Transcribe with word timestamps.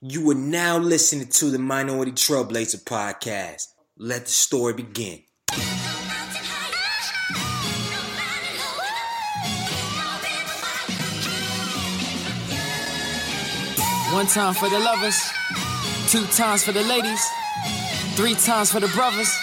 You 0.00 0.30
are 0.30 0.34
now 0.34 0.78
listening 0.78 1.26
to 1.26 1.50
the 1.50 1.58
Minority 1.58 2.12
Trailblazer 2.12 2.84
podcast. 2.84 3.64
Let 3.96 4.26
the 4.26 4.30
story 4.30 4.74
begin. 4.74 5.24
One 14.12 14.26
time 14.26 14.54
for 14.54 14.68
the 14.68 14.78
lovers, 14.78 15.20
two 16.06 16.24
times 16.26 16.62
for 16.62 16.70
the 16.70 16.84
ladies, 16.84 17.20
three 18.14 18.36
times 18.36 18.70
for 18.70 18.78
the 18.78 18.86
brothers, 18.94 19.34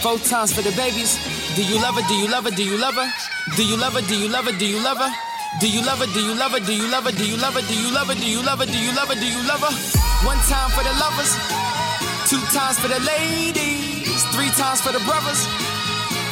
four 0.00 0.18
times 0.18 0.52
for 0.52 0.62
the 0.62 0.70
babies. 0.76 1.18
Do 1.56 1.64
you 1.64 1.82
love 1.82 1.96
her? 1.96 2.06
Do 2.06 2.14
you 2.14 2.30
love 2.30 2.44
her? 2.44 2.52
Do 2.52 2.62
you 2.62 2.78
love 2.78 2.94
her? 2.94 3.10
Do 3.56 3.66
you 3.66 3.76
love 3.76 3.94
her? 3.94 4.02
Do 4.02 4.16
you 4.16 4.28
love 4.28 4.44
her? 4.44 4.56
Do 4.56 4.66
you 4.68 4.80
love 4.84 4.98
her? 4.98 5.33
Do 5.60 5.70
you 5.70 5.82
love 5.86 6.00
her? 6.00 6.06
Do 6.06 6.20
you 6.20 6.34
love 6.34 6.52
her? 6.52 6.60
Do 6.60 6.74
you 6.74 6.90
love 6.90 7.04
her? 7.04 7.12
Do 7.12 7.24
you 7.24 7.36
love 7.36 7.54
her? 7.54 7.62
Do 7.62 7.74
you 7.74 7.90
love 7.92 8.08
her? 8.08 8.14
Do 8.14 8.26
you 8.28 8.42
love 8.42 8.58
her? 8.58 8.66
Do 8.66 8.78
you 8.78 8.92
love 8.92 9.08
her? 9.08 9.14
Do 9.14 9.26
you 9.26 9.42
love 9.46 9.62
her? 9.62 9.74
One 10.26 10.38
time 10.50 10.70
for 10.74 10.82
the 10.82 10.94
lovers, 10.98 11.32
two 12.28 12.42
times 12.50 12.78
for 12.78 12.88
the 12.88 13.00
ladies, 13.00 14.24
three 14.34 14.50
times 14.58 14.80
for 14.80 14.92
the 14.92 15.00
brothers. 15.06 15.46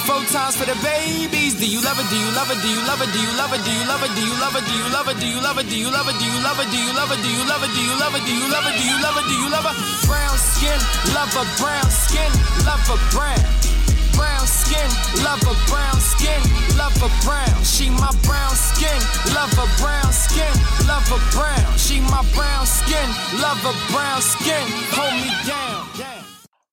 Four 0.03 0.19
times 0.35 0.57
for 0.59 0.67
the 0.67 0.75
babies. 0.83 1.55
Do 1.55 1.67
you 1.67 1.81
love 1.81 1.95
it? 2.03 2.11
Do 2.11 2.19
you 2.19 2.31
love 2.35 2.51
it? 2.51 2.59
Do 2.59 2.69
you 2.69 2.83
love 2.91 2.99
it? 3.03 3.13
Do 3.15 3.21
you 3.23 3.33
love 3.39 3.55
it? 3.55 3.63
Do 3.63 3.71
you 3.71 3.85
love 3.87 4.03
it? 4.03 4.11
Do 4.19 4.23
you 4.27 4.35
love 4.43 4.57
it? 4.59 4.67
Do 4.67 4.75
you 4.75 4.91
love 4.91 5.07
it? 5.07 5.17
Do 5.23 5.27
you 5.31 5.39
love 5.39 5.59
it? 5.59 5.67
Do 5.71 5.77
you 5.79 5.91
love 5.95 6.11
it? 6.11 6.19
Do 6.19 6.27
you 6.27 6.43
love 6.43 6.59
it? 6.59 6.67
Do 6.75 6.79
you 6.83 6.91
love 6.93 7.13
it? 7.15 7.23
Do 7.23 7.31
you 7.31 7.47
love 7.47 7.63
it? 7.63 7.71
Do 7.71 7.83
you 7.87 7.95
love 8.03 8.15
it? 8.19 8.25
Do 8.27 8.33
you 8.35 8.47
love 8.51 8.67
it? 8.67 8.75
Do 8.75 8.83
you 8.83 8.99
love 8.99 9.17
it? 9.23 9.27
Do 9.31 9.35
you 9.39 9.49
love 9.49 9.67
it? 9.71 9.77
Brown 10.11 10.37
skin, 10.37 10.79
love 11.15 11.31
a 11.39 11.45
brown 11.63 11.89
skin, 11.89 12.31
love 12.67 12.83
a 12.91 12.99
brown. 13.15 13.72
Brown 14.15 14.47
skin, 14.47 14.89
love 15.25 15.43
a 15.43 15.55
brown 15.71 16.01
skin, 16.01 16.41
love 16.77 16.97
a 17.03 17.11
brown. 17.25 17.65
She 17.65 17.91
my 17.91 18.11
brown 18.25 18.55
skin, 18.55 18.99
love 19.35 19.53
a 19.55 19.67
brown 19.81 20.13
skin, 20.13 20.53
love 20.87 21.07
a 21.11 21.19
brown. 21.33 21.79
She 21.79 22.01
my 22.01 22.25
brown 22.35 22.67
skin, 22.67 23.09
love 23.41 23.59
a 23.65 23.93
brown 23.93 24.21
skin. 24.21 24.67
Hold 24.93 25.15
me 25.15 25.31
down. 25.47 26.25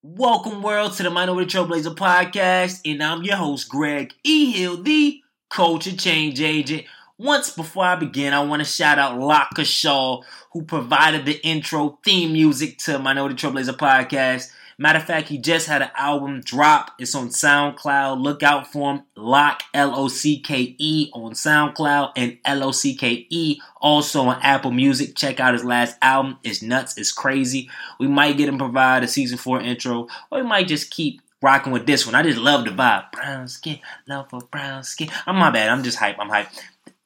Welcome, 0.02 0.62
world, 0.62 0.92
to 0.94 1.02
the 1.02 1.10
Minority 1.10 1.56
Trailblazer 1.56 1.94
podcast, 1.94 2.80
and 2.84 3.02
I'm 3.02 3.22
your 3.22 3.36
host, 3.36 3.68
Greg 3.68 4.12
E. 4.24 4.52
Hill, 4.52 4.82
the 4.82 5.20
culture 5.48 5.96
change 5.96 6.40
agent. 6.40 6.84
Once 7.18 7.50
before 7.50 7.84
I 7.84 7.96
begin, 7.96 8.32
I 8.32 8.42
want 8.42 8.60
to 8.60 8.68
shout 8.68 8.98
out 8.98 9.18
Locke 9.18 9.58
Shaw, 9.64 10.22
who 10.52 10.62
provided 10.62 11.26
the 11.26 11.38
intro 11.46 11.98
theme 12.04 12.32
music 12.32 12.78
to 12.78 12.98
Minority 12.98 13.34
Trailblazer 13.34 13.76
podcast. 13.76 14.50
Matter 14.80 14.98
of 14.98 15.04
fact, 15.04 15.28
he 15.28 15.36
just 15.36 15.66
had 15.66 15.82
an 15.82 15.90
album 15.94 16.40
drop. 16.40 16.92
It's 16.98 17.14
on 17.14 17.28
SoundCloud. 17.28 18.18
Look 18.18 18.42
out 18.42 18.66
for 18.66 18.94
him. 18.94 19.02
Locke 19.14 19.62
L 19.74 19.94
O 19.94 20.08
C 20.08 20.40
K 20.40 20.74
E 20.78 21.10
on 21.12 21.32
SoundCloud 21.32 22.12
and 22.16 22.38
L 22.46 22.64
O 22.64 22.72
C 22.72 22.96
K 22.96 23.26
E 23.28 23.60
also 23.82 24.22
on 24.22 24.40
Apple 24.40 24.70
Music. 24.70 25.14
Check 25.14 25.38
out 25.38 25.52
his 25.52 25.66
last 25.66 25.98
album. 26.00 26.38
It's 26.44 26.62
nuts. 26.62 26.96
It's 26.96 27.12
crazy. 27.12 27.68
We 27.98 28.08
might 28.08 28.38
get 28.38 28.48
him 28.48 28.56
provide 28.56 29.04
a 29.04 29.06
season 29.06 29.36
four 29.36 29.60
intro, 29.60 30.08
or 30.30 30.40
we 30.40 30.48
might 30.48 30.66
just 30.66 30.90
keep 30.90 31.20
rocking 31.42 31.74
with 31.74 31.86
this 31.86 32.06
one. 32.06 32.14
I 32.14 32.22
just 32.22 32.38
love 32.38 32.64
the 32.64 32.70
vibe. 32.70 33.12
Brown 33.12 33.48
skin, 33.48 33.80
love 34.08 34.30
for 34.30 34.40
brown 34.50 34.82
skin. 34.84 35.10
I'm 35.26 35.36
my 35.36 35.50
bad. 35.50 35.68
I'm 35.68 35.82
just 35.82 35.98
hype. 35.98 36.16
I'm 36.18 36.30
hype. 36.30 36.48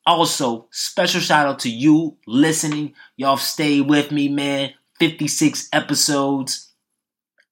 Also, 0.07 0.69
special 0.71 1.21
shout 1.21 1.49
out 1.49 1.59
to 1.61 1.71
you 1.71 2.19
listening. 2.25 2.95
Y'all 3.17 3.37
stay 3.37 3.81
with 3.81 4.13
me, 4.13 4.29
man. 4.29 4.75
56 5.01 5.71
episodes. 5.73 6.64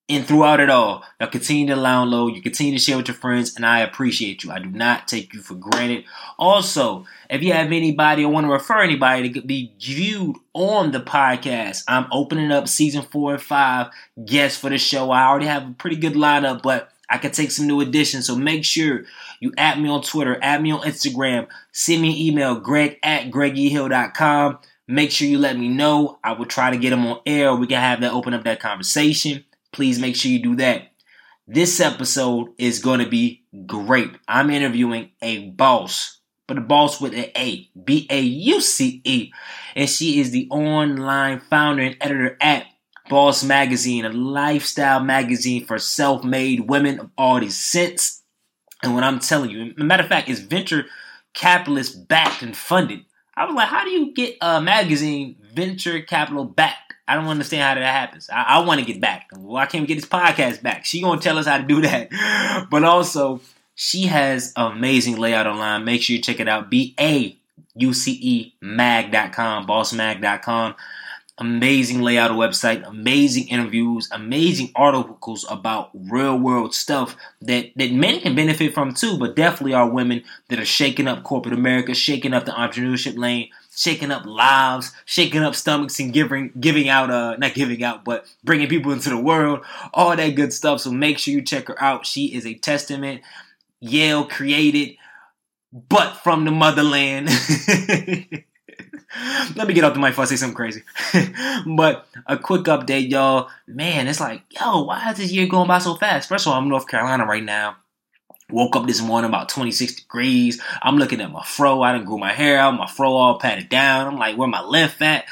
And 0.08 0.26
throughout 0.26 0.60
it 0.60 0.68
all, 0.68 1.04
y'all 1.20 1.30
continue 1.30 1.66
to 1.68 1.80
download, 1.80 2.34
you 2.34 2.42
continue 2.42 2.72
to 2.72 2.78
share 2.78 2.96
with 2.96 3.06
your 3.06 3.14
friends, 3.14 3.54
and 3.54 3.64
I 3.64 3.80
appreciate 3.80 4.42
you. 4.42 4.50
I 4.50 4.58
do 4.58 4.68
not 4.68 5.06
take 5.06 5.32
you 5.32 5.40
for 5.40 5.54
granted. 5.54 6.04
Also, 6.38 7.06
if 7.30 7.42
you 7.42 7.52
have 7.52 7.68
anybody 7.68 8.24
or 8.24 8.32
want 8.32 8.44
to 8.46 8.52
refer 8.52 8.82
anybody 8.82 9.30
to 9.30 9.40
be 9.40 9.72
viewed 9.80 10.36
on 10.54 10.90
the 10.90 11.00
podcast, 11.00 11.84
I'm 11.86 12.08
opening 12.10 12.50
up 12.50 12.68
season 12.68 13.02
four 13.02 13.34
and 13.34 13.42
five 13.42 13.90
guests 14.24 14.58
for 14.58 14.68
the 14.68 14.76
show. 14.76 15.12
I 15.12 15.24
already 15.24 15.46
have 15.46 15.68
a 15.68 15.74
pretty 15.74 15.96
good 15.96 16.14
lineup, 16.14 16.62
but 16.62 16.90
I 17.08 17.18
can 17.18 17.30
take 17.30 17.52
some 17.52 17.68
new 17.68 17.80
additions. 17.80 18.26
So 18.26 18.34
make 18.34 18.64
sure 18.64 19.04
you 19.38 19.52
add 19.56 19.80
me 19.80 19.88
on 19.88 20.02
Twitter, 20.02 20.36
add 20.42 20.62
me 20.62 20.72
on 20.72 20.80
Instagram, 20.80 21.46
send 21.70 22.02
me 22.02 22.10
an 22.10 22.16
email, 22.16 22.58
greg 22.58 22.98
at 23.04 23.30
gregehill.com. 23.30 24.58
Make 24.88 25.12
sure 25.12 25.28
you 25.28 25.38
let 25.38 25.56
me 25.56 25.68
know. 25.68 26.18
I 26.24 26.32
will 26.32 26.44
try 26.44 26.70
to 26.70 26.76
get 26.76 26.90
them 26.90 27.06
on 27.06 27.20
air. 27.24 27.54
We 27.54 27.68
can 27.68 27.80
have 27.80 28.00
that 28.00 28.12
open 28.12 28.34
up 28.34 28.42
that 28.44 28.60
conversation 28.60 29.44
please 29.72 29.98
make 29.98 30.16
sure 30.16 30.30
you 30.30 30.42
do 30.42 30.56
that. 30.56 30.92
This 31.46 31.80
episode 31.80 32.50
is 32.58 32.78
going 32.78 33.00
to 33.00 33.08
be 33.08 33.44
great. 33.66 34.10
I'm 34.28 34.50
interviewing 34.50 35.10
a 35.20 35.48
boss, 35.50 36.20
but 36.46 36.58
a 36.58 36.60
boss 36.60 37.00
with 37.00 37.14
an 37.14 37.26
A, 37.36 37.68
B 37.84 38.06
A 38.10 38.20
U 38.20 38.60
C 38.60 39.02
E. 39.04 39.32
And 39.74 39.88
she 39.88 40.20
is 40.20 40.30
the 40.30 40.48
online 40.50 41.40
founder 41.40 41.82
and 41.82 41.96
editor 42.00 42.36
at 42.40 42.66
Bauce 43.08 43.42
Magazine, 43.42 44.04
a 44.04 44.10
lifestyle 44.10 45.00
magazine 45.00 45.66
for 45.66 45.78
self 45.78 46.22
made 46.22 46.68
women 46.68 47.00
of 47.00 47.10
all 47.18 47.40
these 47.40 47.56
descents. 47.56 48.22
And 48.82 48.94
what 48.94 49.04
I'm 49.04 49.18
telling 49.18 49.50
you, 49.50 49.74
matter 49.76 50.02
of 50.02 50.08
fact, 50.08 50.28
it's 50.28 50.40
venture 50.40 50.86
capitalist 51.34 52.08
backed 52.08 52.42
and 52.42 52.56
funded. 52.56 53.00
I 53.36 53.46
was 53.46 53.54
like, 53.54 53.68
how 53.68 53.84
do 53.84 53.90
you 53.90 54.12
get 54.12 54.36
a 54.40 54.60
magazine 54.60 55.36
venture 55.54 56.00
capital 56.02 56.44
backed? 56.44 56.81
I 57.06 57.14
don't 57.16 57.26
understand 57.26 57.62
how 57.62 57.74
that 57.74 57.92
happens. 57.92 58.30
I, 58.30 58.42
I 58.42 58.58
want 58.60 58.80
to 58.80 58.86
get 58.86 59.00
back. 59.00 59.28
Why 59.34 59.66
can't 59.66 59.82
we 59.82 59.86
get 59.88 59.96
this 59.96 60.06
podcast 60.08 60.62
back? 60.62 60.84
She 60.84 61.00
gonna 61.00 61.20
tell 61.20 61.38
us 61.38 61.46
how 61.46 61.58
to 61.58 61.64
do 61.64 61.80
that. 61.82 62.08
But 62.70 62.84
also, 62.84 63.40
she 63.74 64.04
has 64.04 64.52
amazing 64.56 65.16
layout 65.16 65.46
online. 65.46 65.84
Make 65.84 66.02
sure 66.02 66.16
you 66.16 66.22
check 66.22 66.40
it 66.40 66.48
out. 66.48 66.70
B 66.70 66.94
A 66.98 67.36
U 67.74 67.92
C 67.92 68.12
E 68.12 68.54
mag.com, 68.60 69.66
baucemag.com. 69.66 70.74
Amazing 71.38 72.02
layout 72.02 72.30
of 72.30 72.36
website, 72.36 72.86
amazing 72.86 73.48
interviews, 73.48 74.08
amazing 74.12 74.70
articles 74.76 75.46
about 75.50 75.90
real 75.94 76.38
world 76.38 76.74
stuff 76.74 77.16
that, 77.40 77.72
that 77.74 77.90
men 77.90 78.20
can 78.20 78.36
benefit 78.36 78.74
from 78.74 78.92
too, 78.92 79.18
but 79.18 79.34
definitely 79.34 79.72
are 79.72 79.88
women 79.88 80.22
that 80.48 80.60
are 80.60 80.64
shaking 80.64 81.08
up 81.08 81.24
corporate 81.24 81.54
America, 81.54 81.94
shaking 81.94 82.34
up 82.34 82.44
the 82.44 82.52
entrepreneurship 82.52 83.16
lane, 83.16 83.48
shaking 83.74 84.10
up 84.10 84.24
lives, 84.26 84.92
shaking 85.04 85.42
up 85.42 85.54
stomachs, 85.54 85.98
and 85.98 86.12
giving 86.12 86.52
giving 86.58 86.88
out 86.88 87.10
uh 87.10 87.36
not 87.36 87.54
giving 87.54 87.82
out, 87.82 88.04
but 88.04 88.26
bringing 88.44 88.68
people 88.68 88.92
into 88.92 89.10
the 89.10 89.18
world, 89.18 89.64
all 89.94 90.14
that 90.16 90.30
good 90.30 90.52
stuff. 90.52 90.80
So 90.80 90.90
make 90.90 91.18
sure 91.18 91.34
you 91.34 91.42
check 91.42 91.68
her 91.68 91.82
out. 91.82 92.06
She 92.06 92.34
is 92.34 92.46
a 92.46 92.54
testament. 92.54 93.22
Yale 93.80 94.24
created, 94.24 94.96
but 95.72 96.14
from 96.18 96.44
the 96.44 96.50
motherland. 96.50 97.28
Let 99.54 99.68
me 99.68 99.74
get 99.74 99.84
off 99.84 99.92
the 99.92 100.00
mic 100.00 100.12
before 100.12 100.24
I 100.24 100.26
say 100.26 100.36
something 100.36 100.56
crazy. 100.56 100.82
but 101.66 102.06
a 102.26 102.38
quick 102.38 102.62
update, 102.62 103.10
y'all. 103.10 103.50
Man, 103.66 104.08
it's 104.08 104.20
like, 104.20 104.42
yo, 104.48 104.84
why 104.84 105.10
is 105.10 105.18
this 105.18 105.32
year 105.32 105.46
going 105.46 105.68
by 105.68 105.80
so 105.80 105.96
fast? 105.96 106.28
First 106.28 106.46
of 106.46 106.52
all, 106.52 106.58
I'm 106.58 106.68
North 106.68 106.88
Carolina 106.88 107.26
right 107.26 107.44
now. 107.44 107.76
Woke 108.52 108.76
up 108.76 108.86
this 108.86 109.00
morning 109.00 109.28
about 109.28 109.48
26 109.48 109.94
degrees. 109.94 110.62
I'm 110.82 110.96
looking 110.96 111.20
at 111.20 111.32
my 111.32 111.42
fro. 111.44 111.82
I 111.82 111.92
didn't 111.92 112.06
grow 112.06 112.18
my 112.18 112.32
hair 112.32 112.58
out. 112.58 112.76
My 112.76 112.86
fro 112.86 113.12
all 113.12 113.38
patted 113.38 113.68
down. 113.68 114.06
I'm 114.06 114.18
like, 114.18 114.36
where 114.36 114.48
my 114.48 114.62
left 114.62 115.00
at? 115.02 115.24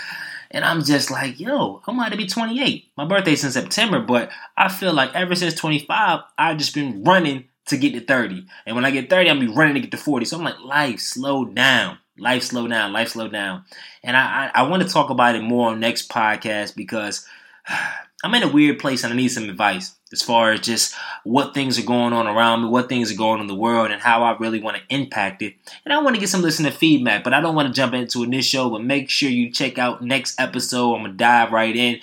And 0.50 0.64
I'm 0.64 0.82
just 0.82 1.10
like, 1.10 1.38
yo, 1.38 1.80
I'm 1.86 1.98
about 1.98 2.10
to 2.10 2.16
be 2.16 2.26
28. 2.26 2.90
My 2.96 3.04
birthday's 3.04 3.44
in 3.44 3.52
September, 3.52 4.00
but 4.00 4.30
I 4.56 4.68
feel 4.68 4.92
like 4.92 5.14
ever 5.14 5.34
since 5.34 5.54
25, 5.54 6.20
I've 6.36 6.58
just 6.58 6.74
been 6.74 7.04
running 7.04 7.44
to 7.66 7.76
get 7.76 7.92
to 7.92 8.00
30. 8.00 8.46
And 8.66 8.74
when 8.74 8.84
I 8.84 8.90
get 8.90 9.08
30, 9.08 9.30
I'll 9.30 9.38
be 9.38 9.46
running 9.46 9.74
to 9.74 9.80
get 9.80 9.92
to 9.92 9.96
40. 9.96 10.24
So 10.24 10.36
I'm 10.36 10.44
like, 10.44 10.58
life, 10.60 11.00
slow 11.00 11.44
down. 11.44 11.98
Life 12.18 12.42
slow 12.42 12.68
down, 12.68 12.92
life 12.92 13.08
slow 13.10 13.28
down. 13.28 13.64
And 14.02 14.14
I, 14.14 14.50
I, 14.54 14.60
I 14.60 14.68
want 14.68 14.82
to 14.82 14.88
talk 14.88 15.08
about 15.08 15.36
it 15.36 15.42
more 15.42 15.70
on 15.70 15.80
next 15.80 16.10
podcast 16.10 16.76
because 16.76 17.26
I'm 18.24 18.34
in 18.34 18.42
a 18.42 18.52
weird 18.52 18.78
place 18.78 19.04
and 19.04 19.12
I 19.12 19.16
need 19.16 19.28
some 19.28 19.48
advice 19.48 19.94
as 20.12 20.22
far 20.22 20.52
as 20.52 20.60
just 20.60 20.94
what 21.24 21.54
things 21.54 21.78
are 21.78 21.86
going 21.86 22.12
on 22.12 22.26
around 22.26 22.62
me, 22.62 22.68
what 22.68 22.88
things 22.88 23.12
are 23.12 23.16
going 23.16 23.34
on 23.34 23.42
in 23.42 23.46
the 23.46 23.54
world, 23.54 23.90
and 23.90 24.02
how 24.02 24.22
I 24.22 24.36
really 24.38 24.60
want 24.60 24.76
to 24.76 24.94
impact 24.94 25.42
it. 25.42 25.54
And 25.84 25.92
I 25.94 26.02
want 26.02 26.16
to 26.16 26.20
get 26.20 26.28
some 26.28 26.42
listener 26.42 26.70
feedback, 26.70 27.22
but 27.22 27.32
I 27.32 27.40
don't 27.40 27.54
want 27.54 27.68
to 27.68 27.74
jump 27.74 27.94
into 27.94 28.22
it 28.22 28.30
this 28.30 28.46
show. 28.46 28.70
But 28.70 28.84
make 28.84 29.08
sure 29.08 29.30
you 29.30 29.50
check 29.50 29.78
out 29.78 30.02
next 30.02 30.40
episode. 30.40 30.94
I'm 30.94 31.02
gonna 31.02 31.14
dive 31.14 31.52
right 31.52 31.74
in 31.74 32.00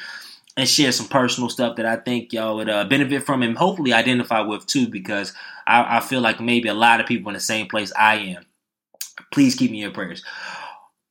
and 0.55 0.67
share 0.67 0.91
some 0.91 1.07
personal 1.07 1.49
stuff 1.49 1.75
that 1.75 1.85
I 1.85 1.97
think 1.97 2.33
y'all 2.33 2.55
would 2.55 2.69
uh, 2.69 2.85
benefit 2.85 3.25
from 3.25 3.43
and 3.43 3.57
hopefully 3.57 3.93
identify 3.93 4.41
with 4.41 4.65
too, 4.65 4.87
because 4.87 5.33
I, 5.67 5.97
I 5.97 5.99
feel 5.99 6.21
like 6.21 6.39
maybe 6.39 6.67
a 6.67 6.73
lot 6.73 6.99
of 6.99 7.05
people 7.05 7.29
in 7.29 7.35
the 7.35 7.39
same 7.39 7.67
place 7.67 7.91
I 7.97 8.15
am. 8.15 8.45
Please 9.31 9.55
keep 9.55 9.69
me 9.71 9.77
in 9.77 9.83
your 9.83 9.91
prayers. 9.91 10.23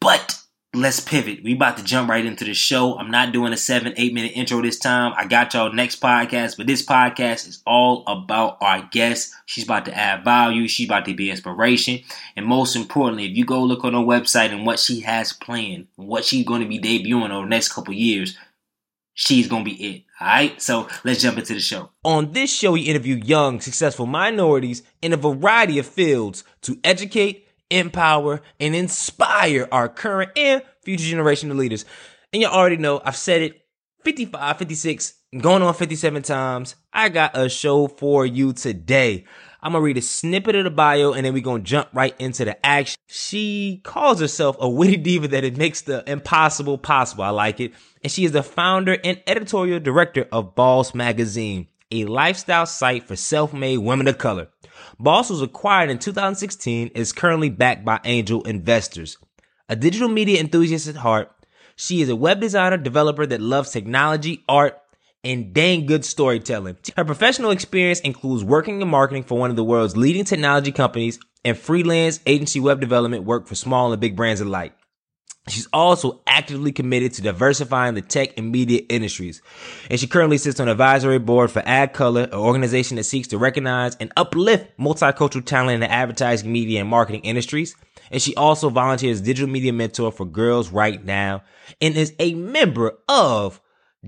But 0.01 0.41
let's 0.75 1.01
pivot. 1.01 1.43
We 1.43 1.55
about 1.55 1.79
to 1.79 1.85
jump 1.85 2.11
right 2.11 2.25
into 2.25 2.45
the 2.45 2.55
show. 2.55 2.99
I'm 2.99 3.11
not 3.11 3.33
doing 3.33 3.53
a 3.53 3.57
seven, 3.57 3.95
eight 3.97 4.13
minute 4.13 4.33
intro 4.35 4.61
this 4.61 4.79
time. 4.79 5.13
I 5.17 5.27
got 5.27 5.55
y'all 5.55 5.73
next 5.73 6.01
podcast, 6.01 6.57
but 6.57 6.67
this 6.67 6.85
podcast 6.85 7.49
is 7.49 7.63
all 7.67 8.05
about 8.07 8.59
our 8.61 8.89
guest. 8.93 9.33
She's 9.47 9.65
about 9.65 9.87
to 9.87 9.97
add 9.97 10.25
value. 10.25 10.69
She's 10.69 10.89
about 10.89 11.05
to 11.07 11.15
be 11.15 11.31
inspiration. 11.31 12.01
And 12.37 12.47
most 12.47 12.77
importantly, 12.77 13.27
if 13.27 13.37
you 13.37 13.45
go 13.45 13.63
look 13.63 13.85
on 13.85 13.95
her 13.95 14.01
website 14.01 14.51
and 14.51 14.67
what 14.67 14.79
she 14.79 15.01
has 15.01 15.33
planned, 15.33 15.87
what 15.97 16.25
she's 16.25 16.45
going 16.45 16.63
to 16.63 16.69
be 16.69 16.79
debuting 16.79 17.31
over 17.31 17.47
the 17.47 17.51
next 17.51 17.73
couple 17.73 17.95
years, 17.95 18.37
she's 19.15 19.49
going 19.49 19.65
to 19.65 19.71
be 19.71 19.83
it. 19.83 20.03
All 20.21 20.27
right. 20.27 20.61
So 20.61 20.89
let's 21.05 21.21
jump 21.21 21.39
into 21.39 21.55
the 21.55 21.61
show. 21.61 21.91
On 22.05 22.33
this 22.33 22.53
show, 22.53 22.73
we 22.73 22.83
interview 22.83 23.17
young, 23.17 23.61
successful 23.61 24.07
minorities 24.07 24.83
in 25.03 25.13
a 25.13 25.17
variety 25.17 25.79
of 25.79 25.87
fields 25.87 26.45
to 26.63 26.79
educate, 26.85 27.46
empower, 27.71 28.43
and 28.61 28.75
inspire 28.75 29.69
our 29.73 29.89
current 29.89 30.31
and 30.37 30.63
future 30.83 31.05
generation 31.05 31.51
of 31.51 31.57
leaders. 31.57 31.85
And 32.33 32.43
you 32.43 32.49
already 32.49 32.77
know, 32.77 33.01
I've 33.05 33.17
said 33.17 33.43
it 33.43 33.63
55, 34.05 34.59
56, 34.59 35.15
going 35.41 35.63
on 35.63 35.75
57 35.75 36.23
times. 36.23 36.77
I 36.93 37.09
got 37.09 37.37
a 37.37 37.49
show 37.49 37.89
for 37.89 38.25
you 38.25 38.53
today. 38.53 39.25
I'm 39.61 39.73
gonna 39.73 39.83
read 39.83 39.99
a 39.99 40.03
snippet 40.03 40.55
of 40.55 40.63
the 40.63 40.71
bio 40.71 41.13
and 41.13 41.27
then 41.27 41.35
we're 41.35 41.43
gonna 41.43 41.63
jump 41.63 41.89
right 41.93 42.15
into 42.21 42.45
the 42.45 42.65
action. 42.65 42.97
She 43.09 43.81
calls 43.83 44.21
herself 44.21 44.57
a 44.61 44.69
witty 44.69 44.97
diva 44.97 45.27
that 45.29 45.43
it 45.43 45.57
makes 45.57 45.81
the 45.81 46.09
impossible 46.09 46.79
possible. 46.79 47.25
I 47.25 47.31
like 47.31 47.59
it. 47.59 47.73
And 48.03 48.13
she 48.13 48.25
is 48.25 48.31
the 48.31 48.45
founder 48.45 48.97
and 49.03 49.21
editorial 49.27 49.81
director 49.81 50.29
of 50.31 50.55
Bauce 50.55 50.95
Magazine, 50.95 51.67
a 51.91 52.05
lifestyle 52.05 52.67
site 52.67 53.09
for 53.09 53.17
self-made 53.17 53.79
women 53.79 54.07
of 54.07 54.19
color. 54.19 54.49
Bauce 54.99 55.31
was 55.31 55.43
acquired 55.43 55.91
in 55.91 55.99
2016 55.99 56.89
and 56.89 56.97
is 56.97 57.13
currently 57.13 57.51
backed 57.51 57.85
by 57.85 58.01
angel 58.05 58.43
investors. 58.43 59.19
A 59.69 59.77
digital 59.77 60.09
media 60.09 60.41
enthusiast 60.41 60.89
at 60.89 60.97
heart, 60.97 61.33
she 61.77 62.01
is 62.01 62.09
a 62.09 62.17
web 62.17 62.41
designer, 62.41 62.77
developer 62.77 63.27
that 63.27 63.41
loves 63.41 63.71
technology, 63.71 64.45
art, 64.49 64.81
and 65.23 65.53
dang 65.53 65.87
good 65.87 66.05
storytelling. 66.05 66.77
Her 66.97 67.05
professional 67.05 67.51
experience 67.51 68.01
includes 68.01 68.45
working 68.45 68.81
in 68.81 68.89
marketing 68.89 69.25
for 69.25 69.39
one 69.39 69.51
of 69.51 69.57
the 69.57 69.65
world's 69.65 69.97
leading 69.97 70.25
technology 70.25 70.73
companies 70.73 71.19
and 71.45 71.59
freelance 71.59 72.21
agency 72.27 72.61
web 72.61 72.81
development 72.81 73.25
work 73.25 73.47
for 73.47 73.55
small 73.55 73.93
and 73.93 74.01
big 74.01 74.17
brands 74.17 74.41
alike. 74.41 74.73
She's 75.49 75.69
also 75.73 76.23
actively 76.27 76.73
committed 76.73 77.15
to 77.15 77.23
diversifying 77.23 77.95
the 77.95 78.03
tech 78.03 78.37
and 78.37 78.51
media 78.51 78.81
industries. 78.89 79.43
And 79.89 80.01
she 80.01 80.09
currently 80.09 80.39
sits 80.39 80.59
on 80.59 80.69
advisory 80.69 81.21
board 81.21 81.53
for 81.53 81.63
ADCOLOR, 81.63 82.25
an 82.25 82.35
organization 82.35 82.97
that 82.97 83.05
seeks 83.05 83.29
to 83.29 83.39
recognize 83.39 83.95
and 83.97 84.13
uplift 84.17 84.77
multicultural 84.77 85.47
talent 85.47 85.75
in 85.75 85.81
the 85.81 85.91
advertising, 85.91 86.51
media, 86.51 86.81
and 86.81 86.91
marketing 86.91 87.21
industries. 87.21 87.77
And 88.11 88.21
she 88.21 88.35
also 88.35 88.71
volunteers 88.71 89.21
digital 89.21 89.49
media 89.49 89.73
mentor 89.73 90.11
for 90.11 90.25
Girls 90.27 90.71
Write 90.71 91.05
Now 91.05 91.45
and 91.81 91.97
is 91.97 92.13
a 92.19 92.35
member 92.35 92.99
of 93.09 93.61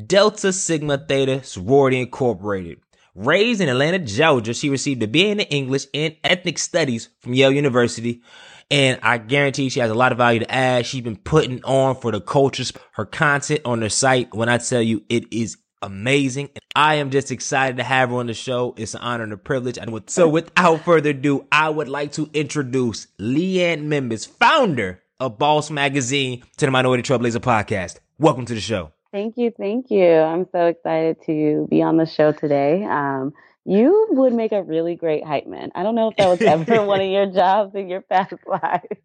Delta 0.06 0.52
Sigma 0.52 0.98
Theta 0.98 1.44
Sorority 1.44 2.00
Incorporated. 2.00 2.80
Raised 3.14 3.60
in 3.60 3.68
Atlanta, 3.68 3.98
Georgia, 3.98 4.54
she 4.54 4.70
received 4.70 5.02
a 5.02 5.08
BA 5.08 5.30
in 5.30 5.40
English 5.40 5.86
and 5.94 6.16
Ethnic 6.22 6.58
Studies 6.58 7.08
from 7.20 7.34
Yale 7.34 7.52
University. 7.52 8.22
And 8.70 8.98
I 9.02 9.18
guarantee 9.18 9.70
she 9.70 9.80
has 9.80 9.90
a 9.90 9.94
lot 9.94 10.12
of 10.12 10.18
value 10.18 10.40
to 10.40 10.50
add. 10.50 10.84
She's 10.84 11.00
been 11.00 11.16
putting 11.16 11.64
on 11.64 11.96
for 11.96 12.12
the 12.12 12.20
cultures, 12.20 12.72
her 12.92 13.06
content 13.06 13.62
on 13.64 13.80
her 13.80 13.88
site. 13.88 14.34
When 14.34 14.48
I 14.48 14.58
tell 14.58 14.82
you 14.82 15.02
it 15.08 15.32
is 15.32 15.56
amazing. 15.80 16.50
I 16.74 16.96
am 16.96 17.10
just 17.10 17.30
excited 17.30 17.76
to 17.78 17.84
have 17.84 18.10
her 18.10 18.16
on 18.16 18.26
the 18.26 18.34
show. 18.34 18.74
It's 18.76 18.94
an 18.94 19.00
honor 19.00 19.24
and 19.24 19.32
a 19.32 19.36
privilege. 19.36 19.78
And 19.78 20.02
so 20.10 20.28
without 20.28 20.84
further 20.84 21.10
ado, 21.10 21.46
I 21.50 21.70
would 21.70 21.88
like 21.88 22.12
to 22.12 22.28
introduce 22.34 23.06
Liane 23.18 23.88
Membis, 23.88 24.26
founder 24.26 25.02
of 25.20 25.38
Bauce 25.38 25.70
Magazine 25.70 26.42
to 26.58 26.66
the 26.66 26.70
Minority 26.70 27.02
Trailblazer 27.02 27.40
podcast. 27.40 27.98
Welcome 28.18 28.44
to 28.46 28.54
the 28.54 28.60
show. 28.60 28.92
Thank 29.12 29.36
you. 29.36 29.52
Thank 29.56 29.90
you. 29.90 30.06
I'm 30.06 30.46
so 30.52 30.66
excited 30.66 31.16
to 31.26 31.66
be 31.70 31.82
on 31.82 31.96
the 31.96 32.06
show 32.06 32.32
today. 32.32 32.84
Um, 32.84 33.32
you 33.68 34.08
would 34.12 34.32
make 34.32 34.52
a 34.52 34.62
really 34.62 34.96
great 34.96 35.24
hype 35.24 35.46
man. 35.46 35.70
I 35.74 35.82
don't 35.82 35.94
know 35.94 36.08
if 36.08 36.16
that 36.16 36.28
was 36.28 36.40
ever 36.42 36.82
one 36.86 37.02
of 37.02 37.08
your 37.08 37.26
jobs 37.26 37.74
in 37.74 37.88
your 37.88 38.00
past 38.00 38.34
life, 38.46 38.98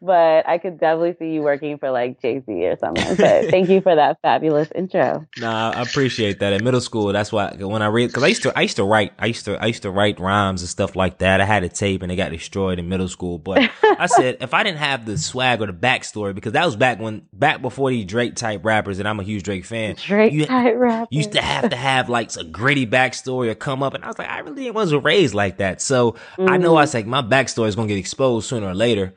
but 0.00 0.48
I 0.48 0.58
could 0.58 0.78
definitely 0.78 1.16
see 1.18 1.34
you 1.34 1.42
working 1.42 1.78
for 1.78 1.90
like 1.90 2.20
Jay 2.20 2.42
Z 2.44 2.52
or 2.66 2.76
something. 2.76 3.16
But 3.16 3.46
thank 3.50 3.68
you 3.68 3.80
for 3.80 3.94
that 3.94 4.18
fabulous 4.22 4.68
intro. 4.74 5.26
Nah, 5.38 5.70
I 5.70 5.82
appreciate 5.82 6.40
that. 6.40 6.52
In 6.52 6.64
middle 6.64 6.80
school, 6.80 7.12
that's 7.12 7.32
why 7.32 7.54
when 7.54 7.82
I 7.82 7.86
read, 7.86 8.08
because 8.08 8.22
I 8.22 8.28
used 8.28 8.42
to, 8.42 8.56
I 8.56 8.62
used 8.62 8.76
to 8.76 8.84
write, 8.84 9.12
I 9.18 9.26
used 9.26 9.44
to, 9.46 9.62
I 9.62 9.66
used 9.66 9.82
to 9.82 9.90
write 9.90 10.20
rhymes 10.20 10.62
and 10.62 10.68
stuff 10.68 10.96
like 10.96 11.18
that. 11.18 11.40
I 11.40 11.44
had 11.44 11.64
a 11.64 11.68
tape 11.68 12.02
and 12.02 12.10
it 12.10 12.16
got 12.16 12.30
destroyed 12.30 12.78
in 12.78 12.88
middle 12.88 13.08
school. 13.08 13.38
But 13.38 13.70
I 13.82 14.06
said 14.16 14.38
if 14.40 14.54
I 14.54 14.62
didn't 14.62 14.78
have 14.78 15.06
the 15.06 15.18
swag 15.18 15.62
or 15.62 15.66
the 15.66 15.72
backstory, 15.72 16.34
because 16.34 16.52
that 16.52 16.64
was 16.64 16.76
back 16.76 16.98
when, 16.98 17.26
back 17.32 17.62
before 17.62 17.90
these 17.90 18.06
Drake 18.06 18.36
type 18.36 18.64
rappers, 18.64 18.98
and 18.98 19.08
I'm 19.08 19.20
a 19.20 19.24
huge 19.24 19.42
Drake 19.42 19.64
fan. 19.64 19.96
Drake 19.96 20.32
you, 20.32 20.46
type 20.46 20.74
rappers 20.76 21.08
used 21.10 21.32
to 21.32 21.42
have 21.42 21.70
to 21.70 21.76
have 21.76 22.08
like 22.08 22.34
a 22.36 22.44
gritty 22.44 22.86
backstory 22.86 23.48
or 23.48 23.54
come 23.54 23.82
up 23.82 23.94
and 23.94 24.04
I 24.04 24.08
was 24.08 24.18
like, 24.18 24.28
I 24.28 24.40
really 24.40 24.70
wasn't 24.70 25.04
raised 25.04 25.34
like 25.34 25.58
that. 25.58 25.80
So 25.80 26.12
mm-hmm. 26.12 26.48
I 26.48 26.56
know 26.56 26.76
I 26.76 26.82
was 26.82 26.90
mm. 26.90 26.94
like, 26.94 27.06
my 27.06 27.22
backstory 27.22 27.68
is 27.68 27.76
going 27.76 27.88
to 27.88 27.94
get 27.94 28.00
exposed 28.00 28.48
sooner 28.48 28.68
or 28.68 28.74
later. 28.74 29.14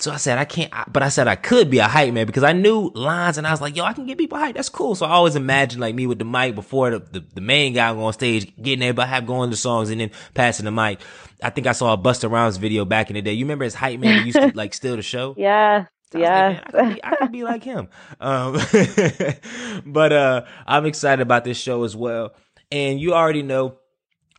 So 0.00 0.10
I 0.10 0.16
said, 0.16 0.38
I 0.38 0.46
can't, 0.46 0.72
but 0.90 1.02
I 1.02 1.10
said 1.10 1.28
I 1.28 1.36
could 1.36 1.68
be 1.68 1.78
a 1.78 1.86
hype 1.86 2.14
man 2.14 2.26
because 2.26 2.42
I 2.42 2.52
knew 2.52 2.90
lines 2.94 3.36
and 3.36 3.46
I 3.46 3.50
was 3.50 3.60
like, 3.60 3.76
yo, 3.76 3.84
I 3.84 3.92
can 3.92 4.06
get 4.06 4.16
people 4.16 4.38
hype. 4.38 4.54
That's 4.54 4.70
cool. 4.70 4.94
So 4.94 5.04
I 5.04 5.10
always 5.10 5.36
imagined 5.36 5.82
like 5.82 5.94
me 5.94 6.06
with 6.06 6.18
the 6.18 6.24
mic 6.24 6.54
before 6.54 6.90
the, 6.90 6.98
the, 7.00 7.24
the 7.34 7.40
main 7.42 7.74
guy 7.74 7.94
on 7.94 8.12
stage, 8.14 8.50
getting 8.56 8.82
everybody 8.82 9.10
have 9.10 9.26
going 9.26 9.50
to 9.50 9.56
songs 9.56 9.90
and 9.90 10.00
then 10.00 10.10
passing 10.32 10.64
the 10.64 10.70
mic. 10.70 11.00
I 11.42 11.50
think 11.50 11.66
I 11.66 11.72
saw 11.72 11.92
a 11.92 11.98
Busta 11.98 12.30
Rhymes 12.30 12.56
video 12.56 12.86
back 12.86 13.10
in 13.10 13.14
the 13.14 13.22
day. 13.22 13.34
You 13.34 13.44
remember 13.44 13.64
his 13.64 13.74
hype 13.74 14.00
man 14.00 14.26
used 14.26 14.38
to 14.38 14.52
like 14.54 14.72
steal 14.72 14.96
the 14.96 15.02
show? 15.02 15.34
Yeah. 15.36 15.86
So 16.12 16.18
yeah, 16.18 16.64
I, 16.74 17.16
could 17.16 17.30
be, 17.30 17.44
like 17.44 17.62
him. 17.62 17.88
Um, 18.20 18.54
but 19.86 20.12
uh, 20.12 20.44
I'm 20.66 20.86
excited 20.86 21.22
about 21.22 21.44
this 21.44 21.56
show 21.56 21.84
as 21.84 21.94
well. 21.94 22.34
And 22.72 23.00
you 23.00 23.14
already 23.14 23.42
know 23.42 23.78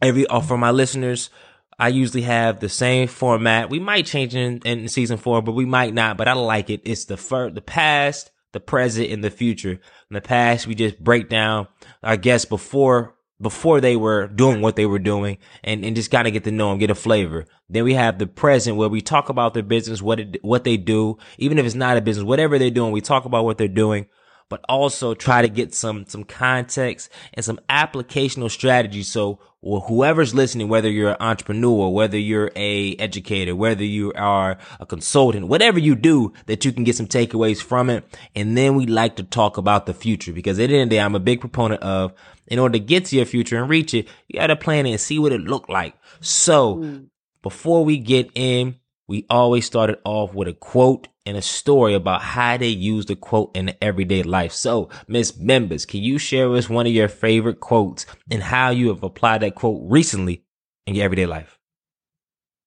every 0.01 0.27
uh, 0.27 0.41
for 0.41 0.57
my 0.57 0.71
listeners 0.71 1.29
i 1.79 1.87
usually 1.87 2.21
have 2.21 2.59
the 2.59 2.69
same 2.69 3.07
format. 3.07 3.69
We 3.69 3.79
might 3.79 4.05
change 4.05 4.35
in, 4.35 4.59
in 4.59 4.87
season 4.87 5.17
four 5.17 5.41
but 5.41 5.53
we 5.53 5.65
might 5.65 5.93
not 5.93 6.17
but 6.17 6.27
i 6.27 6.33
like 6.33 6.69
it. 6.69 6.81
It's 6.85 7.05
the 7.05 7.17
first 7.17 7.55
the 7.55 7.61
past 7.61 8.31
the 8.53 8.59
present 8.59 9.09
and 9.09 9.23
the 9.23 9.29
future. 9.29 9.71
In 9.71 10.13
the 10.13 10.21
past 10.21 10.67
we 10.67 10.75
just 10.75 10.99
break 10.99 11.29
down 11.29 11.67
our 12.03 12.17
guests 12.17 12.45
before 12.45 13.15
before 13.41 13.81
they 13.81 13.95
were 13.95 14.27
doing 14.27 14.61
what 14.61 14.75
they 14.75 14.85
were 14.85 14.99
doing 14.99 15.37
and, 15.63 15.83
and 15.83 15.95
just 15.95 16.11
kind 16.11 16.27
of 16.27 16.33
get 16.33 16.43
to 16.43 16.51
know 16.51 16.69
them, 16.69 16.77
get 16.77 16.91
a 16.91 16.95
flavor. 16.95 17.45
Then 17.69 17.83
we 17.83 17.95
have 17.95 18.19
the 18.19 18.27
present 18.27 18.77
where 18.77 18.89
we 18.89 19.01
talk 19.01 19.29
about 19.29 19.53
their 19.53 19.63
business, 19.63 20.01
what 20.01 20.19
it, 20.19 20.37
what 20.43 20.63
they 20.63 20.77
do, 20.77 21.17
even 21.39 21.57
if 21.57 21.65
it's 21.65 21.73
not 21.73 21.97
a 21.97 22.01
business, 22.01 22.23
whatever 22.23 22.59
they're 22.59 22.69
doing, 22.69 22.91
we 22.91 23.01
talk 23.01 23.25
about 23.25 23.43
what 23.43 23.57
they're 23.57 23.67
doing 23.67 24.05
but 24.51 24.63
also 24.67 25.13
try 25.13 25.41
to 25.41 25.47
get 25.47 25.73
some 25.73 26.05
some 26.05 26.25
context 26.25 27.09
and 27.33 27.43
some 27.43 27.57
applicational 27.69 28.51
strategy 28.51 29.01
so 29.01 29.39
whoever's 29.63 30.35
listening 30.35 30.67
whether 30.67 30.89
you're 30.89 31.11
an 31.11 31.17
entrepreneur 31.21 31.87
whether 31.89 32.17
you're 32.17 32.51
a 32.55 32.95
educator 32.97 33.55
whether 33.55 33.83
you 33.83 34.11
are 34.13 34.57
a 34.81 34.85
consultant 34.85 35.47
whatever 35.47 35.79
you 35.79 35.95
do 35.95 36.33
that 36.47 36.65
you 36.65 36.73
can 36.73 36.83
get 36.83 36.95
some 36.95 37.07
takeaways 37.07 37.61
from 37.63 37.89
it. 37.89 38.03
And 38.35 38.57
then 38.57 38.75
we 38.75 38.85
like 38.85 39.15
to 39.15 39.23
talk 39.23 39.57
about 39.57 39.85
the 39.85 39.93
future 39.93 40.33
because 40.33 40.59
at 40.59 40.67
the 40.67 40.75
end 40.75 40.83
of 40.83 40.89
the 40.89 40.95
day 40.95 41.01
i'm 41.01 41.15
a 41.15 41.19
big 41.19 41.39
proponent 41.39 41.81
of 41.81 42.13
in 42.47 42.59
order 42.59 42.73
to 42.73 42.83
get 42.83 43.05
to 43.05 43.15
your 43.15 43.25
future 43.25 43.57
and 43.57 43.69
reach 43.69 43.93
it 43.93 44.07
you 44.27 44.39
got 44.39 44.47
to 44.47 44.55
plan 44.57 44.85
it 44.85 44.91
and 44.91 44.99
see 44.99 45.17
what 45.17 45.31
it 45.31 45.41
looked 45.41 45.69
like. 45.69 45.95
So 46.19 46.75
mm. 46.75 47.07
before 47.41 47.85
we 47.85 47.97
get 47.97 48.29
in 48.35 48.75
we 49.11 49.25
always 49.29 49.65
started 49.65 49.99
off 50.05 50.33
with 50.33 50.47
a 50.47 50.53
quote 50.53 51.09
and 51.25 51.35
a 51.35 51.41
story 51.41 51.93
about 51.93 52.21
how 52.21 52.55
they 52.55 52.69
use 52.69 53.05
the 53.05 53.15
quote 53.17 53.51
in 53.53 53.75
everyday 53.81 54.23
life. 54.23 54.53
So, 54.53 54.87
Miss 55.05 55.33
Membis, 55.33 55.85
can 55.85 56.01
you 56.01 56.17
share 56.17 56.49
with 56.49 56.59
us 56.59 56.69
one 56.69 56.87
of 56.87 56.93
your 56.93 57.09
favorite 57.09 57.59
quotes 57.59 58.05
and 58.31 58.41
how 58.41 58.69
you 58.69 58.87
have 58.87 59.03
applied 59.03 59.41
that 59.41 59.55
quote 59.55 59.81
recently 59.83 60.45
in 60.87 60.95
your 60.95 61.03
everyday 61.03 61.25
life? 61.25 61.59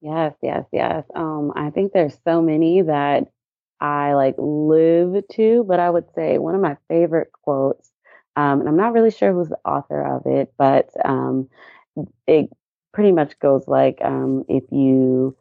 Yes, 0.02 0.34
yes, 0.42 0.66
yes. 0.70 1.04
Um, 1.14 1.50
I 1.56 1.70
think 1.70 1.94
there's 1.94 2.18
so 2.24 2.42
many 2.42 2.82
that 2.82 3.28
I 3.80 4.12
like 4.12 4.34
live 4.36 5.26
to, 5.36 5.64
but 5.66 5.80
I 5.80 5.88
would 5.88 6.12
say 6.14 6.36
one 6.36 6.54
of 6.54 6.60
my 6.60 6.76
favorite 6.88 7.32
quotes, 7.32 7.90
um, 8.36 8.60
and 8.60 8.68
I'm 8.68 8.76
not 8.76 8.92
really 8.92 9.12
sure 9.12 9.32
who's 9.32 9.48
the 9.48 9.58
author 9.64 10.02
of 10.02 10.26
it, 10.26 10.52
but 10.58 10.90
um, 11.06 11.48
it 12.26 12.50
pretty 12.92 13.12
much 13.12 13.38
goes 13.38 13.66
like, 13.66 14.00
um, 14.02 14.44
if 14.46 14.64
you 14.70 15.34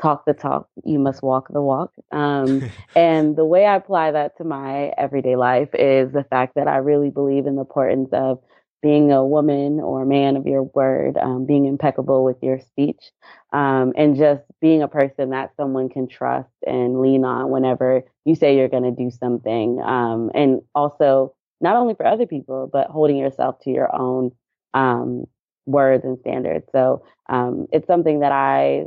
talk 0.00 0.24
the 0.26 0.34
talk, 0.34 0.68
you 0.84 0.98
must 0.98 1.22
walk 1.22 1.48
the 1.52 1.62
walk. 1.62 1.92
Um, 2.10 2.70
and 2.96 3.36
the 3.36 3.44
way 3.44 3.66
I 3.66 3.76
apply 3.76 4.12
that 4.12 4.36
to 4.38 4.44
my 4.44 4.92
everyday 4.98 5.36
life 5.36 5.70
is 5.74 6.12
the 6.12 6.24
fact 6.24 6.54
that 6.56 6.68
I 6.68 6.76
really 6.76 7.10
believe 7.10 7.46
in 7.46 7.56
the 7.56 7.62
importance 7.62 8.10
of 8.12 8.40
being 8.82 9.12
a 9.12 9.24
woman 9.24 9.78
or 9.78 10.02
a 10.02 10.06
man 10.06 10.36
of 10.36 10.46
your 10.46 10.64
word, 10.64 11.16
um, 11.16 11.46
being 11.46 11.66
impeccable 11.66 12.24
with 12.24 12.36
your 12.42 12.58
speech, 12.58 13.12
um, 13.52 13.92
and 13.96 14.16
just 14.16 14.42
being 14.60 14.82
a 14.82 14.88
person 14.88 15.30
that 15.30 15.52
someone 15.56 15.88
can 15.88 16.08
trust 16.08 16.50
and 16.66 17.00
lean 17.00 17.24
on 17.24 17.48
whenever 17.50 18.02
you 18.24 18.34
say 18.34 18.56
you're 18.56 18.68
going 18.68 18.82
to 18.82 18.90
do 18.90 19.08
something. 19.08 19.80
Um, 19.80 20.32
and 20.34 20.62
also, 20.74 21.34
not 21.60 21.76
only 21.76 21.94
for 21.94 22.04
other 22.04 22.26
people, 22.26 22.68
but 22.72 22.88
holding 22.88 23.16
yourself 23.16 23.60
to 23.60 23.70
your 23.70 23.94
own 23.94 24.32
um, 24.74 25.26
words 25.64 26.04
and 26.04 26.18
standards. 26.18 26.66
So 26.72 27.04
um, 27.28 27.68
it's 27.72 27.86
something 27.86 28.20
that 28.20 28.32
I 28.32 28.86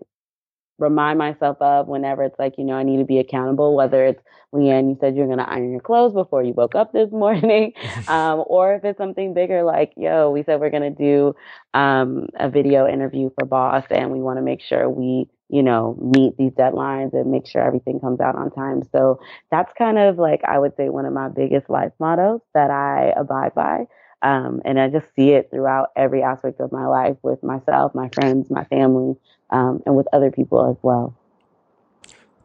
remind 0.78 1.18
myself 1.18 1.58
of 1.62 1.88
whenever 1.88 2.24
it's 2.24 2.38
like, 2.38 2.56
you 2.58 2.66
know, 2.66 2.74
I 2.74 2.84
need 2.84 2.98
to 2.98 3.06
be 3.06 3.20
accountable, 3.20 3.76
whether 3.76 4.06
it's 4.06 4.22
Liane, 4.52 4.90
you 4.90 4.98
said 5.00 5.16
you're 5.16 5.26
going 5.28 5.40
to 5.40 5.50
iron 5.50 5.72
your 5.72 5.82
clothes 5.82 6.14
before 6.14 6.44
you 6.44 6.54
woke 6.54 6.76
up 6.76 6.92
this 6.92 7.12
morning, 7.14 7.74
um, 8.08 8.44
or 8.48 8.76
if 8.76 8.84
it's 8.84 8.98
something 8.98 9.34
bigger 9.34 9.64
like, 9.64 9.94
yo, 9.98 10.32
we 10.32 10.44
said 10.44 10.60
we're 10.60 10.70
going 10.70 10.96
to 10.96 11.04
do 11.04 11.36
um, 11.74 12.28
a 12.40 12.50
video 12.50 12.88
interview 12.88 13.30
for 13.38 13.46
Bauce 13.46 13.86
and 13.90 14.12
we 14.12 14.20
want 14.20 14.38
to 14.38 14.42
make 14.44 14.62
sure 14.62 14.90
we, 14.90 15.28
you 15.50 15.62
know, 15.64 15.98
meet 16.02 16.36
these 16.38 16.52
deadlines 16.54 17.14
and 17.14 17.32
make 17.32 17.48
sure 17.48 17.62
everything 17.62 18.00
comes 18.00 18.20
out 18.20 18.36
on 18.36 18.52
time. 18.52 18.82
So 18.92 19.20
that's 19.52 19.72
kind 19.78 19.98
of 19.98 20.18
like, 20.18 20.42
I 20.46 20.58
would 20.58 20.76
say, 20.76 20.90
one 20.90 21.06
of 21.06 21.14
my 21.14 21.30
biggest 21.30 21.70
life 21.70 21.92
mottos 22.00 22.42
that 22.54 22.72
I 22.72 23.14
abide 23.16 23.54
by. 23.56 23.86
Um, 24.22 24.62
and 24.66 24.80
I 24.80 24.90
just 24.90 25.14
see 25.16 25.32
it 25.32 25.50
throughout 25.52 25.90
every 25.96 26.24
aspect 26.24 26.60
of 26.60 26.72
my 26.72 26.88
life 26.88 27.18
with 27.22 27.44
myself, 27.44 27.94
my 27.94 28.10
friends, 28.10 28.50
my 28.50 28.64
family, 28.66 29.16
um, 29.50 29.82
and 29.86 29.96
with 29.96 30.08
other 30.14 30.32
people 30.32 30.70
as 30.70 30.78
well. 30.82 31.16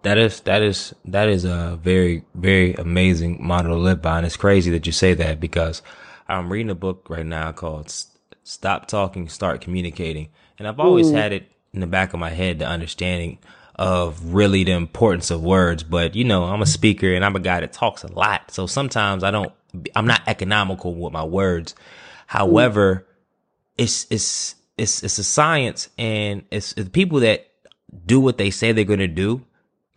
That 0.03 0.17
is 0.17 0.41
that 0.41 0.63
is 0.63 0.95
that 1.05 1.29
is 1.29 1.45
a 1.45 1.79
very 1.83 2.25
very 2.35 2.75
amazing 2.75 3.45
model 3.45 3.77
to 3.77 3.79
live 3.79 4.01
by, 4.01 4.19
and 4.19 4.27
it's 4.27 4.37
crazy 4.37 4.71
that 4.71 4.87
you 4.87 4.93
say 4.93 5.13
that 5.15 5.41
because 5.41 5.83
I'm 6.27 6.51
reading 6.51 6.71
a 6.71 6.75
book 6.75 7.09
right 7.11 7.27
now 7.27 7.53
called 7.53 7.93
"Stop 8.43 8.87
Talking, 8.87 9.29
Start 9.29 9.61
Communicating," 9.61 10.31
and 10.59 10.67
I've 10.67 10.81
always 10.81 11.11
Ooh. 11.11 11.15
had 11.15 11.33
it 11.33 11.51
in 11.75 11.81
the 11.81 11.87
back 11.87 12.15
of 12.15 12.21
my 12.21 12.31
head 12.31 12.59
the 12.59 12.67
understanding 12.67 13.39
of 13.75 14.35
really 14.35 14.65
the 14.65 14.73
importance 14.73 15.31
of 15.31 15.43
words. 15.43 15.83
But 15.83 16.15
you 16.15 16.25
know, 16.25 16.45
I'm 16.45 16.63
a 16.63 16.67
speaker 16.67 17.13
and 17.13 17.23
I'm 17.23 17.37
a 17.37 17.41
guy 17.41 17.61
that 17.61 17.73
talks 17.73 18.03
a 18.03 18.11
lot, 18.11 18.51
so 18.51 18.67
sometimes 18.67 19.23
I 19.23 19.31
don't. 19.31 19.53
I'm 19.95 20.07
not 20.07 20.23
economical 20.27 20.95
with 20.95 21.13
my 21.13 21.25
words. 21.25 21.75
However, 22.27 23.07
it's 23.77 24.07
it's 24.11 24.55
it's 24.81 25.03
it's 25.03 25.19
a 25.19 25.25
science, 25.25 25.89
and 25.99 26.45
it's, 26.51 26.73
it's 26.77 26.89
people 26.89 27.21
that 27.21 27.47
do 28.07 28.21
what 28.21 28.39
they 28.39 28.51
say 28.51 28.73
they're 28.73 28.85
going 28.85 29.01
to 29.01 29.09
do 29.09 29.45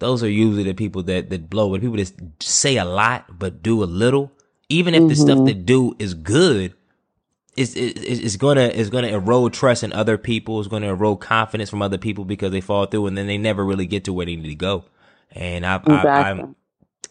those 0.04 0.22
are 0.22 0.30
usually 0.30 0.63
the 0.63 0.74
people 0.74 1.02
that 1.04 1.30
that 1.30 1.50
blow. 1.50 1.68
When 1.68 1.80
people 1.80 1.96
just 1.96 2.16
say 2.42 2.78
a 2.78 2.86
lot 2.86 3.40
but 3.40 3.63
do 3.63 3.84
a 3.84 3.86
little, 3.86 4.32
even 4.68 4.94
if 4.94 5.00
mm-hmm. 5.00 5.08
the 5.08 5.16
stuff 5.16 5.38
mm-hmm. 5.38 5.46
they 5.46 5.54
do 5.54 5.96
is 5.98 6.13
good, 6.13 6.74
it's, 7.56 7.74
it's 7.75 8.36
gonna 8.36 8.66
it's 8.66 8.90
gonna 8.90 9.08
erode 9.08 9.54
trust 9.54 9.82
in 9.82 9.94
other 9.94 10.18
people. 10.18 10.60
It's 10.60 10.68
gonna 10.68 10.90
erode 10.90 11.22
confidence 11.22 11.70
from 11.70 11.82
other 11.82 11.98
people 11.98 12.25
because 12.25 12.52
they 12.52 12.60
fall 12.60 12.86
through 12.86 13.08
and 13.08 13.18
then 13.18 13.28
they 13.28 13.38
never 13.38 13.63
really 13.63 13.86
get 13.86 14.04
to 14.06 14.13
where 14.13 14.25
they 14.25 14.36
need 14.36 14.50
to 14.50 14.56
go. 14.56 14.84
And 15.32 15.66
I, 15.66 15.78
exactly. 15.78 16.10
I 16.10 16.30
am 16.32 16.56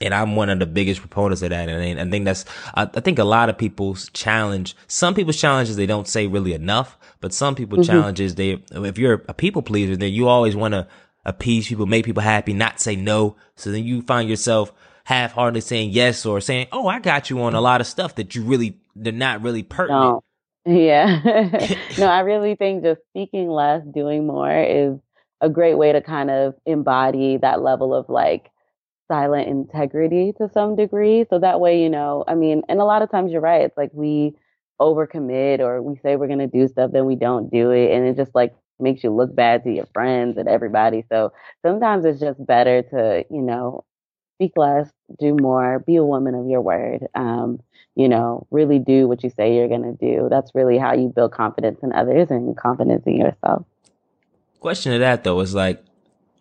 and 0.02 0.14
I'm 0.14 0.37
one 0.37 0.50
of 0.50 0.59
the 0.59 0.66
biggest 0.66 1.00
proponents 1.00 1.42
of 1.42 1.50
that. 1.50 1.68
And 1.68 2.00
I 2.00 2.11
think 2.11 2.25
that's 2.25 2.44
I, 2.75 2.82
I, 2.82 3.00
think 3.00 3.18
a 3.18 3.25
lot 3.25 3.49
of 3.49 3.56
people's 3.56 4.11
challenge. 4.11 4.76
Some 4.87 5.14
people's 5.14 5.40
challenges 5.40 5.76
they 5.76 5.87
don't 5.87 6.09
say 6.09 6.26
really 6.26 6.52
enough, 6.52 6.99
but 7.21 7.32
some 7.32 7.54
people 7.54 7.78
mm-hmm. 7.78 7.90
challenges 7.90 8.35
they 8.35 8.62
if 8.73 8.99
you're 8.99 9.23
a 9.28 9.35
people 9.35 9.62
pleaser, 9.62 9.97
then 9.97 10.12
you 10.12 10.28
always 10.28 10.56
want 10.56 10.73
to 10.73 10.87
appease 11.25 11.68
people, 11.68 11.87
make 11.87 12.04
people 12.04 12.23
happy, 12.23 12.52
not 12.52 12.80
say 12.80 12.97
no. 12.97 13.37
So 13.56 13.71
then 13.71 13.85
you 13.85 14.02
find 14.02 14.28
yourself 14.28 14.73
half 15.04 15.32
heartedly 15.32 15.61
saying 15.61 15.90
yes 15.90 16.25
or 16.26 16.40
saying, 16.40 16.68
Oh, 16.73 16.88
I 16.88 17.00
got 17.00 17.30
you 17.30 17.40
on 17.42 17.54
a 17.54 17.61
lot 17.61 17.80
of 17.80 17.87
stuff 17.87 18.14
that 18.16 18.35
you 18.35 18.42
really, 18.42 18.78
they're 18.94 19.12
not 19.12 19.42
really 19.42 19.62
pertinent. 19.62 20.00
No. 20.02 20.23
Yeah. 20.64 21.21
no, 21.99 22.06
I 22.06 22.21
really 22.21 22.54
think 22.54 22.82
just 22.82 23.00
speaking 23.11 23.49
less, 23.49 23.82
doing 23.92 24.26
more 24.26 24.62
is 24.62 24.99
a 25.40 25.49
great 25.49 25.75
way 25.75 25.92
to 25.92 26.00
kind 26.00 26.30
of 26.30 26.54
embody 26.66 27.37
that 27.38 27.62
level 27.62 27.94
of 27.94 28.09
like 28.09 28.51
silent 29.12 29.47
integrity 29.47 30.33
to 30.38 30.49
some 30.54 30.75
degree. 30.75 31.26
So 31.28 31.38
that 31.38 31.61
way, 31.61 31.83
you 31.83 31.90
know, 31.90 32.25
I 32.26 32.35
mean, 32.35 32.62
and 32.71 32.81
a 32.81 32.85
lot 32.85 33.02
of 33.02 33.11
times 33.11 33.31
you're 33.31 33.42
right. 33.42 33.61
It's 33.61 33.76
like 33.76 33.90
we 33.92 34.35
overcommit 34.81 35.61
or 35.61 35.83
we 35.83 35.97
say 35.99 36.16
we're 36.16 36.28
going 36.28 36.38
to 36.38 36.47
do 36.47 36.66
stuff, 36.66 36.92
then 36.92 37.04
we 37.04 37.14
don't 37.14 37.50
do 37.50 37.73
it. 37.73 37.92
And 37.92 38.07
it 38.07 38.16
just 38.16 38.35
like 38.35 38.54
makes 38.81 39.04
you 39.04 39.11
look 39.11 39.35
bad 39.37 39.64
to 39.64 39.71
your 39.71 39.85
friends 39.92 40.38
and 40.38 40.49
everybody. 40.49 41.04
So 41.11 41.31
sometimes 41.61 42.07
it's 42.07 42.21
just 42.21 42.45
better 42.47 42.81
to, 42.85 43.26
you 43.31 43.42
know, 43.42 43.85
speak 44.38 44.52
less, 44.57 44.90
do 45.21 45.37
more, 45.38 45.81
be 45.81 45.97
a 45.97 46.04
woman 46.04 46.35
of 46.35 46.49
your 46.49 46.62
word. 46.62 47.07
Um, 47.14 47.61
you 47.95 48.09
know, 48.09 48.47
really 48.50 48.78
do 48.78 49.07
what 49.07 49.23
you 49.23 49.28
say 49.28 49.57
you're 49.57 49.69
going 49.69 49.83
to 49.83 49.92
do. 49.92 50.28
That's 50.31 50.54
really 50.54 50.78
how 50.78 50.95
you 50.95 51.12
build 51.14 51.33
confidence 51.33 51.81
in 51.83 51.92
others 51.92 52.31
and 52.31 52.57
confidence 52.57 53.02
in 53.07 53.19
yourself. 53.19 53.66
Question 54.59 54.92
to 54.92 54.99
that 55.00 55.23
though 55.23 55.38
is 55.40 55.54
like, 55.54 55.85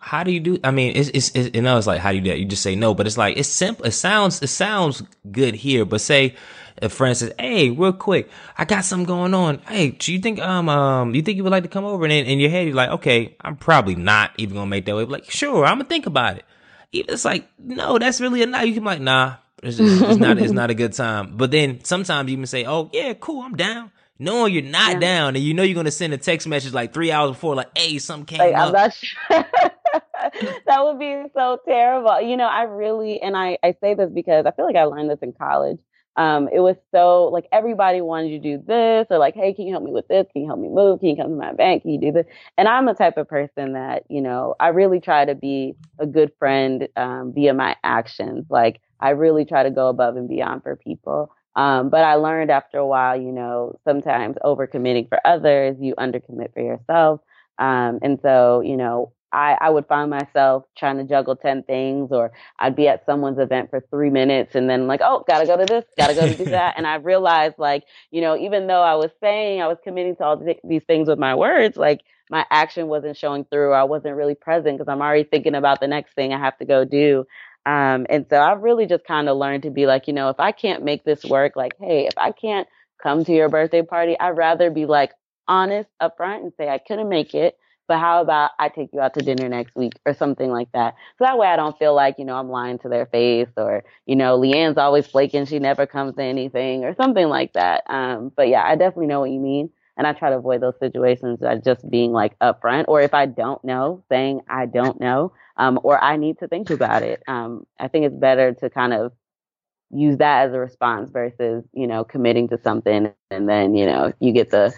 how 0.01 0.24
do 0.24 0.31
you 0.31 0.39
do? 0.39 0.60
I 0.63 0.72
mean, 0.72 0.96
it's, 0.96 1.10
it's, 1.10 1.31
it's 1.36 1.55
you 1.55 1.62
know, 1.62 1.77
it's 1.77 1.88
like, 1.88 2.01
how 2.01 2.10
do 2.10 2.17
you 2.17 2.22
do 2.24 2.31
that? 2.31 2.39
You 2.39 2.46
just 2.46 2.63
say 2.63 2.75
no, 2.75 2.93
but 2.93 3.05
it's 3.05 3.17
like, 3.17 3.38
it's 3.38 3.48
simple. 3.48 3.86
It 3.86 3.91
sounds, 3.91 4.41
it 4.41 4.48
sounds 4.48 5.03
good 5.31 5.53
here, 5.53 5.86
but 5.86 6.01
say, 6.01 6.36
a 6.81 6.89
friend 6.89 7.15
says, 7.15 7.31
"Hey, 7.38 7.70
real 7.70 7.93
quick, 7.93 8.29
I 8.58 8.65
got 8.65 8.84
something 8.84 9.05
going 9.05 9.34
on. 9.34 9.60
Hey, 9.67 9.91
do 9.91 10.12
you 10.12 10.20
think 10.20 10.39
um 10.39 10.67
um 10.70 11.13
you 11.13 11.22
think 11.22 11.38
you 11.38 11.43
would 11.43 11.51
like 11.51 11.63
to 11.63 11.70
come 11.70 11.86
over?" 11.86 12.03
And 12.03 12.12
in, 12.12 12.25
in 12.25 12.39
your 12.39 12.50
head, 12.50 12.65
you're 12.65 12.75
like, 12.75 12.89
"Okay, 12.89 13.36
I'm 13.41 13.55
probably 13.55 13.96
not 13.96 14.31
even 14.38 14.55
gonna 14.55 14.65
make 14.65 14.86
that 14.86 14.96
way." 14.96 15.03
But 15.03 15.12
like, 15.12 15.29
sure, 15.29 15.65
I'm 15.65 15.77
gonna 15.77 15.89
think 15.89 16.08
about 16.08 16.38
it. 16.38 16.46
Even 16.91 17.13
it's 17.13 17.25
like, 17.25 17.48
no, 17.60 18.00
that's 18.00 18.20
really 18.20 18.41
a 18.41 18.48
night. 18.48 18.67
You 18.67 18.74
can 18.74 18.84
be 18.84 18.88
like, 18.88 19.01
nah, 19.01 19.36
it's, 19.62 19.77
just, 19.77 20.03
it's 20.03 20.17
not 20.17 20.39
it's 20.39 20.51
not 20.51 20.72
a 20.72 20.74
good 20.74 20.93
time. 20.93 21.38
But 21.38 21.51
then 21.51 21.84
sometimes 21.84 22.29
you 22.31 22.38
can 22.38 22.48
say, 22.48 22.65
"Oh 22.65 22.89
yeah, 22.91 23.13
cool, 23.13 23.41
I'm 23.41 23.55
down." 23.55 23.91
Knowing 24.17 24.53
you're 24.53 24.63
not 24.63 24.93
yeah. 24.93 25.00
down, 25.00 25.36
and 25.36 25.43
you 25.43 25.53
know 25.53 25.63
you're 25.63 25.75
gonna 25.75 25.91
send 25.91 26.13
a 26.13 26.17
text 26.17 26.48
message 26.48 26.74
like 26.74 26.93
three 26.93 27.12
hours 27.12 27.31
before, 27.31 27.55
like, 27.55 27.75
"Hey, 27.77 27.98
something 28.00 28.38
came 28.38 28.39
like, 28.39 28.55
up." 28.55 28.67
I'm 28.67 28.74
not 28.74 28.93
sure. 28.93 29.46
that 30.65 30.83
would 30.83 31.00
be 31.00 31.24
so 31.36 31.60
terrible. 31.67 32.21
You 32.21 32.38
know, 32.38 32.48
I 32.48 32.63
really, 32.63 33.21
and 33.21 33.36
I, 33.38 33.57
I 33.63 33.75
say 33.81 33.93
this 33.93 34.10
because 34.13 34.45
I 34.45 34.51
feel 34.51 34.65
like 34.65 34.75
I 34.75 34.83
learned 34.86 35.10
this 35.10 35.19
in 35.21 35.33
college 35.33 35.79
um, 36.17 36.50
it 36.51 36.60
was 36.60 36.75
so 36.93 37.25
like 37.25 37.48
everybody 37.51 38.01
wanted 38.01 38.31
you 38.31 38.41
to 38.41 38.57
do 38.57 38.63
this 38.67 39.07
or 39.10 39.17
like, 39.17 39.33
hey, 39.36 39.53
can 39.53 39.65
you 39.65 39.74
help 39.74 39.83
me 39.83 39.91
with 39.91 40.07
this? 40.07 40.27
Can 40.33 40.41
you 40.41 40.48
help 40.48 40.60
me 40.60 40.67
move? 40.69 41.00
Can 41.00 41.10
you 41.10 41.15
come 41.15 41.29
to 41.29 41.36
my 41.36 41.53
bank? 41.53 41.83
Can 41.83 41.91
you 41.91 42.00
do 42.00 42.12
this? 42.12 42.25
And 42.57 42.67
I'm 42.67 42.86
the 42.86 42.93
type 42.93 43.17
of 43.17 43.29
person 43.29 43.74
that, 43.74 44.03
you 44.10 44.21
know, 44.21 44.55
I 44.60 44.69
really 44.69 45.00
try 45.00 45.24
to 45.25 45.36
be 45.36 45.74
a 46.00 46.05
good 46.05 46.31
friend 46.38 46.88
um, 46.98 47.33
via 47.33 47.53
my 47.53 47.77
actions. 47.83 48.45
Like 48.50 48.81
I 49.00 49.12
really 49.12 49.45
try 49.45 49.63
to 49.63 49.71
go 49.71 49.88
above 49.88 50.17
and 50.17 50.27
beyond 50.27 50.63
for 50.63 50.75
people. 50.75 51.33
Um, 51.55 51.89
but 51.89 52.03
I 52.03 52.15
learned 52.15 52.51
after 52.51 52.77
a 52.77 52.88
while, 52.88 53.19
you 53.19 53.31
know, 53.31 53.77
sometimes 53.86 54.36
overcommitting 54.43 55.10
for 55.10 55.19
others, 55.25 55.77
you 55.79 55.95
undercommit 55.95 56.53
for 56.53 56.62
yourself. 56.62 57.21
Um, 57.57 58.00
and 58.01 58.19
so, 58.21 58.62
you 58.62 58.77
know, 58.77 59.13
I, 59.33 59.57
I 59.59 59.69
would 59.69 59.88
find 59.88 60.09
myself 60.09 60.65
trying 60.77 60.97
to 60.97 61.03
juggle 61.03 61.35
10 61.35 61.63
things, 61.63 62.11
or 62.11 62.31
I'd 62.59 62.75
be 62.75 62.88
at 62.88 63.05
someone's 63.05 63.39
event 63.39 63.69
for 63.69 63.83
three 63.89 64.09
minutes 64.09 64.55
and 64.55 64.69
then, 64.69 64.88
like, 64.88 65.01
oh, 65.03 65.23
gotta 65.27 65.45
go 65.45 65.57
to 65.57 65.65
this, 65.65 65.85
gotta 65.97 66.15
go 66.15 66.27
to 66.27 66.35
do 66.35 66.45
that. 66.45 66.75
and 66.77 66.85
I 66.85 66.95
realized, 66.95 67.55
like, 67.57 67.83
you 68.11 68.21
know, 68.21 68.38
even 68.38 68.67
though 68.67 68.81
I 68.81 68.95
was 68.95 69.11
saying 69.21 69.61
I 69.61 69.67
was 69.67 69.77
committing 69.83 70.15
to 70.17 70.23
all 70.23 70.57
these 70.63 70.83
things 70.83 71.07
with 71.07 71.19
my 71.19 71.35
words, 71.35 71.77
like, 71.77 72.01
my 72.29 72.45
action 72.50 72.88
wasn't 72.88 73.17
showing 73.17 73.43
through. 73.45 73.73
I 73.73 73.83
wasn't 73.83 74.15
really 74.15 74.35
present 74.35 74.77
because 74.77 74.89
I'm 74.89 75.01
already 75.01 75.25
thinking 75.25 75.53
about 75.53 75.81
the 75.81 75.88
next 75.88 76.13
thing 76.13 76.33
I 76.33 76.39
have 76.39 76.57
to 76.59 76.65
go 76.65 76.85
do. 76.85 77.25
Um, 77.65 78.07
and 78.09 78.25
so 78.29 78.41
I've 78.41 78.61
really 78.61 78.85
just 78.88 79.03
kind 79.05 79.29
of 79.29 79.38
learned 79.38 79.63
to 79.63 79.69
be 79.69 79.85
like, 79.85 80.07
you 80.07 80.13
know, 80.13 80.29
if 80.29 80.39
I 80.39 80.51
can't 80.51 80.83
make 80.83 81.03
this 81.03 81.23
work, 81.25 81.55
like, 81.55 81.73
hey, 81.79 82.07
if 82.07 82.17
I 82.17 82.31
can't 82.31 82.67
come 83.03 83.25
to 83.25 83.33
your 83.33 83.50
birthday 83.50 83.81
party, 83.81 84.17
I'd 84.19 84.38
rather 84.38 84.71
be 84.71 84.85
like 84.85 85.11
honest 85.47 85.89
upfront 86.01 86.43
and 86.43 86.53
say 86.57 86.69
I 86.69 86.77
couldn't 86.77 87.09
make 87.09 87.35
it 87.35 87.57
but 87.88 88.00
how 88.00 88.21
about 88.21 88.51
I 88.59 88.69
take 88.69 88.89
you 88.93 89.01
out 89.01 89.13
to 89.15 89.21
dinner 89.21 89.50
next 89.50 89.75
week 89.75 89.93
or 90.05 90.13
something 90.13 90.50
like 90.50 90.71
that? 90.73 90.95
So 91.17 91.25
that 91.25 91.38
way 91.38 91.47
I 91.47 91.55
don't 91.55 91.77
feel 91.77 91.93
like, 91.93 92.15
you 92.17 92.25
know, 92.25 92.35
I'm 92.35 92.50
lying 92.50 92.79
to 92.79 92.89
their 92.89 93.05
face 93.05 93.50
or, 93.57 93.83
you 94.05 94.15
know, 94.15 94.38
Liane's 94.38 94.77
always 94.77 95.07
flaking. 95.07 95.45
She 95.45 95.59
never 95.59 95.85
comes 95.85 96.15
to 96.15 96.23
anything 96.23 96.83
or 96.85 96.95
something 96.95 97.27
like 97.27 97.53
that. 97.53 97.83
Um, 97.88 98.31
but 98.35 98.47
yeah, 98.47 98.63
I 98.63 98.75
definitely 98.75 99.07
know 99.07 99.19
what 99.19 99.31
you 99.31 99.39
mean. 99.39 99.69
And 99.97 100.07
I 100.07 100.13
try 100.13 100.29
to 100.29 100.38
avoid 100.38 100.61
those 100.61 100.79
situations 100.79 101.39
by 101.39 101.57
just 101.57 101.88
being 101.89 102.11
like 102.11 102.39
upfront 102.39 102.85
or 102.88 103.01
if 103.01 103.13
I 103.13 103.25
don't 103.25 103.63
know, 103.63 104.03
saying 104.09 104.41
I 104.47 104.65
don't 104.65 105.00
know, 105.00 105.33
um, 105.57 105.79
or 105.83 106.01
I 106.01 106.17
need 106.17 106.39
to 106.39 106.47
think 106.47 106.69
about 106.69 107.03
it. 107.03 107.21
Um, 107.27 107.67
I 107.79 107.88
think 107.88 108.05
it's 108.05 108.15
better 108.15 108.53
to 108.53 108.69
kind 108.69 108.93
of 108.93 109.11
use 109.91 110.17
that 110.17 110.47
as 110.47 110.53
a 110.53 110.59
response 110.59 111.09
versus, 111.11 111.65
you 111.73 111.85
know, 111.85 112.03
committing 112.03 112.47
to 112.50 112.57
something 112.63 113.13
and 113.29 113.50
then, 113.50 113.75
you 113.75 113.85
know, 113.85 114.13
you 114.19 114.31
get 114.31 114.50
the 114.50 114.73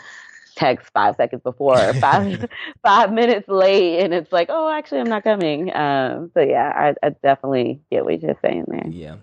text 0.55 0.91
five 0.93 1.15
seconds 1.15 1.41
before 1.43 1.93
five 1.95 2.45
five 2.83 3.11
minutes 3.11 3.47
late 3.47 3.99
and 3.99 4.13
it's 4.13 4.31
like 4.31 4.47
oh 4.49 4.69
actually 4.69 4.99
i'm 4.99 5.09
not 5.09 5.23
coming 5.23 5.75
um 5.75 6.31
so 6.33 6.41
yeah 6.41 6.71
I, 6.75 7.05
I 7.05 7.09
definitely 7.23 7.81
get 7.91 8.05
what 8.05 8.21
you're 8.21 8.37
saying 8.41 8.65
there 8.67 8.87
yeah 8.89 9.15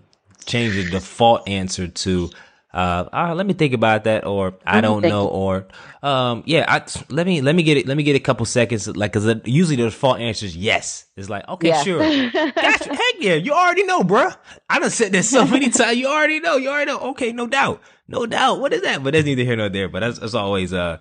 change 0.45 0.75
the 0.75 0.89
default 0.89 1.47
answer 1.47 1.87
to 1.87 2.29
uh, 2.73 3.09
uh, 3.11 3.35
let 3.35 3.45
me 3.45 3.53
think 3.53 3.73
about 3.73 4.05
that, 4.05 4.25
or 4.25 4.53
I 4.65 4.79
don't 4.79 5.01
know, 5.01 5.27
or 5.27 5.67
um, 6.01 6.43
yeah, 6.45 6.63
I, 6.69 6.81
let 7.09 7.27
me 7.27 7.41
let 7.41 7.53
me 7.53 7.63
get 7.63 7.75
it. 7.75 7.85
Let 7.85 7.97
me 7.97 8.03
get 8.03 8.15
a 8.15 8.19
couple 8.19 8.45
seconds, 8.45 8.87
like, 8.87 9.11
cause 9.11 9.27
usually 9.43 9.75
the 9.75 9.85
default 9.85 10.21
answer 10.21 10.45
is 10.45 10.55
yes. 10.55 11.05
It's 11.17 11.29
like, 11.29 11.45
okay, 11.49 11.67
yes. 11.67 11.83
sure, 11.83 12.01
heck 12.01 13.15
yeah, 13.19 13.35
you 13.35 13.51
already 13.51 13.83
know, 13.83 14.03
bruh. 14.03 14.33
I 14.69 14.79
done 14.79 14.89
said 14.89 15.11
this 15.11 15.29
so 15.29 15.45
many 15.47 15.69
times. 15.69 15.97
You 15.97 16.07
already 16.07 16.39
know, 16.39 16.55
you 16.55 16.69
already 16.69 16.91
know. 16.91 16.99
Okay, 17.09 17.33
no 17.33 17.45
doubt, 17.45 17.81
no 18.11 18.25
doubt. 18.25 18.59
What 18.59 18.73
is 18.73 18.81
that? 18.83 19.03
But 19.03 19.13
that's 19.13 19.25
neither 19.25 19.43
here 19.43 19.55
nor 19.55 19.69
there. 19.69 19.89
But 19.89 20.01
that's, 20.01 20.19
that's 20.19 20.35
always 20.35 20.73
uh 20.73 20.99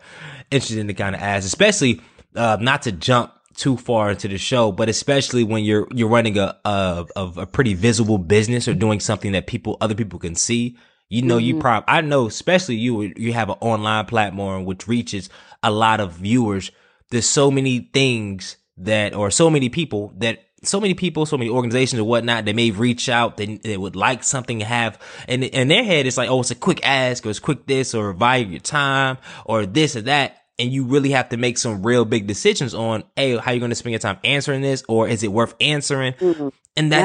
interesting 0.50 0.86
to 0.88 0.94
kind 0.94 1.14
of 1.14 1.20
ask, 1.20 1.46
especially 1.46 2.00
uh 2.34 2.56
not 2.60 2.82
to 2.82 2.92
jump 2.92 3.32
too 3.56 3.76
far 3.76 4.12
into 4.12 4.28
the 4.28 4.38
show, 4.38 4.72
but 4.72 4.88
especially 4.88 5.44
when 5.44 5.64
you're 5.64 5.86
you're 5.92 6.08
running 6.08 6.38
a 6.38 6.58
of 6.64 7.10
a, 7.16 7.42
a 7.42 7.46
pretty 7.46 7.74
visible 7.74 8.16
business 8.16 8.68
or 8.68 8.74
doing 8.74 9.00
something 9.00 9.32
that 9.32 9.46
people 9.46 9.76
other 9.80 9.94
people 9.94 10.18
can 10.18 10.34
see. 10.34 10.76
You 11.12 11.22
know, 11.22 11.38
mm-hmm. 11.38 11.44
you 11.44 11.58
probably, 11.58 11.86
I 11.88 12.02
know, 12.02 12.26
especially 12.28 12.76
you, 12.76 13.12
you 13.16 13.32
have 13.32 13.50
an 13.50 13.56
online 13.60 14.06
platform 14.06 14.64
which 14.64 14.86
reaches 14.86 15.28
a 15.60 15.68
lot 15.68 15.98
of 15.98 16.12
viewers. 16.12 16.70
There's 17.10 17.26
so 17.26 17.50
many 17.50 17.90
things 17.92 18.56
that, 18.76 19.12
or 19.12 19.32
so 19.32 19.50
many 19.50 19.70
people 19.70 20.12
that, 20.18 20.38
so 20.62 20.80
many 20.80 20.94
people, 20.94 21.26
so 21.26 21.38
many 21.38 21.50
organizations 21.50 22.00
or 22.00 22.04
whatnot 22.04 22.44
they 22.44 22.52
may 22.52 22.70
reach 22.70 23.08
out, 23.08 23.36
they, 23.36 23.56
they 23.56 23.76
would 23.76 23.96
like 23.96 24.22
something 24.24 24.58
to 24.58 24.64
have, 24.64 24.98
and 25.28 25.44
in 25.44 25.68
their 25.68 25.84
head, 25.84 26.06
it's 26.06 26.16
like, 26.16 26.28
oh, 26.28 26.40
it's 26.40 26.50
a 26.50 26.54
quick 26.54 26.86
ask, 26.86 27.24
or 27.24 27.30
it's 27.30 27.38
quick 27.38 27.66
this, 27.66 27.94
or 27.94 28.12
value 28.12 28.46
your 28.46 28.60
time, 28.60 29.18
or 29.44 29.66
this 29.66 29.96
or 29.96 30.02
that. 30.02 30.36
And 30.58 30.70
you 30.70 30.84
really 30.84 31.10
have 31.12 31.30
to 31.30 31.38
make 31.38 31.56
some 31.56 31.82
real 31.82 32.04
big 32.04 32.26
decisions 32.26 32.74
on, 32.74 33.04
hey, 33.16 33.38
how 33.38 33.52
you 33.52 33.60
going 33.60 33.70
to 33.70 33.74
spend 33.74 33.92
your 33.92 34.00
time 34.00 34.18
answering 34.24 34.60
this, 34.60 34.84
or 34.88 35.08
is 35.08 35.22
it 35.22 35.32
worth 35.32 35.54
answering? 35.60 36.12
Mm-hmm. 36.14 36.48
And 36.76 36.92
that, 36.92 37.00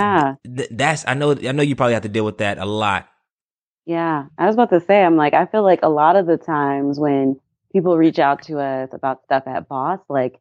yeah. 0.45 0.55
th- 0.57 0.69
that's, 0.71 1.05
I 1.07 1.13
know, 1.13 1.31
I 1.31 1.51
know 1.53 1.63
you 1.63 1.75
probably 1.75 1.93
have 1.93 2.03
to 2.03 2.09
deal 2.09 2.25
with 2.25 2.39
that 2.39 2.57
a 2.57 2.65
lot 2.65 3.07
yeah, 3.85 4.25
I 4.37 4.47
was 4.47 4.55
about 4.55 4.71
to 4.71 4.81
say, 4.81 5.03
I'm 5.03 5.15
like, 5.15 5.33
I 5.33 5.45
feel 5.45 5.63
like 5.63 5.81
a 5.83 5.89
lot 5.89 6.15
of 6.15 6.25
the 6.25 6.37
times 6.37 6.99
when 6.99 7.39
people 7.71 7.97
reach 7.97 8.19
out 8.19 8.41
to 8.43 8.59
us 8.59 8.89
about 8.93 9.23
stuff 9.23 9.43
at 9.45 9.69
Bauce, 9.69 9.99
like 10.09 10.39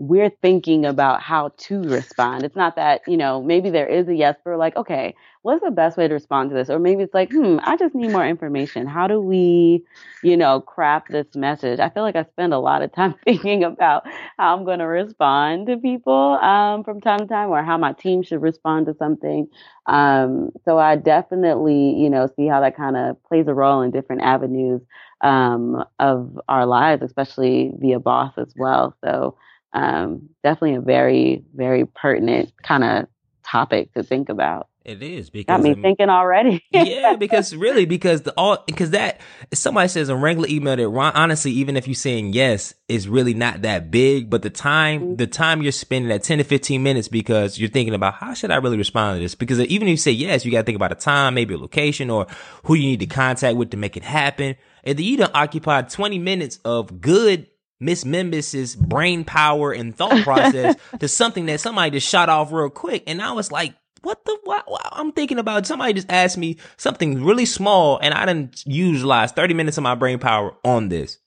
we're 0.00 0.30
thinking 0.30 0.86
about 0.86 1.20
how 1.20 1.50
to 1.58 1.86
respond. 1.86 2.42
It's 2.46 2.56
not 2.56 2.76
that, 2.76 3.02
you 3.06 3.18
know, 3.18 3.42
maybe 3.42 3.68
there 3.68 3.86
is 3.86 4.08
a 4.08 4.14
yes, 4.14 4.34
but 4.44 4.56
like, 4.58 4.74
okay, 4.74 5.14
what's 5.42 5.62
the 5.62 5.70
best 5.70 5.98
way 5.98 6.08
to 6.08 6.14
respond 6.14 6.48
to 6.50 6.56
this? 6.56 6.70
Or 6.70 6.78
maybe 6.78 7.02
it's 7.02 7.12
like, 7.12 7.30
hmm, 7.30 7.58
I 7.64 7.76
just 7.76 7.94
need 7.94 8.08
more 8.10 8.26
information. 8.26 8.86
How 8.86 9.06
do 9.06 9.20
we, 9.20 9.84
you 10.22 10.38
know, 10.38 10.62
craft 10.62 11.10
this 11.10 11.26
message? 11.34 11.80
I 11.80 11.90
feel 11.90 12.02
like 12.02 12.16
I 12.16 12.24
spend 12.24 12.54
a 12.54 12.58
lot 12.58 12.80
of 12.80 12.92
time 12.94 13.14
thinking 13.26 13.62
about 13.62 14.06
how 14.38 14.56
I'm 14.56 14.64
going 14.64 14.78
to 14.78 14.86
respond 14.86 15.66
to 15.66 15.76
people 15.76 16.38
um, 16.42 16.82
from 16.82 17.02
time 17.02 17.18
to 17.20 17.26
time 17.26 17.50
or 17.50 17.62
how 17.62 17.76
my 17.76 17.92
team 17.92 18.22
should 18.22 18.40
respond 18.40 18.86
to 18.86 18.94
something. 18.94 19.48
Um, 19.86 20.50
so 20.64 20.78
I 20.78 20.96
definitely, 20.96 21.94
you 21.98 22.08
know, 22.08 22.26
see 22.36 22.46
how 22.46 22.60
that 22.62 22.74
kind 22.76 22.96
of 22.96 23.22
plays 23.24 23.48
a 23.48 23.54
role 23.54 23.82
in 23.82 23.90
different 23.90 24.22
avenues 24.22 24.80
um, 25.20 25.84
of 25.98 26.40
our 26.48 26.66
lives, 26.66 27.02
especially 27.02 27.72
via 27.78 28.00
Bauce 28.00 28.34
as 28.38 28.54
well. 28.56 28.96
So, 29.04 29.36
um, 29.72 30.30
definitely 30.42 30.76
a 30.76 30.80
very, 30.80 31.44
very 31.54 31.86
pertinent 31.86 32.52
kind 32.62 32.84
of 32.84 33.08
topic 33.44 33.92
to 33.94 34.02
think 34.02 34.28
about. 34.28 34.68
It 34.82 35.02
is 35.02 35.28
because 35.28 35.58
got 35.58 35.62
me 35.62 35.74
thinking 35.74 36.08
already. 36.08 36.64
yeah, 36.70 37.14
because 37.14 37.54
really, 37.54 37.84
because 37.84 38.22
the 38.22 38.32
all 38.32 38.64
because 38.66 38.90
that 38.90 39.20
somebody 39.52 39.88
says 39.88 40.08
a 40.08 40.16
regular 40.16 40.48
email 40.48 40.74
that 40.74 41.12
honestly, 41.14 41.52
even 41.52 41.76
if 41.76 41.86
you're 41.86 41.94
saying 41.94 42.32
yes, 42.32 42.72
is 42.88 43.06
really 43.06 43.34
not 43.34 43.60
that 43.60 43.90
big. 43.90 44.30
But 44.30 44.40
the 44.40 44.48
time, 44.48 45.00
mm-hmm. 45.00 45.16
the 45.16 45.26
time 45.26 45.60
you're 45.60 45.70
spending 45.70 46.08
that 46.08 46.22
ten 46.22 46.38
to 46.38 46.44
fifteen 46.44 46.82
minutes 46.82 47.08
because 47.08 47.58
you're 47.58 47.68
thinking 47.68 47.92
about 47.92 48.14
how 48.14 48.32
should 48.32 48.50
I 48.50 48.56
really 48.56 48.78
respond 48.78 49.18
to 49.18 49.20
this? 49.22 49.34
Because 49.34 49.60
even 49.60 49.86
if 49.86 49.92
you 49.92 49.96
say 49.98 50.12
yes, 50.12 50.46
you 50.46 50.50
got 50.50 50.60
to 50.60 50.64
think 50.64 50.76
about 50.76 50.92
a 50.92 50.96
time, 50.96 51.34
maybe 51.34 51.52
a 51.52 51.58
location, 51.58 52.08
or 52.08 52.26
who 52.64 52.72
you 52.72 52.86
need 52.86 53.00
to 53.00 53.06
contact 53.06 53.58
with 53.58 53.72
to 53.72 53.76
make 53.76 53.98
it 53.98 54.02
happen. 54.02 54.56
And 54.82 54.98
then 54.98 55.04
you 55.04 55.18
don't 55.18 55.34
occupy 55.34 55.82
twenty 55.82 56.18
minutes 56.18 56.58
of 56.64 57.02
good 57.02 57.48
Miss 57.80 58.04
Membis's 58.04 58.76
brain 58.76 59.24
power 59.24 59.72
and 59.72 59.94
thought 59.94 60.22
process 60.24 60.76
to 60.98 61.08
something 61.08 61.46
that 61.46 61.60
somebody 61.60 61.92
just 61.92 62.08
shot 62.08 62.28
off 62.28 62.52
real 62.52 62.70
quick. 62.70 63.02
And 63.06 63.20
I 63.22 63.32
was 63.32 63.50
like, 63.50 63.74
what 64.02 64.24
the 64.24 64.38
what, 64.44 64.70
what, 64.70 64.86
I'm 64.92 65.12
thinking 65.12 65.38
about 65.38 65.66
somebody 65.66 65.94
just 65.94 66.10
asked 66.10 66.38
me 66.38 66.58
something 66.76 67.24
really 67.24 67.46
small 67.46 67.98
and 68.00 68.14
I 68.14 68.26
didn't 68.26 68.62
utilize 68.66 69.32
30 69.32 69.54
minutes 69.54 69.76
of 69.76 69.82
my 69.82 69.94
brain 69.94 70.18
power 70.18 70.54
on 70.64 70.88
this. 70.88 71.18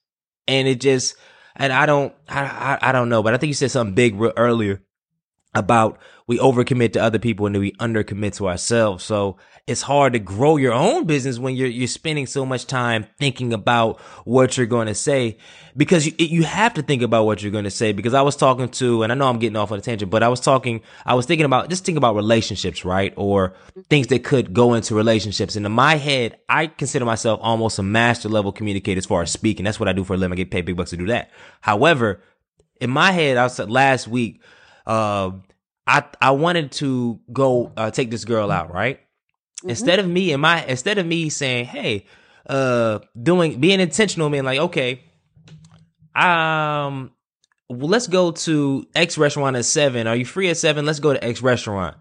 And 0.48 0.66
it 0.66 0.80
just 0.80 1.16
and 1.56 1.72
I 1.72 1.86
don't 1.86 2.12
I 2.28 2.42
I, 2.42 2.88
I 2.88 2.92
don't 2.92 3.08
know, 3.08 3.22
but 3.22 3.34
I 3.34 3.36
think 3.36 3.48
you 3.48 3.54
said 3.54 3.70
something 3.70 3.94
big 3.94 4.16
real 4.16 4.32
earlier 4.36 4.82
about 5.54 5.98
we 6.26 6.38
overcommit 6.38 6.94
to 6.94 7.02
other 7.02 7.18
people 7.18 7.46
and 7.46 7.58
we 7.58 7.72
undercommit 7.72 8.36
to 8.36 8.48
ourselves. 8.48 9.04
So 9.04 9.36
it's 9.66 9.82
hard 9.82 10.12
to 10.12 10.18
grow 10.18 10.56
your 10.56 10.74
own 10.74 11.06
business 11.06 11.38
when 11.38 11.54
you're 11.54 11.68
you're 11.68 11.88
spending 11.88 12.26
so 12.26 12.44
much 12.44 12.66
time 12.66 13.06
thinking 13.18 13.54
about 13.54 13.98
what 14.24 14.56
you're 14.56 14.66
going 14.66 14.88
to 14.88 14.94
say 14.94 15.38
because 15.74 16.06
you 16.06 16.12
you 16.18 16.42
have 16.42 16.74
to 16.74 16.82
think 16.82 17.00
about 17.00 17.24
what 17.24 17.42
you're 17.42 17.52
going 17.52 17.64
to 17.64 17.70
say 17.70 17.92
because 17.92 18.12
I 18.12 18.20
was 18.20 18.36
talking 18.36 18.68
to 18.68 19.02
and 19.02 19.10
I 19.10 19.14
know 19.14 19.26
I'm 19.26 19.38
getting 19.38 19.56
off 19.56 19.72
on 19.72 19.78
a 19.78 19.82
tangent 19.82 20.10
but 20.10 20.22
I 20.22 20.28
was 20.28 20.40
talking 20.40 20.82
I 21.06 21.14
was 21.14 21.24
thinking 21.24 21.46
about 21.46 21.70
just 21.70 21.84
think 21.84 21.96
about 21.96 22.14
relationships 22.14 22.84
right? 22.84 23.14
Or 23.16 23.54
things 23.88 24.08
that 24.08 24.22
could 24.22 24.52
go 24.52 24.74
into 24.74 24.94
relationships. 24.94 25.56
And 25.56 25.64
in 25.64 25.72
my 25.72 25.96
head 25.96 26.38
I 26.48 26.66
consider 26.66 27.06
myself 27.06 27.40
almost 27.42 27.78
a 27.78 27.82
master 27.82 28.28
level 28.28 28.52
communicator 28.52 28.98
as 28.98 29.06
far 29.06 29.22
as 29.22 29.30
speaking. 29.30 29.64
That's 29.64 29.80
what 29.80 29.88
I 29.88 29.94
do 29.94 30.04
for 30.04 30.12
a 30.14 30.16
living. 30.18 30.34
I 30.34 30.36
get 30.36 30.50
paid 30.50 30.66
big 30.66 30.76
bucks 30.76 30.90
to 30.90 30.98
do 30.98 31.06
that. 31.06 31.30
However 31.62 32.22
in 32.82 32.90
my 32.90 33.12
head 33.12 33.38
I 33.38 33.44
was 33.44 33.58
last 33.58 34.08
week 34.08 34.42
uh, 34.86 35.30
I 35.86 36.04
I 36.20 36.30
wanted 36.32 36.72
to 36.72 37.20
go 37.32 37.72
uh, 37.76 37.90
take 37.90 38.10
this 38.10 38.24
girl 38.24 38.50
out 38.50 38.72
right 38.72 39.00
Mm-hmm. 39.64 39.70
Instead 39.70 39.98
of 39.98 40.06
me 40.06 40.32
and 40.32 40.42
my 40.42 40.62
instead 40.66 40.98
of 40.98 41.06
me 41.06 41.30
saying, 41.30 41.64
"Hey, 41.64 42.04
uh, 42.46 42.98
doing 43.20 43.60
being 43.60 43.80
intentional, 43.80 44.28
being 44.28 44.44
like, 44.44 44.58
okay, 44.58 45.02
um, 46.14 47.12
well, 47.70 47.88
let's 47.88 48.06
go 48.06 48.32
to 48.32 48.86
X 48.94 49.16
restaurant 49.16 49.56
at 49.56 49.64
seven. 49.64 50.06
Are 50.06 50.16
you 50.16 50.26
free 50.26 50.50
at 50.50 50.58
seven? 50.58 50.84
Let's 50.84 51.00
go 51.00 51.14
to 51.14 51.24
X 51.24 51.40
restaurant." 51.40 51.96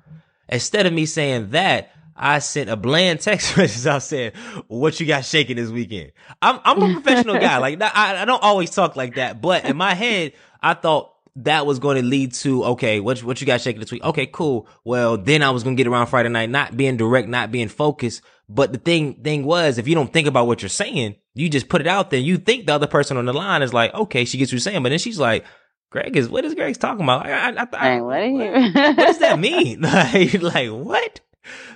Instead 0.49 0.87
of 0.87 0.91
me 0.91 1.05
saying 1.05 1.51
that, 1.51 1.91
I 2.17 2.39
sent 2.39 2.69
a 2.69 2.75
bland 2.75 3.21
text 3.21 3.55
message. 3.57 3.87
I 3.87 3.99
said, 3.99 4.33
"What 4.67 4.99
you 4.99 5.05
got 5.05 5.23
shaking 5.23 5.55
this 5.55 5.69
weekend?" 5.69 6.11
I'm 6.41 6.59
I'm 6.65 6.81
a 6.81 6.93
professional 6.99 7.35
guy. 7.39 7.59
Like 7.59 7.81
I 7.81 8.23
I 8.23 8.25
don't 8.25 8.43
always 8.43 8.71
talk 8.71 8.97
like 8.97 9.15
that, 9.15 9.41
but 9.41 9.63
in 9.63 9.77
my 9.77 9.93
head, 9.93 10.33
I 10.61 10.73
thought 10.73 11.12
that 11.35 11.65
was 11.65 11.79
going 11.79 11.97
to 11.97 12.03
lead 12.03 12.33
to 12.33 12.63
okay, 12.65 12.99
what 12.99 13.23
what 13.23 13.41
you 13.41 13.47
got 13.47 13.61
shaking 13.61 13.79
this 13.79 13.91
week? 13.91 14.03
Okay, 14.03 14.27
cool. 14.27 14.67
Well, 14.83 15.17
then 15.17 15.41
I 15.41 15.49
was 15.49 15.63
gonna 15.63 15.75
get 15.75 15.87
around 15.87 16.07
Friday 16.07 16.29
night, 16.29 16.49
not 16.49 16.77
being 16.77 16.97
direct, 16.97 17.27
not 17.27 17.51
being 17.51 17.69
focused. 17.69 18.21
But 18.49 18.71
the 18.71 18.77
thing 18.77 19.15
thing 19.23 19.45
was, 19.45 19.77
if 19.77 19.87
you 19.87 19.95
don't 19.95 20.11
think 20.11 20.27
about 20.27 20.47
what 20.47 20.61
you're 20.61 20.69
saying, 20.69 21.15
you 21.33 21.49
just 21.49 21.69
put 21.69 21.81
it 21.81 21.87
out 21.87 22.11
there. 22.11 22.19
You 22.19 22.37
think 22.37 22.67
the 22.67 22.73
other 22.73 22.87
person 22.87 23.17
on 23.17 23.25
the 23.25 23.33
line 23.33 23.61
is 23.61 23.73
like, 23.73 23.93
okay, 23.93 24.25
she 24.25 24.37
gets 24.37 24.49
what 24.49 24.53
you're 24.53 24.59
saying, 24.59 24.83
but 24.83 24.89
then 24.89 24.99
she's 24.99 25.19
like, 25.19 25.45
Greg 25.89 26.15
is 26.15 26.29
what 26.29 26.45
is 26.45 26.53
Greg's 26.55 26.77
talking 26.77 27.03
about? 27.03 27.25
I, 27.25 27.51
I, 27.51 27.67
I, 27.73 28.01
what, 28.01 28.23
you? 28.23 28.51
what 28.73 28.97
does 28.97 29.19
that 29.19 29.39
mean? 29.39 29.81
like, 29.81 30.41
like 30.41 30.69
what? 30.69 31.19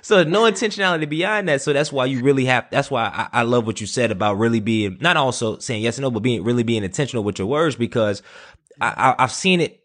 So 0.02 0.24
no 0.24 0.42
intentionality 0.42 1.08
beyond 1.08 1.48
that. 1.48 1.60
So 1.62 1.72
that's 1.72 1.92
why 1.92 2.06
you 2.06 2.22
really 2.22 2.46
have. 2.46 2.66
That's 2.70 2.90
why 2.90 3.04
I, 3.04 3.40
I, 3.40 3.42
love 3.42 3.66
what 3.66 3.80
you 3.80 3.86
said 3.86 4.10
about 4.10 4.38
really 4.38 4.60
being 4.60 4.98
not 5.00 5.16
also 5.16 5.58
saying 5.58 5.82
yes 5.82 5.98
and 5.98 6.02
no, 6.02 6.10
but 6.10 6.20
being 6.20 6.42
really 6.42 6.62
being 6.62 6.84
intentional 6.84 7.22
with 7.22 7.38
your 7.38 7.48
words 7.48 7.76
because 7.76 8.22
I, 8.80 9.14
I, 9.18 9.22
have 9.22 9.32
seen 9.32 9.60
it, 9.60 9.82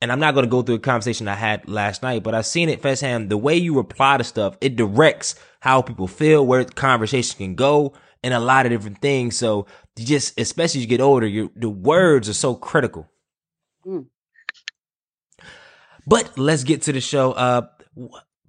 and 0.00 0.12
I'm 0.12 0.20
not 0.20 0.34
going 0.34 0.44
to 0.44 0.50
go 0.50 0.62
through 0.62 0.76
a 0.76 0.80
conversation 0.80 1.28
I 1.28 1.34
had 1.34 1.68
last 1.68 2.02
night, 2.02 2.22
but 2.22 2.34
I've 2.34 2.46
seen 2.46 2.68
it 2.68 2.82
firsthand. 2.82 3.30
The 3.30 3.36
way 3.36 3.56
you 3.56 3.76
reply 3.76 4.16
to 4.18 4.24
stuff, 4.24 4.56
it 4.60 4.76
directs 4.76 5.34
how 5.60 5.82
people 5.82 6.06
feel, 6.06 6.46
where 6.46 6.64
the 6.64 6.72
conversation 6.72 7.36
can 7.38 7.54
go, 7.54 7.94
and 8.22 8.34
a 8.34 8.40
lot 8.40 8.66
of 8.66 8.72
different 8.72 9.00
things. 9.00 9.36
So 9.36 9.66
you 9.96 10.04
just, 10.04 10.38
especially 10.38 10.80
as 10.80 10.84
you 10.84 10.88
get 10.88 11.00
older, 11.00 11.26
your 11.26 11.50
the 11.56 11.70
words 11.70 12.28
are 12.28 12.34
so 12.34 12.54
critical. 12.54 13.08
Mm. 13.86 14.06
But 16.06 16.38
let's 16.38 16.64
get 16.64 16.82
to 16.82 16.92
the 16.92 17.00
show. 17.00 17.32
Uh, 17.32 17.66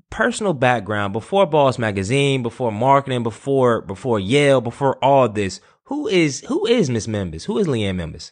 personal 0.10 0.54
background 0.54 1.14
before 1.14 1.46
Bauce 1.46 1.78
Magazine, 1.78 2.44
before 2.44 2.72
marketing, 2.72 3.24
before 3.24 3.82
before 3.82 4.20
Yale, 4.20 4.62
before 4.62 5.04
all 5.04 5.30
this. 5.30 5.60
Who 5.86 6.08
is 6.08 6.42
who 6.48 6.66
is 6.66 6.90
Miss 6.90 7.08
Membis? 7.08 7.46
Who 7.46 7.58
is 7.58 7.68
Liane 7.68 7.98
Membis? 7.98 8.32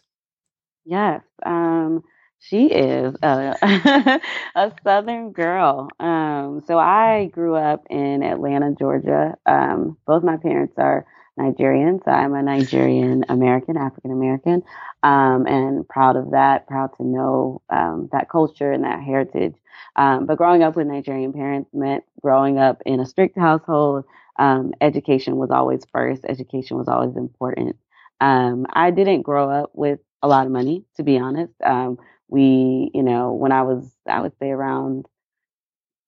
Yes, 0.86 1.22
um, 1.44 2.04
she 2.40 2.66
is 2.66 3.16
a, 3.22 3.56
a 4.56 4.72
Southern 4.84 5.32
girl. 5.32 5.88
Um, 6.00 6.62
so 6.66 6.78
I 6.78 7.26
grew 7.32 7.56
up 7.56 7.86
in 7.90 8.22
Atlanta, 8.22 8.74
Georgia. 8.78 9.36
Um, 9.46 9.98
both 10.06 10.24
my 10.24 10.36
parents 10.38 10.74
are 10.78 11.06
Nigerian, 11.36 12.00
so 12.04 12.10
I'm 12.12 12.34
a 12.34 12.42
Nigerian 12.42 13.24
American, 13.28 13.76
African 13.76 14.12
American, 14.12 14.62
um, 15.02 15.46
and 15.46 15.86
proud 15.88 16.16
of 16.16 16.30
that. 16.30 16.66
Proud 16.68 16.90
to 16.98 17.04
know 17.04 17.62
um, 17.70 18.08
that 18.12 18.30
culture 18.30 18.72
and 18.72 18.84
that 18.84 19.02
heritage. 19.02 19.54
Um, 19.96 20.26
but 20.26 20.38
growing 20.38 20.62
up 20.62 20.76
with 20.76 20.86
Nigerian 20.86 21.32
parents 21.32 21.70
meant 21.74 22.04
growing 22.22 22.58
up 22.58 22.82
in 22.86 23.00
a 23.00 23.06
strict 23.06 23.38
household. 23.38 24.04
Education 24.80 25.36
was 25.36 25.50
always 25.50 25.84
first. 25.92 26.24
Education 26.28 26.76
was 26.76 26.88
always 26.88 27.16
important. 27.16 27.76
Um, 28.20 28.66
I 28.72 28.90
didn't 28.90 29.22
grow 29.22 29.50
up 29.50 29.70
with 29.74 30.00
a 30.22 30.28
lot 30.28 30.46
of 30.46 30.52
money, 30.52 30.84
to 30.96 31.02
be 31.02 31.18
honest. 31.18 31.52
Um, 31.64 31.98
we, 32.28 32.90
you 32.94 33.02
know, 33.02 33.32
when 33.32 33.52
I 33.52 33.62
was, 33.62 33.90
I 34.06 34.20
would 34.20 34.32
say 34.38 34.50
around, 34.50 35.06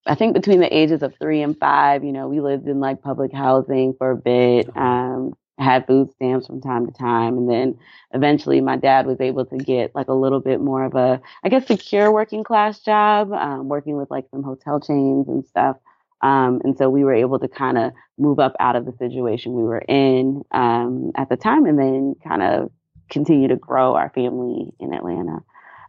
I 0.06 0.14
think 0.14 0.34
between 0.34 0.60
the 0.60 0.76
ages 0.76 1.02
of 1.02 1.14
three 1.20 1.42
and 1.42 1.58
five, 1.58 2.02
you 2.04 2.12
know, 2.12 2.28
we 2.28 2.40
lived 2.40 2.66
in 2.66 2.80
like 2.80 3.02
public 3.02 3.32
housing 3.32 3.94
for 3.98 4.10
a 4.10 4.16
bit, 4.16 4.74
um, 4.76 5.34
had 5.58 5.86
food 5.86 6.10
stamps 6.12 6.46
from 6.46 6.60
time 6.60 6.86
to 6.86 6.92
time. 6.92 7.36
And 7.36 7.50
then 7.50 7.78
eventually 8.14 8.60
my 8.60 8.76
dad 8.76 9.06
was 9.06 9.20
able 9.20 9.44
to 9.46 9.56
get 9.58 9.94
like 9.94 10.08
a 10.08 10.14
little 10.14 10.40
bit 10.40 10.60
more 10.60 10.84
of 10.84 10.94
a, 10.94 11.20
I 11.44 11.48
guess, 11.48 11.66
secure 11.66 12.12
working 12.12 12.44
class 12.44 12.80
job, 12.80 13.32
um, 13.32 13.68
working 13.68 13.96
with 13.96 14.10
like 14.10 14.26
some 14.30 14.42
hotel 14.42 14.80
chains 14.80 15.28
and 15.28 15.44
stuff. 15.44 15.76
Um, 16.22 16.60
and 16.64 16.76
so 16.76 16.88
we 16.90 17.04
were 17.04 17.14
able 17.14 17.38
to 17.38 17.48
kind 17.48 17.78
of 17.78 17.92
move 18.18 18.38
up 18.38 18.54
out 18.60 18.76
of 18.76 18.86
the 18.86 18.92
situation 18.98 19.52
we 19.52 19.62
were 19.62 19.82
in 19.88 20.42
um, 20.52 21.12
at 21.16 21.28
the 21.28 21.36
time 21.36 21.66
and 21.66 21.78
then 21.78 22.14
kind 22.26 22.42
of 22.42 22.70
continue 23.08 23.48
to 23.48 23.56
grow 23.56 23.94
our 23.94 24.10
family 24.10 24.72
in 24.78 24.92
Atlanta. 24.94 25.40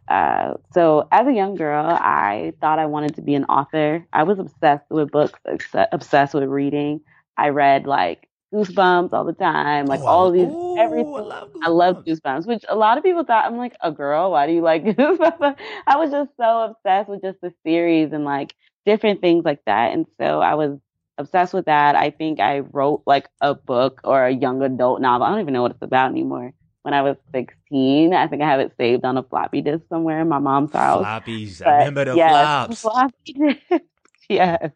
Uh, 0.08 0.54
so 0.74 1.06
as 1.12 1.26
a 1.28 1.32
young 1.32 1.54
girl, 1.54 1.86
I 1.86 2.52
thought 2.60 2.80
I 2.80 2.86
wanted 2.86 3.14
to 3.14 3.22
be 3.22 3.34
an 3.34 3.44
author. 3.44 4.04
I 4.12 4.24
was 4.24 4.40
obsessed 4.40 4.90
with 4.90 5.12
books, 5.12 5.38
obsessed 5.92 6.34
with 6.34 6.44
reading. 6.44 7.00
I 7.36 7.50
read 7.50 7.86
like 7.86 8.28
Goosebumps 8.52 9.12
all 9.12 9.24
the 9.24 9.32
time, 9.32 9.86
like 9.86 10.00
oh, 10.00 10.06
all 10.06 10.26
of 10.26 10.32
these, 10.32 10.48
ooh, 10.48 10.76
everything. 10.76 11.14
I 11.14 11.20
love, 11.20 11.50
I 11.62 11.68
love, 11.68 12.04
Goosebumps, 12.04 12.46
which 12.46 12.64
a 12.68 12.74
lot 12.74 12.98
of 12.98 13.04
people 13.04 13.22
thought 13.22 13.44
I'm 13.44 13.56
like 13.56 13.76
a 13.80 13.92
girl. 13.92 14.32
Why 14.32 14.48
do 14.48 14.52
you 14.52 14.62
like 14.62 14.84
Goosebumps? 14.96 15.56
I 15.86 15.96
was 15.96 16.10
just 16.10 16.30
so 16.36 16.62
obsessed 16.64 17.08
with 17.08 17.22
just 17.22 17.40
the 17.40 17.52
series 17.64 18.12
and 18.12 18.24
like 18.24 18.52
different 18.84 19.20
things 19.20 19.44
like 19.44 19.64
that. 19.66 19.92
And 19.92 20.06
so 20.18 20.40
I 20.40 20.54
was 20.54 20.76
obsessed 21.18 21.54
with 21.54 21.66
that. 21.66 21.94
I 21.94 22.10
think 22.10 22.40
I 22.40 22.60
wrote 22.60 23.04
like 23.06 23.28
a 23.40 23.54
book 23.54 24.00
or 24.02 24.26
a 24.26 24.32
young 24.32 24.60
adult 24.62 25.00
novel. 25.00 25.24
I 25.24 25.30
don't 25.30 25.40
even 25.40 25.54
know 25.54 25.62
what 25.62 25.70
it's 25.70 25.82
about 25.82 26.10
anymore 26.10 26.52
when 26.82 26.94
I 26.94 27.02
was 27.02 27.16
16. 27.32 28.14
I 28.14 28.26
think 28.26 28.42
I 28.42 28.48
have 28.48 28.60
it 28.60 28.72
saved 28.78 29.04
on 29.04 29.16
a 29.18 29.22
floppy 29.22 29.60
disk 29.60 29.84
somewhere 29.88 30.20
in 30.20 30.28
my 30.28 30.38
mom's 30.38 30.72
house. 30.72 31.04
Floppies. 31.04 31.58
But 31.58 31.68
I 31.68 31.78
remember 31.78 32.04
the 32.06 32.16
yes, 32.16 32.30
flops. 32.30 32.80
Floppy 32.80 33.32
disk. 33.32 33.82
yes. 34.28 34.70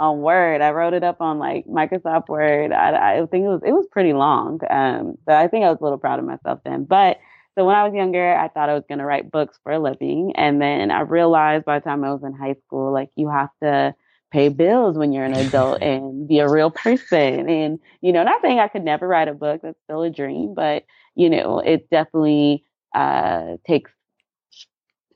On 0.00 0.20
Word. 0.20 0.60
I 0.62 0.70
wrote 0.72 0.94
it 0.94 1.04
up 1.04 1.20
on 1.20 1.38
like 1.38 1.66
Microsoft 1.66 2.28
Word. 2.28 2.72
I, 2.72 3.18
I 3.20 3.26
think 3.26 3.44
it 3.44 3.48
was, 3.48 3.62
it 3.64 3.72
was 3.72 3.86
pretty 3.92 4.12
long. 4.12 4.60
Um, 4.68 5.16
but 5.26 5.36
I 5.36 5.48
think 5.48 5.64
I 5.64 5.70
was 5.70 5.78
a 5.80 5.84
little 5.84 5.98
proud 5.98 6.18
of 6.18 6.24
myself 6.24 6.60
then. 6.64 6.84
But 6.84 7.18
So 7.56 7.64
when 7.64 7.76
I 7.76 7.84
was 7.84 7.94
younger, 7.94 8.34
I 8.34 8.48
thought 8.48 8.68
I 8.68 8.74
was 8.74 8.84
going 8.88 8.98
to 8.98 9.04
write 9.04 9.30
books 9.30 9.58
for 9.62 9.72
a 9.72 9.78
living. 9.78 10.32
And 10.34 10.60
then 10.60 10.90
I 10.90 11.00
realized 11.00 11.64
by 11.64 11.78
the 11.78 11.84
time 11.84 12.02
I 12.04 12.12
was 12.12 12.24
in 12.24 12.32
high 12.34 12.56
school, 12.66 12.92
like 12.92 13.10
you 13.14 13.28
have 13.28 13.50
to 13.62 13.94
pay 14.34 14.48
bills 14.48 14.98
when 14.98 15.12
you're 15.12 15.24
an 15.24 15.32
adult 15.32 15.80
and 15.82 16.26
be 16.28 16.40
a 16.40 16.50
real 16.50 16.70
person. 16.70 17.48
And, 17.48 17.78
you 18.02 18.12
know, 18.12 18.24
not 18.24 18.42
saying 18.42 18.58
I 18.58 18.68
could 18.68 18.84
never 18.84 19.06
write 19.06 19.28
a 19.28 19.34
book, 19.34 19.62
that's 19.62 19.80
still 19.84 20.02
a 20.02 20.10
dream, 20.10 20.54
but, 20.54 20.84
you 21.14 21.30
know, 21.30 21.60
it 21.60 21.88
definitely 21.88 22.64
uh, 22.94 23.56
takes 23.66 23.92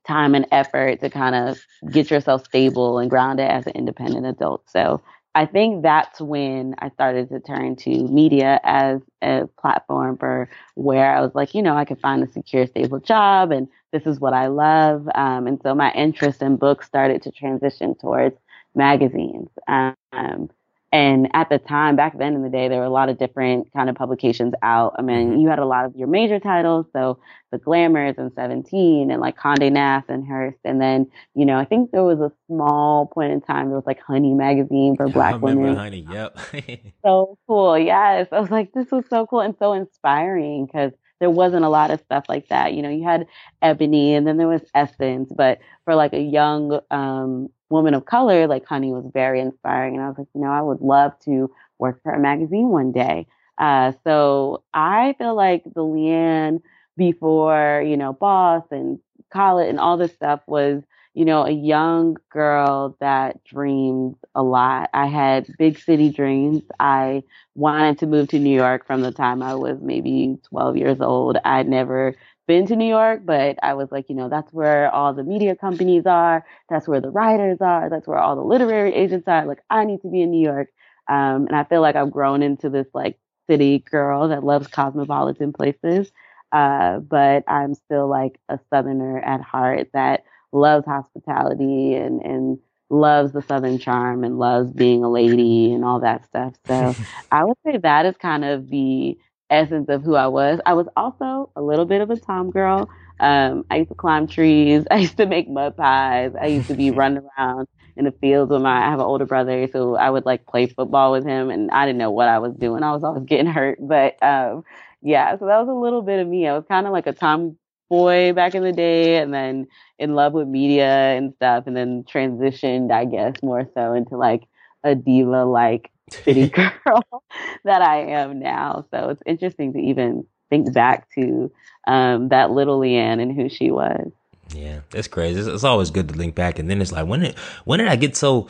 time 0.07 0.35
and 0.35 0.47
effort 0.53 1.01
to 1.01 1.11
kind 1.11 1.35
of 1.35 1.61
get 1.91 2.11
yourself 2.11 2.45
stable 2.45 2.99
and 2.99 3.11
grounded 3.11 3.51
as 3.51 3.67
an 3.67 3.73
independent 3.75 4.25
adult. 4.25 4.63
So 4.71 5.03
I 5.35 5.45
think 5.45 5.83
that's 5.83 6.21
when 6.21 6.75
I 6.79 6.89
started 6.91 7.29
to 7.29 7.41
turn 7.41 7.77
to 7.77 7.91
media 8.09 8.61
as 8.65 9.01
a 9.23 9.47
platform 9.61 10.17
for 10.17 10.49
where 10.75 11.15
I 11.15 11.21
was 11.21 11.35
like, 11.35 11.55
you 11.55 11.63
know, 11.63 11.77
I 11.77 11.85
could 11.85 12.01
find 12.01 12.23
a 12.23 12.33
secure, 12.33 12.67
stable 12.67 13.01
job 13.01 13.51
and 13.53 13.69
this 13.93 14.07
is 14.07 14.19
what 14.21 14.33
I 14.33 14.47
love. 14.47 15.09
Um, 15.15 15.47
and 15.47 15.61
so 15.63 15.75
my 15.75 15.93
interest 15.93 16.41
in 16.41 16.57
books 16.57 16.87
started 16.87 17.23
to 17.23 17.31
transition 17.31 17.95
towards 17.95 18.37
magazines. 18.79 19.51
Um, 19.67 20.49
and 20.91 21.29
at 21.35 21.51
the 21.51 21.59
time, 21.59 21.97
back 21.97 22.17
then 22.17 22.35
in 22.35 22.43
the 22.43 22.49
day, 22.49 22.69
there 22.69 22.79
were 22.79 22.87
a 22.87 22.91
lot 22.91 23.11
of 23.11 23.19
different 23.19 23.71
kind 23.75 23.91
of 23.91 23.97
publications 23.97 24.55
out. 24.63 24.95
I 24.99 25.03
mean, 25.03 25.33
mm-hmm. 25.33 25.41
you 25.41 25.49
had 25.49 25.59
a 25.59 25.67
lot 25.67 25.85
of 25.85 25.95
your 25.95 26.09
major 26.09 26.41
titles, 26.41 26.87
so 26.95 27.19
the 27.53 27.59
Glamours 27.59 28.15
and 28.17 28.33
Seventeen, 28.35 29.11
and 29.11 29.21
like 29.21 29.37
Condé 29.37 29.71
Nast 29.71 30.09
and 30.09 30.27
Hearst. 30.27 30.57
And 30.65 30.81
then, 30.81 31.11
you 31.35 31.45
know, 31.45 31.59
I 31.59 31.67
think 31.67 31.91
there 31.91 32.05
was 32.05 32.21
a 32.21 32.33
small 32.47 33.07
point 33.07 33.33
in 33.33 33.43
time 33.43 33.69
there 33.69 33.77
was 33.77 33.87
like 33.87 34.01
Honey 34.01 34.33
magazine 34.33 34.97
for 34.97 35.09
Black 35.11 35.43
women. 35.43 35.77
Honey, 35.77 36.07
yep. 36.11 36.39
so 37.05 37.37
cool, 37.47 37.79
yes. 37.79 38.29
I 38.33 38.41
was 38.41 38.51
like, 38.51 38.73
this 38.73 38.91
was 38.91 39.05
so 39.11 39.27
cool 39.27 39.41
and 39.41 39.57
so 39.59 39.75
inspiring 39.75 40.65
because 40.65 40.93
there 41.21 41.31
wasn't 41.31 41.67
a 41.67 41.69
lot 41.69 41.91
of 41.91 42.01
stuff 42.01 42.25
like 42.31 42.49
that. 42.49 42.73
You 42.73 42.81
know, 42.81 42.89
you 42.89 43.05
had 43.05 43.27
Ebony, 43.61 44.15
and 44.15 44.27
then 44.27 44.39
there 44.39 44.49
was 44.49 44.63
Essence, 44.75 45.31
but 45.37 45.59
for 45.85 45.95
like 45.95 46.15
a 46.15 46.21
young 46.21 46.81
um, 46.91 47.51
woman 47.71 47.95
of 47.95 48.05
color, 48.07 48.47
like 48.47 48.67
Honey 48.67 48.93
was 48.93 49.05
very 49.13 49.41
inspiring. 49.41 49.95
And 49.95 50.05
I 50.05 50.09
was 50.09 50.19
like, 50.19 50.29
you 50.35 50.41
know, 50.41 50.51
I 50.51 50.63
would 50.63 50.81
love 50.81 51.13
to 51.25 51.51
work 51.79 52.03
for 52.03 52.13
a 52.13 52.19
magazine 52.21 52.69
one 52.69 52.93
day. 52.93 53.27
Uh, 53.59 53.93
so 54.05 54.63
I 54.73 55.15
feel 55.19 55.35
like 55.35 55.65
the 55.75 55.83
Liane 55.83 56.61
before, 56.97 57.83
you 57.87 57.97
know, 57.97 58.13
Bauce 58.13 58.67
and 58.71 58.99
College 59.33 59.69
and 59.69 59.81
all 59.81 59.97
this 59.97 60.13
stuff 60.13 60.41
was, 60.47 60.83
you 61.15 61.25
know, 61.25 61.45
a 61.45 61.51
young 61.51 62.17
girl 62.31 62.97
that 63.01 63.43
dreamed 63.45 64.17
a 64.35 64.43
lot. 64.43 64.91
I 64.95 65.07
had 65.07 65.47
big 65.59 65.79
city 65.79 66.11
dreams. 66.11 66.63
I 66.79 67.25
wanted 67.55 67.99
to 67.99 68.07
move 68.07 68.29
to 68.29 68.39
New 68.39 68.55
York 68.55 68.87
from 68.87 69.01
the 69.03 69.11
time 69.13 69.43
I 69.43 69.55
was 69.55 69.79
maybe 69.83 70.39
12 70.49 70.77
years 70.77 71.01
old. 71.01 71.37
I'd 71.45 71.69
never 71.69 72.15
been 72.49 72.67
to 72.67 72.75
New 72.75 72.89
York, 72.89 73.21
but 73.25 73.59
I 73.63 73.75
was 73.75 73.93
like, 73.93 74.09
you 74.09 74.17
know, 74.17 74.29
that's 74.29 74.53
where 74.53 74.91
all 74.91 75.15
the 75.15 75.23
media 75.23 75.55
companies 75.55 76.07
are. 76.07 76.45
That's 76.69 76.89
where 76.89 77.01
the 77.01 77.11
writers 77.11 77.59
are. 77.61 77.89
That's 77.91 78.09
where 78.09 78.19
all 78.19 78.35
the 78.35 78.43
literary 78.43 78.93
agents 78.95 79.29
are. 79.29 79.47
Like, 79.47 79.61
I 79.71 79.85
need 79.85 80.03
to 80.03 80.09
be 80.09 80.23
in 80.23 80.33
New 80.33 80.43
York. 80.43 80.71
Um, 81.09 81.47
and 81.47 81.55
I 81.55 81.65
feel 81.65 81.83
like 81.83 81.95
I've 81.95 82.11
grown 82.11 82.43
into 82.43 82.71
this 82.71 82.89
like 82.95 83.19
city 83.49 83.79
girl 83.79 84.29
that 84.29 84.43
loves 84.43 84.67
cosmopolitan 84.67 85.53
places. 85.53 86.11
Uh, 86.51 86.99
but 86.99 87.45
I'm 87.47 87.75
still 87.75 88.09
like 88.09 88.41
a 88.49 88.59
Southerner 88.71 89.21
at 89.21 89.43
heart 89.43 89.91
that 89.93 90.25
loves 90.51 90.87
hospitality 90.87 91.95
and, 91.95 92.23
and 92.23 92.59
loves 92.91 93.33
the 93.33 93.43
Southern 93.43 93.79
charm 93.79 94.25
and 94.25 94.39
loves 94.39 94.73
being 94.73 95.05
a 95.05 95.11
lady 95.11 95.73
and 95.73 95.85
all 95.85 96.01
that 96.01 96.25
stuff. 96.25 96.55
So 96.67 96.95
I 97.31 97.45
would 97.45 97.59
say 97.65 97.77
that 97.77 98.07
is 98.07 98.17
kind 98.17 98.45
of 98.45 98.71
the 98.71 99.19
essence 99.51 99.89
of 99.89 100.03
who 100.03 100.15
I 100.15 100.27
was. 100.27 100.61
I 100.67 100.75
was 100.75 100.87
also 100.97 101.51
a 101.57 101.63
little 101.63 101.85
bit 101.85 102.01
of 102.01 102.11
a 102.11 102.17
tom 102.17 102.51
girl. 102.51 102.89
Um, 103.21 103.65
I 103.71 103.79
used 103.79 103.89
to 103.91 103.95
climb 103.95 104.27
trees. 104.27 104.85
I 104.91 104.99
used 104.99 105.17
to 105.17 105.27
make 105.27 105.49
mud 105.49 105.77
pies. 105.77 106.33
I 106.41 106.47
used 106.47 106.69
to 106.69 106.75
be 106.75 106.91
running 106.93 107.29
around 107.39 107.69
in 107.97 108.05
the 108.05 108.13
fields 108.13 108.51
with 108.51 108.63
my. 108.63 108.87
I 108.87 108.91
have 108.91 109.01
an 109.01 109.07
older 109.07 109.27
brother, 109.27 109.69
so 109.73 109.97
I 109.97 110.11
would 110.11 110.27
like 110.27 110.47
play 110.47 110.67
football 110.67 111.13
with 111.13 111.25
him, 111.25 111.51
and 111.51 111.71
I 111.71 111.87
didn't 111.87 111.99
know 111.99 112.11
what 112.11 112.29
I 112.29 112.39
was 112.39 112.55
doing. 112.55 112.83
I 112.83 112.93
was 112.93 113.05
always 113.05 113.25
getting 113.25 113.47
hurt, 113.47 113.79
but 113.81 114.23
um, 114.23 114.65
yeah. 115.03 115.37
So 115.39 115.47
that 115.47 115.59
was 115.59 115.69
a 115.69 115.73
little 115.73 116.03
bit 116.03 116.21
of 116.21 116.29
me. 116.29 116.47
I 116.47 116.55
was 116.55 116.65
kind 116.69 116.87
of 116.87 116.93
like 116.93 117.07
a 117.07 117.13
tomboy 117.13 118.33
back 118.35 118.55
in 118.55 118.63
the 118.63 118.73
day, 118.73 119.17
and 119.17 119.33
then 119.35 119.67
in 119.99 120.15
love 120.15 120.33
with 120.33 120.47
media 120.47 121.17
and 121.17 121.35
stuff, 121.35 121.65
and 121.67 121.77
then 121.77 122.05
transitioned, 122.05 122.93
I 122.93 123.05
guess, 123.05 123.35
more 123.43 123.69
so 123.75 123.95
into 123.95 124.17
like 124.17 124.45
a 124.85 124.95
diva 124.95 125.45
like 125.45 125.91
city 126.11 126.49
girl 126.85 127.25
that 127.65 127.83
I 127.83 128.01
am 128.01 128.39
now. 128.39 128.85
So 128.91 129.11
it's 129.11 129.23
interesting 129.27 129.73
to 129.73 129.79
even 129.79 130.27
think 130.51 130.73
back 130.73 131.09
to 131.15 131.51
um, 131.87 132.29
that 132.29 132.51
little 132.51 132.79
Liane 132.79 133.21
and 133.21 133.35
who 133.35 133.49
she 133.49 133.71
was. 133.71 134.11
Yeah, 134.55 134.81
that's 134.91 135.09
crazy. 135.09 135.41
It's, 135.41 135.49
it's, 135.49 135.65
always 135.65 135.91
good 135.91 136.09
to 136.09 136.15
link 136.15 136.35
back, 136.35 136.59
and 136.59 136.71
then 136.71 136.81
it's 136.81 136.93
like, 136.93 137.07
when 137.07 137.21
did 137.21 137.39
when 137.65 137.81
did 137.81 137.89
I 137.89 137.97
get 137.97 138.17
so 138.17 138.49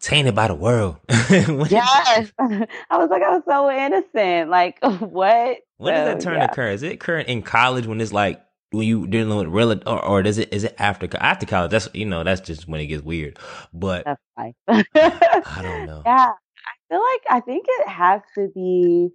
tainted 0.00 0.34
by 0.34 0.48
the 0.48 0.54
world? 0.54 0.96
yes, 1.08 2.32
I 2.38 2.66
was 2.92 3.08
like, 3.10 3.22
I 3.22 3.30
was 3.30 3.42
so 3.46 3.70
innocent. 3.70 4.50
Like, 4.50 4.78
what? 4.82 5.58
When 5.78 5.94
so, 5.94 6.04
does 6.04 6.14
that 6.14 6.20
turn 6.20 6.38
yeah. 6.38 6.44
occur? 6.44 6.68
Is 6.68 6.82
it 6.82 7.00
current 7.00 7.28
in 7.28 7.42
college 7.42 7.86
when 7.86 8.00
it's 8.00 8.12
like 8.12 8.42
when 8.70 8.86
you 8.86 9.06
dealing 9.06 9.36
with 9.36 9.46
real, 9.46 9.72
or, 9.86 10.04
or 10.04 10.22
does 10.22 10.38
it 10.38 10.52
is 10.52 10.64
it 10.64 10.74
after 10.78 11.08
after 11.18 11.46
college? 11.46 11.70
That's 11.70 11.88
you 11.94 12.04
know 12.04 12.24
that's 12.24 12.40
just 12.40 12.68
when 12.68 12.80
it 12.80 12.86
gets 12.86 13.02
weird. 13.02 13.38
But 13.72 14.04
that's 14.04 14.20
I 14.68 15.62
don't 15.62 15.86
know. 15.86 16.02
Yeah, 16.04 16.32
feel 16.88 17.00
like 17.00 17.22
I 17.30 17.40
think 17.40 17.66
it 17.68 17.88
has 17.88 18.22
to 18.36 18.48
be. 18.54 19.10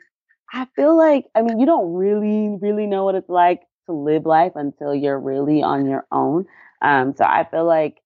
I 0.53 0.67
feel 0.75 0.97
like 0.97 1.25
I 1.35 1.41
mean 1.41 1.59
you 1.59 1.65
don't 1.65 1.93
really 1.93 2.57
really 2.61 2.85
know 2.87 3.05
what 3.05 3.15
it's 3.15 3.29
like 3.29 3.61
to 3.87 3.93
live 3.93 4.25
life 4.25 4.53
until 4.55 4.95
you're 4.95 5.19
really 5.19 5.63
on 5.63 5.87
your 5.87 6.05
own. 6.11 6.45
Um, 6.81 7.15
so 7.17 7.25
I 7.25 7.47
feel 7.49 7.65
like 7.65 7.97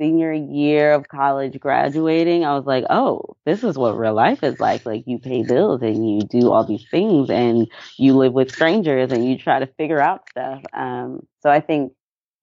senior 0.00 0.32
year 0.32 0.92
of 0.92 1.08
college 1.08 1.58
graduating, 1.58 2.44
I 2.44 2.54
was 2.54 2.66
like, 2.66 2.84
oh, 2.90 3.36
this 3.46 3.64
is 3.64 3.78
what 3.78 3.98
real 3.98 4.14
life 4.14 4.42
is 4.42 4.60
like. 4.60 4.84
Like 4.84 5.04
you 5.06 5.18
pay 5.18 5.42
bills 5.42 5.82
and 5.82 6.08
you 6.08 6.20
do 6.20 6.52
all 6.52 6.64
these 6.64 6.86
things 6.90 7.30
and 7.30 7.66
you 7.98 8.16
live 8.16 8.32
with 8.32 8.52
strangers 8.52 9.12
and 9.12 9.26
you 9.26 9.38
try 9.38 9.58
to 9.58 9.66
figure 9.66 10.00
out 10.00 10.28
stuff. 10.30 10.62
Um, 10.74 11.26
so 11.40 11.50
I 11.50 11.60
think 11.60 11.92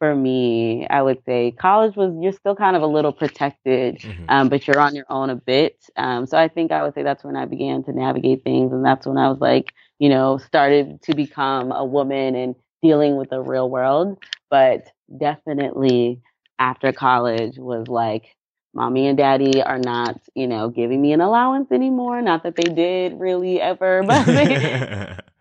for 0.03 0.13
me, 0.13 0.85
I 0.89 1.01
would 1.01 1.23
say 1.23 1.51
college 1.51 1.95
was 1.95 2.13
you're 2.19 2.33
still 2.33 2.57
kind 2.57 2.75
of 2.75 2.81
a 2.81 2.87
little 2.87 3.13
protected, 3.13 3.99
mm-hmm. 3.99 4.25
um, 4.27 4.49
but 4.49 4.67
you're 4.67 4.81
on 4.81 4.95
your 4.95 5.05
own 5.09 5.29
a 5.29 5.35
bit. 5.37 5.77
Um, 5.95 6.25
so 6.25 6.37
I 6.37 6.49
think 6.49 6.73
I 6.73 6.83
would 6.83 6.93
say 6.93 7.03
that's 7.03 7.23
when 7.23 7.37
I 7.37 7.45
began 7.45 7.85
to 7.85 7.93
navigate 7.93 8.43
things, 8.43 8.73
and 8.73 8.83
that's 8.83 9.07
when 9.07 9.17
I 9.17 9.29
was 9.29 9.39
like, 9.39 9.71
you 9.99 10.09
know, 10.09 10.37
started 10.39 11.01
to 11.03 11.15
become 11.15 11.71
a 11.71 11.85
woman 11.85 12.35
and 12.35 12.53
dealing 12.81 13.15
with 13.15 13.29
the 13.29 13.39
real 13.39 13.69
world. 13.69 14.21
But 14.49 14.91
definitely 15.17 16.19
after 16.59 16.91
college 16.91 17.57
was 17.57 17.87
like, 17.87 18.35
mommy 18.73 19.07
and 19.07 19.17
daddy 19.17 19.63
are 19.63 19.79
not, 19.79 20.19
you 20.35 20.47
know, 20.47 20.67
giving 20.67 21.01
me 21.01 21.13
an 21.13 21.21
allowance 21.21 21.71
anymore. 21.71 22.21
Not 22.21 22.43
that 22.43 22.57
they 22.57 22.73
did 22.73 23.21
really 23.21 23.61
ever, 23.61 24.03
but 24.05 25.23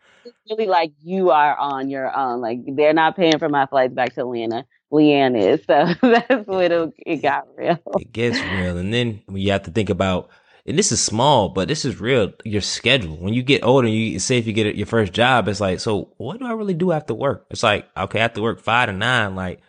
really 0.49 0.67
like 0.67 0.93
you 1.03 1.31
are 1.31 1.57
on 1.57 1.89
your 1.89 2.15
own. 2.15 2.41
Like 2.41 2.61
they're 2.67 2.93
not 2.93 3.17
paying 3.17 3.39
for 3.39 3.49
my 3.49 3.67
flights 3.67 3.95
back 3.95 4.15
to 4.15 4.21
Atlanta. 4.23 4.65
Liane 4.91 5.37
is. 5.37 5.61
So 5.67 5.95
that's 6.03 6.47
when 6.47 6.93
it, 7.07 7.23
got 7.23 7.49
real. 7.57 7.79
It 7.99 8.13
gets 8.13 8.39
real. 8.41 8.77
And 8.77 8.93
then 8.93 9.23
you 9.31 9.51
have 9.53 9.63
to 9.65 9.71
think 9.71 9.91
about, 9.91 10.31
and 10.67 10.79
this 10.79 10.93
is 10.93 11.03
small, 11.03 11.49
but 11.49 11.67
this 11.67 11.85
is 11.85 12.01
real, 12.01 12.33
your 12.45 12.61
schedule. 12.61 13.17
When 13.17 13.35
you 13.35 13.43
get 13.43 13.65
older, 13.65 13.89
you 13.89 14.19
say 14.19 14.39
if 14.39 14.47
you 14.47 14.53
get 14.53 14.77
your 14.77 14.87
first 14.87 15.13
job, 15.13 15.49
it's 15.49 15.61
like, 15.61 15.81
so 15.81 16.13
what 16.19 16.39
do 16.39 16.47
I 16.47 16.53
really 16.53 16.75
do 16.75 16.93
after 16.93 17.15
work? 17.15 17.47
It's 17.51 17.63
like, 17.63 17.89
okay, 17.97 18.21
I 18.21 18.23
have 18.23 18.35
to 18.35 18.43
work 18.43 18.61
five 18.61 18.89
to 18.89 18.93
nine. 18.93 19.35
Like, 19.35 19.61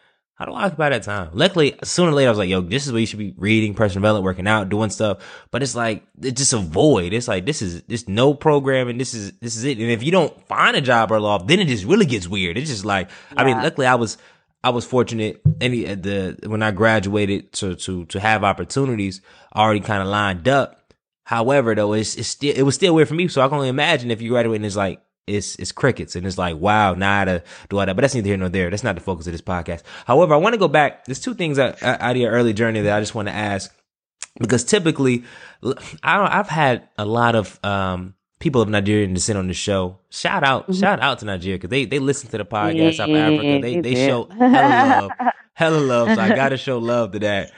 I 0.49 0.65
occupy 0.65 0.89
that 0.89 1.03
time? 1.03 1.29
Luckily, 1.33 1.75
sooner 1.83 2.11
or 2.11 2.13
later, 2.13 2.27
I 2.27 2.31
was 2.31 2.37
like, 2.37 2.49
yo, 2.49 2.61
this 2.61 2.85
is 2.85 2.91
where 2.91 2.99
you 2.99 3.05
should 3.05 3.19
be 3.19 3.33
reading, 3.37 3.73
personal 3.73 4.01
development, 4.01 4.25
working 4.25 4.47
out, 4.47 4.69
doing 4.69 4.89
stuff. 4.89 5.45
But 5.51 5.63
it's 5.63 5.75
like, 5.75 6.03
it's 6.21 6.39
just 6.39 6.53
a 6.53 6.57
void. 6.57 7.13
It's 7.13 7.27
like, 7.27 7.45
this 7.45 7.61
is, 7.61 7.83
this 7.83 8.07
no 8.07 8.33
programming. 8.33 8.97
This 8.97 9.13
is, 9.13 9.31
this 9.39 9.55
is 9.55 9.63
it. 9.63 9.77
And 9.77 9.89
if 9.89 10.03
you 10.03 10.11
don't 10.11 10.39
find 10.47 10.75
a 10.75 10.81
job 10.81 11.11
early 11.11 11.25
off, 11.25 11.47
then 11.47 11.59
it 11.59 11.67
just 11.67 11.85
really 11.85 12.05
gets 12.05 12.27
weird. 12.27 12.57
It's 12.57 12.69
just 12.69 12.85
like, 12.85 13.09
yeah. 13.31 13.41
I 13.41 13.45
mean, 13.45 13.57
luckily 13.57 13.87
I 13.87 13.95
was, 13.95 14.17
I 14.63 14.69
was 14.71 14.85
fortunate 14.85 15.41
any, 15.61 15.87
uh, 15.87 15.95
the, 15.95 16.37
when 16.45 16.63
I 16.63 16.71
graduated 16.71 17.53
to, 17.53 17.75
to, 17.75 18.05
to 18.05 18.19
have 18.19 18.43
opportunities 18.43 19.21
already 19.55 19.79
kind 19.81 20.01
of 20.01 20.07
lined 20.07 20.47
up. 20.47 20.93
However, 21.23 21.73
though, 21.75 21.93
it's, 21.93 22.15
it's 22.15 22.27
still, 22.27 22.53
it 22.55 22.63
was 22.63 22.75
still 22.75 22.95
weird 22.95 23.07
for 23.07 23.13
me. 23.13 23.27
So 23.27 23.41
I 23.41 23.47
can 23.47 23.55
only 23.55 23.69
imagine 23.69 24.11
if 24.11 24.21
you 24.21 24.29
graduate 24.29 24.57
and 24.57 24.65
it's 24.65 24.75
like, 24.75 24.99
it's 25.25 25.55
it's 25.55 25.71
crickets 25.71 26.15
and 26.15 26.27
it's 26.27 26.37
like 26.37 26.57
wow 26.57 26.93
now 26.93 27.23
to 27.23 27.41
do 27.69 27.79
all 27.79 27.85
that 27.85 27.95
but 27.95 28.01
that's 28.01 28.13
neither 28.13 28.27
here 28.27 28.37
nor 28.37 28.49
there 28.49 28.69
that's 28.69 28.83
not 28.83 28.95
the 28.95 29.01
focus 29.01 29.25
of 29.25 29.31
this 29.31 29.41
podcast 29.41 29.81
however 30.05 30.33
i 30.33 30.37
want 30.37 30.53
to 30.53 30.59
go 30.59 30.67
back 30.67 31.05
there's 31.05 31.19
two 31.19 31.33
things 31.33 31.57
out, 31.57 31.81
out 31.81 32.11
of 32.11 32.17
your 32.17 32.31
early 32.31 32.51
journey 32.51 32.81
that 32.81 32.97
i 32.97 32.99
just 32.99 33.15
want 33.15 33.27
to 33.27 33.33
ask 33.33 33.73
because 34.39 34.63
typically 34.63 35.23
I 36.01 36.37
have 36.37 36.49
had 36.49 36.89
a 36.97 37.05
lot 37.05 37.35
of 37.35 37.59
um, 37.63 38.15
people 38.39 38.61
of 38.61 38.69
Nigerian 38.69 39.13
descent 39.13 39.37
on 39.37 39.47
the 39.47 39.53
show. 39.53 39.99
Shout 40.09 40.43
out, 40.43 40.63
mm-hmm. 40.63 40.73
shout 40.79 40.99
out 40.99 41.19
to 41.19 41.25
Nigeria 41.25 41.57
because 41.57 41.69
they 41.69 41.85
they 41.85 41.99
listen 41.99 42.29
to 42.31 42.37
the 42.37 42.45
podcast. 42.45 42.99
out 42.99 43.09
of 43.09 43.15
Africa, 43.15 43.59
they 43.61 43.79
they 43.79 43.95
show 43.95 44.25
hella 44.29 45.01
love, 45.01 45.11
hella 45.53 45.77
love. 45.77 46.15
So 46.15 46.21
I 46.21 46.29
gotta 46.29 46.57
show 46.67 46.79
love 46.79 47.11
to 47.13 47.19
that. 47.19 47.51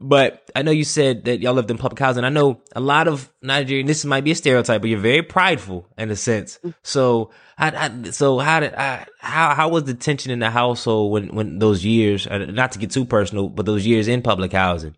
But 0.00 0.48
I 0.54 0.62
know 0.62 0.70
you 0.70 0.84
said 0.84 1.24
that 1.24 1.40
y'all 1.40 1.54
lived 1.54 1.70
in 1.70 1.78
public 1.78 1.98
housing. 1.98 2.24
I 2.24 2.28
know 2.28 2.60
a 2.76 2.80
lot 2.80 3.08
of 3.08 3.32
Nigerian. 3.42 3.86
This 3.86 4.04
might 4.04 4.22
be 4.22 4.30
a 4.30 4.34
stereotype, 4.36 4.80
but 4.80 4.88
you're 4.88 5.00
very 5.00 5.22
prideful 5.22 5.88
in 5.98 6.10
a 6.10 6.16
sense. 6.16 6.60
So, 6.82 7.30
I, 7.58 7.70
I 7.70 8.10
so 8.10 8.38
how 8.38 8.60
did 8.60 8.74
I, 8.74 9.06
how 9.18 9.54
how 9.54 9.68
was 9.70 9.84
the 9.84 9.94
tension 9.94 10.30
in 10.30 10.38
the 10.38 10.50
household 10.50 11.10
when 11.12 11.34
when 11.34 11.58
those 11.58 11.84
years? 11.84 12.28
Uh, 12.28 12.38
not 12.38 12.72
to 12.72 12.78
get 12.78 12.92
too 12.92 13.04
personal, 13.04 13.48
but 13.48 13.66
those 13.66 13.86
years 13.86 14.06
in 14.06 14.22
public 14.22 14.52
housing. 14.52 14.94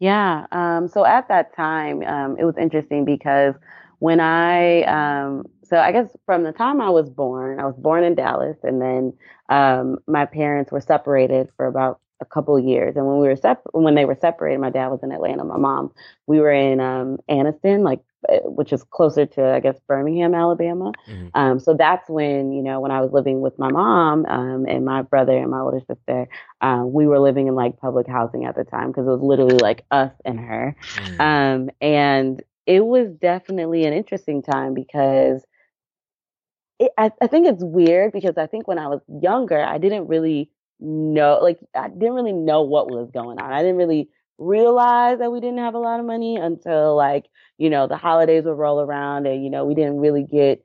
Yeah. 0.00 0.46
Um, 0.50 0.88
so 0.88 1.04
at 1.04 1.28
that 1.28 1.54
time, 1.54 2.02
um, 2.02 2.36
it 2.38 2.44
was 2.44 2.56
interesting 2.58 3.04
because 3.04 3.54
when 4.00 4.18
I, 4.18 4.82
um, 4.84 5.44
so 5.62 5.76
I 5.76 5.92
guess 5.92 6.08
from 6.24 6.42
the 6.42 6.52
time 6.52 6.80
I 6.80 6.88
was 6.88 7.08
born, 7.08 7.60
I 7.60 7.66
was 7.66 7.76
born 7.76 8.02
in 8.02 8.14
Dallas, 8.14 8.56
and 8.62 8.80
then 8.80 9.12
um, 9.50 9.98
my 10.06 10.24
parents 10.24 10.72
were 10.72 10.80
separated 10.80 11.48
for 11.56 11.66
about 11.66 12.00
a 12.20 12.24
couple 12.24 12.58
years. 12.58 12.96
And 12.96 13.06
when 13.06 13.18
we 13.18 13.28
were 13.28 13.36
sep- 13.36 13.66
when 13.72 13.94
they 13.94 14.04
were 14.04 14.18
separated, 14.20 14.60
my 14.60 14.70
dad 14.70 14.88
was 14.88 15.00
in 15.02 15.12
Atlanta, 15.12 15.44
my 15.44 15.56
mom, 15.56 15.92
we 16.26 16.40
were 16.40 16.52
in 16.52 16.80
um, 16.80 17.18
Anniston, 17.28 17.82
like 17.82 18.00
uh, 18.28 18.38
which 18.44 18.72
is 18.72 18.82
closer 18.84 19.24
to 19.24 19.54
I 19.54 19.60
guess 19.60 19.78
Birmingham, 19.88 20.34
Alabama. 20.34 20.92
Mm-hmm. 21.08 21.28
Um, 21.34 21.58
so 21.58 21.74
that's 21.74 22.08
when 22.08 22.52
you 22.52 22.62
know 22.62 22.80
when 22.80 22.90
I 22.90 23.00
was 23.00 23.12
living 23.12 23.40
with 23.40 23.58
my 23.58 23.70
mom 23.70 24.26
um, 24.26 24.66
and 24.66 24.84
my 24.84 25.02
brother 25.02 25.36
and 25.36 25.50
my 25.50 25.60
older 25.60 25.80
sister, 25.80 26.28
uh, 26.60 26.82
we 26.84 27.06
were 27.06 27.18
living 27.18 27.46
in 27.46 27.54
like 27.54 27.78
public 27.78 28.06
housing 28.06 28.44
at 28.44 28.56
the 28.56 28.64
time 28.64 28.88
because 28.88 29.06
it 29.06 29.10
was 29.10 29.22
literally 29.22 29.58
like 29.58 29.84
us 29.90 30.12
and 30.24 30.38
her. 30.38 30.76
Mm-hmm. 30.96 31.20
Um, 31.20 31.70
and 31.80 32.42
it 32.66 32.84
was 32.84 33.10
definitely 33.20 33.84
an 33.84 33.92
interesting 33.92 34.42
time 34.42 34.74
because 34.74 35.42
it, 36.78 36.92
I, 36.98 37.10
I 37.20 37.26
think 37.26 37.46
it's 37.46 37.62
weird 37.62 38.12
because 38.12 38.36
I 38.36 38.46
think 38.46 38.66
when 38.66 38.78
I 38.78 38.88
was 38.88 39.00
younger, 39.08 39.60
I 39.60 39.78
didn't 39.78 40.08
really 40.08 40.50
know, 40.80 41.38
like, 41.42 41.58
I 41.74 41.88
didn't 41.88 42.14
really 42.14 42.32
know 42.32 42.62
what 42.62 42.90
was 42.90 43.10
going 43.12 43.40
on. 43.40 43.52
I 43.52 43.60
didn't 43.60 43.76
really 43.76 44.08
realize 44.38 45.18
that 45.18 45.32
we 45.32 45.40
didn't 45.40 45.58
have 45.58 45.74
a 45.74 45.78
lot 45.78 46.00
of 46.00 46.06
money 46.06 46.36
until, 46.36 46.96
like, 46.96 47.26
you 47.58 47.70
know, 47.70 47.86
the 47.86 47.96
holidays 47.96 48.44
would 48.44 48.58
roll 48.58 48.80
around 48.80 49.26
and, 49.26 49.44
you 49.44 49.50
know, 49.50 49.64
we 49.64 49.74
didn't 49.74 49.98
really 49.98 50.22
get 50.24 50.64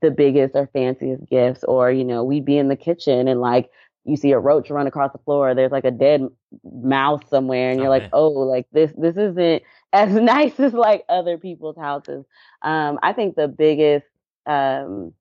the 0.00 0.10
biggest 0.10 0.54
or 0.54 0.68
fanciest 0.72 1.28
gifts, 1.28 1.64
or, 1.64 1.90
you 1.90 2.04
know, 2.04 2.24
we'd 2.24 2.44
be 2.44 2.56
in 2.56 2.68
the 2.68 2.76
kitchen 2.76 3.28
and, 3.28 3.40
like, 3.40 3.70
you 4.04 4.16
see 4.16 4.32
a 4.32 4.38
roach 4.38 4.70
run 4.70 4.86
across 4.86 5.12
the 5.12 5.18
floor, 5.18 5.54
there's 5.54 5.70
like 5.72 5.84
a 5.84 5.90
dead 5.90 6.26
mouse 6.64 7.20
somewhere, 7.28 7.70
and 7.70 7.80
you're 7.80 7.88
like, 7.88 8.08
oh, 8.12 8.30
like 8.30 8.66
this, 8.72 8.92
this 8.96 9.16
isn't 9.16 9.62
as 9.92 10.12
nice 10.12 10.58
as 10.58 10.72
like 10.72 11.04
other 11.08 11.38
people's 11.38 11.76
houses. 11.76 12.24
Um, 12.62 12.98
I 13.02 13.12
think 13.12 13.36
the 13.36 13.48
biggest 13.48 14.06
um, 14.46 15.12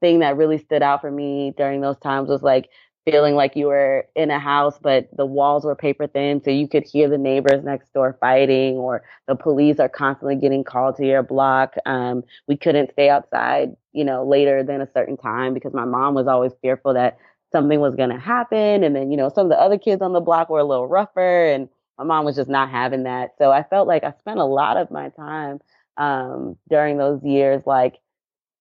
thing 0.00 0.20
that 0.20 0.36
really 0.36 0.58
stood 0.58 0.82
out 0.82 1.02
for 1.02 1.10
me 1.10 1.52
during 1.56 1.80
those 1.80 1.98
times 1.98 2.28
was 2.28 2.42
like 2.42 2.70
feeling 3.04 3.34
like 3.34 3.56
you 3.56 3.66
were 3.66 4.06
in 4.14 4.30
a 4.30 4.38
house, 4.38 4.78
but 4.80 5.08
the 5.16 5.26
walls 5.26 5.64
were 5.64 5.74
paper 5.74 6.06
thin, 6.06 6.42
so 6.42 6.50
you 6.50 6.68
could 6.68 6.84
hear 6.84 7.08
the 7.08 7.18
neighbors 7.18 7.64
next 7.64 7.92
door 7.92 8.16
fighting, 8.20 8.76
or 8.76 9.02
the 9.26 9.34
police 9.34 9.78
are 9.80 9.88
constantly 9.88 10.36
getting 10.36 10.64
called 10.64 10.96
to 10.96 11.06
your 11.06 11.22
block. 11.22 11.74
Um, 11.86 12.24
we 12.46 12.56
couldn't 12.56 12.92
stay 12.92 13.08
outside, 13.08 13.76
you 13.92 14.04
know, 14.04 14.24
later 14.26 14.62
than 14.62 14.80
a 14.80 14.92
certain 14.92 15.16
time 15.16 15.54
because 15.54 15.72
my 15.72 15.84
mom 15.84 16.14
was 16.14 16.26
always 16.26 16.52
fearful 16.62 16.94
that 16.94 17.18
something 17.52 17.80
was 17.80 17.96
going 17.96 18.10
to 18.10 18.18
happen. 18.18 18.84
And 18.84 18.94
then, 18.94 19.10
you 19.10 19.16
know, 19.16 19.28
some 19.28 19.46
of 19.46 19.50
the 19.50 19.60
other 19.60 19.78
kids 19.78 20.02
on 20.02 20.12
the 20.12 20.20
block 20.20 20.48
were 20.50 20.60
a 20.60 20.64
little 20.64 20.86
rougher, 20.86 21.46
and 21.46 21.68
my 21.98 22.04
mom 22.04 22.24
was 22.24 22.36
just 22.36 22.50
not 22.50 22.70
having 22.70 23.04
that. 23.04 23.30
So 23.38 23.50
I 23.50 23.62
felt 23.62 23.88
like 23.88 24.04
I 24.04 24.12
spent 24.20 24.38
a 24.40 24.44
lot 24.44 24.76
of 24.76 24.90
my 24.90 25.08
time 25.10 25.60
um, 25.96 26.56
during 26.68 26.98
those 26.98 27.22
years, 27.24 27.62
like 27.66 27.98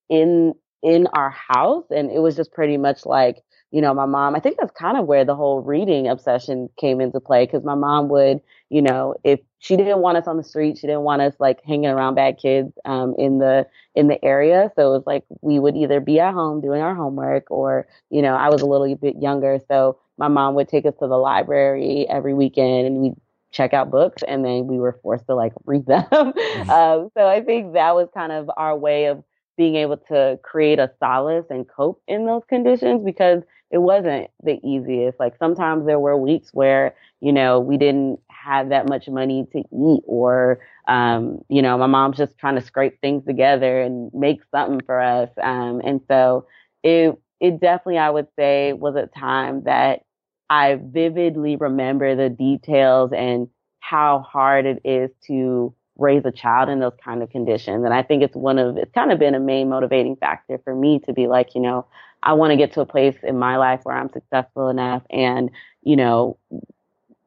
in 0.10 0.54
in 0.82 1.08
our 1.08 1.30
house, 1.30 1.86
and 1.90 2.10
it 2.12 2.20
was 2.20 2.36
just 2.36 2.54
pretty 2.54 2.78
much 2.78 3.06
like 3.06 3.44
you 3.72 3.82
know, 3.82 3.94
my 3.94 4.06
mom, 4.06 4.36
I 4.36 4.40
think 4.40 4.58
that's 4.58 4.72
kind 4.72 4.98
of 4.98 5.06
where 5.06 5.24
the 5.24 5.36
whole 5.36 5.62
reading 5.62 6.08
obsession 6.08 6.70
came 6.80 7.00
into 7.00 7.20
play 7.20 7.46
because 7.46 7.64
my 7.64 7.76
mom 7.76 8.10
would, 8.10 8.42
you 8.70 8.82
know, 8.82 9.16
if 9.24 9.40
she 9.60 9.76
didn't 9.78 10.00
want 10.00 10.18
us 10.18 10.28
on 10.28 10.38
the 10.38 10.44
street, 10.44 10.78
she 10.78 10.88
didn't 10.88 11.04
want 11.04 11.22
us 11.22 11.36
like 11.40 11.64
hanging 11.64 11.90
around 11.90 12.16
bad 12.16 12.40
kids 12.40 12.74
um, 12.86 13.14
in 13.20 13.38
the 13.38 13.68
in 13.96 14.08
the 14.08 14.24
area. 14.26 14.72
So 14.76 14.88
it 14.88 14.98
was 14.98 15.04
like 15.06 15.24
we 15.42 15.60
would 15.60 15.76
either 15.76 16.00
be 16.00 16.20
at 16.20 16.34
home 16.34 16.62
doing 16.62 16.82
our 16.82 16.96
homework 16.96 17.52
or, 17.52 17.88
you 18.10 18.22
know, 18.22 18.34
I 18.36 18.50
was 18.50 18.62
a 18.62 18.66
little 18.66 18.96
bit 18.96 19.22
younger, 19.22 19.60
so 19.68 20.00
my 20.18 20.28
mom 20.28 20.56
would 20.56 20.68
take 20.68 20.86
us 20.86 20.96
to 21.00 21.08
the 21.08 21.18
library 21.18 22.08
every 22.10 22.34
weekend 22.34 22.88
and 22.88 22.98
we'd 22.98 23.16
check 23.52 23.74
out 23.74 23.90
books 23.90 24.22
and 24.28 24.46
then 24.46 24.68
we 24.68 24.78
were 24.78 25.00
forced 25.02 25.26
to 25.28 25.36
like 25.36 25.54
read 25.66 25.86
them. 25.86 26.06
Mm-hmm. 26.12 26.70
um, 26.70 27.12
so 27.16 27.28
I 27.28 27.42
think 27.42 27.74
that 27.74 27.96
was 27.96 28.08
kind 28.14 28.32
of 28.32 28.50
our 28.58 28.76
way 28.76 29.06
of 29.06 29.24
being 29.58 29.76
able 29.76 29.98
to 29.98 30.40
create 30.42 30.80
a 30.80 30.90
solace 31.00 31.46
and 31.50 31.68
cope 31.68 32.02
in 32.08 32.26
those 32.26 32.44
conditions 32.48 33.04
because 33.04 33.44
it 33.72 33.78
wasn't 33.78 34.30
the 34.44 34.60
easiest. 34.64 35.20
Like 35.20 35.38
sometimes 35.38 35.86
there 35.86 36.00
were 36.00 36.18
weeks 36.18 36.50
where, 36.54 36.96
you 37.22 37.32
know, 37.32 37.60
we 37.60 37.78
didn't 37.78 38.20
have 38.30 38.70
that 38.70 38.90
much 38.90 39.08
money 39.08 39.46
to 39.52 39.60
eat 39.60 40.04
or, 40.08 40.60
um, 40.88 41.40
you 41.50 41.62
know, 41.62 41.78
my 41.78 41.86
mom's 41.86 42.18
just 42.18 42.38
trying 42.38 42.56
to 42.56 42.62
scrape 42.62 43.00
things 43.02 43.26
together 43.26 43.82
and 43.82 44.12
make 44.14 44.42
something 44.52 44.82
for 44.86 45.00
us. 45.00 45.30
Um, 45.42 45.82
and 45.84 46.02
so 46.08 46.48
it, 46.84 47.16
it 47.40 47.60
definitely, 47.60 48.00
I 48.00 48.10
would 48.10 48.28
say 48.38 48.74
was 48.74 48.96
a 48.96 49.08
time 49.08 49.64
that 49.64 50.02
I 50.50 50.80
vividly 50.82 51.56
remember 51.56 52.16
the 52.16 52.30
details 52.30 53.12
and 53.16 53.50
how 53.82 54.20
hard 54.20 54.66
it 54.66 54.82
is 54.84 55.12
to 55.28 55.76
raise 55.96 56.24
a 56.26 56.32
child 56.32 56.70
in 56.70 56.80
those 56.80 56.96
kind 57.04 57.22
of 57.22 57.30
conditions. 57.30 57.84
And 57.84 57.94
I 57.94 58.02
think 58.02 58.24
it's 58.24 58.36
one 58.36 58.58
of, 58.58 58.78
it's 58.78 58.92
kind 58.94 59.12
of 59.12 59.20
been 59.20 59.36
a 59.36 59.40
main 59.40 59.70
motivating 59.70 60.16
factor 60.16 60.60
for 60.64 60.74
me 60.74 61.00
to 61.06 61.14
be 61.14 61.28
like, 61.28 61.54
you 61.54 61.62
know, 61.62 61.86
I 62.22 62.34
want 62.34 62.52
to 62.52 62.58
get 62.58 62.74
to 62.74 62.82
a 62.82 62.86
place 62.86 63.16
in 63.24 63.38
my 63.38 63.58
life 63.58 63.82
where 63.84 63.96
I'm 63.96 64.12
successful 64.12 64.70
enough 64.70 65.04
and, 65.10 65.52
you 65.82 65.96
know, 65.96 66.38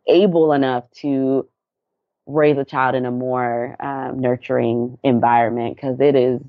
able 0.07 0.53
enough 0.53 0.85
to 1.01 1.49
raise 2.27 2.59
a 2.59 2.65
child 2.65 2.95
in 2.95 3.07
a 3.07 3.11
more 3.11 3.77
um, 3.81 4.21
nurturing 4.21 4.99
environment 5.03 5.77
because 5.77 5.99
it 6.01 6.15
is 6.15 6.41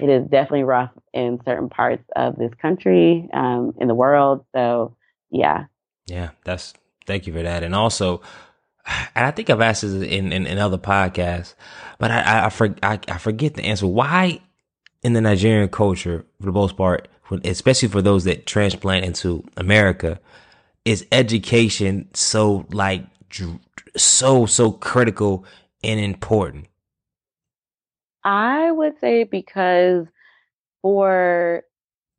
it 0.00 0.08
is 0.08 0.24
definitely 0.24 0.64
rough 0.64 0.90
in 1.12 1.40
certain 1.44 1.68
parts 1.68 2.02
of 2.16 2.36
this 2.36 2.52
country 2.60 3.28
um, 3.32 3.72
in 3.78 3.86
the 3.86 3.94
world. 3.94 4.44
So 4.54 4.96
yeah. 5.30 5.64
Yeah 6.06 6.30
that's 6.44 6.74
thank 7.06 7.26
you 7.26 7.32
for 7.32 7.42
that. 7.42 7.62
And 7.62 7.74
also 7.74 8.20
and 9.14 9.24
I 9.24 9.30
think 9.30 9.48
I've 9.48 9.60
asked 9.60 9.82
this 9.82 9.92
in, 9.92 10.32
in, 10.32 10.46
in 10.46 10.58
other 10.58 10.78
podcasts, 10.78 11.54
but 11.98 12.10
I 12.10 12.20
I, 12.20 12.46
I, 12.46 12.48
for, 12.50 12.74
I, 12.82 12.98
I 13.08 13.18
forget 13.18 13.54
the 13.54 13.64
answer. 13.64 13.86
Why 13.86 14.40
in 15.02 15.12
the 15.12 15.20
Nigerian 15.20 15.68
culture, 15.68 16.24
for 16.40 16.46
the 16.46 16.52
most 16.52 16.76
part, 16.76 17.08
especially 17.44 17.88
for 17.88 18.02
those 18.02 18.24
that 18.24 18.46
transplant 18.46 19.04
into 19.04 19.44
America, 19.56 20.20
is 20.84 21.06
education 21.12 22.08
so 22.14 22.66
like 22.70 23.04
so 23.96 24.46
so 24.46 24.72
critical 24.72 25.44
and 25.82 26.00
important? 26.00 26.66
I 28.22 28.70
would 28.70 28.98
say 29.00 29.24
because 29.24 30.06
for 30.82 31.64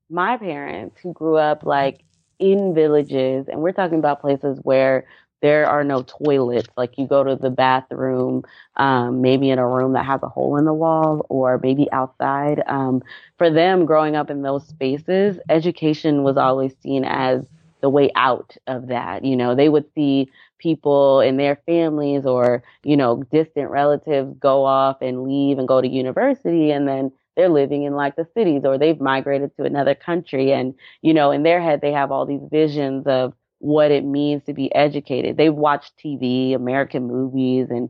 my 0.10 0.38
parents 0.38 0.98
who 1.02 1.14
grew 1.14 1.38
up 1.38 1.64
like 1.64 2.02
in 2.40 2.74
villages, 2.74 3.48
and 3.48 3.62
we're 3.62 3.72
talking 3.72 4.00
about 4.00 4.22
places 4.22 4.60
where 4.64 5.06
there 5.42 5.68
are 5.68 5.84
no 5.84 6.04
toilets. 6.04 6.70
Like 6.78 6.98
you 6.98 7.08
go 7.08 7.24
to 7.24 7.36
the 7.36 7.50
bathroom, 7.50 8.44
um, 8.78 9.22
maybe 9.22 9.50
in 9.50 9.60
a 9.60 9.68
room 9.68 9.94
that 9.94 10.06
has 10.06 10.22
a 10.24 10.30
hole 10.30 10.58
in 10.58 10.66
the 10.66 10.74
wall 10.74 11.26
or 11.30 11.60
maybe 11.62 11.88
outside. 11.92 12.64
Um, 12.68 13.04
for 13.38 13.50
them, 13.50 13.86
growing 13.86 14.16
up 14.16 14.30
in 14.30 14.42
those 14.42 14.68
spaces, 14.68 15.40
education 15.50 16.24
was 16.24 16.38
always 16.38 16.74
seen 16.82 17.06
as 17.06 17.46
the 17.82 17.90
way 17.90 18.10
out 18.16 18.56
of 18.68 18.88
that. 18.88 19.24
You 19.24 19.36
know, 19.36 19.56
they 19.56 19.70
would 19.70 19.86
see 19.94 20.30
people 20.58 21.20
in 21.22 21.38
their 21.38 21.58
families 21.66 22.26
or, 22.26 22.64
you 22.84 22.98
know, 22.98 23.24
distant 23.32 23.70
relatives 23.70 24.34
go 24.40 24.66
off 24.66 24.98
and 25.02 25.24
leave 25.24 25.60
and 25.60 25.68
go 25.68 25.82
to 25.82 25.88
university 25.88 26.72
and 26.72 26.88
then 26.88 27.12
they're 27.36 27.50
living 27.50 27.84
in 27.84 27.94
like 27.94 28.16
the 28.16 28.28
cities 28.34 28.64
or 28.66 28.78
they've 28.78 29.00
migrated 29.00 29.56
to 29.58 29.64
another 29.64 29.94
country 29.94 30.54
and, 30.54 30.74
you 31.02 31.14
know, 31.14 31.32
in 31.32 31.44
their 31.44 31.62
head 31.62 31.82
they 31.82 31.92
have 31.92 32.12
all 32.12 32.26
these 32.26 32.42
visions 32.50 33.06
of 33.06 33.34
what 33.66 33.90
it 33.90 34.06
means 34.06 34.44
to 34.44 34.54
be 34.54 34.74
educated. 34.76 35.38
They 35.38 35.50
watch 35.50 35.92
TV, 35.98 36.54
American 36.56 37.08
movies, 37.08 37.68
and 37.72 37.90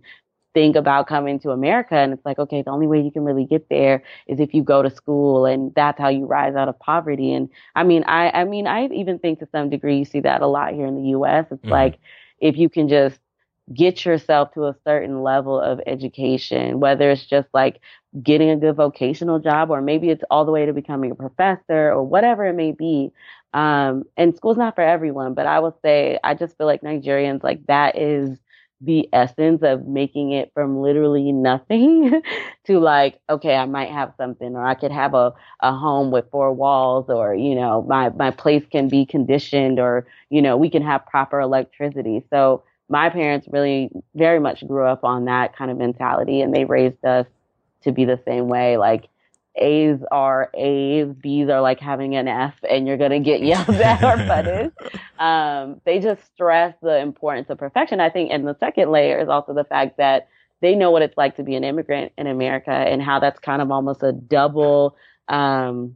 think 0.53 0.77
about 0.77 1.05
coming 1.05 1.38
to 1.41 1.51
America. 1.51 1.95
And 1.95 2.13
it's 2.13 2.25
like, 2.25 2.39
okay, 2.39 2.61
the 2.61 2.71
only 2.71 2.88
way 2.88 3.01
you 3.01 3.11
can 3.11 3.25
really 3.25 3.43
get 3.43 3.67
there 3.69 4.01
is 4.27 4.39
if 4.39 4.53
you 4.53 4.63
go 4.63 4.81
to 4.81 4.89
school 4.89 5.45
and 5.45 5.73
that's 5.75 5.99
how 5.99 6.07
you 6.07 6.25
rise 6.25 6.55
out 6.55 6.69
of 6.69 6.79
poverty. 6.79 7.33
And 7.33 7.49
I 7.75 7.83
mean, 7.83 8.05
I, 8.05 8.29
I 8.29 8.45
mean, 8.45 8.67
I 8.67 8.85
even 8.85 9.19
think 9.19 9.39
to 9.39 9.47
some 9.51 9.69
degree 9.69 9.97
you 9.97 10.05
see 10.05 10.21
that 10.21 10.41
a 10.41 10.47
lot 10.47 10.73
here 10.73 10.85
in 10.85 10.95
the 10.95 11.09
US. 11.09 11.47
It's 11.51 11.61
mm-hmm. 11.61 11.71
like, 11.71 11.99
if 12.39 12.57
you 12.57 12.69
can 12.69 12.88
just 12.88 13.19
get 13.73 14.06
yourself 14.06 14.54
to 14.54 14.65
a 14.65 14.75
certain 14.86 15.23
level 15.23 15.60
of 15.60 15.82
education, 15.88 16.80
whether 16.80 17.10
it's 17.10 17.25
just 17.25 17.47
like 17.54 17.82
getting 18.21 18.49
a 18.49 18.58
good 18.58 18.75
vocational 18.75 19.39
job 19.39 19.71
or 19.71 19.82
maybe 19.82 20.10
it's 20.10 20.23
all 20.30 20.45
the 20.45 20.51
way 20.51 20.65
to 20.65 20.73
becoming 20.73 21.12
a 21.12 21.15
professor 21.15 21.89
or 21.91 22.04
whatever 22.04 22.45
it 22.45 22.54
may 22.54 22.71
be. 22.71 23.12
Um, 23.54 24.04
and 24.17 24.36
school's 24.36 24.58
not 24.58 24.75
for 24.75 24.82
everyone, 24.82 25.34
but 25.34 25.47
I 25.47 25.60
will 25.60 25.78
say 25.84 26.19
I 26.23 26.34
just 26.36 26.58
feel 26.58 26.67
like 26.67 26.82
Nigerians 26.82 27.43
like 27.43 27.65
that 27.67 27.97
is 27.97 28.38
the 28.82 29.08
essence 29.13 29.63
of 29.63 29.88
making 29.88 30.32
it 30.32 30.51
from 30.54 30.82
literally 30.82 31.32
nothing 31.32 32.21
to 32.65 32.80
like, 32.80 33.19
okay, 33.30 33.56
I 33.56 33.65
might 33.65 33.89
have 33.89 34.13
something 34.17 34.56
or 34.56 34.65
I 34.65 34.75
could 34.75 34.91
have 34.91 35.13
a, 35.13 35.34
a 35.62 35.73
home 35.73 36.12
with 36.12 36.30
four 36.30 36.54
walls 36.54 37.10
or, 37.10 37.34
you 37.34 37.56
know, 37.56 37.82
my, 37.84 38.10
my 38.10 38.32
place 38.32 38.63
can 38.69 38.89
be 38.89 39.06
conditioned 39.06 39.80
or, 39.80 40.06
you 40.30 40.41
know, 40.41 40.58
we 40.58 40.69
can 40.69 40.84
have 40.84 41.06
proper 41.06 41.39
electricity. 41.39 42.25
So 42.30 42.63
my 42.89 43.10
parents 43.10 43.48
really 43.52 43.89
very 44.13 44.39
much 44.39 44.65
grew 44.67 44.86
up 44.86 45.04
on 45.04 45.26
that 45.26 45.56
kind 45.56 45.71
of 45.71 45.78
mentality 45.78 46.41
and 46.41 46.54
they 46.54 46.65
raised 46.65 47.04
us 47.04 47.26
to 47.84 47.91
be 47.91 48.06
the 48.06 48.19
same 48.26 48.48
way. 48.48 48.78
Like 48.78 49.10
A's 49.56 50.00
are 50.12 50.52
A's, 50.54 51.08
B's 51.13 51.50
are 51.50 51.62
like 51.62 51.80
having 51.80 52.15
an 52.15 52.28
F 52.28 52.54
and 52.69 52.88
you're 52.88 52.98
gonna 52.98 53.19
get 53.19 53.41
yelled 53.43 53.69
at 53.69 54.04
or 54.04 54.26
punished. 54.26 54.76
Um, 55.17 55.80
they 55.86 56.00
just 56.00 56.26
stress 56.34 56.76
the 56.82 56.98
importance 57.00 57.50
of 57.50 57.58
perfection. 57.58 58.02
I 58.02 58.10
think 58.10 58.32
and 58.34 58.45
the 58.45 58.58
second 58.60 58.91
layer 58.91 59.17
is 59.17 59.30
also 59.30 59.54
the 59.54 59.63
fact 59.63 59.95
that 59.95 60.28
they 60.60 60.76
know 60.76 60.91
what 60.91 61.04
it's 61.04 61.15
like 61.15 61.38
to 61.38 61.43
be 61.43 61.56
an 61.56 61.63
immigrant 61.63 62.12
in 62.17 62.28
America 62.28 62.71
and 62.71 63.02
how 63.02 63.21
that's 63.21 63.39
kind 63.39 63.62
of 63.62 63.71
almost 63.71 64.04
a 64.04 64.12
double 64.12 64.98
um, 65.30 65.95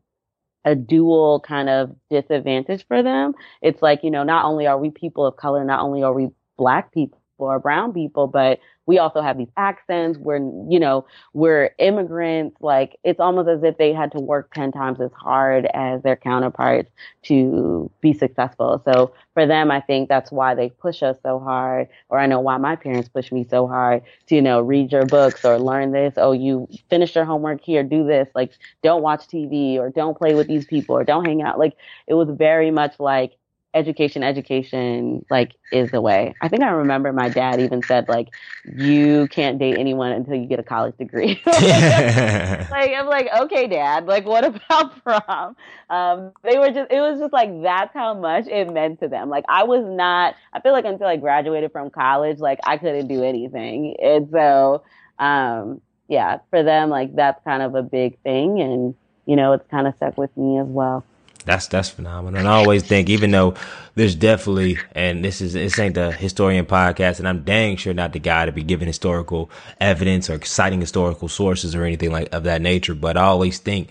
a 0.65 0.75
dual 0.75 1.39
kind 1.41 1.69
of 1.69 1.95
disadvantage 2.09 2.85
for 2.87 3.01
them. 3.01 3.33
It's 3.61 3.81
like, 3.81 4.03
you 4.03 4.11
know, 4.11 4.23
not 4.23 4.45
only 4.45 4.67
are 4.67 4.77
we 4.77 4.91
people 4.91 5.25
of 5.25 5.35
color, 5.35 5.63
not 5.63 5.81
only 5.81 6.03
are 6.03 6.13
we 6.13 6.29
black 6.59 6.93
people 6.93 7.17
or 7.39 7.57
brown 7.57 7.93
people, 7.93 8.27
but 8.27 8.59
we 8.85 8.97
also 8.97 9.21
have 9.21 9.37
these 9.37 9.51
accents. 9.55 10.17
We're, 10.17 10.39
you 10.67 10.79
know, 10.79 11.05
we're 11.33 11.69
immigrants. 11.77 12.57
Like 12.59 12.97
it's 13.03 13.19
almost 13.19 13.47
as 13.47 13.63
if 13.63 13.77
they 13.77 13.93
had 13.93 14.11
to 14.13 14.19
work 14.19 14.51
10 14.53 14.71
times 14.71 14.99
as 14.99 15.11
hard 15.13 15.67
as 15.73 16.01
their 16.01 16.15
counterparts 16.15 16.89
to 17.23 17.89
be 18.01 18.13
successful. 18.13 18.81
So 18.83 19.13
for 19.35 19.45
them, 19.45 19.69
I 19.71 19.79
think 19.79 20.09
that's 20.09 20.31
why 20.31 20.55
they 20.55 20.71
push 20.71 21.03
us 21.03 21.17
so 21.23 21.39
hard. 21.39 21.87
Or 22.09 22.19
I 22.19 22.25
know 22.25 22.39
why 22.39 22.57
my 22.57 22.75
parents 22.75 23.07
push 23.07 23.31
me 23.31 23.45
so 23.49 23.67
hard 23.67 24.01
to, 24.27 24.35
you 24.35 24.41
know, 24.41 24.59
read 24.59 24.91
your 24.91 25.05
books 25.05 25.45
or 25.45 25.59
learn 25.59 25.91
this. 25.91 26.15
Oh, 26.17 26.31
you 26.31 26.67
finished 26.89 27.15
your 27.15 27.25
homework 27.25 27.61
here, 27.61 27.83
do 27.83 28.05
this. 28.05 28.27
Like 28.33 28.51
don't 28.81 29.03
watch 29.03 29.27
TV 29.27 29.77
or 29.77 29.91
don't 29.91 30.17
play 30.17 30.33
with 30.33 30.47
these 30.47 30.65
people 30.65 30.97
or 30.97 31.03
don't 31.03 31.25
hang 31.25 31.41
out. 31.43 31.59
Like 31.59 31.77
it 32.07 32.15
was 32.15 32.29
very 32.31 32.71
much 32.71 32.99
like, 32.99 33.37
education, 33.73 34.23
education, 34.23 35.25
like 35.29 35.53
is 35.71 35.91
the 35.91 36.01
way. 36.01 36.33
I 36.41 36.47
think 36.47 36.63
I 36.63 36.69
remember 36.69 37.13
my 37.13 37.29
dad 37.29 37.59
even 37.59 37.83
said 37.83 38.09
like, 38.09 38.29
you 38.75 39.27
can't 39.27 39.59
date 39.59 39.77
anyone 39.77 40.11
until 40.11 40.35
you 40.35 40.47
get 40.47 40.59
a 40.59 40.63
college 40.63 40.97
degree. 40.97 41.41
like 41.45 42.71
I'm 42.71 43.07
like, 43.07 43.27
okay, 43.41 43.67
dad. 43.67 44.07
Like, 44.07 44.25
what 44.25 44.43
about 44.45 45.03
prom? 45.03 45.55
Um, 45.89 46.31
they 46.43 46.57
were 46.57 46.69
just. 46.69 46.91
It 46.91 46.99
was 46.99 47.19
just 47.19 47.33
like 47.33 47.61
that's 47.61 47.93
how 47.93 48.13
much 48.13 48.47
it 48.47 48.71
meant 48.71 48.99
to 49.01 49.07
them. 49.07 49.29
Like 49.29 49.45
I 49.47 49.63
was 49.63 49.85
not. 49.85 50.35
I 50.53 50.61
feel 50.61 50.71
like 50.71 50.85
until 50.85 51.07
I 51.07 51.17
graduated 51.17 51.71
from 51.71 51.89
college, 51.89 52.39
like 52.39 52.59
I 52.65 52.77
couldn't 52.77 53.07
do 53.07 53.23
anything, 53.23 53.95
and 54.01 54.29
so 54.31 54.83
um, 55.19 55.81
yeah, 56.07 56.39
for 56.49 56.63
them, 56.63 56.89
like 56.89 57.15
that's 57.15 57.43
kind 57.43 57.61
of 57.61 57.75
a 57.75 57.83
big 57.83 58.19
thing, 58.21 58.59
and 58.61 58.95
you 59.25 59.35
know, 59.35 59.53
it's 59.53 59.67
kind 59.69 59.85
of 59.85 59.95
stuck 59.95 60.17
with 60.17 60.35
me 60.35 60.57
as 60.57 60.67
well. 60.67 61.03
That's 61.45 61.67
that's 61.67 61.89
phenomenal. 61.89 62.39
And 62.39 62.47
I 62.47 62.53
always 62.53 62.83
think, 62.83 63.09
even 63.09 63.31
though 63.31 63.55
there's 63.95 64.15
definitely, 64.15 64.77
and 64.91 65.23
this 65.23 65.41
is 65.41 65.53
this 65.53 65.79
ain't 65.79 65.95
the 65.95 66.11
historian 66.11 66.65
podcast, 66.65 67.19
and 67.19 67.27
I'm 67.27 67.43
dang 67.43 67.77
sure 67.77 67.93
not 67.93 68.13
the 68.13 68.19
guy 68.19 68.45
to 68.45 68.51
be 68.51 68.63
giving 68.63 68.87
historical 68.87 69.49
evidence 69.79 70.29
or 70.29 70.43
citing 70.43 70.81
historical 70.81 71.27
sources 71.27 71.75
or 71.75 71.85
anything 71.85 72.11
like 72.11 72.33
of 72.33 72.43
that 72.43 72.61
nature. 72.61 72.93
But 72.93 73.17
I 73.17 73.23
always 73.23 73.59
think 73.59 73.89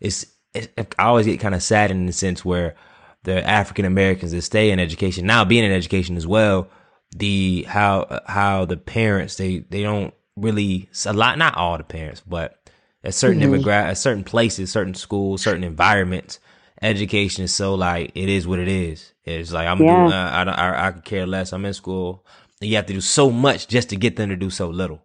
it's, 0.00 0.26
it's 0.54 0.68
I 0.98 1.04
always 1.04 1.26
get 1.26 1.40
kind 1.40 1.54
of 1.54 1.62
sad 1.62 1.90
in 1.90 2.06
the 2.06 2.12
sense 2.12 2.44
where 2.44 2.76
the 3.24 3.44
African 3.46 3.84
Americans 3.84 4.32
that 4.32 4.42
stay 4.42 4.70
in 4.70 4.78
education 4.78 5.26
now, 5.26 5.44
being 5.44 5.64
in 5.64 5.72
education 5.72 6.16
as 6.16 6.26
well, 6.26 6.68
the 7.16 7.62
how 7.68 8.22
how 8.26 8.64
the 8.66 8.76
parents 8.76 9.36
they 9.36 9.60
they 9.70 9.82
don't 9.82 10.14
really 10.36 10.90
a 11.06 11.12
lot 11.12 11.38
not 11.38 11.56
all 11.56 11.78
the 11.78 11.84
parents, 11.84 12.22
but 12.26 12.70
at 13.02 13.14
certain 13.14 13.40
mm-hmm. 13.40 13.68
at 13.68 13.96
certain 13.98 14.24
places, 14.24 14.70
certain 14.70 14.94
schools, 14.94 15.40
certain 15.40 15.64
environments 15.64 16.38
education 16.82 17.44
is 17.44 17.54
so 17.54 17.74
like 17.74 18.12
it 18.14 18.28
is 18.28 18.46
what 18.46 18.58
it 18.58 18.68
is. 18.68 19.12
It's 19.24 19.52
like 19.52 19.66
I'm 19.66 19.80
yeah. 19.82 19.96
doing. 19.96 20.12
Uh, 20.12 20.30
I, 20.32 20.42
I 20.42 20.86
I 20.88 20.90
could 20.92 21.04
care 21.04 21.26
less. 21.26 21.52
I'm 21.52 21.64
in 21.64 21.74
school. 21.74 22.24
And 22.60 22.70
you 22.70 22.76
have 22.76 22.86
to 22.86 22.94
do 22.94 23.02
so 23.02 23.30
much 23.30 23.68
just 23.68 23.90
to 23.90 23.96
get 23.96 24.16
them 24.16 24.30
to 24.30 24.36
do 24.36 24.48
so 24.48 24.68
little. 24.68 25.02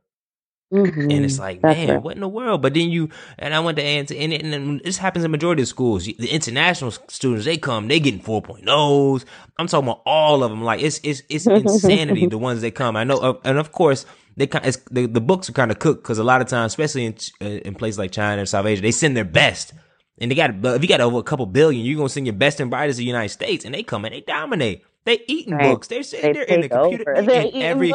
Mm-hmm. 0.74 1.12
And 1.12 1.26
it's 1.26 1.38
like, 1.38 1.62
That's 1.62 1.78
man, 1.78 1.90
right. 1.90 2.02
what 2.02 2.16
in 2.16 2.22
the 2.22 2.30
world? 2.30 2.62
But 2.62 2.74
then 2.74 2.90
you 2.90 3.10
and 3.38 3.54
I 3.54 3.60
went 3.60 3.78
to 3.78 3.84
and, 3.84 4.10
and, 4.10 4.34
and 4.34 4.82
this 4.82 4.98
happens 4.98 5.26
in 5.26 5.32
majority 5.32 5.64
of 5.64 5.68
schools. 5.68 6.06
The 6.06 6.30
international 6.30 6.92
students 7.10 7.44
they 7.44 7.58
come, 7.58 7.90
they 7.90 8.00
getting 8.00 8.22
4.0s. 8.22 9.26
I'm 9.58 9.68
talking 9.68 9.90
about 9.90 10.02
all 10.06 10.44
of 10.44 10.50
them. 10.50 10.64
Like 10.64 10.82
it's 10.82 11.02
it's 11.04 11.24
it's 11.28 11.46
insanity. 11.48 12.28
the 12.28 12.38
ones 12.38 12.62
that 12.62 12.72
come, 12.72 12.96
I 12.96 13.04
know, 13.04 13.18
uh, 13.18 13.34
and 13.44 13.58
of 13.58 13.74
course 13.74 14.06
they 14.38 14.48
kind 14.48 14.64
the, 14.92 15.08
the 15.08 15.20
books 15.20 15.50
are 15.50 15.54
kind 15.54 15.72
of 15.72 15.80
cooked 15.80 16.04
because 16.04 16.20
a 16.20 16.24
lot 16.24 16.40
of 16.40 16.48
times, 16.48 16.72
especially 16.72 17.06
in 17.06 17.16
uh, 17.42 17.46
in 17.46 17.76
places 17.76 18.00
like 18.00 18.12
China 18.12 18.42
or 18.42 18.46
South 18.46 18.66
Asia, 18.66 18.82
they 18.82 18.92
send 18.92 19.18
their 19.18 19.26
best 19.26 19.74
and 20.22 20.30
they 20.30 20.36
got 20.36 20.52
if 20.64 20.82
you 20.84 20.88
got 20.88 21.02
over 21.02 21.18
a 21.18 21.24
couple 21.24 21.48
billion, 21.48 21.84
you're 21.84 21.98
gonna 21.98 22.08
send 22.08 22.28
your 22.28 22.36
best 22.36 22.60
and 22.60 22.70
brightest 22.70 22.98
of 22.98 23.00
the 23.00 23.06
United 23.06 23.30
States, 23.30 23.66
and 23.66 23.74
they 23.74 23.82
come 23.82 24.06
and 24.06 24.14
they 24.14 24.22
dominate. 24.22 24.86
They 25.04 25.20
eating 25.28 25.56
right. 25.56 25.72
books. 25.72 25.88
They're 25.88 26.04
sitting 26.04 26.34
they 26.34 26.34
there 26.34 26.44
in 26.44 26.62
the 26.62 26.70
computer, 26.70 27.12
in 27.14 27.30
every 27.56 27.92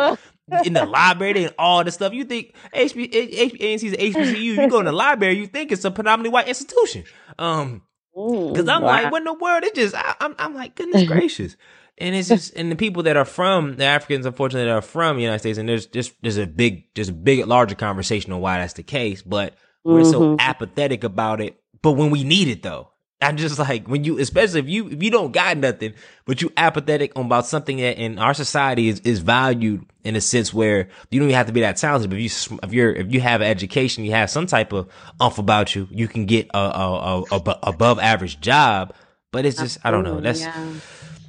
in 0.64 0.72
the 0.72 0.84
library 0.84 1.44
and 1.44 1.54
all 1.56 1.84
the 1.84 1.92
stuff. 1.92 2.12
You 2.12 2.24
think 2.24 2.52
HB, 2.74 3.12
HBCU? 3.12 4.36
You 4.36 4.68
go 4.68 4.80
in 4.80 4.86
the 4.86 4.92
library, 5.06 5.38
you 5.38 5.46
think 5.46 5.70
it's 5.70 5.84
a 5.84 5.90
predominantly 5.90 6.30
white 6.30 6.48
institution. 6.48 7.04
Um, 7.38 7.82
because 8.12 8.68
I'm 8.68 8.82
wow. 8.82 8.88
like, 8.88 9.12
what 9.12 9.18
in 9.18 9.24
the 9.24 9.34
world? 9.34 9.62
It 9.62 9.76
just 9.76 9.94
I, 9.94 10.00
am 10.00 10.16
I'm, 10.20 10.34
I'm 10.38 10.54
like, 10.54 10.74
goodness 10.74 11.04
gracious. 11.06 11.56
And 11.98 12.14
it's 12.14 12.28
just, 12.28 12.54
and 12.56 12.70
the 12.70 12.76
people 12.76 13.04
that 13.04 13.16
are 13.16 13.24
from 13.24 13.76
the 13.76 13.84
Africans, 13.84 14.26
unfortunately, 14.26 14.68
that 14.68 14.76
are 14.76 14.82
from 14.82 15.16
the 15.16 15.22
United 15.22 15.38
States, 15.38 15.58
and 15.58 15.68
there's 15.68 15.86
just 15.86 16.12
there's 16.22 16.36
a 16.36 16.46
big, 16.46 16.92
there's 16.94 17.08
a 17.08 17.12
big, 17.12 17.46
larger 17.46 17.74
conversation 17.74 18.32
on 18.32 18.40
why 18.40 18.58
that's 18.58 18.74
the 18.74 18.82
case. 18.82 19.22
But 19.22 19.54
we're 19.84 20.00
mm-hmm. 20.00 20.10
so 20.10 20.36
apathetic 20.38 21.04
about 21.04 21.40
it 21.40 21.58
but 21.82 21.92
when 21.92 22.10
we 22.10 22.24
need 22.24 22.48
it 22.48 22.62
though, 22.62 22.88
I'm 23.20 23.38
just 23.38 23.58
like 23.58 23.88
when 23.88 24.04
you, 24.04 24.18
especially 24.18 24.60
if 24.60 24.68
you 24.68 24.88
if 24.88 25.02
you 25.02 25.10
don't 25.10 25.32
got 25.32 25.56
nothing, 25.56 25.94
but 26.26 26.42
you 26.42 26.52
apathetic 26.56 27.16
about 27.16 27.46
something 27.46 27.78
that 27.78 27.96
in 27.96 28.18
our 28.18 28.34
society 28.34 28.88
is, 28.88 29.00
is 29.00 29.20
valued 29.20 29.86
in 30.04 30.16
a 30.16 30.20
sense 30.20 30.52
where 30.52 30.88
you 31.10 31.18
don't 31.18 31.28
even 31.28 31.36
have 31.36 31.46
to 31.46 31.52
be 31.52 31.62
that 31.62 31.78
talented. 31.78 32.10
But 32.10 32.18
if 32.18 32.50
you 32.50 32.58
if 32.62 32.72
you're 32.74 32.92
if 32.92 33.12
you 33.12 33.20
have 33.22 33.40
an 33.40 33.46
education, 33.46 34.04
you 34.04 34.10
have 34.10 34.28
some 34.28 34.46
type 34.46 34.72
of 34.74 34.90
umph 35.18 35.38
about 35.38 35.74
you, 35.74 35.88
you 35.90 36.08
can 36.08 36.26
get 36.26 36.50
a, 36.52 36.58
a, 36.58 37.24
a, 37.30 37.36
a 37.36 37.58
above 37.62 37.98
average 38.00 38.38
job. 38.40 38.92
But 39.32 39.46
it's 39.46 39.56
just 39.56 39.78
Absolutely, 39.82 39.88
I 39.88 39.90
don't 39.90 40.14
know. 40.14 40.20
That's 40.20 40.40
yeah. 40.42 40.72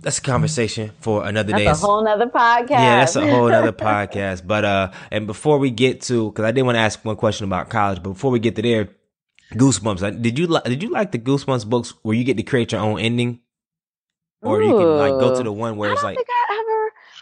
that's 0.01 0.17
a 0.17 0.21
conversation 0.21 0.91
for 0.99 1.25
another 1.25 1.51
that's 1.51 1.59
day. 1.61 1.65
That's 1.65 1.83
a 1.83 1.85
whole 1.85 2.03
nother 2.03 2.27
podcast. 2.27 2.69
Yeah, 2.69 2.99
that's 2.99 3.15
a 3.15 3.29
whole 3.29 3.51
other 3.51 3.71
podcast. 3.71 4.45
But 4.45 4.65
uh, 4.65 4.91
and 5.09 5.25
before 5.25 5.57
we 5.57 5.71
get 5.71 6.01
to, 6.01 6.31
because 6.31 6.43
I 6.43 6.51
did 6.51 6.63
want 6.63 6.75
to 6.75 6.81
ask 6.81 7.03
one 7.05 7.15
question 7.15 7.45
about 7.45 7.69
college, 7.69 8.03
but 8.03 8.09
before 8.09 8.31
we 8.31 8.39
get 8.39 8.57
to 8.57 8.61
there 8.61 8.89
Goosebumps. 9.53 10.21
Did 10.21 10.37
you 10.37 10.47
like? 10.47 10.63
Did 10.65 10.83
you 10.83 10.89
like 10.89 11.11
the 11.11 11.19
Goosebumps 11.19 11.67
books 11.67 11.93
where 12.01 12.15
you 12.15 12.23
get 12.23 12.37
to 12.37 12.43
create 12.43 12.71
your 12.71 12.81
own 12.81 12.99
ending, 12.99 13.39
or 14.41 14.61
Ooh. 14.61 14.67
you 14.67 14.77
can 14.77 14.97
like 14.97 15.19
go 15.19 15.35
to 15.35 15.43
the 15.43 15.51
one 15.51 15.77
where 15.77 15.91
it's 15.91 16.03
like? 16.03 16.17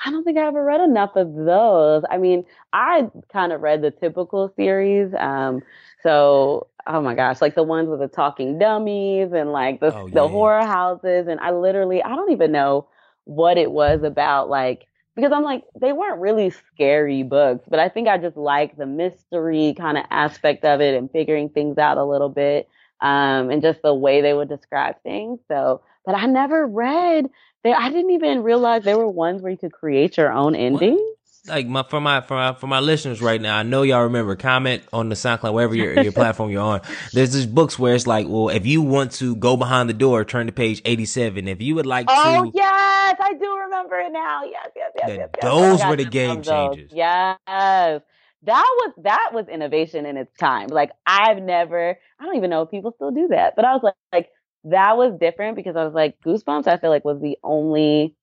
I 0.06 0.12
don't 0.12 0.24
think 0.24 0.38
I 0.38 0.46
ever 0.46 0.64
read 0.64 0.82
enough 0.82 1.16
of 1.16 1.34
those. 1.34 2.04
I 2.10 2.18
mean, 2.18 2.46
I 2.72 3.10
kind 3.34 3.52
of 3.52 3.62
read 3.62 3.82
the 3.82 3.90
typical 3.90 4.54
series. 4.56 5.12
Um, 5.18 5.64
so 6.04 6.68
oh 6.88 7.02
my 7.02 7.16
gosh, 7.16 7.42
like 7.42 7.56
the 7.56 7.64
ones 7.64 7.90
with 7.90 8.00
the 8.00 8.08
talking 8.08 8.60
dummies 8.60 9.32
and 9.34 9.52
like 9.52 9.80
the 9.80 9.96
oh, 9.96 10.06
yeah, 10.08 10.14
the 10.14 10.28
horror 10.28 10.66
houses, 10.66 11.28
and 11.28 11.40
I 11.40 11.52
literally 11.52 12.04
I 12.04 12.10
don't 12.10 12.32
even 12.32 12.52
know 12.52 12.88
what 13.24 13.58
it 13.58 13.72
was 13.72 14.04
about 14.04 14.50
like 14.50 14.86
because 15.16 15.32
I'm 15.32 15.44
like, 15.44 15.64
they 15.80 15.94
weren't 15.94 16.20
really 16.20 16.50
scary 16.74 17.24
books, 17.24 17.66
but 17.70 17.80
I 17.80 17.90
think 17.90 18.08
I 18.08 18.18
just 18.18 18.38
like 18.38 18.78
the 18.78 18.86
mystery 18.86 19.74
kind 19.78 19.98
of 19.98 20.06
aspect 20.10 20.66
of 20.66 20.82
it 20.82 20.96
and 20.96 21.10
figuring 21.12 21.50
things 21.50 21.78
out 21.78 21.98
a 21.98 22.06
little 22.06 22.30
bit. 22.30 22.68
Um, 23.02 23.50
and 23.52 23.62
just 23.62 23.82
the 23.82 23.94
way 23.94 24.22
they 24.22 24.34
would 24.34 24.48
describe 24.48 24.96
things. 25.04 25.40
So, 25.50 25.82
but 26.06 26.16
I 26.16 26.28
never 26.28 26.66
read 26.66 27.30
they, 27.66 27.74
I 27.74 27.90
didn't 27.90 28.12
even 28.12 28.44
realize 28.44 28.84
there 28.84 28.98
were 28.98 29.10
ones 29.10 29.42
where 29.42 29.52
you 29.52 29.58
could 29.58 29.74
create 29.74 30.18
your 30.18 30.32
own 30.32 30.56
ending 30.56 31.15
like 31.48 31.68
my 31.68 31.84
for 31.84 32.02
my 32.02 32.22
for 32.22 32.36
my 32.36 32.54
for 32.54 32.68
my 32.68 32.80
listeners 32.80 33.22
right 33.22 33.40
now, 33.40 33.58
I 33.58 33.64
know 33.64 33.84
y'all 33.84 34.04
remember. 34.04 34.36
Comment 34.36 34.84
on 34.92 35.10
the 35.10 35.16
SoundCloud, 35.16 35.54
wherever 35.54 35.76
your 35.76 36.02
your 36.02 36.12
platform 36.14 36.50
you're 36.50 36.62
on. 36.62 36.82
There's 37.14 37.34
these 37.34 37.46
books 37.46 37.78
where 37.78 37.96
it's 37.96 38.08
like, 38.08 38.28
well, 38.28 38.50
if 38.50 38.66
you 38.66 38.82
want 38.82 39.12
to 39.14 39.36
go 39.36 39.58
behind 39.58 39.90
the 39.90 39.94
door, 39.94 40.26
turn 40.26 40.48
to 40.48 40.54
page 40.54 40.82
87. 40.86 41.48
If 41.48 41.62
you 41.62 41.76
would 41.76 41.86
like 41.86 42.08
oh, 42.10 42.46
to, 42.46 42.52
yes, 42.54 43.16
I 43.20 43.34
do 43.40 43.58
remember 43.58 44.00
it 44.00 44.12
now. 44.12 44.44
Yes, 44.44 44.70
yes, 44.76 44.92
yes, 44.96 45.06
yes, 45.08 45.18
yes. 45.18 45.30
Those 45.42 45.86
were 45.86 45.96
the 45.96 46.06
game 46.06 46.42
changers. 46.42 46.92
Yes, 46.94 47.38
that 47.48 48.02
was 48.46 48.94
that 49.04 49.32
was 49.34 49.48
innovation 49.48 50.06
in 50.06 50.18
its 50.18 50.36
time. 50.38 50.68
Like 50.68 50.92
I've 51.06 51.42
never, 51.42 51.98
I 52.20 52.26
don't 52.26 52.36
even 52.36 52.50
know 52.50 52.64
if 52.64 52.72
people 52.72 52.92
still 52.96 53.12
do 53.12 53.28
that, 53.30 53.56
but 53.56 53.66
I 53.66 53.74
was 53.74 53.82
like, 53.84 53.96
like 54.12 54.30
that 54.66 54.98
was 54.98 55.18
different 55.20 55.56
because 55.56 55.76
I 55.76 55.84
was 55.84 55.94
like, 55.94 56.16
Goosebumps. 56.26 56.68
I 56.68 56.78
feel 56.78 56.90
like 56.90 57.06
was 57.06 57.22
the 57.22 57.38
only 57.44 58.16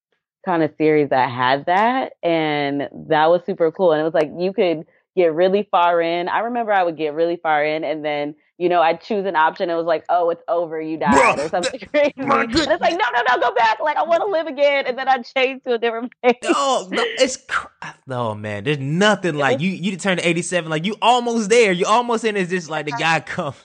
kind 0.44 0.62
of 0.62 0.72
series 0.78 1.10
that 1.10 1.30
had 1.30 1.66
that. 1.66 2.14
And 2.22 2.88
that 3.08 3.30
was 3.30 3.42
super 3.44 3.70
cool. 3.70 3.92
And 3.92 4.00
it 4.00 4.04
was 4.04 4.14
like 4.14 4.30
you 4.38 4.52
could 4.52 4.86
get 5.16 5.32
really 5.34 5.68
far 5.70 6.00
in. 6.00 6.28
I 6.28 6.40
remember 6.40 6.72
I 6.72 6.82
would 6.82 6.96
get 6.96 7.14
really 7.14 7.36
far 7.36 7.64
in 7.64 7.84
and 7.84 8.04
then, 8.04 8.34
you 8.58 8.68
know, 8.68 8.80
I'd 8.80 9.02
choose 9.02 9.26
an 9.26 9.36
option. 9.36 9.68
It 9.70 9.74
was 9.74 9.84
like, 9.86 10.04
oh, 10.08 10.30
it's 10.30 10.42
over, 10.48 10.80
you 10.80 10.96
died 10.96 11.14
Bruh, 11.14 11.46
or 11.46 11.48
something 11.48 11.80
crazy. 11.92 12.12
And 12.16 12.50
it's 12.50 12.80
like, 12.80 12.92
no, 12.92 13.04
no, 13.12 13.22
no, 13.28 13.40
go 13.40 13.54
back. 13.54 13.80
Like, 13.80 13.96
I 13.96 14.04
want 14.04 14.22
to 14.22 14.26
live 14.26 14.46
again. 14.46 14.86
And 14.86 14.96
then 14.96 15.08
I'd 15.08 15.26
change 15.26 15.64
to 15.64 15.74
a 15.74 15.78
different 15.78 16.12
place. 16.22 16.36
Oh, 16.44 16.88
no, 16.90 17.02
it's, 17.04 17.36
cr- 17.36 17.66
oh 18.08 18.34
man, 18.34 18.64
there's 18.64 18.78
nothing 18.78 19.34
like 19.34 19.60
you, 19.60 19.70
you 19.70 19.96
turn 19.96 20.16
to 20.18 20.26
87, 20.26 20.70
like 20.70 20.86
you 20.86 20.96
almost 21.02 21.50
there. 21.50 21.72
You 21.72 21.86
almost 21.86 22.24
in. 22.24 22.36
It's 22.36 22.50
just 22.50 22.70
like 22.70 22.86
the 22.86 22.92
guy 22.92 23.20
comes. 23.20 23.56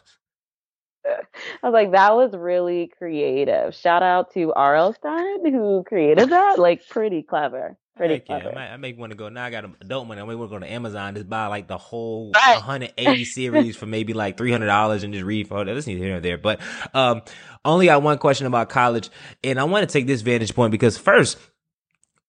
I 1.64 1.68
was 1.70 1.74
like, 1.74 1.92
that 1.92 2.16
was 2.16 2.34
really 2.34 2.92
creative. 2.98 3.76
Shout 3.76 4.04
out 4.04 4.34
to 4.34 4.54
R.L. 4.54 4.94
Stine 4.94 5.52
who 5.52 5.84
created 5.88 6.30
that. 6.32 6.60
Like, 6.60 6.88
pretty 6.90 7.24
clever. 7.24 7.78
Pretty 7.98 8.16
yeah, 8.16 8.20
clever. 8.20 8.50
I, 8.50 8.56
might, 8.56 8.74
I 8.74 8.78
make 8.78 8.98
want 8.98 9.12
to 9.12 9.18
go 9.18 9.30
now. 9.30 9.46
I 9.46 9.50
got 9.50 9.66
adult 9.82 10.08
money. 10.08 10.22
I 10.22 10.26
may 10.26 10.36
want 10.36 10.52
to 10.52 10.56
go 10.56 10.60
to 10.60 10.72
Amazon 10.72 11.16
just 11.16 11.30
buy 11.30 11.48
like 11.48 11.68
the 11.68 11.78
whole 11.78 12.32
Right. 12.36 12.56
180 12.56 13.26
series 13.26 13.76
for 13.76 13.86
maybe 13.88 14.14
like 14.14 14.38
three 14.38 14.52
hundred 14.52 14.68
dollars 14.68 15.04
and 15.04 15.14
just 15.14 15.26
read 15.26 15.48
for 15.48 15.62
it. 15.64 15.66
That's 15.66 15.88
neither 15.88 16.00
here 16.04 16.12
nor 16.14 16.20
there. 16.20 16.38
But 16.38 16.62
um, 16.94 17.22
only 17.66 17.88
got 17.88 18.04
one 18.04 18.20
question 18.20 18.48
about 18.48 18.70
college, 18.70 19.10
and 19.44 19.60
I 19.60 19.64
want 19.66 19.88
to 19.88 19.92
take 19.92 20.08
this 20.08 20.22
vantage 20.22 20.54
point 20.56 20.72
because 20.72 20.98
first, 20.98 21.38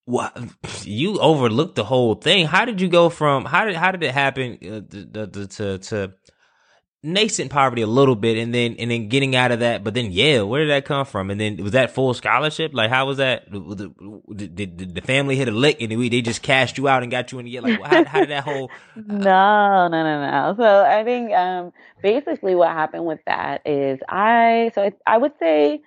what 0.06 0.36
you 0.84 1.18
overlooked 1.18 1.74
the 1.74 1.84
whole 1.84 2.14
thing. 2.14 2.46
How 2.46 2.64
did 2.64 2.80
you 2.80 2.88
go 2.88 3.10
from 3.10 3.44
how 3.44 3.66
did 3.66 3.76
how 3.76 3.90
did 3.92 4.02
it 4.02 4.12
happen 4.12 4.58
uh, 4.62 4.80
the, 4.88 5.26
the, 5.30 5.46
to 5.48 5.78
to 5.78 6.14
nascent 7.02 7.50
poverty 7.50 7.80
a 7.82 7.86
little 7.86 8.16
bit 8.16 8.36
and 8.36 8.52
then 8.52 8.74
and 8.78 8.90
then 8.90 9.08
getting 9.08 9.36
out 9.36 9.52
of 9.52 9.60
that 9.60 9.84
but 9.84 9.94
then 9.94 10.10
Yale 10.10 10.48
where 10.48 10.62
did 10.62 10.70
that 10.70 10.84
come 10.84 11.06
from? 11.06 11.30
And 11.30 11.40
then 11.40 11.56
was 11.58 11.72
that 11.72 11.92
full 11.92 12.12
scholarship? 12.12 12.74
Like 12.74 12.90
how 12.90 13.06
was 13.06 13.18
that? 13.18 13.50
Did, 13.50 14.94
the 14.94 15.00
family 15.00 15.36
hit 15.36 15.48
a 15.48 15.52
lick 15.52 15.80
and 15.80 15.96
we, 15.96 16.08
they 16.08 16.22
just 16.22 16.42
cashed 16.42 16.76
you 16.76 16.88
out 16.88 17.02
and 17.02 17.10
got 17.10 17.30
you 17.30 17.38
in 17.38 17.46
Yale 17.46 17.62
like 17.62 17.80
how, 17.82 18.04
how 18.04 18.20
did 18.20 18.30
that 18.30 18.44
whole 18.44 18.70
No, 18.96 19.88
no, 19.88 20.02
no, 20.02 20.30
no. 20.30 20.54
So 20.58 20.84
I 20.84 21.04
think 21.04 21.32
um, 21.32 21.72
basically 22.02 22.54
what 22.54 22.68
happened 22.70 23.04
with 23.04 23.20
that 23.26 23.62
is 23.64 24.00
I 24.08 24.72
so 24.74 24.82
I, 24.82 24.92
I 25.06 25.18
would 25.18 25.32
say 25.38 25.82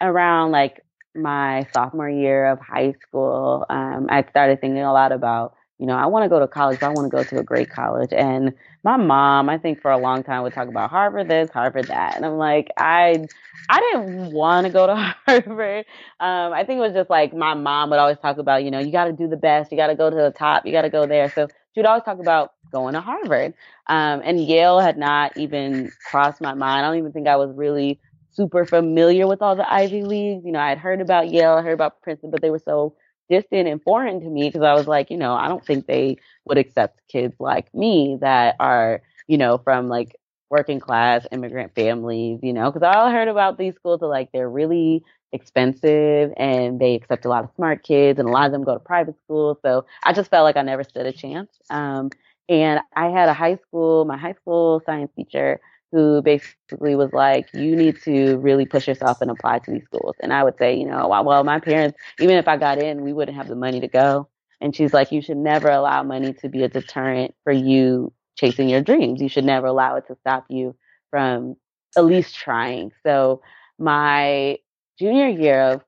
around 0.00 0.52
like 0.52 0.84
my 1.14 1.66
sophomore 1.72 2.08
year 2.08 2.46
of 2.46 2.60
high 2.60 2.94
school, 3.02 3.66
um, 3.70 4.06
I 4.08 4.24
started 4.30 4.60
thinking 4.60 4.82
a 4.82 4.92
lot 4.92 5.12
about 5.12 5.54
you 5.78 5.86
know 5.86 5.94
I 5.94 6.06
want 6.06 6.24
to 6.24 6.28
go 6.28 6.38
to 6.40 6.48
college, 6.48 6.80
but 6.80 6.86
I 6.86 6.90
want 6.90 7.10
to 7.10 7.16
go 7.16 7.24
to 7.24 7.38
a 7.38 7.42
great 7.44 7.70
college. 7.70 8.12
And 8.12 8.52
my 8.84 8.96
mom, 8.96 9.48
I 9.48 9.58
think 9.58 9.80
for 9.80 9.90
a 9.90 9.98
long 9.98 10.22
time 10.22 10.42
would 10.42 10.52
talk 10.52 10.68
about 10.68 10.90
Harvard 10.90 11.28
this, 11.28 11.50
Harvard 11.50 11.88
that, 11.88 12.16
and 12.16 12.24
I'm 12.24 12.38
like 12.38 12.70
I 12.76 13.26
I 13.68 13.80
didn't 13.80 14.32
want 14.32 14.66
to 14.66 14.72
go 14.72 14.86
to 14.86 14.94
Harvard. 15.26 15.86
Um, 16.20 16.52
I 16.52 16.64
think 16.64 16.78
it 16.78 16.82
was 16.82 16.92
just 16.92 17.10
like 17.10 17.34
my 17.34 17.54
mom 17.54 17.90
would 17.90 17.98
always 17.98 18.18
talk 18.18 18.38
about 18.38 18.64
you 18.64 18.70
know 18.70 18.78
you 18.80 18.92
got 18.92 19.04
to 19.06 19.12
do 19.12 19.28
the 19.28 19.36
best, 19.36 19.72
you 19.72 19.78
got 19.78 19.88
to 19.88 19.96
go 19.96 20.10
to 20.10 20.16
the 20.16 20.32
top, 20.36 20.66
you 20.66 20.72
got 20.72 20.82
to 20.82 20.90
go 20.90 21.06
there. 21.06 21.30
So 21.30 21.48
she 21.74 21.80
would 21.80 21.86
always 21.86 22.04
talk 22.04 22.18
about 22.20 22.52
going 22.72 22.94
to 22.94 23.00
Harvard. 23.00 23.54
Um, 23.88 24.22
and 24.24 24.40
Yale 24.40 24.80
had 24.80 24.98
not 24.98 25.36
even 25.36 25.90
crossed 26.10 26.40
my 26.40 26.54
mind. 26.54 26.84
I 26.84 26.88
don't 26.88 26.98
even 26.98 27.12
think 27.12 27.28
I 27.28 27.36
was 27.36 27.50
really 27.54 28.00
super 28.30 28.64
familiar 28.64 29.26
with 29.26 29.42
all 29.42 29.56
the 29.56 29.70
Ivy 29.72 30.02
Leagues. 30.02 30.44
You 30.44 30.52
know, 30.52 30.58
I 30.58 30.70
had 30.70 30.78
heard 30.78 31.00
about 31.00 31.30
Yale, 31.30 31.52
I 31.52 31.62
heard 31.62 31.72
about 31.74 32.02
Princeton, 32.02 32.30
but 32.30 32.42
they 32.42 32.50
were 32.50 32.58
so 32.58 32.94
distant 33.28 33.68
and 33.68 33.82
foreign 33.82 34.20
to 34.20 34.28
me 34.28 34.48
because 34.48 34.62
I 34.62 34.74
was 34.74 34.86
like, 34.86 35.10
you 35.10 35.16
know, 35.16 35.34
I 35.34 35.48
don't 35.48 35.64
think 35.64 35.86
they 35.86 36.16
would 36.44 36.58
accept 36.58 37.00
kids 37.08 37.34
like 37.38 37.72
me 37.74 38.18
that 38.20 38.56
are, 38.60 39.02
you 39.26 39.38
know, 39.38 39.58
from 39.58 39.88
like 39.88 40.16
working 40.50 40.80
class 40.80 41.26
immigrant 41.32 41.74
families, 41.74 42.40
you 42.42 42.52
know, 42.52 42.70
because 42.70 42.82
I 42.86 43.10
heard 43.10 43.28
about 43.28 43.58
these 43.58 43.74
schools 43.74 44.02
are 44.02 44.08
like 44.08 44.30
they're 44.32 44.48
really 44.48 45.02
expensive 45.32 46.32
and 46.36 46.78
they 46.80 46.94
accept 46.94 47.24
a 47.24 47.28
lot 47.28 47.44
of 47.44 47.50
smart 47.56 47.82
kids 47.82 48.18
and 48.18 48.28
a 48.28 48.32
lot 48.32 48.46
of 48.46 48.52
them 48.52 48.62
go 48.62 48.74
to 48.74 48.80
private 48.80 49.16
schools. 49.24 49.58
So 49.62 49.84
I 50.04 50.12
just 50.12 50.30
felt 50.30 50.44
like 50.44 50.56
I 50.56 50.62
never 50.62 50.84
stood 50.84 51.06
a 51.06 51.12
chance. 51.12 51.50
Um, 51.70 52.10
and 52.48 52.80
I 52.94 53.08
had 53.08 53.28
a 53.28 53.34
high 53.34 53.56
school, 53.56 54.04
my 54.04 54.16
high 54.16 54.34
school 54.34 54.82
science 54.86 55.10
teacher 55.16 55.60
who 55.92 56.22
basically 56.22 56.96
was 56.96 57.12
like, 57.12 57.48
you 57.54 57.76
need 57.76 58.00
to 58.02 58.36
really 58.38 58.66
push 58.66 58.88
yourself 58.88 59.20
and 59.20 59.30
apply 59.30 59.60
to 59.60 59.70
these 59.70 59.84
schools. 59.84 60.16
And 60.20 60.32
I 60.32 60.42
would 60.42 60.58
say, 60.58 60.76
you 60.76 60.86
know, 60.86 61.08
well, 61.08 61.44
my 61.44 61.60
parents, 61.60 61.96
even 62.18 62.36
if 62.36 62.48
I 62.48 62.56
got 62.56 62.78
in, 62.78 63.02
we 63.02 63.12
wouldn't 63.12 63.36
have 63.36 63.48
the 63.48 63.56
money 63.56 63.80
to 63.80 63.88
go. 63.88 64.28
And 64.60 64.74
she's 64.74 64.92
like, 64.92 65.12
you 65.12 65.20
should 65.20 65.36
never 65.36 65.68
allow 65.68 66.02
money 66.02 66.32
to 66.34 66.48
be 66.48 66.62
a 66.64 66.68
deterrent 66.68 67.34
for 67.44 67.52
you 67.52 68.12
chasing 68.36 68.68
your 68.68 68.80
dreams. 68.80 69.20
You 69.20 69.28
should 69.28 69.44
never 69.44 69.66
allow 69.66 69.96
it 69.96 70.06
to 70.08 70.16
stop 70.20 70.46
you 70.48 70.74
from 71.10 71.56
at 71.96 72.04
least 72.04 72.34
trying. 72.34 72.90
So 73.04 73.40
my 73.78 74.58
junior 74.98 75.28
year 75.28 75.60
of 75.60 75.82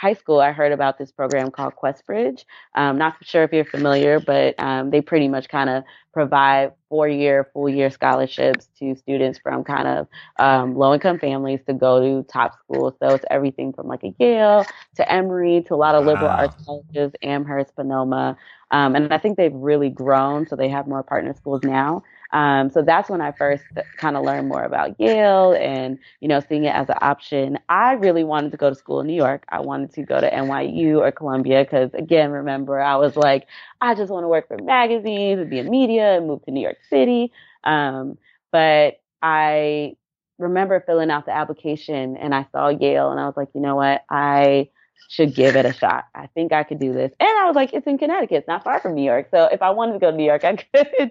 high 0.00 0.14
school, 0.14 0.40
I 0.40 0.52
heard 0.52 0.72
about 0.72 0.98
this 0.98 1.12
program 1.12 1.50
called 1.50 1.74
QuestBridge. 1.82 2.44
Um, 2.74 2.98
not 2.98 3.16
sure 3.22 3.42
if 3.44 3.52
you're 3.52 3.64
familiar, 3.64 4.20
but 4.20 4.54
um, 4.58 4.90
they 4.90 5.00
pretty 5.00 5.28
much 5.28 5.48
kind 5.48 5.68
of 5.70 5.84
provide 6.12 6.72
four 6.88 7.08
year, 7.08 7.48
full 7.52 7.68
year 7.68 7.90
scholarships 7.90 8.68
to 8.78 8.94
students 8.96 9.38
from 9.38 9.64
kind 9.64 9.86
of 9.88 10.08
um, 10.38 10.74
low 10.76 10.94
income 10.94 11.18
families 11.18 11.60
to 11.66 11.74
go 11.74 12.00
to 12.00 12.26
top 12.32 12.58
schools. 12.64 12.94
So 13.00 13.14
it's 13.14 13.24
everything 13.30 13.72
from 13.72 13.88
like 13.88 14.02
a 14.04 14.14
Yale 14.18 14.68
to 14.96 15.12
Emory 15.12 15.62
to 15.68 15.74
a 15.74 15.76
lot 15.76 15.94
of 15.94 16.04
liberal 16.04 16.30
Wow. 16.30 16.36
arts 16.36 16.56
colleges, 16.66 17.12
Amherst, 17.22 17.74
Sonoma. 17.76 18.36
Um, 18.70 18.94
and 18.96 19.12
I 19.12 19.18
think 19.18 19.36
they've 19.36 19.54
really 19.54 19.90
grown. 19.90 20.46
So 20.46 20.56
they 20.56 20.68
have 20.68 20.86
more 20.86 21.02
partner 21.02 21.34
schools 21.34 21.62
now. 21.62 22.02
Um, 22.32 22.70
so 22.70 22.82
that's 22.82 23.10
when 23.10 23.20
I 23.20 23.32
first 23.32 23.64
kind 23.96 24.16
of 24.16 24.24
learned 24.24 24.48
more 24.48 24.62
about 24.62 24.98
Yale 25.00 25.52
and, 25.52 25.98
you 26.20 26.28
know, 26.28 26.40
seeing 26.40 26.64
it 26.64 26.74
as 26.74 26.88
an 26.88 26.96
option. 27.00 27.58
I 27.68 27.92
really 27.92 28.24
wanted 28.24 28.52
to 28.52 28.56
go 28.56 28.68
to 28.70 28.74
school 28.74 29.00
in 29.00 29.06
New 29.08 29.14
York. 29.14 29.44
I 29.48 29.60
wanted 29.60 29.92
to 29.94 30.02
go 30.02 30.20
to 30.20 30.30
NYU 30.30 30.98
or 31.00 31.10
Columbia 31.12 31.64
because, 31.64 31.90
again, 31.94 32.30
remember, 32.30 32.80
I 32.80 32.96
was 32.96 33.16
like, 33.16 33.46
I 33.80 33.94
just 33.94 34.12
want 34.12 34.24
to 34.24 34.28
work 34.28 34.48
for 34.48 34.58
magazines 34.58 35.40
and 35.40 35.50
be 35.50 35.58
in 35.58 35.70
media 35.70 36.16
and 36.16 36.26
move 36.26 36.44
to 36.44 36.50
New 36.50 36.62
York 36.62 36.78
City. 36.88 37.32
Um, 37.64 38.18
but 38.52 39.00
I 39.22 39.96
remember 40.38 40.80
filling 40.80 41.10
out 41.10 41.26
the 41.26 41.32
application 41.32 42.16
and 42.16 42.34
I 42.34 42.46
saw 42.52 42.68
Yale 42.68 43.10
and 43.10 43.20
I 43.20 43.26
was 43.26 43.36
like, 43.36 43.48
you 43.54 43.60
know 43.60 43.76
what? 43.76 44.04
I 44.08 44.70
should 45.08 45.34
give 45.34 45.56
it 45.56 45.66
a 45.66 45.72
shot. 45.72 46.04
I 46.14 46.26
think 46.28 46.52
I 46.52 46.62
could 46.62 46.78
do 46.78 46.92
this. 46.92 47.12
And 47.18 47.28
I 47.28 47.46
was 47.46 47.56
like, 47.56 47.72
it's 47.72 47.86
in 47.86 47.98
Connecticut. 47.98 48.38
It's 48.38 48.48
not 48.48 48.62
far 48.62 48.80
from 48.80 48.94
New 48.94 49.02
York. 49.02 49.28
So 49.30 49.48
if 49.50 49.62
I 49.62 49.70
wanted 49.70 49.94
to 49.94 49.98
go 49.98 50.10
to 50.10 50.16
New 50.16 50.24
York, 50.24 50.44
I 50.44 50.56
could. 50.74 51.10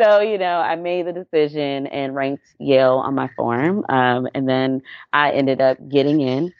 so, 0.00 0.20
you 0.20 0.38
know, 0.38 0.58
I 0.58 0.76
made 0.76 1.06
the 1.06 1.12
decision 1.12 1.86
and 1.88 2.14
ranked 2.14 2.44
Yale 2.58 2.96
on 2.96 3.14
my 3.14 3.28
form. 3.36 3.84
Um, 3.88 4.28
and 4.34 4.48
then 4.48 4.82
I 5.12 5.30
ended 5.30 5.60
up 5.60 5.76
getting 5.88 6.20
in 6.20 6.52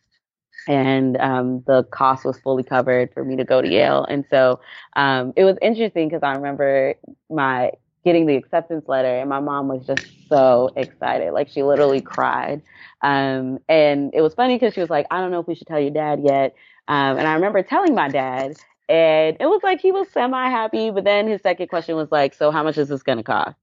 and 0.68 1.16
um, 1.18 1.62
the 1.66 1.84
cost 1.84 2.24
was 2.24 2.38
fully 2.40 2.62
covered 2.62 3.12
for 3.14 3.24
me 3.24 3.36
to 3.36 3.44
go 3.44 3.62
to 3.62 3.68
Yale. 3.68 4.04
And 4.08 4.24
so 4.30 4.60
um, 4.94 5.32
it 5.36 5.44
was 5.44 5.56
interesting 5.62 6.08
because 6.08 6.22
I 6.22 6.34
remember 6.34 6.94
my 7.30 7.72
getting 8.06 8.26
the 8.26 8.36
acceptance 8.36 8.88
letter, 8.88 9.18
and 9.18 9.28
my 9.28 9.40
mom 9.40 9.68
was 9.68 9.86
just 9.86 10.06
so 10.30 10.72
excited, 10.76 11.32
like 11.34 11.48
she 11.50 11.64
literally 11.64 12.00
cried. 12.00 12.62
Um, 13.02 13.58
and 13.68 14.12
it 14.14 14.22
was 14.22 14.34
funny 14.34 14.56
because 14.56 14.74
she 14.74 14.80
was 14.80 14.90
like, 14.90 15.06
"I 15.10 15.20
don't 15.20 15.32
know 15.32 15.40
if 15.40 15.48
we 15.48 15.56
should 15.56 15.68
tell 15.68 15.80
your 15.80 15.90
dad 15.92 16.22
yet." 16.24 16.54
Um, 16.88 17.18
and 17.18 17.28
I 17.28 17.34
remember 17.34 17.62
telling 17.64 17.94
my 17.96 18.08
dad, 18.08 18.56
and 18.88 19.36
it 19.40 19.46
was 19.46 19.62
like 19.64 19.80
he 19.82 19.92
was 19.92 20.08
semi 20.10 20.48
happy, 20.50 20.90
but 20.92 21.04
then 21.04 21.28
his 21.28 21.42
second 21.42 21.68
question 21.68 21.96
was 21.96 22.12
like, 22.12 22.34
"So 22.34 22.52
how 22.52 22.64
much 22.64 22.78
is 22.78 22.88
this 22.90 23.02
going 23.04 23.18
to 23.18 23.24
cost?" 23.24 23.56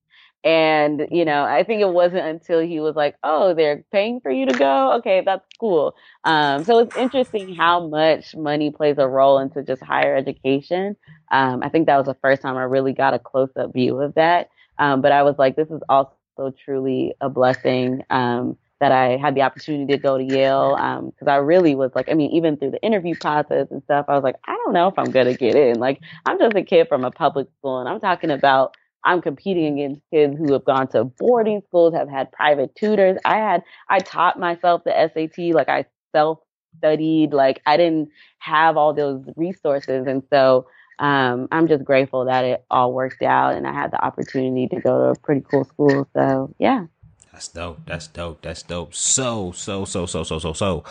And, 0.43 1.07
you 1.09 1.23
know, 1.23 1.43
I 1.43 1.63
think 1.63 1.81
it 1.81 1.89
wasn't 1.89 2.25
until 2.25 2.59
he 2.59 2.81
was 2.81 2.95
like, 2.95 3.15
oh, 3.23 3.53
they're 3.53 3.85
paying 3.91 4.19
for 4.19 4.29
you 4.29 4.45
to 4.45 4.57
go. 4.57 4.93
Okay, 4.97 5.21
that's 5.25 5.45
cool. 5.57 5.95
Um, 6.25 6.65
so 6.65 6.79
it's 6.79 6.95
interesting 6.97 7.55
how 7.55 7.87
much 7.87 8.35
money 8.35 8.69
plays 8.69 8.97
a 8.97 9.07
role 9.07 9.39
into 9.39 9.63
just 9.63 9.81
higher 9.81 10.15
education. 10.15 10.97
Um, 11.31 11.63
I 11.63 11.69
think 11.69 11.85
that 11.87 11.97
was 11.97 12.07
the 12.07 12.17
first 12.21 12.41
time 12.41 12.57
I 12.57 12.63
really 12.63 12.93
got 12.93 13.13
a 13.13 13.19
close 13.19 13.51
up 13.55 13.71
view 13.71 14.01
of 14.01 14.15
that. 14.15 14.49
Um, 14.79 15.01
but 15.01 15.13
I 15.13 15.23
was 15.23 15.35
like, 15.37 15.55
this 15.55 15.69
is 15.69 15.81
also 15.87 16.11
truly 16.65 17.13
a 17.21 17.29
blessing. 17.29 18.03
Um, 18.09 18.57
that 18.83 18.91
I 18.91 19.15
had 19.15 19.33
the 19.33 19.43
opportunity 19.43 19.93
to 19.93 19.97
go 19.97 20.17
to 20.17 20.23
Yale 20.25 20.75
because 21.15 21.29
I 21.29 21.37
really 21.37 21.73
was 21.73 21.91
like, 21.95 22.09
I 22.11 22.15
mean, 22.15 22.31
even 22.31 22.57
through 22.57 22.71
the 22.71 22.83
interview 22.83 23.15
process 23.15 23.67
and 23.71 23.81
stuff, 23.83 24.07
I 24.09 24.13
was 24.13 24.25
like, 24.25 24.35
I 24.45 24.57
don't 24.57 24.73
know 24.73 24.89
if 24.89 24.99
I'm 24.99 25.09
gonna 25.09 25.35
get 25.35 25.55
in. 25.55 25.79
Like, 25.79 26.01
I'm 26.25 26.37
just 26.37 26.53
a 26.57 26.63
kid 26.63 26.89
from 26.89 27.05
a 27.05 27.11
public 27.11 27.47
school, 27.59 27.79
and 27.79 27.87
I'm 27.87 28.01
talking 28.01 28.29
about 28.29 28.75
I'm 29.05 29.21
competing 29.21 29.79
against 29.79 30.01
kids 30.11 30.37
who 30.37 30.53
have 30.53 30.65
gone 30.65 30.87
to 30.89 31.03
boarding 31.03 31.61
schools, 31.67 31.93
have 31.93 32.09
had 32.09 32.31
private 32.31 32.75
tutors. 32.75 33.17
I 33.25 33.37
had, 33.37 33.63
I 33.89 33.99
taught 33.99 34.39
myself 34.39 34.83
the 34.83 34.91
SAT, 34.91 35.53
like 35.53 35.69
I 35.69 35.85
self 36.13 36.39
studied, 36.77 37.33
like 37.33 37.61
I 37.65 37.77
didn't 37.77 38.09
have 38.39 38.77
all 38.77 38.93
those 38.93 39.23
resources. 39.35 40.07
And 40.07 40.23
so 40.31 40.67
um, 40.99 41.47
I'm 41.51 41.67
just 41.67 41.83
grateful 41.83 42.25
that 42.25 42.45
it 42.45 42.63
all 42.69 42.93
worked 42.93 43.21
out 43.23 43.55
and 43.55 43.67
I 43.67 43.73
had 43.73 43.91
the 43.91 44.03
opportunity 44.03 44.67
to 44.69 44.81
go 44.81 45.05
to 45.05 45.09
a 45.11 45.15
pretty 45.23 45.41
cool 45.49 45.65
school. 45.65 46.07
So 46.15 46.53
yeah. 46.59 46.85
That's 47.33 47.47
dope. 47.47 47.79
That's 47.87 48.07
dope. 48.07 48.43
That's 48.43 48.61
dope. 48.61 48.93
So, 48.93 49.51
so, 49.53 49.85
so, 49.85 50.05
so, 50.05 50.23
so, 50.23 50.37
so, 50.37 50.53
so. 50.53 50.83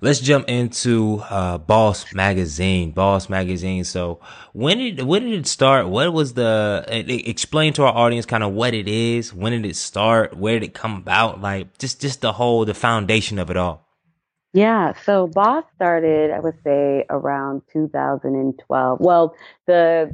Let's 0.00 0.20
jump 0.20 0.48
into 0.48 1.20
uh 1.28 1.58
Bauce 1.58 2.14
Magazine. 2.14 2.92
Bauce 2.92 3.28
Magazine. 3.28 3.82
So, 3.82 4.20
when 4.52 4.78
did 4.78 5.02
when 5.02 5.24
did 5.24 5.40
it 5.40 5.46
start? 5.48 5.88
What 5.88 6.12
was 6.12 6.34
the 6.34 6.84
explain 6.88 7.72
to 7.74 7.82
our 7.82 7.94
audience 7.94 8.24
kind 8.24 8.44
of 8.44 8.52
what 8.52 8.72
it 8.72 8.86
is? 8.86 9.34
When 9.34 9.50
did 9.50 9.66
it 9.66 9.74
start? 9.74 10.36
Where 10.36 10.60
did 10.60 10.68
it 10.68 10.74
come 10.74 10.94
about? 10.96 11.40
Like 11.40 11.76
just 11.78 12.00
just 12.00 12.20
the 12.20 12.32
whole 12.32 12.64
the 12.64 12.72
foundation 12.72 13.40
of 13.40 13.50
it 13.50 13.56
all. 13.56 13.84
Yeah, 14.52 14.94
so 15.04 15.28
Bauce 15.28 15.64
started, 15.76 16.32
I 16.32 16.40
would 16.40 16.56
say, 16.64 17.04
around 17.08 17.62
2012. 17.72 18.98
Well, 19.00 19.36
the 19.66 20.12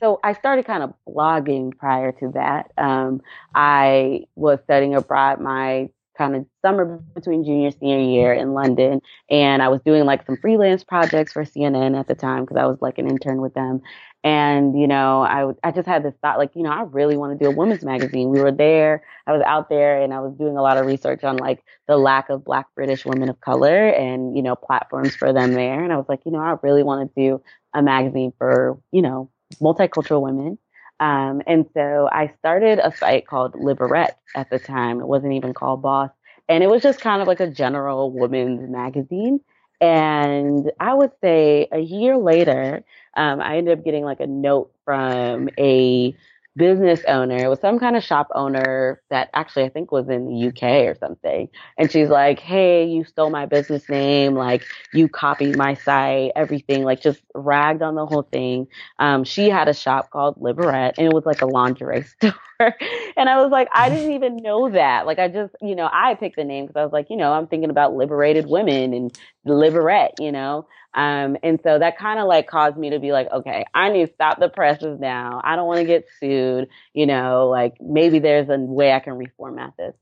so 0.00 0.20
I 0.22 0.32
started 0.34 0.66
kind 0.66 0.82
of 0.82 0.94
blogging 1.08 1.76
prior 1.76 2.12
to 2.12 2.30
that. 2.34 2.70
Um, 2.78 3.22
I 3.54 4.24
was 4.34 4.60
studying 4.64 4.94
abroad 4.94 5.40
my 5.40 5.90
kind 6.16 6.36
of 6.36 6.46
summer 6.64 7.02
between 7.14 7.44
junior 7.44 7.72
senior 7.72 7.98
year 7.98 8.32
in 8.32 8.54
London, 8.54 9.00
and 9.30 9.62
I 9.62 9.68
was 9.68 9.80
doing 9.84 10.04
like 10.04 10.24
some 10.26 10.36
freelance 10.36 10.84
projects 10.84 11.32
for 11.32 11.44
CNN 11.44 11.98
at 11.98 12.06
the 12.06 12.14
time 12.14 12.44
because 12.44 12.56
I 12.56 12.66
was 12.66 12.78
like 12.80 12.98
an 12.98 13.08
intern 13.08 13.40
with 13.40 13.54
them. 13.54 13.82
And 14.22 14.78
you 14.78 14.86
know, 14.86 15.22
I 15.22 15.52
I 15.66 15.70
just 15.72 15.88
had 15.88 16.02
this 16.02 16.14
thought, 16.22 16.38
like 16.38 16.52
you 16.54 16.62
know, 16.62 16.70
I 16.70 16.82
really 16.82 17.16
want 17.16 17.38
to 17.38 17.44
do 17.44 17.50
a 17.50 17.54
women's 17.54 17.84
magazine. 17.84 18.30
We 18.30 18.40
were 18.40 18.52
there, 18.52 19.04
I 19.26 19.32
was 19.32 19.42
out 19.44 19.68
there, 19.68 20.00
and 20.00 20.14
I 20.14 20.20
was 20.20 20.34
doing 20.38 20.56
a 20.56 20.62
lot 20.62 20.78
of 20.78 20.86
research 20.86 21.24
on 21.24 21.36
like 21.36 21.62
the 21.88 21.96
lack 21.96 22.30
of 22.30 22.44
Black 22.44 22.66
British 22.74 23.04
women 23.04 23.28
of 23.28 23.40
color 23.40 23.88
and 23.88 24.36
you 24.36 24.42
know 24.42 24.56
platforms 24.56 25.14
for 25.14 25.32
them 25.32 25.52
there. 25.52 25.82
And 25.82 25.92
I 25.92 25.96
was 25.96 26.06
like, 26.08 26.20
you 26.24 26.32
know, 26.32 26.40
I 26.40 26.56
really 26.62 26.82
want 26.82 27.14
to 27.14 27.20
do 27.20 27.42
a 27.74 27.82
magazine 27.82 28.32
for, 28.38 28.78
you 28.92 29.02
know, 29.02 29.30
multicultural 29.60 30.22
women. 30.22 30.58
Um, 31.00 31.42
and 31.46 31.66
so 31.74 32.08
I 32.10 32.32
started 32.38 32.78
a 32.78 32.94
site 32.96 33.26
called 33.26 33.54
Liberette 33.54 34.18
at 34.34 34.50
the 34.50 34.58
time. 34.58 35.00
It 35.00 35.06
wasn't 35.06 35.32
even 35.32 35.52
called 35.52 35.82
Bauce. 35.82 36.10
And 36.48 36.62
it 36.62 36.68
was 36.68 36.82
just 36.82 37.00
kind 37.00 37.22
of 37.22 37.28
like 37.28 37.40
a 37.40 37.50
general 37.50 38.12
women's 38.12 38.68
magazine. 38.70 39.40
And 39.80 40.70
I 40.78 40.94
would 40.94 41.10
say 41.20 41.68
a 41.72 41.80
year 41.80 42.16
later, 42.16 42.84
um, 43.16 43.40
I 43.40 43.56
ended 43.58 43.78
up 43.78 43.84
getting 43.84 44.04
like 44.04 44.20
a 44.20 44.26
note 44.26 44.72
from 44.84 45.48
a 45.58 46.14
business 46.56 47.02
owner. 47.08 47.36
It 47.44 47.48
was 47.48 47.60
some 47.60 47.78
kind 47.78 47.96
of 47.96 48.04
shop 48.04 48.28
owner 48.34 49.02
that 49.10 49.30
actually 49.34 49.64
I 49.64 49.68
think 49.70 49.90
was 49.90 50.08
in 50.08 50.26
the 50.26 50.48
UK 50.48 50.86
or 50.86 50.94
something. 50.94 51.48
And 51.78 51.90
she's 51.90 52.08
like, 52.08 52.38
Hey, 52.40 52.86
you 52.86 53.04
stole 53.04 53.30
my 53.30 53.46
business 53.46 53.88
name. 53.88 54.34
Like 54.34 54.64
you 54.92 55.08
copied 55.08 55.56
my 55.56 55.74
site, 55.74 56.32
everything, 56.36 56.84
like 56.84 57.00
just 57.00 57.22
ragged 57.34 57.82
on 57.82 57.94
the 57.96 58.06
whole 58.06 58.22
thing. 58.22 58.68
Um, 58.98 59.24
she 59.24 59.48
had 59.48 59.68
a 59.68 59.74
shop 59.74 60.10
called 60.10 60.36
Liberette 60.40 60.94
and 60.98 61.06
it 61.06 61.12
was 61.12 61.26
like 61.26 61.42
a 61.42 61.46
lingerie 61.46 62.02
store. 62.22 62.34
and 63.16 63.28
I 63.28 63.40
was 63.40 63.50
like, 63.50 63.68
I 63.74 63.88
didn't 63.88 64.12
even 64.14 64.36
know 64.36 64.70
that. 64.70 65.06
Like 65.06 65.18
I 65.18 65.28
just, 65.28 65.54
you 65.60 65.74
know, 65.74 65.88
I 65.92 66.14
picked 66.14 66.36
the 66.36 66.44
name 66.44 66.66
because 66.66 66.78
I 66.78 66.84
was 66.84 66.92
like, 66.92 67.10
you 67.10 67.16
know, 67.16 67.32
I'm 67.32 67.46
thinking 67.46 67.70
about 67.70 67.94
liberated 67.94 68.46
women 68.46 68.94
and 68.94 69.18
Liberette, 69.44 70.14
you 70.20 70.32
know. 70.32 70.66
Um, 70.94 71.36
and 71.42 71.58
so 71.62 71.78
that 71.78 71.98
kind 71.98 72.20
of 72.20 72.26
like 72.26 72.46
caused 72.46 72.76
me 72.76 72.90
to 72.90 73.00
be 73.00 73.12
like, 73.12 73.30
okay, 73.32 73.64
I 73.74 73.90
need 73.90 74.06
to 74.06 74.12
stop 74.12 74.38
the 74.38 74.48
presses 74.48 75.00
now. 75.00 75.40
I 75.42 75.56
don't 75.56 75.66
want 75.66 75.80
to 75.80 75.86
get 75.86 76.06
sued. 76.20 76.68
You 76.92 77.06
know, 77.06 77.48
like 77.48 77.74
maybe 77.80 78.20
there's 78.20 78.48
a 78.48 78.58
way 78.58 78.92
I 78.92 79.00
can 79.00 79.14
reformat 79.14 79.76
this. 79.76 79.94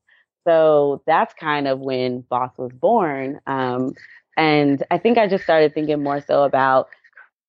So 0.44 1.02
that's 1.06 1.32
kind 1.34 1.68
of 1.68 1.80
when 1.80 2.22
Bauce 2.22 2.56
was 2.58 2.72
born. 2.72 3.40
Um, 3.46 3.94
and 4.36 4.82
I 4.90 4.98
think 4.98 5.18
I 5.18 5.28
just 5.28 5.44
started 5.44 5.74
thinking 5.74 6.02
more 6.02 6.20
so 6.20 6.42
about 6.44 6.88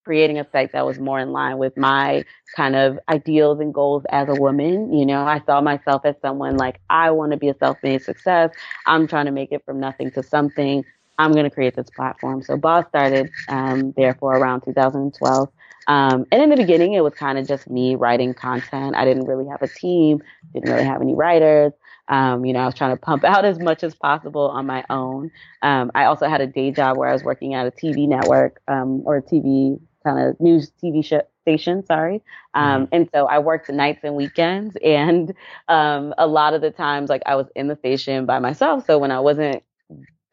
creating 0.03 0.39
a 0.39 0.47
site 0.51 0.71
that 0.73 0.85
was 0.85 0.99
more 0.99 1.19
in 1.19 1.31
line 1.31 1.57
with 1.57 1.77
my 1.77 2.23
kind 2.55 2.75
of 2.75 2.99
ideals 3.09 3.59
and 3.59 3.73
goals 3.73 4.03
as 4.09 4.29
a 4.29 4.35
woman. 4.35 4.93
You 4.93 5.05
know, 5.05 5.23
I 5.23 5.41
saw 5.45 5.61
myself 5.61 6.03
as 6.05 6.15
someone 6.21 6.57
like, 6.57 6.79
I 6.89 7.11
want 7.11 7.31
to 7.31 7.37
be 7.37 7.49
a 7.49 7.55
self 7.55 7.77
made 7.83 8.01
success. 8.01 8.51
I'm 8.85 9.07
trying 9.07 9.25
to 9.25 9.31
make 9.31 9.51
it 9.51 9.63
from 9.65 9.79
nothing 9.79 10.11
to 10.11 10.23
something. 10.23 10.83
I'm 11.17 11.31
going 11.31 11.45
to 11.45 11.49
create 11.49 11.75
this 11.75 11.89
platform. 11.89 12.41
So 12.41 12.57
Bauce 12.57 12.87
started 12.89 13.29
um, 13.47 13.93
therefore 13.95 14.35
around 14.37 14.61
2012. 14.61 15.49
Um, 15.87 16.25
and 16.31 16.41
in 16.41 16.49
the 16.49 16.55
beginning, 16.55 16.93
it 16.93 17.01
was 17.01 17.13
kind 17.13 17.37
of 17.37 17.47
just 17.47 17.69
me 17.69 17.95
writing 17.95 18.33
content. 18.33 18.95
I 18.95 19.05
didn't 19.05 19.25
really 19.25 19.47
have 19.47 19.61
a 19.61 19.67
team, 19.67 20.21
didn't 20.53 20.71
really 20.71 20.85
have 20.85 21.01
any 21.01 21.13
writers. 21.13 21.73
Um, 22.07 22.45
you 22.45 22.53
know, 22.53 22.59
I 22.59 22.65
was 22.65 22.75
trying 22.75 22.95
to 22.95 23.01
pump 23.01 23.23
out 23.25 23.45
as 23.45 23.59
much 23.59 23.83
as 23.83 23.93
possible 23.95 24.49
on 24.49 24.65
my 24.65 24.83
own. 24.89 25.31
Um, 25.61 25.91
I 25.95 26.05
also 26.05 26.27
had 26.27 26.41
a 26.41 26.47
day 26.47 26.71
job 26.71 26.97
where 26.97 27.09
I 27.09 27.13
was 27.13 27.23
working 27.23 27.53
at 27.53 27.67
a 27.67 27.71
TV 27.71 28.07
network 28.07 28.61
um, 28.67 29.01
or 29.05 29.17
a 29.17 29.21
TV 29.21 29.79
kind 30.03 30.19
of 30.19 30.39
news 30.39 30.71
TV 30.81 31.03
show, 31.03 31.21
station, 31.41 31.85
sorry. 31.85 32.21
Um, 32.53 32.85
mm-hmm. 32.85 32.95
and 32.95 33.09
so 33.13 33.25
I 33.25 33.39
worked 33.39 33.69
nights 33.69 34.01
and 34.03 34.15
weekends. 34.15 34.75
And 34.83 35.33
um, 35.67 36.13
a 36.17 36.27
lot 36.27 36.53
of 36.53 36.61
the 36.61 36.71
times, 36.71 37.09
like 37.09 37.21
I 37.25 37.35
was 37.35 37.47
in 37.55 37.67
the 37.67 37.75
station 37.75 38.25
by 38.25 38.39
myself. 38.39 38.85
So 38.85 38.97
when 38.97 39.11
I 39.11 39.19
wasn't 39.19 39.63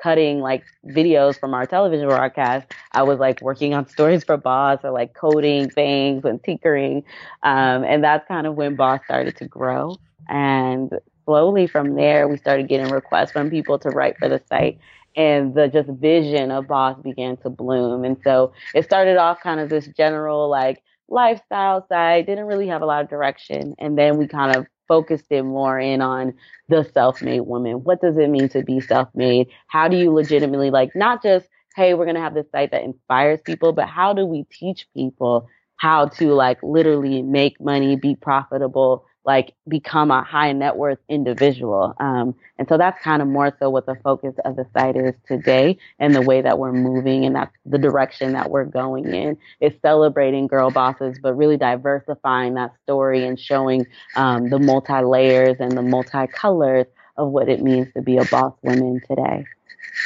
cutting 0.03 0.41
like 0.41 0.64
videos 0.87 1.39
from 1.39 1.53
our 1.55 1.66
television 1.66 2.09
broadcast, 2.09 2.73
I 2.93 3.03
was 3.03 3.18
like 3.18 3.41
working 3.43 3.75
on 3.75 3.87
stories 3.89 4.25
for 4.25 4.37
Bauce 4.37 4.81
or 4.83 4.91
like 4.91 5.14
coding 5.14 5.68
things 5.68 6.25
and 6.25 6.43
tinkering. 6.43 7.05
Um, 7.43 7.85
and 7.85 8.03
that's 8.03 8.27
kind 8.27 8.47
of 8.47 8.55
when 8.55 8.77
Bauce 8.77 9.01
started 9.05 9.37
to 9.37 9.47
grow. 9.47 9.97
And 10.29 10.93
slowly 11.25 11.66
from 11.66 11.95
there, 11.95 12.29
we 12.29 12.37
started 12.37 12.68
getting 12.68 12.93
requests 12.93 13.33
from 13.33 13.51
people 13.51 13.79
to 13.81 13.91
write 13.91 14.16
for 14.18 14.29
the 14.29 14.41
site. 14.49 14.79
And 15.16 15.54
the 15.54 15.68
just 15.68 15.88
vision 15.88 16.50
of 16.50 16.68
Bauce 16.68 17.00
began 17.02 17.36
to 17.38 17.50
bloom. 17.50 18.04
And 18.04 18.16
so 18.22 18.52
it 18.74 18.84
started 18.84 19.16
off 19.16 19.40
kind 19.40 19.61
of 19.61 19.68
this 19.68 19.88
general 19.88 20.48
like 20.48 20.82
lifestyle 21.08 21.84
side, 21.88 22.26
didn't 22.26 22.44
really 22.46 22.68
have 22.68 22.82
a 22.82 22.86
lot 22.86 23.02
of 23.02 23.11
direction. 23.11 23.74
And 23.78 23.98
then 23.98 24.16
we 24.16 24.28
kind 24.28 24.56
of 24.56 24.66
focused 24.86 25.26
it 25.30 25.42
more 25.42 25.78
in 25.78 26.00
on 26.00 26.34
the 26.68 26.88
self-made 26.92 27.40
woman. 27.40 27.84
What 27.84 28.00
does 28.00 28.16
it 28.16 28.28
mean 28.28 28.48
to 28.50 28.62
be 28.62 28.80
self-made? 28.80 29.48
How 29.66 29.88
do 29.88 29.96
you 29.96 30.12
legitimately 30.12 30.70
like 30.70 30.94
not 30.94 31.22
just, 31.22 31.46
hey, 31.76 31.94
we're 31.94 32.04
going 32.04 32.16
to 32.16 32.20
have 32.20 32.34
this 32.34 32.50
site 32.50 32.70
that 32.72 32.82
inspires 32.82 33.40
people, 33.44 33.72
but 33.72 33.88
how 33.88 34.12
do 34.12 34.26
we 34.26 34.44
teach 34.50 34.86
people 34.94 35.48
how 35.76 36.06
to 36.06 36.34
like 36.34 36.58
literally 36.62 37.22
make 37.22 37.61
money, 37.61 37.96
be 37.96 38.14
profitable, 38.14 39.06
like 39.25 39.55
become 39.68 40.11
a 40.11 40.23
high 40.23 40.53
net 40.53 40.77
worth 40.77 40.99
individual. 41.09 41.95
Um, 42.01 42.35
and 42.59 42.68
so 42.68 42.79
that's 42.79 43.01
kind 43.03 43.21
of 43.21 43.29
more 43.29 43.55
so 43.59 43.68
what 43.68 43.87
the 43.87 43.97
focus 44.03 44.35
of 44.45 44.57
the 44.57 44.66
site 44.73 44.97
is 44.97 45.14
today 45.27 45.77
and 45.99 46.14
the 46.14 46.23
way 46.23 46.41
that 46.41 46.59
we're 46.59 46.73
moving 46.73 47.25
and 47.25 47.37
that's 47.37 47.55
the 47.66 47.79
direction 47.79 48.33
that 48.33 48.51
we're 48.51 48.64
going 48.64 49.12
in 49.12 49.37
is 49.61 49.73
celebrating 49.83 50.47
girl 50.47 50.71
bosses, 50.71 51.18
but 51.23 51.35
really 51.35 51.57
diversifying 51.57 52.55
that 52.55 52.73
story 52.83 53.25
and 53.25 53.39
showing 53.39 53.87
um, 54.16 54.49
the 54.49 54.59
multi 54.59 55.03
layers 55.03 55.57
and 55.61 55.73
the 55.73 55.83
multi 55.83 56.27
colors 56.29 56.87
of 57.16 57.29
what 57.31 57.49
it 57.49 57.62
means 57.62 57.93
to 57.95 58.03
be 58.03 58.16
a 58.16 58.25
boss 58.27 58.55
woman 58.62 59.01
today. 59.07 59.45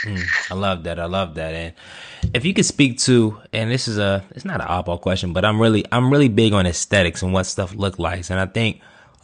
Mm, 0.04 0.50
I 0.50 0.54
love 0.54 0.84
that. 0.84 0.98
I 0.98 1.04
love 1.04 1.34
that. 1.36 1.54
And 1.54 1.74
if 2.34 2.44
you 2.44 2.52
could 2.52 2.64
speak 2.64 2.98
to, 3.00 3.40
and 3.52 3.70
this 3.70 3.86
is 3.86 3.98
a, 3.98 4.24
it's 4.34 4.44
not 4.44 4.60
an 4.60 4.66
oddball 4.66 5.00
question, 5.00 5.32
but 5.32 5.44
I'm 5.44 5.60
really, 5.60 5.84
I'm 5.92 6.10
really 6.10 6.28
big 6.28 6.52
on 6.52 6.66
aesthetics 6.66 7.22
and 7.22 7.32
what 7.32 7.44
stuff 7.44 7.74
look 7.74 7.98
like. 7.98 8.28
And 8.30 8.40
I 8.40 8.46
think 8.46 8.80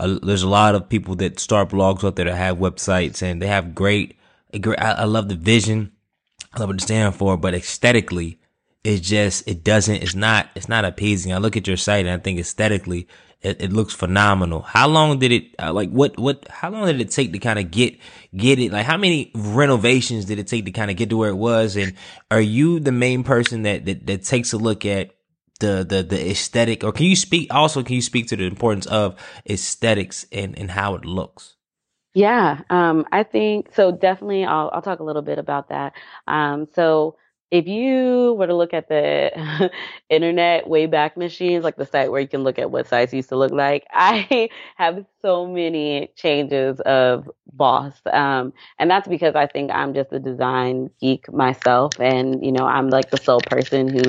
there's 0.06 0.42
a 0.42 0.48
lot 0.48 0.74
of 0.74 0.88
people 0.88 1.16
that 1.16 1.38
start 1.38 1.70
blogs 1.70 2.04
out 2.04 2.16
there 2.16 2.26
that 2.26 2.36
have 2.36 2.58
websites 2.58 3.22
and 3.22 3.40
they 3.40 3.46
have 3.46 3.74
great, 3.74 4.16
great 4.60 4.80
I, 4.80 4.92
I 4.92 5.04
love 5.04 5.28
the 5.28 5.34
vision. 5.34 5.92
I 6.52 6.60
love 6.60 6.68
what 6.70 6.78
they 6.78 6.84
stand 6.84 7.14
for, 7.14 7.36
but 7.36 7.54
aesthetically, 7.54 8.40
it's 8.82 9.06
just, 9.06 9.46
it 9.46 9.62
doesn't, 9.62 10.02
it's 10.02 10.14
not, 10.14 10.48
it's 10.54 10.68
not 10.68 10.84
appeasing. 10.84 11.32
I 11.32 11.38
look 11.38 11.56
at 11.56 11.66
your 11.66 11.76
site 11.76 12.06
and 12.06 12.14
I 12.14 12.22
think 12.22 12.40
aesthetically, 12.40 13.08
it, 13.42 13.62
it 13.62 13.72
looks 13.72 13.94
phenomenal. 13.94 14.62
How 14.62 14.88
long 14.88 15.18
did 15.18 15.32
it, 15.32 15.54
uh, 15.58 15.72
like, 15.72 15.90
what, 15.90 16.18
what, 16.18 16.46
how 16.48 16.70
long 16.70 16.86
did 16.86 17.00
it 17.00 17.10
take 17.10 17.32
to 17.32 17.38
kind 17.38 17.58
of 17.58 17.70
get, 17.70 17.98
get 18.36 18.58
it? 18.58 18.72
Like, 18.72 18.86
how 18.86 18.96
many 18.96 19.30
renovations 19.34 20.24
did 20.26 20.38
it 20.38 20.46
take 20.46 20.64
to 20.66 20.72
kind 20.72 20.90
of 20.90 20.96
get 20.96 21.10
to 21.10 21.16
where 21.16 21.30
it 21.30 21.36
was? 21.36 21.76
And 21.76 21.94
are 22.30 22.40
you 22.40 22.80
the 22.80 22.92
main 22.92 23.22
person 23.22 23.62
that, 23.62 23.84
that, 23.86 24.06
that 24.06 24.24
takes 24.24 24.52
a 24.52 24.58
look 24.58 24.84
at 24.84 25.14
the 25.60 25.84
the 25.88 26.02
the 26.02 26.30
aesthetic 26.30 26.84
or 26.84 26.92
can 26.92 27.06
you 27.06 27.16
speak 27.16 27.52
also 27.54 27.82
can 27.82 27.94
you 27.94 28.02
speak 28.02 28.26
to 28.28 28.36
the 28.36 28.44
importance 28.44 28.86
of 28.86 29.16
aesthetics 29.48 30.26
and 30.32 30.58
and 30.58 30.72
how 30.72 30.94
it 30.96 31.04
looks? 31.04 31.56
Yeah 32.14 32.62
um 32.70 33.06
i 33.12 33.22
think 33.22 33.72
so 33.74 33.92
definitely 33.92 34.44
i'll 34.44 34.70
i'll 34.72 34.82
talk 34.82 35.00
a 35.00 35.04
little 35.04 35.22
bit 35.22 35.38
about 35.38 35.68
that. 35.68 35.94
Um 36.26 36.66
so 36.74 37.16
if 37.50 37.66
you 37.66 38.34
were 38.38 38.46
to 38.46 38.54
look 38.54 38.72
at 38.72 38.88
the 38.88 39.70
internet 40.08 40.66
wayback 40.66 41.16
machines, 41.16 41.64
like 41.64 41.76
the 41.76 41.86
site 41.86 42.10
where 42.10 42.20
you 42.20 42.28
can 42.28 42.44
look 42.44 42.58
at 42.58 42.70
what 42.70 42.86
sites 42.86 43.12
used 43.12 43.28
to 43.30 43.36
look 43.36 43.50
like, 43.50 43.86
I 43.92 44.50
have 44.76 45.04
so 45.20 45.46
many 45.46 46.12
changes 46.16 46.80
of 46.80 47.28
Bauce. 47.52 48.00
Um, 48.12 48.52
and 48.78 48.88
that's 48.90 49.08
because 49.08 49.34
I 49.34 49.46
think 49.46 49.70
I'm 49.72 49.94
just 49.94 50.12
a 50.12 50.20
design 50.20 50.90
geek 51.00 51.32
myself. 51.32 51.98
And, 52.00 52.44
you 52.44 52.52
know, 52.52 52.66
I'm 52.66 52.88
like 52.88 53.10
the 53.10 53.16
sole 53.18 53.40
person 53.40 53.88
who 53.88 54.02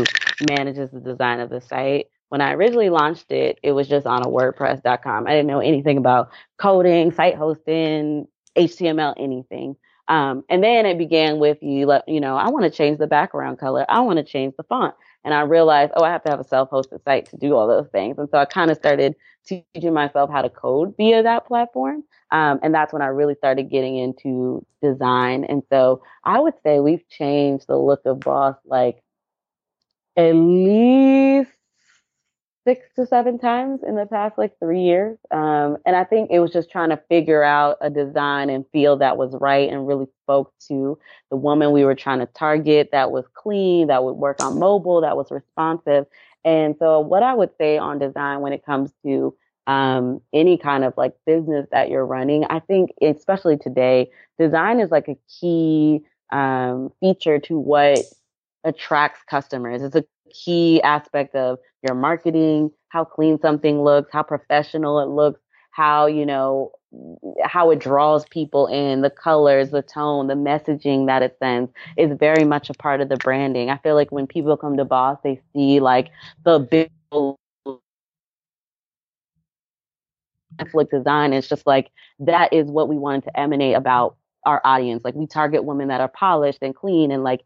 manages 0.50 0.92
the 0.92 1.00
design 1.00 1.39
of 1.39 1.50
the 1.50 1.62
site. 1.62 2.08
When 2.30 2.42
I 2.42 2.54
originally 2.54 2.89
launched 2.89 3.32
it, 3.32 3.60
it 3.64 3.72
was 3.72 3.88
just 3.89 4.06
on 4.06 4.22
a 4.22 4.30
WordPress.com. 4.30 5.28
I 5.28 5.32
didn't 5.32 5.48
know 5.48 5.60
anything 5.60 5.98
about 5.98 6.30
coding, 6.58 7.12
site 7.12 7.36
hosting, 7.36 8.28
HTML, 8.58 9.16
anything. 9.18 9.76
Um, 10.12 10.43
and 10.49 10.62
then 10.62 10.86
it 10.86 10.97
began 10.97 11.39
with 11.39 11.59
you, 11.62 11.89
you 12.05 12.20
know, 12.20 12.36
I 12.36 12.49
want 12.49 12.66
to 12.66 12.70
change 12.70 12.97
the 12.97 13.07
background 13.07 13.59
color. 13.59 13.86
I 13.88 14.01
want 14.01 14.18
to 14.18 14.26
change 14.26 14.53
the 14.57 14.64
font. 14.64 14.93
And 15.24 15.34
I 15.34 15.41
realized, 15.43 15.93
oh, 15.95 16.03
I 16.03 16.09
have 16.09 16.22
to 16.26 16.30
have 16.30 16.39
a 16.41 16.43
self-hosted 16.43 17.01
site 17.05 17.28
to 17.28 17.38
do 17.38 17.55
all 17.55 17.66
those 17.66 17.88
things. 17.93 18.18
And 18.18 18.28
so 18.30 18.38
I 18.38 18.43
kind 18.43 18.70
of 18.70 18.76
started 18.76 19.16
teaching 19.45 19.93
myself 19.93 20.30
how 20.30 20.41
to 20.41 20.49
code 20.49 20.95
via 20.97 21.24
that 21.24 21.47
platform. 21.47 22.03
Um, 22.30 22.59
and 22.62 22.76
that's 22.76 22.91
when 22.91 23.01
I 23.01 23.05
really 23.05 23.36
started 23.36 23.70
getting 23.70 23.95
into 23.95 24.66
design. 24.82 25.45
And 25.45 25.64
so 25.70 26.03
I 26.26 26.41
would 26.41 26.55
say 26.62 26.82
we've 26.82 27.07
changed 27.07 27.68
the 27.68 27.78
look 27.78 28.01
of 28.05 28.20
Bauce 28.20 28.57
like 28.66 29.01
at 30.18 30.34
least 30.34 31.51
six 32.72 32.88
to 32.95 33.05
seven 33.05 33.38
times 33.38 33.82
in 33.86 33.95
the 33.95 34.05
past 34.05 34.38
like 34.38 34.57
three 34.59 34.82
years. 34.82 35.17
Um, 35.30 35.76
and 35.86 35.93
I 35.93 36.05
think 36.05 36.32
it 36.32 36.39
was 36.39 36.53
just 36.53 36.72
trying 36.72 36.89
to 36.89 37.01
figure 37.09 37.43
out 37.43 37.78
a 37.82 37.89
design 37.89 38.49
and 38.49 38.65
feel 38.72 38.95
that 38.97 39.17
was 39.17 39.36
right 39.41 39.69
and 39.69 39.86
really 39.86 40.07
spoke 40.24 40.53
to 40.69 40.97
the 41.30 41.36
woman 41.36 41.74
we 41.74 41.84
were 41.84 41.95
trying 41.95 42.19
to 42.19 42.28
target 42.28 42.89
that 42.93 43.11
was 43.11 43.26
clean, 43.34 43.88
that 43.88 44.05
would 44.05 44.13
work 44.13 44.41
on 44.41 44.57
mobile, 44.57 45.01
that 45.01 45.17
was 45.17 45.32
responsive. 45.32 46.05
And 46.45 46.76
so 46.80 47.01
what 47.01 47.24
I 47.24 47.34
would 47.34 47.49
say 47.57 47.78
on 47.78 47.99
design 47.99 48.39
when 48.39 48.53
it 48.53 48.65
comes 48.65 48.91
to 49.05 49.36
um, 49.67 50.22
any 50.32 50.57
kind 50.57 50.86
of 50.86 50.93
like 50.95 51.13
business 51.26 51.67
that 51.74 51.89
you're 51.89 52.05
running, 52.05 52.45
I 52.45 52.59
think 52.59 52.91
especially 53.01 53.57
today, 53.57 54.09
design 54.39 54.80
is 54.80 54.91
like 54.91 55.09
a 55.09 55.17
key 55.41 56.05
um, 56.32 56.93
feature 57.01 57.38
to 57.39 57.59
what 57.59 57.99
attracts 58.63 59.19
customers. 59.30 59.82
It's 59.82 59.95
a 59.95 60.05
key 60.34 60.82
aspect 60.84 61.36
of 61.36 61.60
your 61.88 61.96
marketing, 61.96 62.72
how 62.90 63.04
clean 63.06 63.40
something 63.40 63.82
looks, 63.84 64.12
how 64.12 64.24
professional 64.24 65.00
it 65.00 65.08
looks, 65.08 65.40
how, 65.72 66.06
you 66.08 66.26
know, 66.26 66.72
how 67.44 67.72
it 67.72 67.80
draws 67.80 68.26
people 68.26 68.68
in, 68.68 69.02
the 69.02 69.10
colors, 69.10 69.72
the 69.72 69.82
tone, 69.82 70.28
the 70.28 70.34
messaging 70.34 71.08
that 71.08 71.24
it 71.24 71.38
sends 71.40 71.72
is 71.98 72.18
very 72.20 72.44
much 72.44 72.70
a 72.70 72.74
part 72.74 73.00
of 73.02 73.10
the 73.10 73.18
branding. 73.18 73.70
I 73.70 73.78
feel 73.78 73.96
like 73.96 74.12
when 74.12 74.28
people 74.28 74.58
come 74.58 74.78
to 74.78 74.86
Bauce, 74.86 75.20
they 75.24 75.42
see 75.54 75.80
like 75.80 76.10
the 76.44 76.60
big 76.60 76.92
conflict 80.60 80.92
design. 80.92 81.34
It's 81.34 81.48
just 81.48 81.66
like 81.66 81.92
that 82.20 82.54
is 82.54 82.68
what 82.70 82.90
we 82.90 82.98
wanted 82.98 83.24
to 83.26 83.40
emanate 83.40 83.76
about 83.76 84.18
our 84.46 84.62
audience. 84.66 85.04
Like 85.06 85.16
we 85.16 85.28
target 85.28 85.64
women 85.64 85.88
that 85.90 86.02
are 86.02 86.08
polished 86.10 86.60
and 86.62 86.76
clean 86.76 87.12
and 87.12 87.24
like 87.24 87.42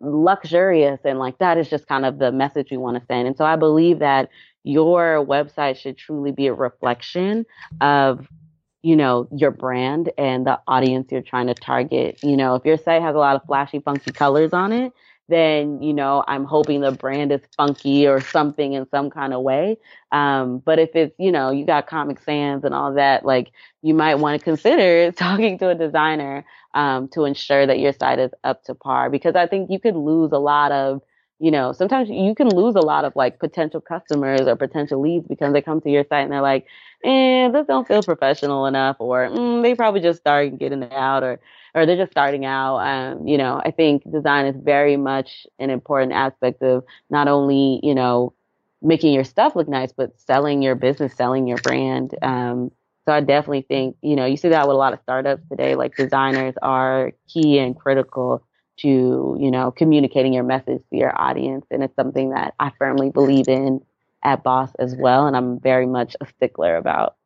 luxurious 0.00 1.00
and 1.04 1.18
like 1.18 1.38
that 1.38 1.58
is 1.58 1.68
just 1.68 1.86
kind 1.86 2.04
of 2.04 2.18
the 2.18 2.32
message 2.32 2.68
we 2.70 2.76
want 2.76 2.98
to 2.98 3.06
send. 3.06 3.26
And 3.26 3.36
so 3.36 3.44
I 3.44 3.56
believe 3.56 3.98
that 3.98 4.30
your 4.64 5.24
website 5.24 5.76
should 5.76 5.96
truly 5.96 6.32
be 6.32 6.46
a 6.46 6.54
reflection 6.54 7.46
of 7.80 8.28
you 8.82 8.96
know 8.96 9.28
your 9.34 9.50
brand 9.50 10.10
and 10.16 10.46
the 10.46 10.58
audience 10.66 11.08
you're 11.10 11.22
trying 11.22 11.46
to 11.46 11.54
target 11.54 12.18
you 12.22 12.36
know 12.36 12.54
if 12.54 12.64
your 12.64 12.76
site 12.76 13.02
has 13.02 13.14
a 13.14 13.18
lot 13.18 13.36
of 13.36 13.44
flashy 13.46 13.80
funky 13.80 14.10
colors 14.10 14.52
on 14.52 14.72
it 14.72 14.92
then 15.28 15.82
you 15.82 15.92
know 15.92 16.24
i'm 16.28 16.44
hoping 16.44 16.80
the 16.80 16.92
brand 16.92 17.30
is 17.30 17.40
funky 17.56 18.06
or 18.06 18.20
something 18.20 18.72
in 18.72 18.88
some 18.90 19.10
kind 19.10 19.32
of 19.32 19.42
way 19.42 19.76
um, 20.12 20.58
but 20.58 20.78
if 20.78 20.90
it's 20.94 21.14
you 21.18 21.30
know 21.30 21.50
you 21.50 21.64
got 21.64 21.86
comic 21.86 22.18
sans 22.20 22.64
and 22.64 22.74
all 22.74 22.94
that 22.94 23.24
like 23.24 23.52
you 23.82 23.94
might 23.94 24.16
want 24.16 24.38
to 24.38 24.44
consider 24.44 25.12
talking 25.16 25.58
to 25.58 25.68
a 25.68 25.74
designer 25.74 26.44
um, 26.74 27.08
to 27.08 27.24
ensure 27.24 27.66
that 27.66 27.78
your 27.78 27.92
site 27.92 28.18
is 28.18 28.30
up 28.44 28.62
to 28.64 28.74
par 28.74 29.10
because 29.10 29.34
i 29.34 29.46
think 29.46 29.70
you 29.70 29.78
could 29.78 29.96
lose 29.96 30.32
a 30.32 30.38
lot 30.38 30.72
of 30.72 31.00
you 31.38 31.50
know 31.50 31.72
sometimes 31.72 32.08
you 32.08 32.34
can 32.34 32.48
lose 32.48 32.74
a 32.74 32.80
lot 32.80 33.04
of 33.04 33.14
like 33.16 33.38
potential 33.38 33.80
customers 33.80 34.42
or 34.42 34.56
potential 34.56 35.00
leads 35.00 35.26
because 35.26 35.52
they 35.52 35.62
come 35.62 35.80
to 35.80 35.90
your 35.90 36.04
site 36.04 36.24
and 36.24 36.32
they're 36.32 36.42
like 36.42 36.66
eh, 37.04 37.48
this 37.50 37.66
don't 37.66 37.88
feel 37.88 38.02
professional 38.02 38.66
enough 38.66 38.96
or 38.98 39.28
mm, 39.28 39.62
they 39.62 39.74
probably 39.74 40.00
just 40.00 40.20
started 40.20 40.58
getting 40.58 40.84
out 40.92 41.22
or 41.22 41.40
or 41.74 41.86
they're 41.86 41.96
just 41.96 42.12
starting 42.12 42.44
out. 42.44 42.78
Um, 42.78 43.26
you 43.26 43.38
know, 43.38 43.60
I 43.64 43.70
think 43.70 44.02
design 44.10 44.46
is 44.46 44.56
very 44.56 44.96
much 44.96 45.46
an 45.58 45.70
important 45.70 46.12
aspect 46.12 46.62
of 46.62 46.84
not 47.10 47.28
only, 47.28 47.80
you 47.82 47.94
know, 47.94 48.34
making 48.82 49.12
your 49.12 49.24
stuff 49.24 49.54
look 49.54 49.68
nice, 49.68 49.92
but 49.92 50.18
selling 50.18 50.62
your 50.62 50.74
business, 50.74 51.14
selling 51.14 51.46
your 51.46 51.58
brand. 51.58 52.14
Um, 52.22 52.70
so 53.06 53.12
I 53.12 53.20
definitely 53.20 53.62
think, 53.62 53.96
you 54.02 54.16
know, 54.16 54.26
you 54.26 54.36
see 54.36 54.50
that 54.50 54.66
with 54.66 54.74
a 54.74 54.78
lot 54.78 54.92
of 54.92 55.00
startups 55.02 55.42
today, 55.48 55.74
like 55.74 55.96
designers 55.96 56.54
are 56.60 57.12
key 57.28 57.58
and 57.58 57.78
critical 57.78 58.46
to, 58.80 59.36
you 59.40 59.50
know, 59.50 59.70
communicating 59.70 60.32
your 60.32 60.44
message 60.44 60.82
to 60.90 60.96
your 60.96 61.18
audience. 61.18 61.66
And 61.70 61.82
it's 61.82 61.96
something 61.96 62.30
that 62.30 62.54
I 62.58 62.72
firmly 62.78 63.10
believe 63.10 63.48
in 63.48 63.80
at 64.22 64.42
Bauce 64.42 64.72
as 64.78 64.94
well. 64.96 65.26
And 65.26 65.36
I'm 65.36 65.60
very 65.60 65.86
much 65.86 66.14
a 66.20 66.26
stickler 66.26 66.76
about. 66.76 67.16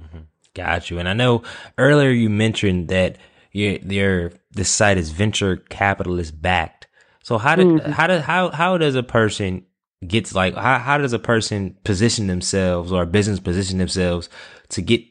Mm-hmm. 0.00 0.20
Got 0.54 0.90
you. 0.90 0.98
And 0.98 1.08
I 1.08 1.14
know 1.14 1.42
earlier 1.78 2.10
you 2.10 2.30
mentioned 2.30 2.88
that 2.88 3.18
your 3.52 3.72
your 3.78 4.32
this 4.50 4.68
site 4.68 4.98
is 4.98 5.10
venture 5.10 5.56
capitalist 5.56 6.40
backed. 6.40 6.88
So 7.22 7.38
how 7.38 7.56
did 7.56 7.66
mm-hmm. 7.66 7.92
how 7.92 8.06
does 8.06 8.22
how 8.22 8.50
how 8.50 8.78
does 8.78 8.94
a 8.94 9.02
person 9.02 9.66
gets 10.06 10.34
like 10.34 10.54
how 10.54 10.78
how 10.78 10.98
does 10.98 11.12
a 11.12 11.18
person 11.18 11.76
position 11.84 12.26
themselves 12.26 12.92
or 12.92 13.02
a 13.02 13.06
business 13.06 13.38
position 13.38 13.78
themselves 13.78 14.28
to 14.70 14.80
get 14.80 15.02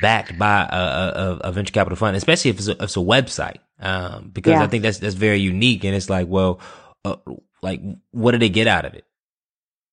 backed 0.00 0.38
by 0.38 0.62
a, 0.62 0.76
a, 0.76 1.40
a 1.44 1.52
venture 1.52 1.72
capital 1.72 1.96
fund, 1.96 2.16
especially 2.16 2.50
if 2.50 2.58
it's 2.58 2.68
a, 2.68 2.72
if 2.72 2.82
it's 2.82 2.96
a 2.96 3.00
website? 3.00 3.58
Um, 3.78 4.30
because 4.32 4.52
yeah. 4.52 4.62
I 4.62 4.66
think 4.66 4.82
that's 4.82 4.98
that's 4.98 5.14
very 5.14 5.38
unique, 5.38 5.84
and 5.84 5.94
it's 5.94 6.10
like, 6.10 6.28
well, 6.28 6.60
uh, 7.04 7.16
like 7.62 7.80
what 8.10 8.32
do 8.32 8.38
they 8.38 8.48
get 8.48 8.66
out 8.66 8.84
of 8.84 8.94
it? 8.94 9.04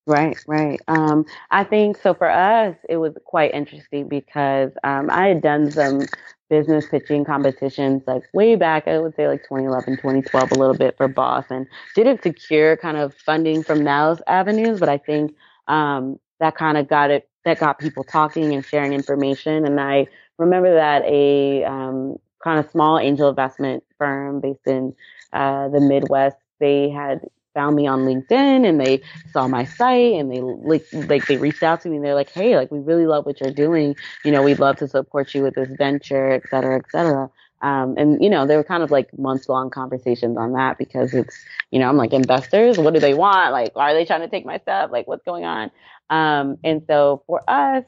Right, 0.09 0.39
right. 0.47 0.81
Um, 0.87 1.25
I 1.51 1.63
think 1.63 1.97
so. 1.97 2.15
For 2.15 2.29
us, 2.29 2.75
it 2.89 2.97
was 2.97 3.13
quite 3.25 3.53
interesting 3.53 4.07
because 4.09 4.71
um, 4.83 5.09
I 5.11 5.27
had 5.27 5.41
done 5.41 5.71
some 5.71 6.01
business 6.49 6.87
pitching 6.89 7.25
competitions 7.25 8.01
like 8.07 8.23
way 8.33 8.55
back, 8.55 8.87
I 8.87 8.97
would 8.97 9.15
say 9.15 9.27
like 9.27 9.43
2011, 9.43 9.97
2012, 9.97 10.51
a 10.51 10.55
little 10.55 10.73
bit 10.75 10.97
for 10.97 11.07
Bauce, 11.07 11.45
and 11.51 11.67
didn't 11.95 12.23
secure 12.23 12.75
kind 12.77 12.97
of 12.97 13.13
funding 13.23 13.63
from 13.63 13.83
those 13.83 14.19
avenues, 14.27 14.79
but 14.79 14.89
I 14.89 14.97
think 14.97 15.35
um, 15.67 16.19
that 16.39 16.55
kind 16.55 16.79
of 16.79 16.87
got 16.87 17.11
it, 17.11 17.29
that 17.45 17.59
got 17.59 17.77
people 17.77 18.03
talking 18.03 18.55
and 18.55 18.65
sharing 18.65 18.93
information. 18.93 19.63
And 19.63 19.79
I 19.79 20.07
remember 20.39 20.73
that 20.73 21.03
a 21.05 21.65
um, 21.65 22.17
kind 22.43 22.59
of 22.59 22.71
small 22.71 22.97
angel 22.99 23.29
investment 23.29 23.83
firm 23.99 24.41
based 24.41 24.65
in 24.67 24.95
uh, 25.33 25.69
the 25.69 25.81
Midwest, 25.81 26.37
they 26.59 26.89
had 26.89 27.21
found 27.53 27.75
me 27.75 27.87
on 27.87 28.01
LinkedIn 28.01 28.67
and 28.67 28.79
they 28.79 29.01
saw 29.31 29.47
my 29.47 29.65
site 29.65 30.13
and 30.13 30.31
they 30.31 30.41
like 30.41 30.85
like 31.09 31.25
they 31.27 31.37
reached 31.37 31.63
out 31.63 31.81
to 31.81 31.89
me 31.89 31.97
and 31.97 32.05
they're 32.05 32.15
like, 32.15 32.31
hey, 32.31 32.55
like 32.55 32.71
we 32.71 32.79
really 32.79 33.05
love 33.05 33.25
what 33.25 33.39
you're 33.41 33.51
doing. 33.51 33.95
You 34.23 34.31
know, 34.31 34.43
we'd 34.43 34.59
love 34.59 34.77
to 34.77 34.87
support 34.87 35.33
you 35.33 35.43
with 35.43 35.55
this 35.55 35.69
venture, 35.77 36.31
et 36.31 36.43
cetera, 36.49 36.77
et 36.77 36.85
cetera. 36.91 37.29
Um, 37.61 37.95
and 37.97 38.23
you 38.23 38.29
know, 38.29 38.47
there 38.47 38.57
were 38.57 38.63
kind 38.63 38.83
of 38.83 38.91
like 38.91 39.17
months 39.17 39.49
long 39.49 39.69
conversations 39.69 40.37
on 40.37 40.53
that 40.53 40.77
because 40.77 41.13
it's, 41.13 41.37
you 41.71 41.79
know, 41.79 41.89
I'm 41.89 41.97
like 41.97 42.13
investors, 42.13 42.77
what 42.77 42.93
do 42.93 42.99
they 42.99 43.13
want? 43.13 43.51
Like, 43.51 43.71
are 43.75 43.93
they 43.93 44.05
trying 44.05 44.21
to 44.21 44.29
take 44.29 44.45
my 44.45 44.59
stuff? 44.59 44.91
Like, 44.91 45.07
what's 45.07 45.23
going 45.25 45.43
on? 45.43 45.71
Um, 46.09 46.57
and 46.63 46.83
so 46.87 47.23
for 47.27 47.41
us, 47.47 47.83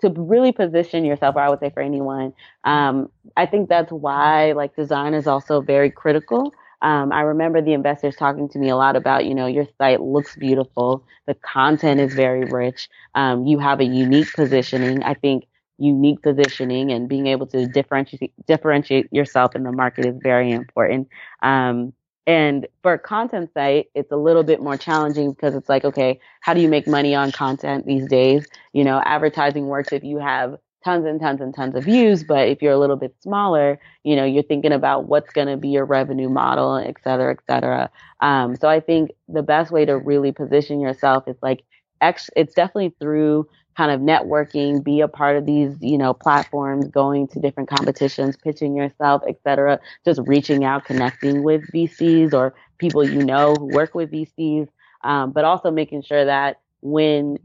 to 0.00 0.10
really 0.10 0.52
position 0.52 1.04
yourself, 1.04 1.36
or 1.36 1.40
I 1.40 1.48
would 1.48 1.60
say 1.60 1.70
for 1.70 1.82
anyone, 1.82 2.34
um, 2.64 3.10
I 3.36 3.46
think 3.46 3.68
that's 3.68 3.90
why 3.90 4.52
like 4.52 4.76
design 4.76 5.14
is 5.14 5.26
also 5.26 5.60
very 5.60 5.90
critical 5.90 6.52
um, 6.82 7.12
I 7.12 7.20
remember 7.22 7.60
the 7.60 7.72
investors 7.72 8.16
talking 8.16 8.48
to 8.50 8.58
me 8.58 8.68
a 8.68 8.76
lot 8.76 8.96
about, 8.96 9.26
you 9.26 9.34
know, 9.34 9.46
your 9.46 9.66
site 9.78 10.00
looks 10.00 10.36
beautiful. 10.36 11.04
The 11.26 11.34
content 11.34 12.00
is 12.00 12.14
very 12.14 12.44
rich. 12.44 12.88
Um, 13.14 13.46
you 13.46 13.58
have 13.58 13.80
a 13.80 13.84
unique 13.84 14.32
positioning. 14.34 15.02
I 15.02 15.14
think 15.14 15.44
unique 15.78 16.22
positioning 16.22 16.92
and 16.92 17.08
being 17.08 17.26
able 17.26 17.46
to 17.46 17.66
differentiate 17.66 18.32
differentiate 18.46 19.10
yourself 19.12 19.56
in 19.56 19.62
the 19.62 19.72
market 19.72 20.06
is 20.06 20.16
very 20.22 20.52
important. 20.52 21.08
Um, 21.42 21.92
and 22.26 22.66
for 22.82 22.92
a 22.92 22.98
content 22.98 23.50
site, 23.54 23.86
it's 23.94 24.12
a 24.12 24.16
little 24.16 24.44
bit 24.44 24.62
more 24.62 24.76
challenging 24.76 25.32
because 25.32 25.54
it's 25.54 25.68
like, 25.68 25.84
okay, 25.84 26.20
how 26.40 26.54
do 26.54 26.60
you 26.60 26.68
make 26.68 26.86
money 26.86 27.14
on 27.14 27.32
content 27.32 27.86
these 27.86 28.06
days? 28.06 28.46
You 28.72 28.84
know, 28.84 29.02
advertising 29.04 29.66
works 29.66 29.92
if 29.92 30.04
you 30.04 30.18
have 30.18 30.56
tons 30.84 31.06
and 31.06 31.20
tons 31.20 31.40
and 31.40 31.54
tons 31.54 31.74
of 31.74 31.84
views. 31.84 32.24
But 32.24 32.48
if 32.48 32.62
you're 32.62 32.72
a 32.72 32.78
little 32.78 32.96
bit 32.96 33.14
smaller, 33.20 33.78
you 34.04 34.16
know, 34.16 34.24
you're 34.24 34.42
thinking 34.42 34.72
about 34.72 35.08
what's 35.08 35.32
going 35.32 35.48
to 35.48 35.56
be 35.56 35.68
your 35.68 35.84
revenue 35.84 36.28
model, 36.28 36.76
et 36.76 36.96
cetera, 37.02 37.32
et 37.32 37.40
cetera. 37.46 37.90
Um, 38.20 38.56
so 38.56 38.68
I 38.68 38.80
think 38.80 39.10
the 39.28 39.42
best 39.42 39.70
way 39.70 39.84
to 39.84 39.96
really 39.96 40.32
position 40.32 40.80
yourself 40.80 41.24
is 41.26 41.36
like, 41.42 41.62
ex- 42.00 42.30
it's 42.36 42.54
definitely 42.54 42.94
through 43.00 43.46
kind 43.76 43.90
of 43.90 44.00
networking, 44.00 44.82
be 44.82 45.00
a 45.00 45.08
part 45.08 45.36
of 45.36 45.46
these, 45.46 45.74
you 45.80 45.96
know, 45.96 46.12
platforms, 46.12 46.88
going 46.88 47.28
to 47.28 47.40
different 47.40 47.68
competitions, 47.68 48.36
pitching 48.36 48.76
yourself, 48.76 49.22
et 49.28 49.38
cetera, 49.44 49.78
just 50.04 50.20
reaching 50.26 50.64
out, 50.64 50.84
connecting 50.84 51.42
with 51.42 51.62
VCs 51.72 52.34
or 52.34 52.54
people 52.78 53.04
you 53.08 53.24
know 53.24 53.54
who 53.54 53.66
work 53.66 53.94
with 53.94 54.10
VCs, 54.10 54.68
um, 55.02 55.30
but 55.30 55.44
also 55.44 55.70
making 55.70 56.02
sure 56.02 56.24
that 56.24 56.60
when 56.82 57.38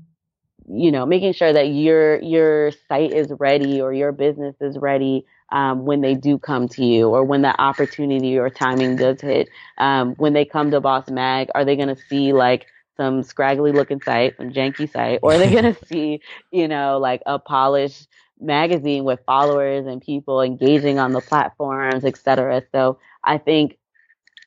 you 0.67 0.91
know, 0.91 1.05
making 1.05 1.33
sure 1.33 1.51
that 1.53 1.67
your 1.67 2.21
your 2.21 2.71
site 2.87 3.11
is 3.11 3.31
ready 3.39 3.81
or 3.81 3.93
your 3.93 4.11
business 4.11 4.55
is 4.61 4.77
ready 4.77 5.25
um, 5.51 5.85
when 5.85 6.01
they 6.01 6.15
do 6.15 6.37
come 6.39 6.67
to 6.69 6.83
you, 6.83 7.09
or 7.09 7.23
when 7.23 7.43
that 7.43 7.57
opportunity 7.59 8.37
or 8.37 8.49
timing 8.49 8.95
does 8.95 9.21
hit. 9.21 9.49
Um, 9.77 10.15
when 10.15 10.33
they 10.33 10.45
come 10.45 10.71
to 10.71 10.81
Bauce 10.81 11.09
Mag, 11.09 11.49
are 11.53 11.65
they 11.65 11.75
going 11.75 11.95
to 11.95 12.01
see 12.09 12.33
like 12.33 12.65
some 12.97 13.23
scraggly 13.23 13.71
looking 13.71 14.01
site, 14.01 14.37
some 14.37 14.51
janky 14.51 14.91
site, 14.91 15.19
or 15.21 15.33
are 15.33 15.37
they 15.37 15.51
going 15.51 15.73
to 15.75 15.85
see, 15.85 16.21
you 16.51 16.67
know, 16.67 16.97
like 16.97 17.21
a 17.25 17.37
polished 17.39 18.07
magazine 18.39 19.03
with 19.03 19.19
followers 19.25 19.85
and 19.85 20.01
people 20.01 20.41
engaging 20.41 20.99
on 20.99 21.11
the 21.11 21.21
platforms, 21.21 22.03
etc? 22.05 22.63
So 22.71 22.99
I 23.23 23.37
think 23.37 23.77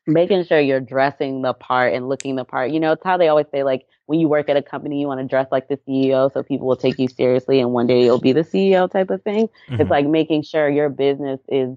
making 0.09 0.45
sure 0.45 0.59
you're 0.59 0.81
dressing 0.81 1.43
the 1.43 1.53
part 1.53 1.93
and 1.93 2.09
looking 2.09 2.37
the 2.37 2.45
part. 2.45 2.71
You 2.71 2.81
know, 2.81 2.93
it's 2.93 3.05
how 3.05 3.17
they 3.17 3.29
always 3.29 3.47
say, 3.53 3.63
like, 3.63 3.87
when 4.07 4.19
you 4.19 4.27
work 4.27 4.49
at 4.49 4.57
a 4.57 4.63
company, 4.63 5.01
you 5.01 5.07
want 5.07 5.21
to 5.21 5.27
dress 5.27 5.47
like 5.53 5.69
the 5.69 5.77
CEO 5.87 6.33
so 6.33 6.43
people 6.43 6.67
will 6.67 6.77
take 6.77 6.99
you 6.99 7.09
seriously 7.09 7.61
and 7.61 7.73
one 7.73 7.87
day 7.87 8.05
you'll 8.05 8.19
be 8.19 8.33
the 8.33 8.41
CEO 8.41 8.91
type 8.91 9.11
of 9.11 9.23
thing. 9.23 9.49
Mm-hmm. 9.69 9.83
It's 9.83 9.91
like 9.91 10.07
making 10.07 10.45
sure 10.45 10.69
your 10.69 10.89
business 10.89 11.41
is 11.47 11.77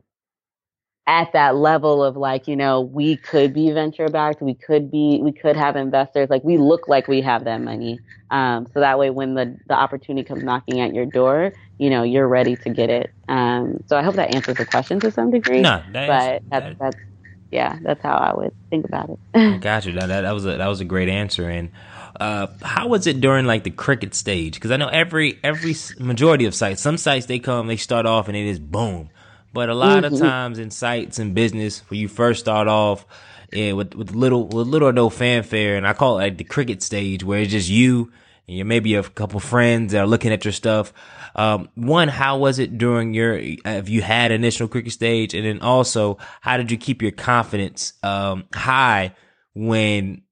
at 1.08 1.34
that 1.34 1.58
level 1.58 2.02
of 2.02 2.16
like, 2.16 2.48
you 2.48 2.56
know, 2.56 2.80
we 2.80 3.18
could 3.18 3.54
be 3.54 3.70
venture 3.72 4.08
backed, 4.08 4.42
we 4.42 4.54
could 4.54 4.90
be, 4.90 5.20
we 5.22 5.34
could 5.34 5.58
have 5.58 5.76
investors, 5.76 6.30
like 6.30 6.42
we 6.46 6.58
look 6.58 6.88
like 6.88 7.10
we 7.10 7.20
have 7.20 7.44
that 7.44 7.60
money. 7.60 8.00
Um, 8.30 8.66
so 8.74 8.80
that 8.80 8.98
way 8.98 9.10
when 9.10 9.34
the, 9.34 9.58
the 9.68 9.74
opportunity 9.74 10.26
comes 10.26 10.42
knocking 10.42 10.80
at 10.80 10.94
your 10.94 11.06
door, 11.06 11.52
you 11.80 11.90
know, 11.90 12.04
you're 12.04 12.30
ready 12.30 12.56
to 12.56 12.70
get 12.70 12.90
it. 12.90 13.12
Um, 13.28 13.84
so 13.88 13.98
I 13.98 14.04
hope 14.04 14.16
that 14.16 14.34
answers 14.34 14.56
the 14.56 14.66
question 14.66 15.02
to 15.02 15.12
some 15.12 15.32
degree. 15.32 15.60
No, 15.60 15.84
that 15.92 16.08
but 16.08 16.36
is, 16.36 16.50
that's, 16.50 16.66
that, 16.66 16.80
that's, 16.80 17.11
yeah, 17.52 17.78
that's 17.82 18.02
how 18.02 18.16
I 18.16 18.34
would 18.34 18.54
think 18.70 18.86
about 18.86 19.10
it. 19.10 19.62
Got 19.62 19.86
you. 19.86 19.94
That, 19.94 20.08
that, 20.08 20.22
that 20.22 20.32
was 20.32 20.46
a, 20.46 20.58
that 20.58 20.68
was 20.68 20.82
a 20.82 20.86
great 20.86 21.10
answer. 21.10 21.50
And, 21.50 21.72
uh, 22.20 22.48
how 22.62 22.88
was 22.88 23.08
it 23.08 23.22
during 23.22 23.46
like 23.46 23.64
the 23.64 23.72
cricket 23.72 24.14
stage? 24.14 24.56
Because 24.56 24.72
I 24.72 24.78
know 24.78 24.88
every 24.88 25.40
every 25.44 25.76
majority 26.00 26.46
of 26.46 26.54
sites, 26.54 26.82
some 26.82 26.98
sites 26.98 27.26
they 27.26 27.40
come, 27.40 27.68
they 27.68 27.78
start 27.78 28.06
off 28.06 28.28
and 28.28 28.38
it 28.38 28.46
is 28.46 28.60
boom. 28.60 29.10
But 29.54 29.70
a 29.70 29.74
lot 29.74 30.04
mm-hmm. 30.04 30.14
of 30.14 30.20
times 30.20 30.60
in 30.60 30.72
sites 30.72 31.20
and 31.20 31.34
business, 31.34 31.80
when 31.90 32.00
you 32.00 32.08
first 32.08 32.40
start 32.40 32.68
off, 32.68 33.06
yeah, 33.52 33.74
with 33.74 33.96
with 33.96 34.12
little 34.12 34.48
with 34.48 34.68
little 34.68 34.90
or 34.90 34.94
no 34.94 35.10
fanfare, 35.10 35.78
and 35.78 35.88
I 35.88 35.94
call 35.94 36.20
it 36.20 36.24
like 36.24 36.38
the 36.38 36.44
cricket 36.44 36.82
stage, 36.84 37.24
where 37.24 37.40
it's 37.40 37.52
just 37.52 37.70
you 37.70 38.12
and 38.48 38.58
you 38.58 38.66
maybe 38.66 38.96
a 38.96 39.04
couple 39.04 39.40
friends 39.40 39.92
that 39.92 40.00
are 40.00 40.08
looking 40.08 40.32
at 40.32 40.46
your 40.46 40.52
stuff. 40.52 40.94
Um, 41.36 41.70
one, 41.76 42.08
how 42.08 42.38
was 42.38 42.60
it 42.60 42.78
during 42.78 43.14
your, 43.14 43.38
if 43.38 43.90
you 43.90 44.02
had 44.02 44.32
initial 44.32 44.68
cricket 44.68 44.92
stage? 44.92 45.34
And 45.34 45.46
then 45.46 45.62
also, 45.62 46.18
how 46.42 46.58
did 46.58 46.72
you 46.72 46.78
keep 46.78 47.02
your 47.02 47.12
confidence, 47.12 47.94
um, 48.04 48.46
high 48.54 49.16
when, 49.54 50.24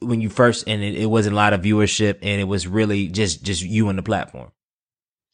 when 0.00 0.20
you 0.20 0.28
first, 0.30 0.66
and 0.66 0.82
it, 0.82 0.94
it 0.96 1.06
wasn't 1.06 1.34
a 1.34 1.36
lot 1.36 1.52
of 1.52 1.62
viewership 1.62 2.18
and 2.22 2.40
it 2.40 2.44
was 2.44 2.66
really 2.66 3.08
just, 3.08 3.42
just 3.42 3.62
you 3.62 3.88
and 3.88 3.98
the 3.98 4.02
platform? 4.02 4.52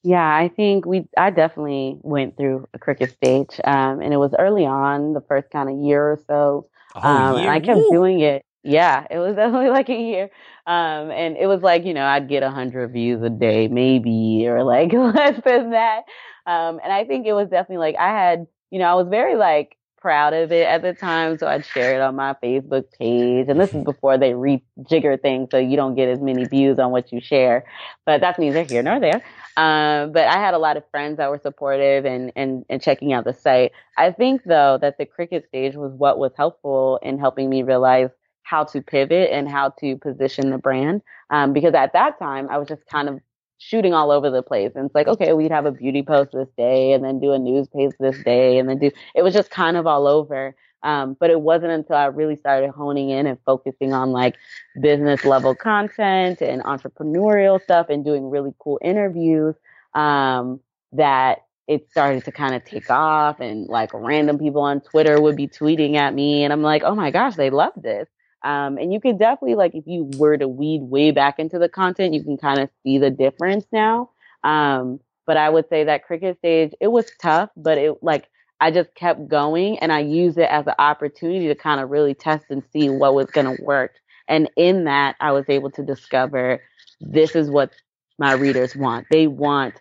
Yeah, 0.02 0.36
I 0.36 0.48
think 0.48 0.84
we, 0.84 1.08
I 1.16 1.30
definitely 1.30 1.98
went 2.02 2.36
through 2.36 2.68
a 2.74 2.78
cricket 2.78 3.12
stage. 3.12 3.58
Um, 3.64 4.00
and 4.00 4.12
it 4.12 4.18
was 4.18 4.34
early 4.38 4.66
on, 4.66 5.14
the 5.14 5.22
first 5.22 5.50
kind 5.50 5.70
of 5.70 5.78
year 5.78 6.02
or 6.02 6.20
so. 6.26 6.68
Um, 6.94 7.36
and 7.36 7.50
I 7.50 7.60
kept 7.60 7.78
Woo. 7.78 7.90
doing 7.90 8.20
it. 8.20 8.44
Yeah, 8.62 9.06
it 9.10 9.18
was 9.18 9.34
definitely 9.36 9.70
like 9.70 9.88
a 9.88 9.94
year. 9.94 10.30
Um, 10.66 11.10
and 11.10 11.36
it 11.36 11.46
was 11.46 11.62
like, 11.62 11.84
you 11.84 11.94
know, 11.94 12.04
I'd 12.04 12.28
get 12.28 12.42
a 12.42 12.50
hundred 12.50 12.92
views 12.92 13.22
a 13.22 13.30
day, 13.30 13.68
maybe, 13.68 14.46
or 14.48 14.64
like 14.64 14.92
less 14.94 15.40
than 15.44 15.70
that. 15.70 16.04
Um, 16.46 16.80
and 16.82 16.92
I 16.92 17.04
think 17.04 17.26
it 17.26 17.32
was 17.32 17.48
definitely 17.48 17.78
like 17.78 17.96
I 17.96 18.08
had, 18.08 18.46
you 18.70 18.78
know, 18.78 18.86
I 18.86 18.94
was 18.94 19.08
very 19.08 19.36
like 19.36 19.76
proud 20.04 20.34
of 20.34 20.52
it 20.52 20.66
at 20.66 20.82
the 20.82 20.92
time. 20.92 21.38
So 21.38 21.46
I'd 21.46 21.64
share 21.64 21.94
it 21.94 22.02
on 22.02 22.14
my 22.16 22.34
Facebook 22.42 22.84
page. 22.98 23.46
And 23.48 23.58
this 23.58 23.72
is 23.72 23.82
before 23.92 24.18
they 24.18 24.32
rejigger 24.32 25.20
things 25.20 25.48
so 25.50 25.56
you 25.56 25.76
don't 25.76 25.94
get 25.94 26.10
as 26.10 26.20
many 26.20 26.44
views 26.44 26.78
on 26.78 26.90
what 26.90 27.10
you 27.10 27.22
share. 27.22 27.64
But 28.04 28.20
that's 28.20 28.38
neither 28.38 28.64
here 28.64 28.82
nor 28.82 29.00
there. 29.00 29.22
Um, 29.56 30.12
but 30.12 30.26
I 30.26 30.34
had 30.34 30.52
a 30.52 30.58
lot 30.58 30.76
of 30.76 30.84
friends 30.90 31.16
that 31.16 31.30
were 31.30 31.40
supportive 31.42 32.04
and, 32.04 32.32
and, 32.36 32.66
and 32.68 32.82
checking 32.82 33.14
out 33.14 33.24
the 33.24 33.32
site. 33.32 33.72
I 33.96 34.10
think 34.10 34.42
though 34.44 34.78
that 34.82 34.98
the 34.98 35.06
cricket 35.06 35.46
stage 35.48 35.74
was 35.74 35.92
what 35.92 36.18
was 36.18 36.32
helpful 36.36 36.98
in 37.02 37.18
helping 37.18 37.48
me 37.48 37.62
realize 37.62 38.10
how 38.44 38.64
to 38.64 38.80
pivot 38.80 39.30
and 39.32 39.48
how 39.48 39.70
to 39.80 39.96
position 39.96 40.50
the 40.50 40.58
brand. 40.58 41.02
Um, 41.30 41.52
because 41.52 41.74
at 41.74 41.92
that 41.94 42.18
time 42.18 42.48
I 42.48 42.58
was 42.58 42.68
just 42.68 42.86
kind 42.86 43.08
of 43.08 43.20
shooting 43.58 43.94
all 43.94 44.10
over 44.10 44.30
the 44.30 44.42
place. 44.42 44.72
And 44.74 44.86
it's 44.86 44.94
like, 44.94 45.08
okay, 45.08 45.32
we'd 45.32 45.50
have 45.50 45.66
a 45.66 45.72
beauty 45.72 46.02
post 46.02 46.32
this 46.32 46.48
day 46.56 46.92
and 46.92 47.04
then 47.04 47.18
do 47.18 47.32
a 47.32 47.38
news 47.38 47.66
page 47.68 47.92
this 47.98 48.22
day 48.22 48.58
and 48.58 48.68
then 48.68 48.78
do, 48.78 48.90
it 49.14 49.22
was 49.22 49.34
just 49.34 49.50
kind 49.50 49.76
of 49.76 49.86
all 49.86 50.06
over. 50.06 50.54
Um, 50.82 51.16
but 51.18 51.30
it 51.30 51.40
wasn't 51.40 51.72
until 51.72 51.96
I 51.96 52.06
really 52.06 52.36
started 52.36 52.70
honing 52.70 53.08
in 53.08 53.26
and 53.26 53.38
focusing 53.46 53.94
on 53.94 54.12
like 54.12 54.36
business 54.80 55.24
level 55.24 55.54
content 55.54 56.42
and 56.42 56.62
entrepreneurial 56.62 57.60
stuff 57.62 57.86
and 57.88 58.04
doing 58.04 58.28
really 58.28 58.52
cool 58.58 58.78
interviews, 58.82 59.54
um, 59.94 60.60
that 60.92 61.44
it 61.66 61.90
started 61.90 62.24
to 62.26 62.32
kind 62.32 62.54
of 62.54 62.62
take 62.64 62.90
off 62.90 63.40
and 63.40 63.66
like 63.68 63.90
random 63.94 64.38
people 64.38 64.60
on 64.60 64.82
Twitter 64.82 65.18
would 65.18 65.36
be 65.36 65.48
tweeting 65.48 65.94
at 65.94 66.12
me 66.12 66.44
and 66.44 66.52
I'm 66.52 66.60
like, 66.62 66.82
oh 66.84 66.94
my 66.94 67.10
gosh, 67.10 67.36
they 67.36 67.48
love 67.48 67.72
this. 67.76 68.06
Um, 68.44 68.76
and 68.78 68.92
you 68.92 69.00
can 69.00 69.16
definitely 69.16 69.54
like 69.54 69.74
if 69.74 69.84
you 69.86 70.10
were 70.18 70.36
to 70.36 70.46
weed 70.46 70.82
way 70.82 71.10
back 71.10 71.38
into 71.38 71.58
the 71.58 71.68
content, 71.68 72.14
you 72.14 72.22
can 72.22 72.36
kind 72.36 72.60
of 72.60 72.68
see 72.82 72.98
the 72.98 73.10
difference 73.10 73.64
now. 73.72 74.10
Um, 74.44 75.00
but 75.26 75.36
I 75.38 75.48
would 75.48 75.68
say 75.70 75.84
that 75.84 76.04
cricket 76.04 76.38
stage, 76.38 76.72
it 76.80 76.88
was 76.88 77.10
tough, 77.20 77.50
but 77.56 77.78
it 77.78 78.02
like 78.02 78.28
I 78.60 78.70
just 78.70 78.94
kept 78.94 79.26
going 79.28 79.78
and 79.78 79.92
I 79.92 80.00
used 80.00 80.38
it 80.38 80.48
as 80.50 80.66
an 80.66 80.74
opportunity 80.78 81.48
to 81.48 81.54
kind 81.54 81.80
of 81.80 81.90
really 81.90 82.14
test 82.14 82.46
and 82.50 82.62
see 82.72 82.88
what 82.90 83.14
was 83.14 83.26
going 83.26 83.56
to 83.56 83.62
work. 83.62 83.94
And 84.28 84.50
in 84.56 84.84
that, 84.84 85.16
I 85.20 85.32
was 85.32 85.44
able 85.48 85.70
to 85.72 85.82
discover 85.82 86.60
this 87.00 87.34
is 87.34 87.50
what 87.50 87.72
my 88.18 88.32
readers 88.32 88.76
want. 88.76 89.06
They 89.10 89.26
want 89.26 89.74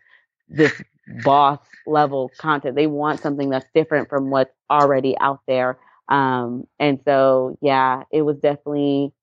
this 0.50 0.82
boss 1.24 1.60
level 1.86 2.32
content. 2.38 2.76
They 2.76 2.88
want 2.88 3.20
something 3.20 3.50
that's 3.50 3.68
different 3.74 4.10
from 4.10 4.30
what's 4.30 4.54
already 4.70 5.18
out 5.20 5.42
there. 5.48 5.78
Um, 6.10 6.68
and 6.80 7.00
so, 7.06 7.58
yeah, 7.62 8.04
it 8.12 8.22
was 8.24 8.38
definitely 8.38 9.14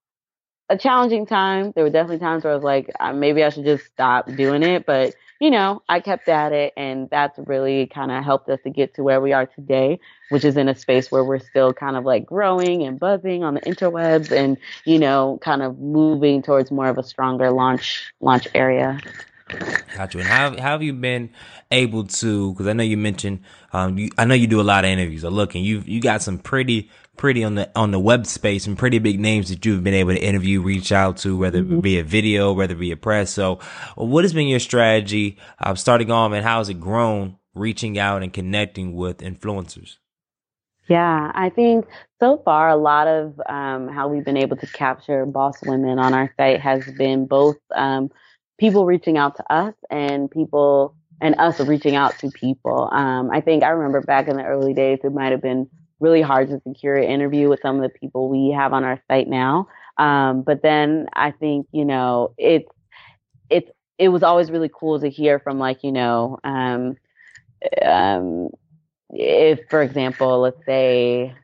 a 0.69 0.79
challenging 0.79 1.27
time. 1.27 1.73
There 1.75 1.85
were 1.85 1.91
definitely 1.91 2.21
times 2.21 2.45
where 2.45 2.53
I 2.53 2.57
was 2.57 2.65
like, 2.65 2.91
uh, 3.01 3.13
maybe 3.13 3.43
I 3.43 3.51
should 3.51 3.65
just 3.65 3.87
stop 3.87 4.27
doing 4.37 4.63
it. 4.63 4.87
But, 4.87 5.15
you 5.41 5.51
know, 5.51 5.83
I 5.89 6.01
kept 6.01 6.29
at 6.29 6.53
it 6.53 6.73
and 6.77 7.11
that's 7.11 7.39
really 7.47 7.87
kind 7.87 8.13
of 8.13 8.23
helped 8.23 8.49
us 8.49 8.61
to 8.63 8.71
get 8.71 8.95
to 8.95 9.03
where 9.03 9.21
we 9.21 9.33
are 9.33 9.47
today, 9.47 9.99
which 10.29 10.45
is 10.45 10.57
in 10.57 10.69
a 10.69 10.77
space 10.77 11.11
where 11.11 11.25
we're 11.25 11.41
still 11.41 11.73
kind 11.73 11.97
of 11.97 12.05
like 12.05 12.25
growing 12.25 12.83
and 12.85 13.01
buzzing 13.01 13.43
on 13.43 13.55
the 13.55 13.61
interwebs 13.63 14.31
and, 14.31 14.57
you 14.85 14.99
know, 14.99 15.39
kind 15.43 15.63
of 15.63 15.79
moving 15.79 16.41
towards 16.41 16.71
more 16.71 16.89
of 16.89 16.99
a 16.99 17.03
stronger 17.03 17.51
launch, 17.51 18.13
launch 18.21 18.47
area. 18.55 19.01
Got 19.97 20.15
you. 20.15 20.21
And 20.21 20.29
how, 20.29 20.51
how 20.51 20.73
have 20.73 20.83
you 20.83 20.93
been 20.93 21.31
able 21.71 22.05
to? 22.05 22.53
Because 22.53 22.67
I 22.67 22.73
know 22.73 22.85
you 22.85 22.97
mentioned, 22.97 23.41
um, 23.73 23.99
you, 23.99 24.11
I 24.17 24.25
know 24.25 24.35
you 24.35 24.47
do 24.47 24.61
a 24.61 24.63
lot 24.63 24.85
of 24.85 24.91
interviews. 24.91 25.25
I 25.25 25.29
look, 25.29 25.55
and 25.55 25.65
you 25.65 25.83
you 25.87 26.01
got 26.01 26.23
some 26.23 26.39
pretty 26.39 26.91
pretty 27.17 27.45
on 27.45 27.55
the 27.55 27.71
on 27.77 27.91
the 27.91 28.01
web 28.01 28.27
space 28.27 28.67
and 28.67 28.79
pretty 28.79 28.99
big 28.99 29.21
names 29.21 29.51
that 29.51 29.65
you've 29.65 29.85
been 29.85 29.95
able 29.95 30.13
to 30.13 30.23
interview, 30.23 30.63
reach 30.63 30.91
out 30.91 31.19
to, 31.19 31.37
whether 31.37 31.63
mm-hmm. 31.63 31.79
it 31.79 31.83
be 31.83 31.99
a 31.99 32.05
video, 32.05 32.53
whether 32.53 32.75
it 32.75 32.81
be 32.81 32.93
a 32.93 32.97
press. 32.97 33.31
So, 33.31 33.61
what 33.95 34.25
has 34.25 34.33
been 34.33 34.49
your 34.49 34.61
strategy 34.61 35.39
uh, 35.61 35.75
starting 35.75 36.11
off, 36.11 36.33
and 36.33 36.45
how 36.45 36.59
has 36.59 36.69
it 36.69 36.81
grown, 36.81 37.37
reaching 37.55 37.99
out 37.99 38.23
and 38.23 38.33
connecting 38.33 38.95
with 38.95 39.19
influencers? 39.19 39.99
Yeah, 40.89 41.31
I 41.35 41.51
think 41.51 41.87
so 42.19 42.39
far 42.45 42.69
a 42.69 42.77
lot 42.77 43.07
of 43.07 43.41
um, 43.47 43.87
how 43.89 44.09
we've 44.09 44.25
been 44.25 44.37
able 44.37 44.57
to 44.57 44.67
capture 44.67 45.25
boss 45.25 45.55
women 45.65 46.01
on 46.01 46.15
our 46.15 46.33
site 46.37 46.61
has 46.61 46.85
been 46.99 47.27
both 47.27 47.59
um, 47.77 48.11
people 48.61 48.85
reaching 48.85 49.17
out 49.17 49.37
to 49.37 49.53
us 49.53 49.75
and 49.91 50.31
people 50.31 50.95
and 51.23 51.35
us 51.39 51.59
reaching 51.61 51.97
out 51.97 52.19
to 52.19 52.31
people. 52.31 52.91
Um, 52.93 53.31
I 53.31 53.41
think 53.41 53.63
I 53.63 53.71
remember 53.71 54.03
back 54.03 54.29
in 54.29 54.37
the 54.37 54.45
early 54.45 54.75
days, 54.75 55.01
it 55.03 55.13
might 55.13 55.33
have 55.33 55.41
been 55.43 55.67
really 55.99 56.23
hard 56.23 56.49
to 56.49 56.61
secure 56.67 56.95
an 56.95 57.05
interview 57.05 57.49
with 57.49 57.61
some 57.63 57.77
of 57.77 57.83
the 57.83 57.89
people 57.99 58.29
we 58.29 58.53
have 58.53 58.73
on 58.73 58.85
our 58.85 59.03
site 59.09 59.29
now. 59.29 59.67
Um, 59.97 60.43
but 60.43 60.63
then 60.63 61.09
I 61.15 61.31
think, 61.31 61.67
you 61.73 61.85
know, 61.85 62.35
it's, 62.39 62.71
it's, 63.49 63.71
it 63.99 64.09
was 64.09 64.23
always 64.23 64.51
really 64.51 64.71
cool 64.73 65.01
to 65.01 65.11
hear 65.11 65.39
from 65.39 65.59
like, 65.59 65.83
you 65.83 65.93
know, 65.93 66.39
um, 66.45 66.97
um, 67.83 68.49
if, 69.11 69.61
for 69.69 69.83
example, 69.83 70.41
let's 70.41 70.65
say, 70.65 71.35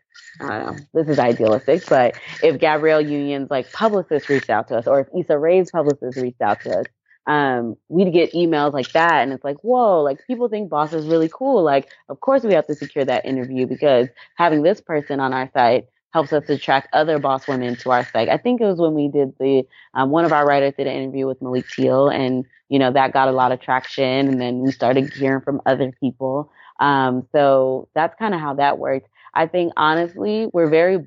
I 0.41 0.49
don't 0.49 0.67
know, 0.67 0.83
this 0.95 1.09
is 1.09 1.19
idealistic, 1.19 1.87
but 1.87 2.15
if 2.43 2.59
Gabrielle 2.59 3.01
Union's 3.01 3.51
like 3.51 3.71
publicist 3.73 4.29
reached 4.29 4.51
out 4.51 4.69
to 4.69 4.77
us 4.77 4.87
or 4.87 5.01
if 5.01 5.09
Issa 5.19 5.39
Rae's 5.39 5.71
publicist 5.71 6.17
reached 6.17 6.41
out 6.41 6.61
to 6.63 6.81
us, 6.81 6.87
um, 7.27 7.77
we'd 7.89 8.13
get 8.13 8.33
emails 8.33 8.73
like 8.73 8.93
that. 8.93 9.23
And 9.23 9.33
it's 9.33 9.45
like, 9.45 9.59
whoa, 9.63 10.03
like 10.03 10.25
people 10.27 10.49
think 10.49 10.71
Bauce 10.71 10.93
is 10.93 11.07
really 11.07 11.31
cool. 11.33 11.63
Like, 11.63 11.91
of 12.09 12.21
course 12.21 12.43
we 12.45 12.55
have 12.55 12.67
to 12.67 12.75
secure 12.75 13.05
that 13.05 13.25
interview 13.25 13.67
because 13.67 14.09
having 14.37 14.63
this 14.63 14.81
person 14.81 15.21
on 15.21 15.33
our 15.33 15.51
site 15.53 15.87
helps 16.13 16.33
us 16.33 16.49
attract 16.49 16.89
other 16.95 17.19
boss 17.19 17.47
women 17.47 17.77
to 17.77 17.91
our 17.91 18.05
site. 18.07 18.29
I 18.29 18.37
think 18.37 18.61
it 18.61 18.65
was 18.65 18.79
when 18.79 18.95
we 18.95 19.09
did 19.09 19.35
the, 19.39 19.67
um, 19.95 20.11
one 20.11 20.25
of 20.25 20.33
our 20.33 20.47
writers 20.47 20.75
did 20.77 20.87
an 20.87 20.95
interview 20.95 21.27
with 21.27 21.43
Malik 21.43 21.69
Teal 21.69 22.09
and, 22.09 22.45
you 22.69 22.79
know, 22.79 22.93
that 22.93 23.13
got 23.13 23.29
a 23.29 23.33
lot 23.33 23.53
of 23.53 23.61
traction. 23.61 24.29
And 24.29 24.41
then 24.41 24.61
we 24.61 24.71
started 24.71 25.13
hearing 25.13 25.43
from 25.43 25.61
other 25.67 25.93
people. 26.01 26.51
Um, 26.81 27.27
so 27.33 27.89
that's 27.95 28.15
kind 28.19 28.35
of 28.35 28.41
how 28.41 28.55
that 28.55 28.79
worked. 28.79 29.09
I 29.35 29.47
think 29.47 29.73
honestly, 29.77 30.49
we're 30.53 30.71
very 30.71 31.07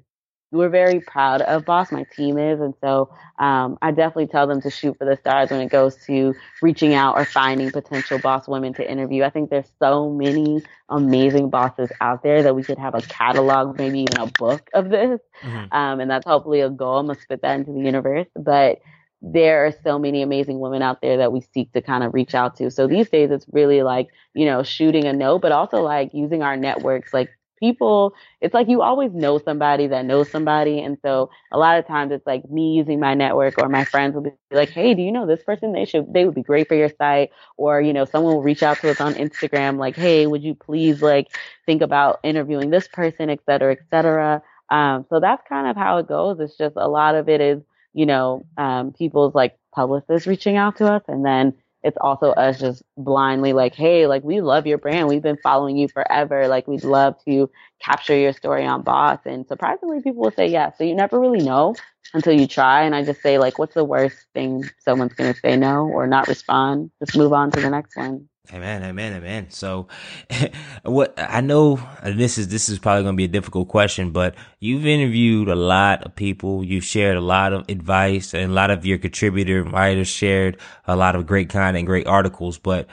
we're 0.52 0.70
very 0.70 1.00
proud 1.00 1.42
of 1.42 1.66
Bauce. 1.66 1.92
My 1.92 2.06
team 2.16 2.38
is, 2.38 2.60
and 2.60 2.74
so 2.82 3.10
um, 3.38 3.78
I 3.82 3.92
definitely 3.92 4.28
tell 4.28 4.48
them 4.48 4.62
to 4.62 4.70
shoot 4.70 4.98
for 4.98 5.06
the 5.06 5.16
stars 5.16 5.52
when 5.52 5.62
it 5.62 5.70
goes 5.70 5.96
to 6.08 6.34
reaching 6.62 6.94
out 6.94 7.18
or 7.18 7.26
finding 7.26 7.70
potential 7.72 8.18
boss 8.20 8.48
women 8.48 8.74
to 8.76 8.92
interview. 8.92 9.24
I 9.24 9.30
think 9.30 9.50
there's 9.50 9.72
so 9.80 10.10
many 10.10 10.64
amazing 10.90 11.50
bosses 11.50 11.92
out 12.02 12.24
there 12.24 12.42
that 12.44 12.56
we 12.56 12.64
could 12.64 12.80
have 12.80 12.96
a 12.96 13.02
catalog, 13.02 13.78
maybe 13.78 14.00
even 14.00 14.20
a 14.20 14.32
book 14.40 14.70
of 14.74 14.90
this, 14.90 15.20
mm-hmm. 15.44 15.74
um, 15.74 16.00
and 16.00 16.10
that's 16.10 16.26
hopefully 16.26 16.62
a 16.62 16.70
goal. 16.70 16.98
I'm 16.98 17.08
gonna 17.08 17.20
spit 17.20 17.42
that 17.44 17.60
into 17.60 17.72
the 17.72 17.82
universe, 17.82 18.28
but 18.36 18.80
there 19.22 19.66
are 19.66 19.74
so 19.84 20.00
many 20.00 20.22
amazing 20.22 20.60
women 20.60 20.82
out 20.82 21.02
there 21.02 21.18
that 21.18 21.34
we 21.34 21.42
seek 21.54 21.72
to 21.74 21.82
kind 21.82 22.04
of 22.04 22.14
reach 22.14 22.34
out 22.34 22.56
to. 22.56 22.72
So 22.72 22.88
these 22.88 23.10
days 23.10 23.32
it's 23.32 23.46
really 23.52 23.84
like, 23.84 24.08
you 24.34 24.46
know, 24.46 24.64
shooting 24.64 25.06
a 25.06 25.14
note, 25.14 25.42
but 25.42 25.52
also 25.52 25.82
like 25.82 26.14
using 26.14 26.42
our 26.42 26.56
networks, 26.56 27.14
like 27.14 27.30
people, 27.60 28.14
it's 28.42 28.54
like 28.54 28.68
you 28.70 28.82
always 28.82 29.12
know 29.14 29.38
somebody 29.38 29.88
that 29.88 30.06
knows 30.06 30.30
somebody. 30.32 30.80
And 30.82 30.98
so 31.04 31.30
a 31.52 31.58
lot 31.58 31.78
of 31.80 31.88
times 31.88 32.12
it's 32.12 32.26
like 32.26 32.50
me 32.50 32.74
using 32.74 33.00
my 33.00 33.14
network 33.14 33.62
or 33.62 33.70
my 33.70 33.86
friends 33.86 34.16
will 34.16 34.22
be 34.24 34.32
like, 34.52 34.70
Hey, 34.70 34.94
do 34.94 35.02
you 35.02 35.12
know 35.12 35.28
this 35.28 35.44
person? 35.44 35.74
They 35.74 35.86
should, 35.86 36.14
they 36.14 36.26
would 36.26 36.36
be 36.36 36.44
great 36.44 36.68
for 36.68 36.76
your 36.76 36.90
site. 36.98 37.32
Or, 37.58 37.82
you 37.82 37.94
know, 37.94 38.06
someone 38.06 38.34
will 38.36 38.44
reach 38.44 38.64
out 38.64 38.80
to 38.80 38.90
us 38.90 39.02
on 39.02 39.14
Instagram, 39.16 39.78
like, 39.78 39.96
Hey, 39.96 40.28
would 40.28 40.44
you 40.44 40.56
please 40.56 41.02
like 41.02 41.28
think 41.66 41.82
about 41.82 42.20
interviewing 42.24 42.70
this 42.70 42.88
person, 42.88 43.30
et 43.30 43.40
cetera, 43.46 43.74
et 43.74 43.80
cetera. 43.92 44.42
Um, 44.70 45.06
so 45.10 45.20
that's 45.20 45.44
kind 45.48 45.68
of 45.68 45.76
how 45.76 45.98
it 45.98 46.08
goes. 46.08 46.40
It's 46.40 46.58
just 46.58 46.76
a 46.78 46.88
lot 46.88 47.16
of 47.16 47.30
it 47.30 47.42
is, 47.42 47.62
you 47.94 48.06
know, 48.06 48.46
um, 48.58 48.94
people's 48.94 49.36
like 49.36 49.58
publicists 49.74 50.28
reaching 50.28 50.58
out 50.58 50.78
to 50.78 50.92
us 50.92 51.04
and 51.08 51.26
then 51.26 51.54
it's 51.84 51.98
also 52.02 52.32
us 52.32 52.60
just 52.60 52.84
blindly 52.98 53.54
like, 53.54 53.74
hey, 53.76 54.08
like 54.08 54.24
we 54.24 54.42
love 54.42 54.68
your 54.68 54.78
brand. 54.78 55.08
We've 55.08 55.22
been 55.22 55.38
following 55.42 55.78
you 55.78 55.88
forever. 55.88 56.48
Like 56.48 56.68
we'd 56.68 56.84
love 56.84 57.16
to 57.26 57.50
capture 57.82 58.18
your 58.18 58.34
story 58.34 58.66
on 58.66 58.82
Bauce. 58.82 59.20
And 59.26 59.48
surprisingly, 59.48 60.02
people 60.02 60.24
will 60.24 60.32
say 60.32 60.48
yes. 60.48 60.78
So 60.78 60.84
you 60.84 60.96
never 60.96 61.20
really 61.20 61.44
know 61.44 61.76
until 62.14 62.34
you 62.34 62.48
try. 62.48 62.84
And 62.84 62.96
I 62.96 63.04
just 63.04 63.22
say 63.22 63.38
like, 63.38 63.60
what's 63.60 63.76
the 63.76 63.86
worst 63.86 64.18
thing 64.34 64.64
someone's 64.80 65.16
to 65.16 65.34
say 65.36 65.56
no 65.56 65.88
or 65.88 66.08
not 66.08 66.28
respond? 66.28 66.92
Just 67.00 67.18
move 67.18 67.34
on 67.34 67.52
to 67.52 67.62
the 67.62 67.70
next 67.70 67.96
one. 67.96 68.28
Amen, 68.52 68.84
amen, 68.84 69.14
amen. 69.14 69.52
So, 69.52 69.88
what 70.84 71.14
I 71.18 71.40
know, 71.42 71.80
this 72.04 72.40
is 72.40 72.48
this 72.48 72.68
is 72.68 72.80
probably 72.80 73.04
going 73.04 73.14
to 73.14 73.18
be 73.18 73.26
a 73.26 73.28
difficult 73.28 73.68
question, 73.68 74.10
but 74.12 74.34
you've 74.60 74.88
interviewed 74.88 75.50
a 75.50 75.56
lot 75.56 76.04
of 76.04 76.16
people. 76.16 76.64
You've 76.64 76.84
shared 76.84 77.16
a 77.16 77.22
lot 77.22 77.54
of 77.54 77.70
advice, 77.70 78.34
and 78.34 78.52
a 78.52 78.54
lot 78.54 78.72
of 78.72 78.88
your 78.88 78.98
contributor 78.98 79.64
writers 79.64 80.08
shared 80.08 80.58
a 80.88 80.96
lot 80.96 81.16
of 81.16 81.28
great 81.28 81.50
content, 81.50 81.78
and 81.78 81.86
great 81.86 82.08
articles. 82.08 82.58
But 82.58 82.88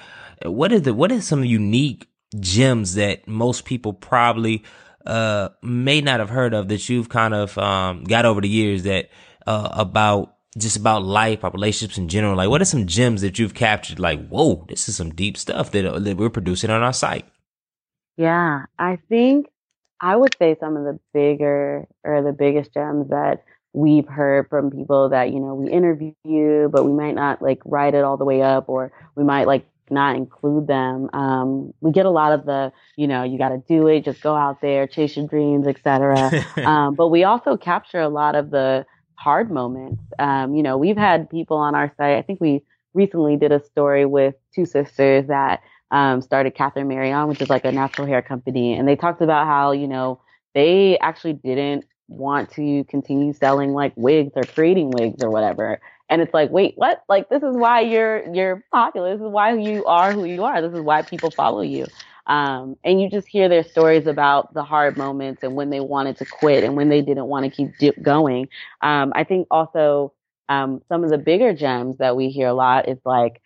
what 0.44 0.72
is 0.72 0.82
the 0.82 0.92
what 0.92 1.10
is 1.10 1.26
some 1.26 1.42
unique 1.42 2.06
gems 2.38 2.94
that 2.96 3.26
most 3.26 3.64
people 3.64 3.94
probably 3.94 4.62
uh, 5.06 5.50
may 5.62 6.02
not 6.02 6.20
have 6.20 6.30
heard 6.30 6.52
of 6.52 6.68
that 6.68 6.86
you've 6.88 7.08
kind 7.08 7.32
of 7.32 7.56
um, 7.56 8.04
got 8.04 8.26
over 8.26 8.42
the 8.42 8.48
years 8.48 8.82
that 8.82 9.08
uh, 9.46 9.68
about 9.72 10.35
just 10.56 10.76
about 10.76 11.04
life, 11.04 11.44
our 11.44 11.50
relationships 11.50 11.98
in 11.98 12.08
general? 12.08 12.36
Like, 12.36 12.48
what 12.48 12.62
are 12.62 12.66
some 12.66 12.86
gems 12.86 13.20
that 13.22 13.38
you've 13.38 13.54
captured? 13.54 13.98
Like, 13.98 14.26
whoa, 14.28 14.64
this 14.68 14.88
is 14.88 14.96
some 14.96 15.10
deep 15.10 15.36
stuff 15.36 15.70
that, 15.72 15.84
uh, 15.84 15.98
that 15.98 16.16
we're 16.16 16.30
producing 16.30 16.70
on 16.70 16.82
our 16.82 16.92
site. 16.92 17.26
Yeah, 18.16 18.64
I 18.78 18.98
think 19.08 19.46
I 20.00 20.16
would 20.16 20.34
say 20.38 20.56
some 20.58 20.76
of 20.76 20.84
the 20.84 20.98
bigger 21.12 21.86
or 22.04 22.22
the 22.22 22.32
biggest 22.32 22.72
gems 22.72 23.10
that 23.10 23.44
we've 23.72 24.08
heard 24.08 24.48
from 24.48 24.70
people 24.70 25.10
that 25.10 25.32
you 25.32 25.38
know 25.38 25.54
we 25.54 25.70
interview, 25.70 26.68
but 26.70 26.84
we 26.84 26.92
might 26.92 27.14
not 27.14 27.42
like 27.42 27.60
write 27.64 27.94
it 27.94 28.04
all 28.04 28.16
the 28.16 28.24
way 28.24 28.40
up, 28.42 28.68
or 28.68 28.90
we 29.14 29.24
might 29.24 29.46
like 29.46 29.66
not 29.90 30.16
include 30.16 30.66
them. 30.66 31.08
Um, 31.12 31.72
we 31.80 31.92
get 31.92 32.06
a 32.06 32.10
lot 32.10 32.32
of 32.32 32.44
the, 32.44 32.72
you 32.96 33.06
know, 33.06 33.22
you 33.22 33.38
got 33.38 33.50
to 33.50 33.62
do 33.68 33.86
it, 33.86 34.04
just 34.04 34.20
go 34.20 34.34
out 34.34 34.60
there, 34.60 34.86
chase 34.86 35.16
your 35.16 35.26
dreams, 35.26 35.66
etc. 35.66 36.44
um, 36.66 36.94
but 36.94 37.08
we 37.08 37.24
also 37.24 37.56
capture 37.56 38.00
a 38.00 38.08
lot 38.08 38.34
of 38.34 38.50
the 38.50 38.84
hard 39.16 39.50
moments. 39.50 40.02
Um, 40.18 40.54
you 40.54 40.62
know, 40.62 40.78
we've 40.78 40.96
had 40.96 41.28
people 41.30 41.56
on 41.56 41.74
our 41.74 41.92
site. 41.96 42.16
I 42.18 42.22
think 42.22 42.40
we 42.40 42.62
recently 42.94 43.36
did 43.36 43.52
a 43.52 43.62
story 43.64 44.06
with 44.06 44.34
two 44.54 44.66
sisters 44.66 45.26
that 45.28 45.62
um, 45.90 46.22
started 46.22 46.54
Catherine 46.54 46.88
Marion, 46.88 47.28
which 47.28 47.40
is 47.40 47.50
like 47.50 47.64
a 47.64 47.72
natural 47.72 48.06
hair 48.06 48.22
company, 48.22 48.74
and 48.74 48.88
they 48.88 48.96
talked 48.96 49.22
about 49.22 49.46
how 49.46 49.72
you 49.72 49.86
know 49.88 50.20
they 50.54 50.98
actually 50.98 51.34
didn't 51.34 51.84
want 52.08 52.50
to 52.52 52.84
continue 52.84 53.32
selling 53.32 53.72
like 53.72 53.92
wigs 53.96 54.32
or 54.36 54.42
creating 54.42 54.90
wigs 54.90 55.22
or 55.22 55.30
whatever. 55.30 55.80
And 56.08 56.22
it's 56.22 56.32
like, 56.32 56.50
wait, 56.50 56.74
what? 56.76 57.02
Like 57.08 57.28
this 57.28 57.42
is 57.42 57.56
why 57.56 57.80
you're 57.80 58.32
you're 58.34 58.64
popular. 58.72 59.12
This 59.16 59.24
is 59.24 59.30
why 59.30 59.54
you 59.54 59.84
are 59.86 60.12
who 60.12 60.24
you 60.24 60.44
are. 60.44 60.62
This 60.62 60.72
is 60.72 60.80
why 60.80 61.02
people 61.02 61.30
follow 61.30 61.62
you. 61.62 61.86
Um, 62.26 62.76
and 62.84 63.00
you 63.00 63.08
just 63.08 63.28
hear 63.28 63.48
their 63.48 63.64
stories 63.64 64.06
about 64.06 64.52
the 64.54 64.64
hard 64.64 64.96
moments 64.96 65.42
and 65.42 65.54
when 65.54 65.70
they 65.70 65.80
wanted 65.80 66.16
to 66.18 66.26
quit 66.26 66.64
and 66.64 66.76
when 66.76 66.88
they 66.88 67.02
didn't 67.02 67.26
want 67.26 67.52
to 67.52 67.68
keep 67.78 68.02
going. 68.02 68.48
Um, 68.82 69.12
I 69.14 69.24
think 69.24 69.46
also 69.50 70.12
um, 70.48 70.82
some 70.88 71.04
of 71.04 71.10
the 71.10 71.18
bigger 71.18 71.52
gems 71.52 71.98
that 71.98 72.16
we 72.16 72.30
hear 72.30 72.48
a 72.48 72.54
lot 72.54 72.88
is 72.88 72.98
like, 73.04 73.40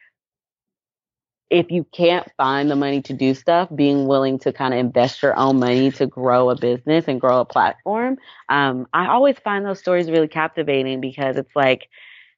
if 1.51 1.71
you 1.73 1.85
can't 1.93 2.31
find 2.37 2.71
the 2.71 2.77
money 2.77 3.03
to 3.03 3.13
do 3.13 3.35
stuff, 3.35 3.69
being 3.75 4.07
willing 4.07 4.39
to 4.39 4.53
kind 4.53 4.73
of 4.73 4.79
invest 4.79 5.21
your 5.21 5.37
own 5.37 5.59
money 5.59 5.91
to 5.91 6.07
grow 6.07 6.49
a 6.49 6.57
business 6.57 7.07
and 7.09 7.21
grow 7.21 7.41
a 7.41 7.45
platform. 7.45 8.19
Um, 8.49 8.87
I 8.93 9.09
always 9.09 9.37
find 9.41 9.67
those 9.67 9.81
stories 9.81 10.09
really 10.09 10.29
captivating 10.29 11.01
because 11.01 11.37
it's 11.37 11.55
like, 11.57 11.89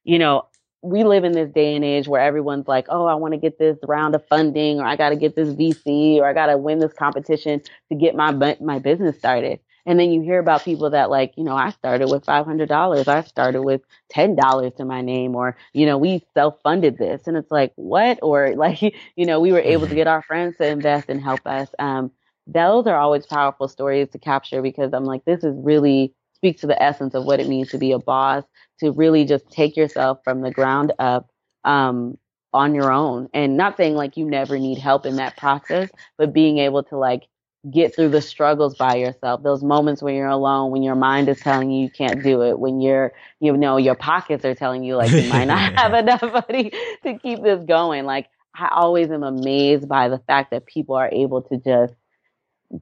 you 0.03 0.17
know, 0.17 0.47
we 0.83 1.03
live 1.03 1.23
in 1.23 1.31
this 1.31 1.49
day 1.49 1.75
and 1.75 1.85
age 1.85 2.07
where 2.07 2.21
everyone's 2.21 2.67
like, 2.67 2.87
oh, 2.89 3.05
I 3.05 3.15
want 3.15 3.33
to 3.33 3.39
get 3.39 3.57
this 3.57 3.77
round 3.87 4.15
of 4.15 4.27
funding, 4.27 4.79
or 4.79 4.85
I 4.85 4.95
got 4.95 5.09
to 5.09 5.15
get 5.15 5.35
this 5.35 5.49
VC, 5.49 6.17
or 6.17 6.25
I 6.27 6.33
got 6.33 6.47
to 6.47 6.57
win 6.57 6.79
this 6.79 6.93
competition 6.93 7.61
to 7.89 7.95
get 7.97 8.15
my 8.15 8.57
my 8.59 8.79
business 8.79 9.17
started. 9.17 9.59
And 9.85 9.99
then 9.99 10.11
you 10.11 10.21
hear 10.21 10.39
about 10.39 10.63
people 10.63 10.89
that 10.91 11.09
like, 11.09 11.33
you 11.35 11.43
know, 11.43 11.55
I 11.55 11.71
started 11.71 12.09
with 12.09 12.25
$500. 12.25 13.07
I 13.07 13.21
started 13.23 13.63
with 13.63 13.81
$10 14.13 14.77
to 14.77 14.85
my 14.85 15.01
name 15.01 15.35
or, 15.35 15.57
you 15.73 15.85
know, 15.85 15.97
we 15.97 16.23
self-funded 16.33 16.97
this. 16.97 17.27
And 17.27 17.35
it's 17.35 17.51
like, 17.51 17.73
what? 17.75 18.19
Or 18.21 18.55
like, 18.55 18.81
you 18.81 19.25
know, 19.25 19.39
we 19.39 19.51
were 19.51 19.59
able 19.59 19.87
to 19.87 19.95
get 19.95 20.07
our 20.07 20.21
friends 20.21 20.57
to 20.57 20.67
invest 20.67 21.09
and 21.09 21.21
help 21.21 21.41
us. 21.45 21.69
Um, 21.79 22.11
those 22.47 22.87
are 22.87 22.97
always 22.97 23.25
powerful 23.25 23.67
stories 23.67 24.09
to 24.11 24.19
capture 24.19 24.61
because 24.61 24.93
I'm 24.93 25.05
like, 25.05 25.25
this 25.25 25.43
is 25.43 25.55
really 25.57 26.13
speaks 26.43 26.59
to 26.59 26.67
the 26.67 26.83
essence 26.83 27.15
of 27.15 27.23
what 27.23 27.39
it 27.39 27.47
means 27.47 27.69
to 27.69 27.77
be 27.77 27.93
a 27.93 27.99
boss, 27.99 28.43
to 28.81 28.91
really 28.91 29.23
just 29.23 29.49
take 29.49 29.77
yourself 29.77 30.19
from 30.25 30.41
the 30.41 30.51
ground 30.51 30.91
up 30.99 31.29
um, 31.63 32.17
on 32.51 32.75
your 32.75 32.91
own. 32.91 33.29
And 33.33 33.55
not 33.55 33.77
saying 33.77 33.95
like 33.95 34.17
you 34.17 34.25
never 34.25 34.59
need 34.59 34.77
help 34.77 35.05
in 35.05 35.15
that 35.15 35.37
process, 35.37 35.89
but 36.17 36.33
being 36.33 36.57
able 36.57 36.83
to 36.83 36.97
like 36.97 37.23
get 37.71 37.95
through 37.95 38.09
the 38.09 38.21
struggles 38.21 38.75
by 38.75 38.95
yourself. 38.95 39.41
Those 39.41 39.63
moments 39.63 40.01
when 40.01 40.15
you're 40.15 40.27
alone, 40.27 40.71
when 40.71 40.83
your 40.83 40.95
mind 40.95 41.29
is 41.29 41.39
telling 41.39 41.71
you 41.71 41.83
you 41.83 41.89
can't 41.89 42.21
do 42.21 42.41
it, 42.41 42.59
when 42.59 42.81
you're, 42.81 43.13
you 43.39 43.55
know, 43.55 43.77
your 43.77 43.95
pockets 43.95 44.43
are 44.43 44.53
telling 44.53 44.83
you 44.83 44.97
like 44.97 45.11
you 45.11 45.29
might 45.29 45.45
not 45.45 45.73
have 45.79 45.93
enough 45.93 46.21
money 46.21 46.73
to 47.03 47.17
keep 47.19 47.41
this 47.41 47.63
going. 47.63 48.03
Like 48.03 48.27
I 48.53 48.67
always 48.69 49.09
am 49.11 49.23
amazed 49.23 49.87
by 49.87 50.09
the 50.09 50.19
fact 50.19 50.51
that 50.51 50.65
people 50.65 50.95
are 50.95 51.09
able 51.09 51.43
to 51.43 51.57
just, 51.57 51.93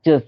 just 0.04 0.26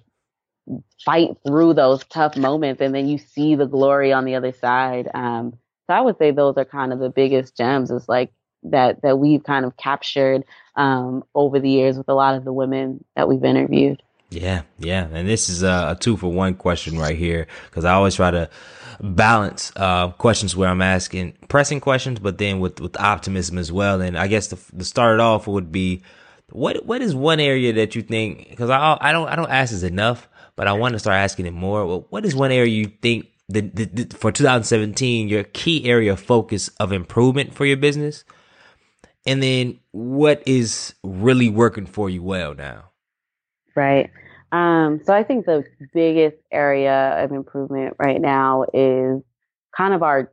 fight 1.06 1.38
through 1.46 1.74
those 1.74 2.04
tough 2.06 2.38
moments 2.38 2.82
and 2.82 2.94
then 2.96 3.08
you 3.08 3.18
see 3.18 3.56
the 3.56 3.66
glory 3.66 4.14
on 4.14 4.26
the 4.26 4.36
other 4.36 4.54
side. 4.54 5.10
Um, 5.14 5.58
so 5.88 5.94
I 5.94 6.02
would 6.02 6.18
say 6.18 6.32
those 6.32 6.56
are 6.58 6.66
kind 6.66 6.94
of 6.94 7.00
the 7.00 7.10
biggest 7.10 7.58
gems 7.58 7.92
is 7.92 8.08
like 8.08 8.32
that, 8.64 9.02
that 9.02 9.20
we've 9.20 9.44
kind 9.44 9.66
of 9.66 9.76
captured, 9.76 10.46
um, 10.76 11.24
over 11.36 11.60
the 11.60 11.70
years 11.70 11.98
with 11.98 12.08
a 12.10 12.14
lot 12.14 12.36
of 12.36 12.46
the 12.46 12.54
women 12.54 13.04
that 13.16 13.28
we've 13.28 13.44
interviewed. 13.44 14.02
Yeah, 14.34 14.64
yeah, 14.80 15.08
and 15.12 15.28
this 15.30 15.48
is 15.48 15.62
a, 15.62 15.92
a 15.92 15.98
two 16.00 16.18
for 16.18 16.32
one 16.32 16.56
question 16.56 16.98
right 16.98 17.16
here 17.16 17.46
because 17.70 17.86
I 17.86 17.94
always 17.94 18.16
try 18.16 18.32
to 18.32 18.50
balance 19.00 19.72
uh, 19.76 20.10
questions 20.10 20.56
where 20.56 20.70
I'm 20.70 20.82
asking 20.82 21.34
pressing 21.50 21.80
questions, 21.80 22.20
but 22.20 22.40
then 22.40 22.60
with 22.60 22.80
with 22.80 23.00
optimism 23.00 23.58
as 23.58 23.72
well. 23.72 24.02
And 24.02 24.18
I 24.18 24.28
guess 24.28 24.48
the, 24.48 24.60
the 24.74 24.86
start 24.86 25.20
off 25.20 25.46
would 25.46 25.72
be 25.72 26.02
what 26.52 26.86
what 26.86 27.02
is 27.02 27.16
one 27.16 27.40
area 27.40 27.74
that 27.74 27.96
you 27.96 28.02
think 28.02 28.50
because 28.50 28.70
I 28.70 28.98
I 29.00 29.12
don't 29.12 29.28
I 29.28 29.36
don't 29.36 29.52
ask 29.52 29.72
this 29.72 29.84
enough, 29.84 30.28
but 30.56 30.68
I 30.68 30.74
want 30.74 30.94
to 30.94 31.00
start 31.00 31.16
asking 31.16 31.46
it 31.46 31.54
more. 31.54 31.86
Well, 31.86 32.06
what 32.10 32.26
is 32.26 32.36
one 32.36 32.52
area 32.52 32.72
you 32.72 32.92
think 33.02 33.28
that, 33.50 33.76
that 33.76 34.14
for 34.14 34.32
2017 34.32 35.28
your 35.28 35.44
key 35.44 35.86
area 35.86 36.14
of 36.14 36.20
focus 36.20 36.70
of 36.80 36.92
improvement 36.92 37.54
for 37.54 37.66
your 37.66 37.78
business? 37.78 38.24
And 39.26 39.42
then 39.42 39.80
what 39.92 40.44
is 40.46 40.94
really 41.04 41.50
working 41.50 41.86
for 41.86 42.10
you 42.10 42.22
well 42.24 42.54
now? 42.54 42.92
Right. 43.76 44.10
Um, 44.52 45.02
so 45.04 45.14
I 45.14 45.24
think 45.24 45.46
the 45.46 45.64
biggest 45.94 46.38
area 46.52 47.24
of 47.24 47.32
improvement 47.32 47.96
right 47.98 48.22
now 48.22 48.66
is 48.74 49.24
kind 49.76 49.94
of 49.94 50.04
our 50.04 50.32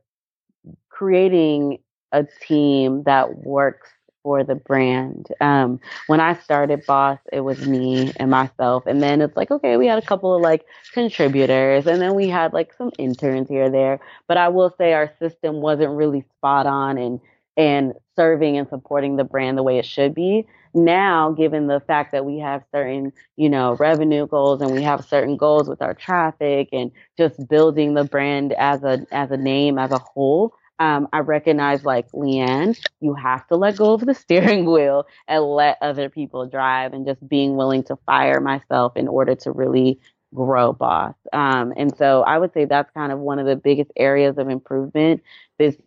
creating 0.89 1.79
a 2.11 2.25
team 2.45 3.03
that 3.03 3.37
works 3.37 3.89
for 4.23 4.43
the 4.43 4.55
brand. 4.55 5.27
Um, 5.41 5.79
when 6.07 6.19
I 6.19 6.35
started 6.35 6.85
Bauce, 6.85 7.19
it 7.31 7.41
was 7.41 7.67
me 7.67 8.11
and 8.17 8.29
myself. 8.31 8.85
And 8.87 9.01
then 9.01 9.21
it's 9.21 9.35
like, 9.35 9.51
okay, 9.51 9.77
we 9.77 9.87
had 9.87 10.01
a 10.01 10.05
couple 10.05 10.35
of 10.35 10.41
like 10.41 10.65
contributors 10.93 11.87
and 11.87 12.01
then 12.01 12.15
we 12.15 12.27
had 12.27 12.53
like 12.53 12.73
some 12.73 12.91
interns 12.97 13.49
here 13.49 13.65
or 13.65 13.69
there. 13.69 13.99
But 14.27 14.37
I 14.37 14.49
will 14.49 14.73
say 14.77 14.93
our 14.93 15.11
system 15.19 15.61
wasn't 15.61 15.91
really 15.91 16.25
spot 16.37 16.65
on 16.67 16.97
and 16.97 17.19
and 17.57 17.93
serving 18.15 18.57
and 18.57 18.67
supporting 18.69 19.17
the 19.17 19.23
brand 19.23 19.57
the 19.57 19.63
way 19.63 19.77
it 19.77 19.85
should 19.85 20.13
be. 20.15 20.45
Now, 20.73 21.31
given 21.31 21.67
the 21.67 21.81
fact 21.81 22.13
that 22.13 22.25
we 22.25 22.39
have 22.39 22.63
certain, 22.73 23.11
you 23.35 23.49
know, 23.49 23.75
revenue 23.75 24.25
goals 24.25 24.61
and 24.61 24.71
we 24.71 24.81
have 24.83 25.03
certain 25.05 25.35
goals 25.35 25.67
with 25.67 25.81
our 25.81 25.93
traffic 25.93 26.69
and 26.71 26.91
just 27.17 27.45
building 27.49 27.93
the 27.93 28.05
brand 28.05 28.53
as 28.53 28.83
a 28.83 29.05
as 29.11 29.31
a 29.31 29.37
name 29.37 29.77
as 29.77 29.91
a 29.91 29.99
whole, 29.99 30.53
um, 30.81 31.07
I 31.13 31.19
recognize 31.19 31.85
like 31.85 32.07
Liane, 32.13 32.75
you 33.01 33.13
have 33.15 33.47
to 33.49 33.57
let 33.57 33.77
go 33.77 33.93
of 33.93 34.01
the 34.05 34.15
steering 34.25 34.65
wheel 34.65 35.07
and 35.27 35.43
let 35.45 35.77
other 35.81 36.09
people 36.09 36.47
drive 36.47 36.93
and 36.93 37.05
just 37.05 37.27
being 37.29 37.55
willing 37.55 37.83
to 37.85 37.97
fire 38.07 38.41
myself 38.41 38.97
in 38.97 39.07
order 39.07 39.35
to 39.35 39.51
really 39.51 39.99
grow 40.33 40.73
Bauce. 40.73 41.15
Um, 41.33 41.73
and 41.77 41.95
so 41.97 42.23
I 42.23 42.39
would 42.39 42.53
say 42.53 42.65
that's 42.65 42.91
kind 42.91 43.11
of 43.11 43.19
one 43.19 43.39
of 43.39 43.47
the 43.47 43.55
biggest 43.57 43.91
areas 43.97 44.37
of 44.39 44.49
improvement 44.49 45.21
this 45.59 45.77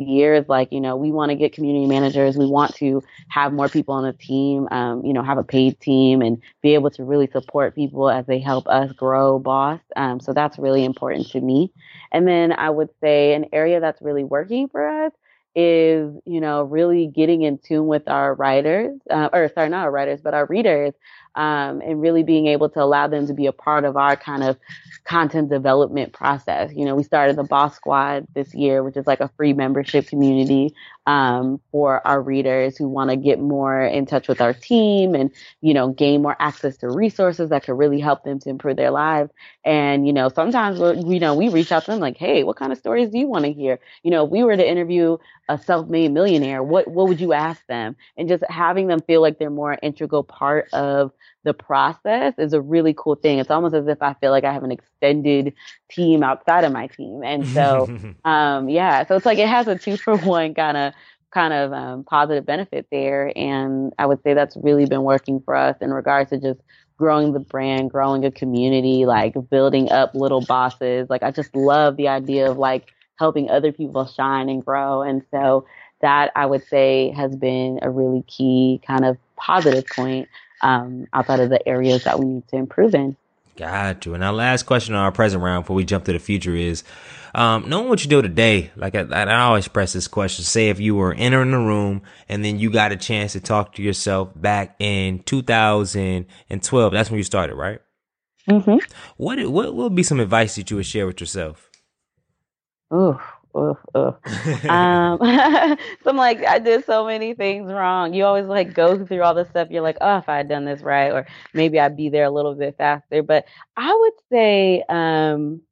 years 0.00 0.48
like 0.48 0.72
you 0.72 0.80
know 0.80 0.96
we 0.96 1.12
want 1.12 1.30
to 1.30 1.36
get 1.36 1.52
community 1.52 1.86
managers 1.86 2.36
we 2.36 2.46
want 2.46 2.74
to 2.74 3.02
have 3.28 3.52
more 3.52 3.68
people 3.68 3.94
on 3.94 4.04
the 4.04 4.12
team 4.12 4.68
um, 4.70 5.04
you 5.04 5.12
know 5.12 5.22
have 5.22 5.38
a 5.38 5.44
paid 5.44 5.78
team 5.80 6.22
and 6.22 6.40
be 6.62 6.74
able 6.74 6.90
to 6.90 7.04
really 7.04 7.28
support 7.28 7.74
people 7.74 8.10
as 8.10 8.26
they 8.26 8.38
help 8.38 8.66
us 8.68 8.92
grow 8.92 9.38
Bauce 9.38 9.80
um, 9.96 10.20
so 10.20 10.32
that's 10.32 10.58
really 10.58 10.84
important 10.84 11.28
to 11.28 11.40
me. 11.40 11.72
And 12.12 12.26
then 12.26 12.52
i 12.52 12.70
would 12.70 12.90
say 13.00 13.34
an 13.34 13.46
area 13.52 13.80
that's 13.80 14.00
really 14.02 14.24
working 14.24 14.68
for 14.68 14.86
us 15.06 15.12
is 15.54 16.14
you 16.26 16.40
know 16.40 16.62
really 16.64 17.08
getting 17.08 17.42
in 17.42 17.58
tune 17.58 17.86
with 17.86 18.06
our 18.08 18.34
writers 18.34 18.96
uh, 19.10 19.28
or 19.32 19.50
sorry 19.54 19.68
not 19.68 19.82
our 19.82 19.90
writers 19.90 20.20
but 20.22 20.32
our 20.32 20.46
readers 20.46 20.94
um, 21.34 21.80
and 21.80 22.00
really 22.00 22.22
being 22.22 22.46
able 22.46 22.68
to 22.70 22.82
allow 22.82 23.06
them 23.06 23.26
to 23.26 23.34
be 23.34 23.46
a 23.46 23.52
part 23.52 23.84
of 23.84 23.96
our 23.96 24.16
kind 24.16 24.42
of 24.42 24.58
content 25.04 25.48
development 25.48 26.12
process. 26.12 26.72
You 26.74 26.84
know, 26.84 26.94
we 26.94 27.02
started 27.02 27.36
the 27.36 27.44
Bauce 27.44 27.76
Squad 27.76 28.26
this 28.34 28.54
year, 28.54 28.82
which 28.82 28.96
is 28.96 29.06
like 29.06 29.20
a 29.20 29.28
free 29.36 29.52
membership 29.52 30.06
community 30.08 30.74
um, 31.06 31.60
for 31.72 32.06
our 32.06 32.20
readers 32.20 32.76
who 32.76 32.88
want 32.88 33.10
to 33.10 33.16
get 33.16 33.40
more 33.40 33.82
in 33.82 34.06
touch 34.06 34.28
with 34.28 34.40
our 34.40 34.52
team 34.52 35.14
and, 35.14 35.30
you 35.60 35.74
know, 35.74 35.88
gain 35.88 36.22
more 36.22 36.36
access 36.38 36.76
to 36.78 36.88
resources 36.88 37.50
that 37.50 37.64
could 37.64 37.78
really 37.78 38.00
help 38.00 38.22
them 38.24 38.38
to 38.40 38.50
improve 38.50 38.76
their 38.76 38.90
lives. 38.90 39.30
And, 39.64 40.06
you 40.06 40.12
know, 40.12 40.28
sometimes, 40.28 40.78
we, 40.78 41.14
you 41.14 41.20
know, 41.20 41.34
we 41.34 41.48
reach 41.48 41.72
out 41.72 41.84
to 41.86 41.90
them 41.90 42.00
like, 42.00 42.16
hey, 42.16 42.44
what 42.44 42.56
kind 42.56 42.72
of 42.72 42.78
stories 42.78 43.10
do 43.10 43.18
you 43.18 43.26
want 43.26 43.44
to 43.44 43.52
hear? 43.52 43.80
You 44.02 44.10
know, 44.10 44.24
if 44.24 44.30
we 44.30 44.44
were 44.44 44.56
to 44.56 44.68
interview 44.68 45.16
a 45.48 45.58
self-made 45.58 46.12
millionaire, 46.12 46.62
what, 46.62 46.88
what 46.88 47.08
would 47.08 47.20
you 47.20 47.32
ask 47.32 47.66
them? 47.66 47.96
And 48.16 48.28
just 48.28 48.44
having 48.48 48.86
them 48.86 49.00
feel 49.00 49.20
like 49.20 49.38
they're 49.38 49.50
more 49.50 49.76
integral 49.82 50.22
part 50.22 50.68
of 50.72 51.12
the 51.44 51.54
process 51.54 52.34
is 52.38 52.52
a 52.52 52.60
really 52.60 52.94
cool 52.96 53.14
thing. 53.14 53.38
It's 53.38 53.50
almost 53.50 53.74
as 53.74 53.86
if 53.86 54.02
I 54.02 54.14
feel 54.14 54.30
like 54.30 54.44
I 54.44 54.52
have 54.52 54.64
an 54.64 54.72
extended 54.72 55.54
team 55.90 56.22
outside 56.22 56.64
of 56.64 56.72
my 56.72 56.86
team. 56.88 57.22
And 57.24 57.46
so, 57.46 57.88
um, 58.24 58.68
yeah, 58.68 59.06
so 59.06 59.16
it's 59.16 59.26
like 59.26 59.38
it 59.38 59.48
has 59.48 59.66
a 59.66 59.78
two 59.78 59.96
for 59.96 60.16
one 60.18 60.54
kind 60.54 60.76
of 60.76 60.92
kind 61.32 61.52
of 61.52 61.72
um, 61.72 62.04
positive 62.04 62.44
benefit 62.44 62.86
there. 62.90 63.32
And 63.36 63.92
I 63.98 64.06
would 64.06 64.22
say 64.22 64.34
that's 64.34 64.56
really 64.56 64.86
been 64.86 65.02
working 65.02 65.40
for 65.40 65.54
us 65.54 65.76
in 65.80 65.92
regards 65.92 66.30
to 66.30 66.38
just 66.38 66.60
growing 66.96 67.32
the 67.32 67.40
brand, 67.40 67.90
growing 67.90 68.24
a 68.24 68.30
community, 68.30 69.06
like 69.06 69.34
building 69.48 69.90
up 69.90 70.14
little 70.14 70.44
bosses. 70.44 71.08
Like 71.08 71.22
I 71.22 71.30
just 71.30 71.54
love 71.54 71.96
the 71.96 72.08
idea 72.08 72.50
of 72.50 72.58
like 72.58 72.92
helping 73.18 73.48
other 73.48 73.72
people 73.72 74.06
shine 74.06 74.48
and 74.48 74.64
grow. 74.64 75.02
And 75.02 75.22
so 75.30 75.66
that 76.00 76.32
I 76.34 76.46
would 76.46 76.66
say 76.66 77.10
has 77.10 77.36
been 77.36 77.78
a 77.82 77.90
really 77.90 78.22
key 78.22 78.80
kind 78.86 79.04
of 79.04 79.16
positive 79.36 79.86
point 79.86 80.28
um, 80.60 81.06
outside 81.12 81.40
of 81.40 81.50
the 81.50 81.66
areas 81.68 82.04
that 82.04 82.18
we 82.18 82.26
need 82.26 82.48
to 82.48 82.56
improve 82.56 82.94
in. 82.94 83.16
Got 83.56 84.06
you. 84.06 84.14
And 84.14 84.24
our 84.24 84.32
last 84.32 84.64
question 84.64 84.94
on 84.94 85.04
our 85.04 85.12
present 85.12 85.42
round 85.42 85.64
before 85.64 85.76
we 85.76 85.84
jump 85.84 86.04
to 86.04 86.12
the 86.12 86.18
future 86.18 86.54
is 86.54 86.82
um, 87.34 87.68
knowing 87.68 87.88
what 87.88 88.02
you 88.02 88.10
do 88.10 88.22
today, 88.22 88.70
like 88.74 88.94
I, 88.94 89.02
I, 89.02 89.40
always 89.42 89.68
press 89.68 89.92
this 89.92 90.08
question, 90.08 90.44
say 90.44 90.68
if 90.68 90.80
you 90.80 90.96
were 90.96 91.14
entering 91.14 91.50
the 91.50 91.58
room 91.58 92.02
and 92.28 92.44
then 92.44 92.58
you 92.58 92.70
got 92.70 92.90
a 92.90 92.96
chance 92.96 93.32
to 93.34 93.40
talk 93.40 93.74
to 93.74 93.82
yourself 93.82 94.30
back 94.34 94.76
in 94.78 95.20
2012, 95.24 96.92
that's 96.92 97.10
when 97.10 97.18
you 97.18 97.24
started, 97.24 97.54
right? 97.54 97.80
Mm-hmm. 98.48 98.78
What, 99.16 99.46
what 99.46 99.74
would 99.74 99.94
be 99.94 100.02
some 100.02 100.20
advice 100.20 100.56
that 100.56 100.70
you 100.70 100.78
would 100.78 100.86
share 100.86 101.06
with 101.06 101.20
yourself? 101.20 101.70
Oh, 102.90 103.20
oof, 103.56 103.78
oof. 103.96 104.14
um, 104.68 105.18
so 106.04 106.10
I'm 106.10 106.16
like, 106.16 106.44
I 106.44 106.58
did 106.58 106.84
so 106.86 107.06
many 107.06 107.34
things 107.34 107.70
wrong. 107.72 108.14
You 108.14 108.24
always 108.24 108.46
like 108.46 108.74
go 108.74 109.04
through 109.04 109.22
all 109.22 109.34
this 109.34 109.48
stuff. 109.48 109.68
You're 109.70 109.82
like, 109.82 109.98
oh, 110.00 110.18
if 110.18 110.28
I 110.28 110.38
had 110.38 110.48
done 110.48 110.64
this 110.64 110.82
right, 110.82 111.12
or 111.12 111.26
maybe 111.54 111.80
I'd 111.80 111.96
be 111.96 112.08
there 112.08 112.24
a 112.24 112.30
little 112.30 112.54
bit 112.54 112.76
faster. 112.76 113.22
But 113.22 113.44
I 113.76 113.94
would 113.94 114.12
say, 114.30 114.84
um, 114.88 115.62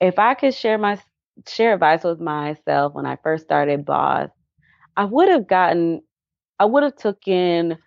if 0.00 0.18
I 0.18 0.34
could 0.34 0.54
share 0.54 0.78
my 0.78 0.98
share 1.46 1.74
advice 1.74 2.04
with 2.04 2.20
myself 2.20 2.94
when 2.94 3.06
I 3.06 3.16
first 3.22 3.44
started 3.44 3.84
Bauce, 3.84 4.30
I 4.96 5.04
would 5.04 5.28
have 5.28 5.46
gotten, 5.46 6.02
I 6.58 6.64
would 6.64 6.82
have 6.82 6.96
taken 6.96 7.78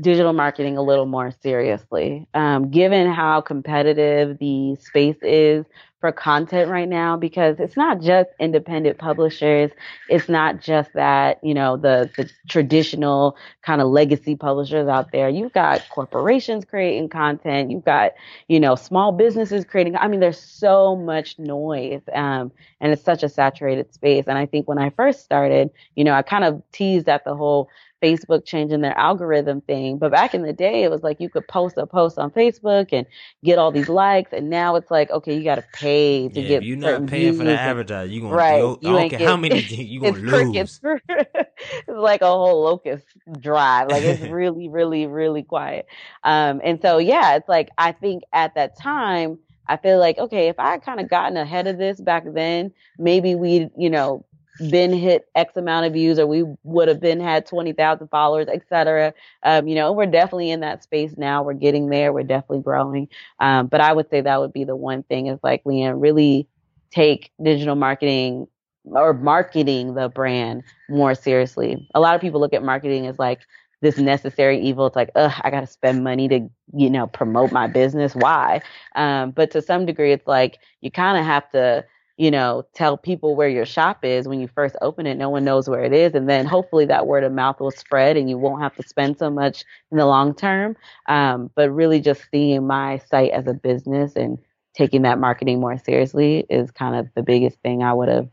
digital 0.00 0.32
marketing 0.32 0.76
a 0.76 0.82
little 0.82 1.06
more 1.06 1.30
seriously, 1.42 2.28
um, 2.34 2.70
given 2.70 3.10
how 3.10 3.40
competitive 3.40 4.38
the 4.38 4.76
space 4.76 5.16
is 5.22 5.64
for 6.00 6.12
content 6.12 6.70
right 6.70 6.88
now 6.88 7.16
because 7.16 7.58
it's 7.58 7.76
not 7.76 8.00
just 8.00 8.28
independent 8.38 8.98
publishers. 8.98 9.70
It's 10.08 10.28
not 10.28 10.60
just 10.60 10.92
that, 10.92 11.42
you 11.42 11.54
know, 11.54 11.76
the, 11.76 12.10
the 12.16 12.30
traditional 12.48 13.36
kind 13.62 13.80
of 13.80 13.88
legacy 13.88 14.36
publishers 14.36 14.88
out 14.88 15.10
there. 15.12 15.28
You've 15.28 15.54
got 15.54 15.88
corporations 15.88 16.64
creating 16.64 17.08
content. 17.08 17.70
You've 17.70 17.84
got, 17.84 18.12
you 18.48 18.60
know, 18.60 18.74
small 18.74 19.12
businesses 19.12 19.64
creating. 19.64 19.96
I 19.96 20.08
mean, 20.08 20.20
there's 20.20 20.40
so 20.40 20.96
much 20.96 21.38
noise. 21.38 22.02
Um, 22.12 22.52
and 22.80 22.92
it's 22.92 23.02
such 23.02 23.22
a 23.22 23.28
saturated 23.28 23.92
space. 23.94 24.24
And 24.26 24.36
I 24.36 24.44
think 24.46 24.68
when 24.68 24.78
I 24.78 24.90
first 24.90 25.24
started, 25.24 25.70
you 25.94 26.04
know, 26.04 26.12
I 26.12 26.22
kind 26.22 26.44
of 26.44 26.62
teased 26.72 27.08
at 27.08 27.24
the 27.24 27.34
whole 27.34 27.70
Facebook 28.06 28.44
changing 28.44 28.80
their 28.80 28.96
algorithm 28.96 29.60
thing. 29.60 29.98
But 29.98 30.12
back 30.12 30.34
in 30.34 30.42
the 30.42 30.52
day, 30.52 30.84
it 30.84 30.90
was 30.90 31.02
like 31.02 31.20
you 31.20 31.28
could 31.28 31.46
post 31.48 31.76
a 31.76 31.86
post 31.86 32.18
on 32.18 32.30
Facebook 32.30 32.88
and 32.92 33.06
get 33.44 33.58
all 33.58 33.72
these 33.72 33.88
likes, 33.88 34.32
and 34.32 34.48
now 34.48 34.76
it's 34.76 34.90
like 34.90 35.10
okay, 35.10 35.36
you 35.36 35.44
got 35.44 35.56
to 35.56 35.64
pay 35.72 36.28
to 36.28 36.40
yeah, 36.40 36.48
get. 36.48 36.62
you're 36.62 36.76
not 36.76 37.06
paying 37.06 37.36
for 37.36 37.44
the 37.44 37.58
advertising. 37.58 38.14
You're 38.14 38.22
gonna 38.22 38.36
right? 38.36 38.58
You, 38.58 38.78
you 38.90 38.98
ain't 38.98 39.10
get, 39.10 39.22
how 39.22 39.36
many 39.36 39.60
you 39.60 40.00
gonna 40.00 40.18
lose. 40.18 40.80
it's 41.08 41.88
like 41.88 42.22
a 42.22 42.26
whole 42.26 42.62
locust 42.62 43.06
drive. 43.40 43.88
Like 43.88 44.02
it's 44.02 44.22
really, 44.30 44.68
really, 44.68 45.06
really 45.06 45.42
quiet. 45.42 45.86
Um, 46.22 46.60
and 46.62 46.80
so 46.80 46.98
yeah, 46.98 47.36
it's 47.36 47.48
like 47.48 47.70
I 47.78 47.92
think 47.92 48.22
at 48.32 48.54
that 48.54 48.78
time. 48.78 49.38
I 49.68 49.76
feel 49.76 49.98
like, 49.98 50.16
okay, 50.16 50.46
if 50.46 50.60
I 50.60 50.70
had 50.70 50.84
kind 50.84 51.00
of 51.00 51.10
gotten 51.10 51.36
ahead 51.36 51.66
of 51.66 51.76
this 51.76 52.00
back 52.00 52.22
then, 52.24 52.70
maybe 52.98 53.34
we'd, 53.34 53.70
you 53.76 53.90
know, 53.90 54.24
been 54.70 54.92
hit 54.92 55.28
X 55.34 55.56
amount 55.56 55.86
of 55.86 55.92
views 55.92 56.18
or 56.18 56.26
we 56.26 56.44
would 56.62 56.88
have 56.88 57.00
been 57.00 57.20
had 57.20 57.46
20,000 57.46 58.08
followers, 58.08 58.48
etc. 58.48 59.14
Um, 59.42 59.68
you 59.68 59.74
know, 59.74 59.92
we're 59.92 60.06
definitely 60.06 60.50
in 60.50 60.60
that 60.60 60.82
space 60.82 61.14
now. 61.16 61.42
We're 61.42 61.54
getting 61.54 61.88
there. 61.88 62.12
We're 62.12 62.22
definitely 62.22 62.62
growing. 62.62 63.08
Um, 63.40 63.66
but 63.66 63.80
I 63.80 63.92
would 63.92 64.10
say 64.10 64.20
that 64.20 64.40
would 64.40 64.52
be 64.52 64.64
the 64.64 64.76
one 64.76 65.02
thing 65.04 65.26
is 65.26 65.38
like, 65.42 65.62
Liane, 65.64 66.00
really 66.00 66.48
take 66.90 67.32
digital 67.42 67.74
marketing 67.74 68.46
or 68.84 69.12
marketing 69.12 69.94
the 69.94 70.08
brand 70.08 70.62
more 70.88 71.14
seriously. 71.14 71.88
A 71.94 72.00
lot 72.00 72.14
of 72.14 72.20
people 72.20 72.40
look 72.40 72.54
at 72.54 72.62
marketing 72.62 73.06
as 73.06 73.18
like 73.18 73.40
this 73.82 73.98
necessary 73.98 74.60
evil. 74.60 74.86
It's 74.86 74.96
like, 74.96 75.10
ugh, 75.14 75.32
I 75.42 75.50
got 75.50 75.60
to 75.60 75.66
spend 75.66 76.02
money 76.02 76.28
to, 76.28 76.48
you 76.74 76.90
know, 76.90 77.06
promote 77.06 77.52
my 77.52 77.66
business. 77.66 78.14
Why? 78.14 78.62
Um, 78.94 79.32
but 79.32 79.50
to 79.52 79.62
some 79.62 79.86
degree, 79.86 80.12
it's 80.12 80.26
like 80.26 80.58
you 80.80 80.90
kind 80.90 81.18
of 81.18 81.24
have 81.24 81.50
to 81.50 81.84
you 82.16 82.30
know, 82.30 82.66
tell 82.72 82.96
people 82.96 83.36
where 83.36 83.48
your 83.48 83.66
shop 83.66 84.04
is 84.04 84.26
when 84.26 84.40
you 84.40 84.48
first 84.48 84.74
open 84.80 85.06
it. 85.06 85.16
No 85.16 85.28
one 85.28 85.44
knows 85.44 85.68
where 85.68 85.84
it 85.84 85.92
is. 85.92 86.14
And 86.14 86.28
then 86.28 86.46
hopefully 86.46 86.86
that 86.86 87.06
word 87.06 87.24
of 87.24 87.32
mouth 87.32 87.60
will 87.60 87.70
spread 87.70 88.16
and 88.16 88.30
you 88.30 88.38
won't 88.38 88.62
have 88.62 88.74
to 88.76 88.82
spend 88.82 89.18
so 89.18 89.28
much 89.28 89.64
in 89.90 89.98
the 89.98 90.06
long 90.06 90.34
term. 90.34 90.76
Um, 91.06 91.50
but 91.54 91.70
really 91.70 92.00
just 92.00 92.22
seeing 92.30 92.66
my 92.66 92.98
site 93.10 93.32
as 93.32 93.46
a 93.46 93.52
business 93.52 94.16
and 94.16 94.38
taking 94.72 95.02
that 95.02 95.18
marketing 95.18 95.60
more 95.60 95.76
seriously 95.78 96.46
is 96.48 96.70
kind 96.70 96.96
of 96.96 97.08
the 97.14 97.22
biggest 97.22 97.58
thing 97.60 97.82
I 97.82 97.92
would 97.92 98.08
have, 98.08 98.28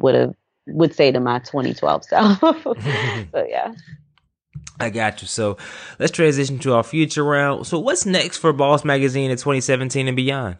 would 0.00 0.14
have, 0.16 0.34
would 0.66 0.94
say 0.94 1.12
to 1.12 1.20
my 1.20 1.38
2012 1.38 2.04
self. 2.04 2.40
so 2.40 3.46
yeah. 3.48 3.72
I 4.80 4.90
got 4.90 5.22
you. 5.22 5.28
So 5.28 5.56
let's 6.00 6.12
transition 6.12 6.58
to 6.60 6.74
our 6.74 6.82
future 6.82 7.24
round. 7.24 7.68
So 7.68 7.78
what's 7.78 8.04
next 8.04 8.38
for 8.38 8.52
Bauce 8.52 8.84
Magazine 8.84 9.30
in 9.30 9.36
2017 9.36 10.08
and 10.08 10.16
beyond? 10.16 10.58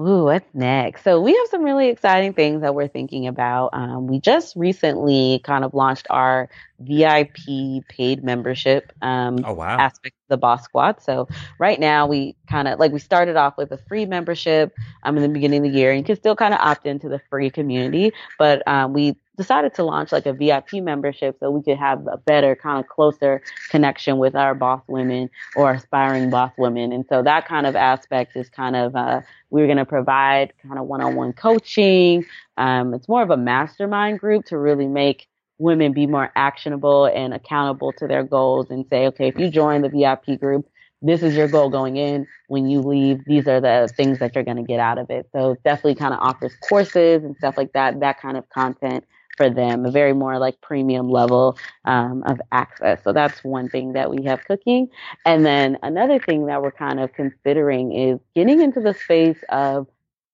Ooh, 0.00 0.24
what's 0.24 0.48
next? 0.54 1.04
So 1.04 1.20
we 1.20 1.36
have 1.36 1.46
some 1.48 1.62
really 1.62 1.88
exciting 1.88 2.32
things 2.32 2.62
that 2.62 2.74
we're 2.74 2.88
thinking 2.88 3.26
about. 3.26 3.70
Um, 3.74 4.06
we 4.06 4.18
just 4.18 4.56
recently 4.56 5.42
kind 5.44 5.62
of 5.62 5.74
launched 5.74 6.06
our 6.08 6.48
VIP 6.78 7.84
paid 7.86 8.24
membership 8.24 8.92
um, 9.02 9.44
oh, 9.44 9.52
wow. 9.52 9.76
aspect 9.78 10.14
of 10.14 10.28
the 10.28 10.36
Bauce 10.38 10.64
Squad. 10.64 11.02
So 11.02 11.28
right 11.58 11.78
now 11.78 12.06
we 12.06 12.34
kind 12.48 12.66
of 12.66 12.78
like 12.78 12.92
we 12.92 12.98
started 12.98 13.36
off 13.36 13.58
with 13.58 13.72
a 13.72 13.76
free 13.76 14.06
membership 14.06 14.74
um, 15.02 15.18
in 15.18 15.22
the 15.22 15.28
beginning 15.28 15.66
of 15.66 15.70
the 15.70 15.78
year, 15.78 15.90
and 15.90 15.98
you 15.98 16.04
can 16.04 16.16
still 16.16 16.36
kind 16.36 16.54
of 16.54 16.60
opt 16.60 16.86
into 16.86 17.10
the 17.10 17.20
free 17.28 17.50
community, 17.50 18.12
but 18.38 18.66
um, 18.66 18.94
we 18.94 19.16
decided 19.40 19.72
to 19.74 19.82
launch 19.82 20.12
like 20.12 20.26
a 20.26 20.34
VIP 20.34 20.74
membership 20.74 21.38
so 21.40 21.50
we 21.50 21.62
could 21.62 21.78
have 21.78 22.06
a 22.06 22.18
better 22.18 22.54
kind 22.54 22.78
of 22.78 22.86
closer 22.88 23.40
connection 23.70 24.18
with 24.18 24.34
our 24.34 24.54
boss 24.54 24.82
women 24.86 25.30
or 25.56 25.72
aspiring 25.72 26.28
boss 26.28 26.52
women. 26.58 26.92
And 26.92 27.06
so 27.08 27.22
that 27.22 27.48
kind 27.48 27.66
of 27.66 27.74
aspect 27.74 28.36
is 28.36 28.50
kind 28.50 28.76
of 28.76 28.94
uh, 28.94 29.22
we're 29.48 29.64
going 29.64 29.78
to 29.78 29.86
provide 29.86 30.52
kind 30.62 30.78
of 30.78 30.84
one-on-one 30.86 31.32
coaching. 31.32 32.26
Um, 32.58 32.92
it's 32.92 33.08
more 33.08 33.22
of 33.22 33.30
a 33.30 33.36
mastermind 33.38 34.20
group 34.20 34.44
to 34.46 34.58
really 34.58 34.86
make 34.86 35.26
women 35.56 35.94
be 35.94 36.06
more 36.06 36.30
actionable 36.36 37.06
and 37.06 37.32
accountable 37.32 37.92
to 37.92 38.06
their 38.06 38.22
goals 38.22 38.66
and 38.68 38.84
say, 38.90 39.06
okay, 39.06 39.28
if 39.28 39.38
you 39.38 39.50
join 39.50 39.80
the 39.80 39.88
VIP 39.88 40.38
group, 40.38 40.68
this 41.00 41.22
is 41.22 41.34
your 41.34 41.48
goal 41.48 41.70
going 41.70 41.96
in. 41.96 42.26
When 42.48 42.68
you 42.68 42.80
leave, 42.80 43.24
these 43.24 43.48
are 43.48 43.60
the 43.60 43.90
things 43.96 44.18
that 44.18 44.34
you're 44.34 44.44
going 44.44 44.58
to 44.58 44.62
get 44.62 44.80
out 44.80 44.98
of 44.98 45.08
it. 45.08 45.30
So 45.32 45.56
definitely 45.64 45.94
kind 45.94 46.12
of 46.12 46.20
offers 46.20 46.52
courses 46.68 47.24
and 47.24 47.34
stuff 47.38 47.56
like 47.56 47.72
that, 47.72 48.00
that 48.00 48.20
kind 48.20 48.36
of 48.36 48.46
content 48.50 49.06
for 49.40 49.48
them, 49.48 49.86
a 49.86 49.90
very 49.90 50.12
more 50.12 50.38
like 50.38 50.60
premium 50.60 51.08
level 51.08 51.56
um, 51.86 52.22
of 52.26 52.38
access. 52.52 53.02
So 53.02 53.14
that's 53.14 53.42
one 53.42 53.70
thing 53.70 53.94
that 53.94 54.10
we 54.10 54.22
have 54.24 54.44
cooking. 54.44 54.90
And 55.24 55.46
then 55.46 55.78
another 55.82 56.18
thing 56.18 56.44
that 56.46 56.60
we're 56.60 56.72
kind 56.72 57.00
of 57.00 57.14
considering 57.14 57.90
is 57.92 58.20
getting 58.34 58.60
into 58.60 58.80
the 58.80 58.92
space 58.92 59.38
of 59.48 59.86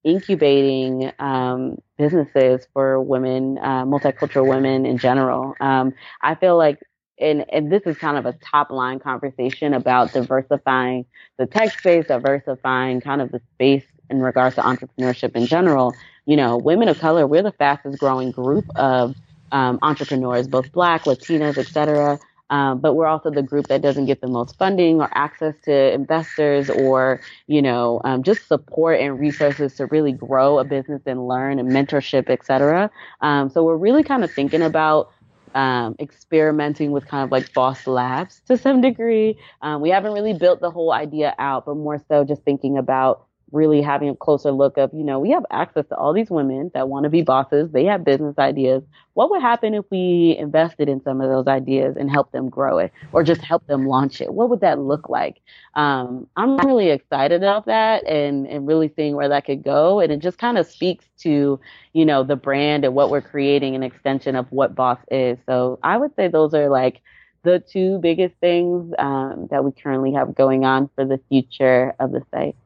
incubating 0.02 1.12
um, 1.20 1.78
businesses 1.96 2.66
for 2.72 3.00
women, 3.00 3.58
uh, 3.58 3.84
multicultural 3.84 4.48
women 4.48 4.84
in 4.84 4.98
general. 4.98 5.54
Um, 5.60 5.94
I 6.20 6.34
feel 6.34 6.58
like 6.58 6.80
and, 7.18 7.46
and 7.50 7.72
this 7.72 7.82
is 7.86 7.96
kind 7.96 8.18
of 8.18 8.26
a 8.26 8.32
top 8.44 8.70
line 8.70 8.98
conversation 8.98 9.72
about 9.72 10.12
diversifying 10.12 11.06
the 11.38 11.46
tech 11.46 11.78
space, 11.78 12.08
diversifying 12.08 13.00
kind 13.00 13.22
of 13.22 13.32
the 13.32 13.40
space 13.54 13.86
in 14.10 14.20
regards 14.20 14.54
to 14.56 14.62
entrepreneurship 14.62 15.36
in 15.36 15.46
general 15.46 15.94
you 16.26 16.36
know, 16.36 16.56
women 16.56 16.88
of 16.88 16.98
color, 16.98 17.26
we're 17.26 17.42
the 17.42 17.52
fastest 17.52 17.98
growing 17.98 18.32
group 18.32 18.68
of 18.74 19.14
um, 19.52 19.78
entrepreneurs, 19.82 20.48
both 20.48 20.70
Black, 20.72 21.04
Latinas, 21.04 21.56
et 21.56 21.66
cetera. 21.66 22.18
Um, 22.50 22.78
but 22.78 22.94
we're 22.94 23.06
also 23.06 23.30
the 23.30 23.42
group 23.42 23.68
that 23.68 23.82
doesn't 23.82 24.06
get 24.06 24.20
the 24.20 24.28
most 24.28 24.56
funding 24.56 25.00
or 25.00 25.08
access 25.12 25.54
to 25.64 25.92
investors 25.92 26.70
or, 26.70 27.20
you 27.48 27.60
know, 27.60 28.00
um, 28.04 28.22
just 28.22 28.46
support 28.46 29.00
and 29.00 29.18
resources 29.18 29.74
to 29.76 29.86
really 29.86 30.12
grow 30.12 30.58
a 30.58 30.64
business 30.64 31.02
and 31.06 31.26
learn 31.26 31.58
and 31.58 31.70
mentorship, 31.70 32.28
et 32.28 32.44
cetera. 32.44 32.90
Um, 33.20 33.50
so 33.50 33.64
we're 33.64 33.76
really 33.76 34.04
kind 34.04 34.22
of 34.22 34.32
thinking 34.32 34.62
about 34.62 35.10
um, 35.56 35.96
experimenting 35.98 36.92
with 36.92 37.06
kind 37.08 37.24
of 37.24 37.32
like 37.32 37.52
Bauce 37.52 37.86
labs 37.86 38.40
to 38.46 38.56
some 38.56 38.80
degree. 38.80 39.38
Um, 39.62 39.80
we 39.80 39.90
haven't 39.90 40.12
really 40.12 40.34
built 40.34 40.60
the 40.60 40.70
whole 40.70 40.92
idea 40.92 41.34
out, 41.38 41.66
but 41.66 41.76
more 41.76 42.00
so 42.08 42.24
just 42.24 42.42
thinking 42.42 42.78
about 42.78 43.25
really 43.52 43.80
having 43.80 44.08
a 44.08 44.16
closer 44.16 44.50
look 44.50 44.76
of, 44.76 44.92
you 44.92 45.04
know, 45.04 45.20
we 45.20 45.30
have 45.30 45.46
access 45.50 45.86
to 45.88 45.96
all 45.96 46.12
these 46.12 46.30
women 46.30 46.70
that 46.74 46.88
want 46.88 47.04
to 47.04 47.10
be 47.10 47.22
bosses. 47.22 47.70
They 47.70 47.84
have 47.84 48.04
business 48.04 48.36
ideas. 48.38 48.82
What 49.14 49.30
would 49.30 49.40
happen 49.40 49.72
if 49.72 49.84
we 49.90 50.36
invested 50.38 50.88
in 50.88 51.02
some 51.02 51.20
of 51.20 51.30
those 51.30 51.46
ideas 51.46 51.96
and 51.96 52.10
help 52.10 52.32
them 52.32 52.48
grow 52.48 52.78
it 52.78 52.92
or 53.12 53.22
just 53.22 53.40
help 53.40 53.66
them 53.66 53.86
launch 53.86 54.20
it? 54.20 54.34
What 54.34 54.50
would 54.50 54.60
that 54.60 54.80
look 54.80 55.08
like? 55.08 55.40
Um, 55.74 56.26
I'm 56.36 56.56
really 56.58 56.90
excited 56.90 57.42
about 57.42 57.66
that 57.66 58.04
and, 58.06 58.46
and 58.48 58.66
really 58.66 58.92
seeing 58.96 59.14
where 59.14 59.28
that 59.28 59.46
could 59.46 59.62
go. 59.62 60.00
And 60.00 60.12
it 60.12 60.18
just 60.18 60.38
kind 60.38 60.58
of 60.58 60.66
speaks 60.66 61.04
to, 61.18 61.60
you 61.92 62.04
know, 62.04 62.24
the 62.24 62.36
brand 62.36 62.84
and 62.84 62.94
what 62.94 63.10
we're 63.10 63.22
creating 63.22 63.76
an 63.76 63.82
extension 63.82 64.34
of 64.34 64.50
what 64.50 64.74
Bauce 64.74 64.98
is. 65.10 65.38
So 65.46 65.78
I 65.82 65.96
would 65.96 66.14
say 66.16 66.28
those 66.28 66.52
are 66.52 66.68
like, 66.68 67.00
the 67.44 67.60
two 67.60 67.98
biggest 67.98 68.34
things 68.40 68.92
um, 68.98 69.46
that 69.52 69.64
we 69.64 69.70
currently 69.70 70.12
have 70.12 70.34
going 70.34 70.64
on 70.64 70.90
for 70.96 71.04
the 71.04 71.20
future 71.28 71.94
of 72.00 72.10
the 72.10 72.20
site. 72.34 72.56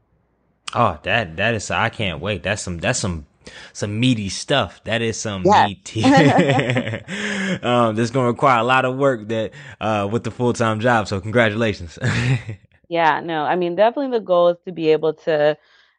Oh, 0.75 0.99
that 1.03 1.37
that 1.37 1.55
is 1.55 1.71
I 1.71 1.89
can't 1.89 2.21
wait. 2.21 2.43
That's 2.43 2.63
some 2.63 2.79
that's 2.79 2.99
some 2.99 3.27
some 3.73 3.99
meaty 3.99 4.29
stuff. 4.29 4.83
That 4.85 5.03
is 5.03 5.19
some 5.19 5.43
yes. 5.45 5.69
meaty. 5.69 6.05
um, 7.63 7.97
that's 7.97 8.11
going 8.11 8.27
to 8.27 8.33
require 8.33 8.61
a 8.61 8.65
lot 8.65 8.85
of 8.85 8.97
work 8.97 9.29
that 9.29 9.53
uh, 9.81 10.09
with 10.11 10.25
the 10.25 10.31
full 10.31 10.53
time 10.53 10.81
job. 10.81 11.09
So 11.09 11.21
congratulations. 11.21 11.99
yeah, 12.89 13.21
no, 13.21 13.45
I 13.45 13.57
mean 13.57 13.77
definitely 13.77 14.19
the 14.19 14.25
goal 14.25 14.49
is 14.49 14.59
to 14.67 14.73
be 14.73 14.91
able 14.91 15.15
to, 15.15 15.57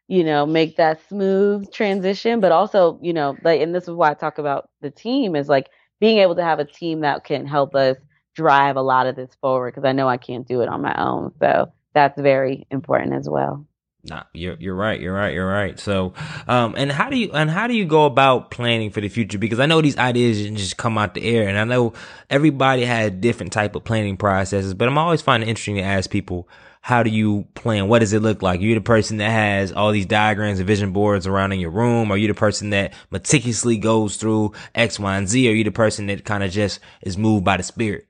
you 0.08 0.24
know, 0.24 0.46
make 0.46 0.76
that 0.76 1.00
smooth 1.08 1.70
transition, 1.72 2.40
but 2.40 2.52
also, 2.52 2.98
you 3.02 3.12
know, 3.12 3.36
like, 3.42 3.60
and 3.60 3.74
this 3.74 3.84
is 3.84 3.90
why 3.90 4.10
I 4.10 4.14
talk 4.14 4.38
about 4.38 4.70
the 4.80 4.90
team 4.90 5.36
is 5.36 5.48
like 5.48 5.68
being 6.00 6.18
able 6.18 6.36
to 6.36 6.42
have 6.42 6.58
a 6.58 6.64
team 6.64 7.00
that 7.00 7.24
can 7.24 7.46
help 7.46 7.74
us 7.74 7.96
drive 8.34 8.76
a 8.76 8.82
lot 8.82 9.06
of 9.06 9.16
this 9.16 9.34
forward 9.40 9.72
because 9.74 9.86
I 9.86 9.92
know 9.92 10.08
I 10.08 10.16
can't 10.16 10.48
do 10.48 10.62
it 10.62 10.68
on 10.68 10.80
my 10.80 10.94
own. 10.94 11.32
So 11.38 11.72
that's 11.94 12.20
very 12.20 12.66
important 12.70 13.12
as 13.12 13.28
well. 13.28 13.66
Nah, 14.04 14.24
you're 14.32 14.56
you're 14.58 14.74
right. 14.74 15.00
You're 15.00 15.14
right. 15.14 15.32
You're 15.32 15.46
right. 15.46 15.78
So, 15.78 16.12
um, 16.48 16.74
and 16.76 16.90
how 16.90 17.08
do 17.08 17.16
you 17.16 17.30
and 17.32 17.48
how 17.48 17.68
do 17.68 17.74
you 17.74 17.84
go 17.84 18.04
about 18.04 18.50
planning 18.50 18.90
for 18.90 19.00
the 19.00 19.08
future? 19.08 19.38
Because 19.38 19.60
I 19.60 19.66
know 19.66 19.80
these 19.80 19.96
ideas 19.96 20.42
just 20.58 20.76
come 20.76 20.98
out 20.98 21.14
the 21.14 21.22
air, 21.22 21.48
and 21.48 21.56
I 21.56 21.62
know 21.62 21.92
everybody 22.28 22.84
has 22.84 23.12
different 23.12 23.52
type 23.52 23.76
of 23.76 23.84
planning 23.84 24.16
processes. 24.16 24.74
But 24.74 24.88
I'm 24.88 24.98
always 24.98 25.22
finding 25.22 25.48
interesting 25.48 25.76
to 25.76 25.82
ask 25.82 26.10
people, 26.10 26.48
how 26.80 27.04
do 27.04 27.10
you 27.10 27.46
plan? 27.54 27.86
What 27.86 28.00
does 28.00 28.12
it 28.12 28.22
look 28.22 28.42
like? 28.42 28.60
You're 28.60 28.74
the 28.74 28.80
person 28.80 29.18
that 29.18 29.30
has 29.30 29.70
all 29.70 29.92
these 29.92 30.06
diagrams 30.06 30.58
and 30.58 30.66
vision 30.66 30.92
boards 30.92 31.28
around 31.28 31.52
in 31.52 31.60
your 31.60 31.70
room. 31.70 32.10
Are 32.10 32.16
you 32.16 32.26
the 32.26 32.34
person 32.34 32.70
that 32.70 32.94
meticulously 33.10 33.76
goes 33.78 34.16
through 34.16 34.52
X, 34.74 34.98
Y, 34.98 35.16
and 35.16 35.28
Z? 35.28 35.48
Are 35.48 35.54
you 35.54 35.62
the 35.62 35.70
person 35.70 36.06
that 36.08 36.24
kind 36.24 36.42
of 36.42 36.50
just 36.50 36.80
is 37.02 37.16
moved 37.16 37.44
by 37.44 37.56
the 37.56 37.62
spirit? 37.62 38.08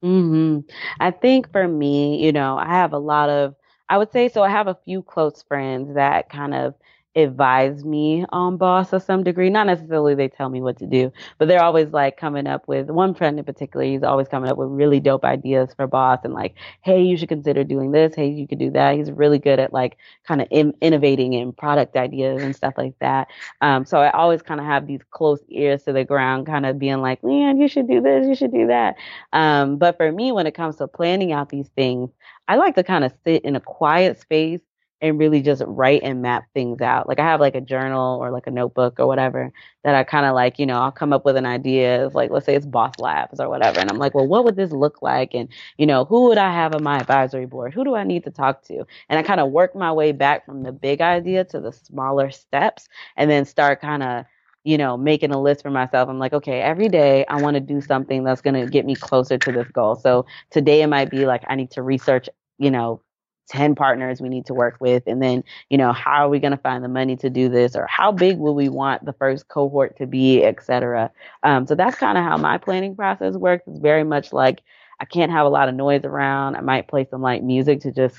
hmm 0.00 0.60
I 1.00 1.10
think 1.10 1.50
for 1.50 1.66
me, 1.66 2.24
you 2.24 2.30
know, 2.30 2.56
I 2.56 2.66
have 2.68 2.92
a 2.92 2.98
lot 2.98 3.30
of, 3.30 3.56
I 3.88 3.98
would 3.98 4.12
say, 4.12 4.28
so 4.28 4.42
I 4.42 4.50
have 4.50 4.68
a 4.68 4.78
few 4.84 5.02
close 5.02 5.42
friends 5.42 5.94
that 5.94 6.28
kind 6.30 6.54
of 6.54 6.74
advise 7.16 7.84
me 7.84 8.24
on 8.30 8.56
Bauce 8.56 8.90
to 8.90 9.00
some 9.00 9.24
degree. 9.24 9.50
Not 9.50 9.66
necessarily 9.66 10.14
they 10.14 10.28
tell 10.28 10.48
me 10.48 10.60
what 10.60 10.78
to 10.78 10.86
do, 10.86 11.12
but 11.38 11.48
they're 11.48 11.62
always 11.62 11.88
like 11.88 12.16
coming 12.16 12.46
up 12.46 12.68
with 12.68 12.88
one 12.90 13.14
friend 13.14 13.38
in 13.38 13.44
particular. 13.44 13.84
He's 13.84 14.02
always 14.02 14.28
coming 14.28 14.50
up 14.50 14.56
with 14.56 14.68
really 14.68 15.00
dope 15.00 15.24
ideas 15.24 15.70
for 15.74 15.86
Bauce 15.86 16.20
and 16.24 16.34
like, 16.34 16.54
hey, 16.82 17.02
you 17.02 17.16
should 17.16 17.28
consider 17.28 17.64
doing 17.64 17.90
this. 17.90 18.14
Hey, 18.14 18.28
you 18.28 18.46
could 18.46 18.58
do 18.58 18.70
that. 18.72 18.96
He's 18.96 19.10
really 19.10 19.38
good 19.38 19.58
at 19.58 19.72
like 19.72 19.96
kind 20.26 20.40
of 20.40 20.48
in- 20.50 20.74
innovating 20.80 21.32
in 21.32 21.52
product 21.52 21.96
ideas 21.96 22.42
and 22.42 22.54
stuff 22.54 22.74
like 22.76 22.94
that. 23.00 23.28
Um, 23.60 23.84
so 23.84 23.98
I 23.98 24.10
always 24.10 24.42
kind 24.42 24.60
of 24.60 24.66
have 24.66 24.86
these 24.86 25.00
close 25.10 25.40
ears 25.48 25.82
to 25.84 25.92
the 25.92 26.04
ground, 26.04 26.46
kind 26.46 26.66
of 26.66 26.78
being 26.78 27.00
like, 27.00 27.24
man, 27.24 27.58
you 27.60 27.68
should 27.68 27.88
do 27.88 28.00
this, 28.00 28.26
you 28.28 28.34
should 28.34 28.52
do 28.52 28.68
that. 28.68 28.96
Um, 29.32 29.76
but 29.78 29.96
for 29.96 30.12
me, 30.12 30.30
when 30.32 30.46
it 30.46 30.54
comes 30.54 30.76
to 30.76 30.86
planning 30.86 31.32
out 31.32 31.48
these 31.48 31.68
things, 31.68 32.10
I 32.48 32.56
like 32.56 32.74
to 32.76 32.82
kind 32.82 33.04
of 33.04 33.12
sit 33.24 33.44
in 33.44 33.56
a 33.56 33.60
quiet 33.60 34.20
space 34.20 34.60
and 35.00 35.18
really 35.18 35.40
just 35.40 35.62
write 35.66 36.02
and 36.02 36.22
map 36.22 36.44
things 36.54 36.80
out. 36.80 37.06
Like 37.08 37.20
I 37.20 37.24
have 37.24 37.40
like 37.40 37.54
a 37.54 37.60
journal 37.60 38.18
or 38.20 38.32
like 38.32 38.48
a 38.48 38.50
notebook 38.50 38.98
or 38.98 39.06
whatever 39.06 39.52
that 39.84 39.94
I 39.94 40.02
kind 40.02 40.26
of 40.26 40.34
like, 40.34 40.58
you 40.58 40.66
know, 40.66 40.80
I'll 40.80 40.90
come 40.90 41.12
up 41.12 41.24
with 41.24 41.36
an 41.36 41.46
idea 41.46 42.04
of 42.04 42.16
like, 42.16 42.30
let's 42.30 42.46
say 42.46 42.56
it's 42.56 42.66
Bauce 42.66 42.98
Labs 42.98 43.38
or 43.38 43.48
whatever. 43.48 43.78
And 43.78 43.90
I'm 43.90 43.98
like, 43.98 44.14
well, 44.14 44.26
what 44.26 44.44
would 44.44 44.56
this 44.56 44.72
look 44.72 45.00
like? 45.00 45.34
And, 45.34 45.48
you 45.76 45.86
know, 45.86 46.04
who 46.04 46.28
would 46.28 46.38
I 46.38 46.52
have 46.52 46.74
on 46.74 46.82
my 46.82 46.98
advisory 46.98 47.46
board? 47.46 47.74
Who 47.74 47.84
do 47.84 47.94
I 47.94 48.02
need 48.02 48.24
to 48.24 48.30
talk 48.32 48.62
to? 48.64 48.84
And 49.08 49.18
I 49.18 49.22
kind 49.22 49.40
of 49.40 49.52
work 49.52 49.76
my 49.76 49.92
way 49.92 50.10
back 50.10 50.44
from 50.44 50.64
the 50.64 50.72
big 50.72 51.00
idea 51.00 51.44
to 51.44 51.60
the 51.60 51.72
smaller 51.72 52.30
steps 52.32 52.88
and 53.16 53.30
then 53.30 53.44
start 53.44 53.80
kind 53.80 54.02
of, 54.02 54.24
you 54.64 54.76
know, 54.76 54.96
making 54.96 55.30
a 55.30 55.40
list 55.40 55.62
for 55.62 55.70
myself. 55.70 56.08
I'm 56.08 56.18
like, 56.18 56.32
okay, 56.32 56.60
every 56.60 56.88
day 56.88 57.24
I 57.26 57.40
want 57.40 57.54
to 57.54 57.60
do 57.60 57.80
something 57.80 58.24
that's 58.24 58.40
going 58.40 58.54
to 58.54 58.66
get 58.68 58.84
me 58.84 58.96
closer 58.96 59.38
to 59.38 59.52
this 59.52 59.68
goal. 59.68 59.94
So 59.94 60.26
today 60.50 60.82
it 60.82 60.88
might 60.88 61.08
be 61.08 61.24
like, 61.24 61.44
I 61.48 61.54
need 61.54 61.70
to 61.70 61.82
research, 61.82 62.28
you 62.58 62.70
know, 62.70 63.00
10 63.48 63.74
partners 63.74 64.20
we 64.20 64.28
need 64.28 64.44
to 64.44 64.52
work 64.52 64.76
with 64.78 65.02
and 65.06 65.22
then 65.22 65.42
you 65.70 65.78
know 65.78 65.90
how 65.90 66.26
are 66.26 66.28
we 66.28 66.38
going 66.38 66.50
to 66.50 66.58
find 66.58 66.84
the 66.84 66.88
money 66.88 67.16
to 67.16 67.30
do 67.30 67.48
this 67.48 67.74
or 67.74 67.86
how 67.86 68.12
big 68.12 68.36
will 68.36 68.54
we 68.54 68.68
want 68.68 69.02
the 69.06 69.12
first 69.14 69.48
cohort 69.48 69.96
to 69.96 70.06
be 70.06 70.44
etc 70.44 71.10
um, 71.44 71.66
so 71.66 71.74
that's 71.74 71.96
kind 71.96 72.18
of 72.18 72.24
how 72.24 72.36
my 72.36 72.58
planning 72.58 72.94
process 72.94 73.34
works. 73.36 73.64
It's 73.66 73.78
very 73.78 74.04
much 74.04 74.34
like 74.34 74.60
i 75.00 75.06
can't 75.06 75.32
have 75.32 75.46
a 75.46 75.48
lot 75.48 75.70
of 75.70 75.74
noise 75.74 76.04
around. 76.04 76.56
I 76.56 76.60
might 76.60 76.88
play 76.88 77.06
some 77.10 77.22
like 77.22 77.42
music 77.42 77.80
to 77.80 77.90
just 77.90 78.18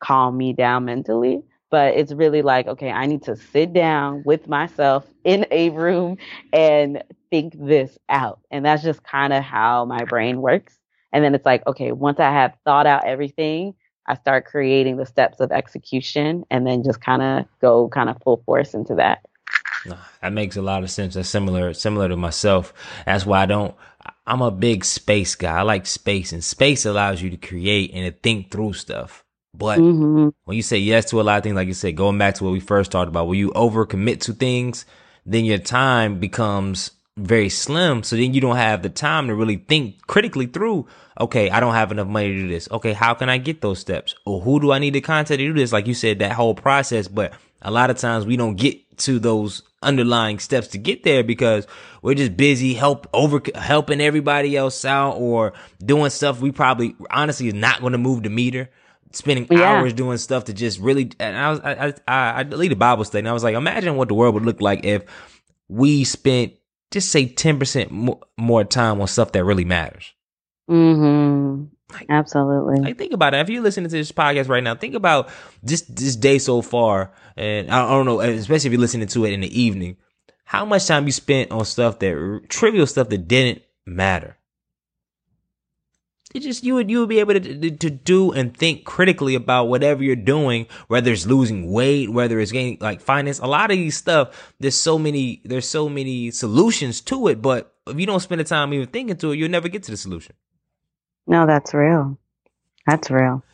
calm 0.00 0.36
me 0.36 0.52
down 0.52 0.86
mentally 0.86 1.40
but 1.70 1.94
it's 1.94 2.12
really 2.12 2.42
like 2.42 2.66
okay 2.66 2.90
i 2.90 3.06
need 3.06 3.22
to 3.22 3.36
sit 3.36 3.72
down 3.72 4.24
with 4.26 4.48
myself 4.48 5.06
in 5.22 5.46
a 5.52 5.70
room 5.70 6.18
and 6.52 7.02
think 7.34 7.54
this 7.58 7.98
out. 8.08 8.38
And 8.52 8.64
that's 8.64 8.84
just 8.84 9.02
kind 9.02 9.32
of 9.32 9.42
how 9.42 9.84
my 9.86 10.04
brain 10.04 10.40
works 10.40 10.78
and 11.14 11.24
then 11.24 11.34
it's 11.34 11.46
like 11.46 11.66
okay 11.66 11.92
once 11.92 12.20
i 12.20 12.30
have 12.30 12.54
thought 12.64 12.86
out 12.86 13.06
everything 13.06 13.74
I 14.06 14.14
start 14.14 14.44
creating 14.44 14.96
the 14.96 15.06
steps 15.06 15.40
of 15.40 15.50
execution 15.50 16.44
and 16.50 16.66
then 16.66 16.82
just 16.82 17.00
kind 17.00 17.22
of 17.22 17.46
go 17.60 17.88
kind 17.88 18.10
of 18.10 18.20
full 18.22 18.42
force 18.44 18.74
into 18.74 18.94
that. 18.96 19.24
that 20.20 20.32
makes 20.32 20.56
a 20.56 20.62
lot 20.62 20.82
of 20.82 20.90
sense. 20.90 21.14
That's 21.14 21.28
similar, 21.28 21.72
similar 21.72 22.08
to 22.08 22.16
myself. 22.16 22.74
That's 23.06 23.24
why 23.24 23.42
I 23.42 23.46
don't, 23.46 23.74
I'm 24.26 24.42
a 24.42 24.50
big 24.50 24.84
space 24.84 25.34
guy. 25.34 25.58
I 25.58 25.62
like 25.62 25.86
space 25.86 26.32
and 26.32 26.44
space 26.44 26.84
allows 26.84 27.22
you 27.22 27.30
to 27.30 27.36
create 27.36 27.92
and 27.94 28.12
to 28.12 28.18
think 28.20 28.50
through 28.50 28.74
stuff. 28.74 29.24
But 29.56 29.78
mm-hmm. 29.78 30.30
when 30.44 30.56
you 30.56 30.62
say 30.62 30.78
yes 30.78 31.06
to 31.10 31.20
a 31.20 31.22
lot 31.22 31.38
of 31.38 31.42
things, 31.44 31.54
like 31.54 31.68
you 31.68 31.74
said, 31.74 31.96
going 31.96 32.18
back 32.18 32.34
to 32.34 32.44
what 32.44 32.52
we 32.52 32.60
first 32.60 32.90
talked 32.90 33.08
about, 33.08 33.28
when 33.28 33.38
you 33.38 33.50
overcommit 33.52 34.20
to 34.22 34.32
things, 34.32 34.84
then 35.24 35.44
your 35.44 35.58
time 35.58 36.18
becomes 36.18 36.90
very 37.16 37.48
slim. 37.48 38.02
So 38.02 38.16
then 38.16 38.34
you 38.34 38.40
don't 38.40 38.56
have 38.56 38.82
the 38.82 38.88
time 38.88 39.28
to 39.28 39.34
really 39.34 39.56
think 39.56 40.06
critically 40.06 40.46
through, 40.46 40.86
okay, 41.20 41.50
I 41.50 41.60
don't 41.60 41.74
have 41.74 41.92
enough 41.92 42.08
money 42.08 42.28
to 42.28 42.42
do 42.42 42.48
this. 42.48 42.68
Okay, 42.70 42.92
how 42.92 43.14
can 43.14 43.28
I 43.28 43.38
get 43.38 43.60
those 43.60 43.78
steps? 43.78 44.14
Or 44.24 44.40
who 44.40 44.60
do 44.60 44.72
I 44.72 44.78
need 44.78 44.92
to 44.94 45.00
contact 45.00 45.38
to 45.38 45.46
do 45.46 45.52
this? 45.52 45.72
Like 45.72 45.86
you 45.86 45.94
said, 45.94 46.18
that 46.18 46.32
whole 46.32 46.54
process. 46.54 47.08
But 47.08 47.34
a 47.62 47.70
lot 47.70 47.90
of 47.90 47.98
times 47.98 48.26
we 48.26 48.36
don't 48.36 48.56
get 48.56 48.98
to 48.98 49.18
those 49.18 49.62
underlying 49.82 50.38
steps 50.38 50.68
to 50.68 50.78
get 50.78 51.02
there 51.02 51.22
because 51.22 51.66
we're 52.02 52.14
just 52.14 52.36
busy 52.36 52.74
help 52.74 53.06
over 53.12 53.42
helping 53.54 54.00
everybody 54.00 54.56
else 54.56 54.84
out 54.84 55.12
or 55.12 55.52
doing 55.84 56.10
stuff 56.10 56.40
we 56.40 56.50
probably 56.50 56.96
honestly 57.10 57.48
is 57.48 57.54
not 57.54 57.80
going 57.80 57.92
to 57.92 57.98
move 57.98 58.22
the 58.22 58.30
meter 58.30 58.70
spending 59.12 59.46
yeah. 59.50 59.62
hours 59.62 59.92
doing 59.92 60.16
stuff 60.16 60.44
to 60.44 60.54
just 60.54 60.80
really 60.80 61.10
and 61.20 61.36
I 61.36 61.50
was 61.50 61.60
I 61.60 61.94
I 62.08 62.40
I 62.40 62.42
deleted 62.44 62.78
Bible 62.78 63.04
study 63.04 63.20
and 63.20 63.28
I 63.28 63.32
was 63.32 63.44
like 63.44 63.54
imagine 63.54 63.96
what 63.96 64.08
the 64.08 64.14
world 64.14 64.34
would 64.34 64.46
look 64.46 64.62
like 64.62 64.84
if 64.84 65.04
we 65.68 66.04
spent 66.04 66.54
just 66.94 67.10
say 67.10 67.26
10% 67.26 68.16
more 68.38 68.64
time 68.64 69.00
on 69.00 69.08
stuff 69.08 69.32
that 69.32 69.44
really 69.44 69.64
matters. 69.64 70.14
Mm-hmm. 70.70 71.64
Like, 71.92 72.06
Absolutely. 72.08 72.80
Like 72.80 72.96
think 72.98 73.12
about 73.12 73.34
it. 73.34 73.40
If 73.40 73.48
you're 73.50 73.62
listening 73.62 73.90
to 73.90 73.96
this 73.96 74.12
podcast 74.12 74.48
right 74.48 74.62
now, 74.62 74.76
think 74.76 74.94
about 74.94 75.28
this 75.62 75.82
this 75.82 76.14
day 76.14 76.38
so 76.38 76.62
far, 76.62 77.12
and 77.36 77.68
I 77.70 77.90
don't 77.90 78.06
know, 78.06 78.20
especially 78.20 78.68
if 78.68 78.72
you're 78.72 78.80
listening 78.80 79.08
to 79.08 79.24
it 79.24 79.32
in 79.32 79.40
the 79.40 79.60
evening, 79.60 79.96
how 80.44 80.64
much 80.64 80.86
time 80.86 81.06
you 81.06 81.12
spent 81.12 81.50
on 81.50 81.64
stuff 81.64 81.98
that 81.98 82.42
trivial 82.48 82.86
stuff 82.86 83.08
that 83.08 83.28
didn't 83.28 83.62
matter 83.84 84.38
it 86.34 86.40
just 86.40 86.64
you 86.64 86.74
would 86.74 86.90
you 86.90 87.00
would 87.00 87.08
be 87.08 87.20
able 87.20 87.34
to, 87.34 87.40
to, 87.40 87.70
to 87.70 87.90
do 87.90 88.32
and 88.32 88.54
think 88.56 88.84
critically 88.84 89.36
about 89.36 89.66
whatever 89.66 90.02
you're 90.02 90.16
doing, 90.16 90.66
whether 90.88 91.12
it's 91.12 91.26
losing 91.26 91.70
weight, 91.70 92.10
whether 92.10 92.40
it's 92.40 92.50
gaining 92.50 92.78
like 92.80 93.00
finance. 93.00 93.38
A 93.38 93.46
lot 93.46 93.70
of 93.70 93.76
these 93.76 93.96
stuff, 93.96 94.52
there's 94.58 94.76
so 94.76 94.98
many 94.98 95.40
there's 95.44 95.68
so 95.68 95.88
many 95.88 96.32
solutions 96.32 97.00
to 97.02 97.28
it, 97.28 97.40
but 97.40 97.72
if 97.86 97.98
you 97.98 98.06
don't 98.06 98.20
spend 98.20 98.40
the 98.40 98.44
time 98.44 98.74
even 98.74 98.88
thinking 98.88 99.16
to 99.16 99.30
it, 99.30 99.36
you'll 99.36 99.48
never 99.48 99.68
get 99.68 99.84
to 99.84 99.92
the 99.92 99.96
solution. 99.96 100.34
No, 101.26 101.46
that's 101.46 101.72
real. 101.72 102.18
That's 102.86 103.10
real. 103.10 103.44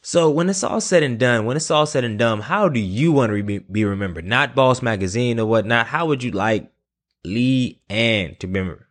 So 0.00 0.30
when 0.30 0.48
it's 0.48 0.64
all 0.64 0.80
said 0.80 1.02
and 1.02 1.18
done, 1.18 1.44
when 1.44 1.56
it's 1.56 1.70
all 1.70 1.86
said 1.86 2.04
and 2.04 2.18
done, 2.18 2.40
how 2.40 2.68
do 2.68 2.80
you 2.80 3.12
want 3.12 3.32
to 3.32 3.42
be, 3.42 3.58
be 3.58 3.84
remembered? 3.84 4.24
Not 4.24 4.54
Bauce 4.54 4.82
Magazine 4.82 5.38
or 5.38 5.46
whatnot. 5.46 5.86
How 5.86 6.06
would 6.06 6.22
you 6.22 6.30
like 6.30 6.70
Liane 7.24 8.36
to 8.38 8.46
be 8.46 8.60
remembered? 8.60 8.86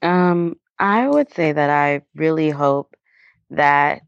Um, 0.00 0.56
I 0.78 1.08
would 1.08 1.32
say 1.32 1.52
that 1.52 1.70
I 1.70 2.02
really 2.14 2.50
hope 2.50 2.96
that, 3.50 4.02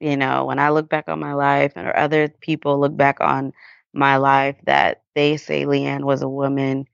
you 0.00 0.16
know, 0.16 0.46
when 0.46 0.58
I 0.58 0.70
look 0.70 0.88
back 0.88 1.08
on 1.08 1.20
my 1.20 1.34
life 1.34 1.72
or 1.76 1.96
other 1.96 2.28
people 2.28 2.80
look 2.80 2.96
back 2.96 3.20
on 3.20 3.52
my 3.92 4.16
life, 4.16 4.56
that 4.66 5.02
they 5.14 5.36
say 5.36 5.66
Liane 5.66 6.06
was 6.06 6.22
a 6.22 6.28
woman 6.28 6.86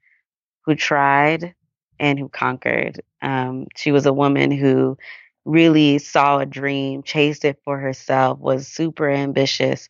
who 0.65 0.75
tried 0.75 1.55
and 1.99 2.19
who 2.19 2.29
conquered. 2.29 3.03
Um, 3.23 3.67
she 3.77 3.93
was 3.93 4.07
a 4.07 4.13
woman 4.13 4.51
who 4.51 4.99
really 5.45 5.99
saw 5.99 6.39
a 6.39 6.47
dream, 6.47 7.03
chased 7.03 7.45
it 7.45 7.61
for 7.65 7.79
herself, 7.79 8.39
was 8.39 8.69
super 8.69 9.09
ambitious, 9.11 9.89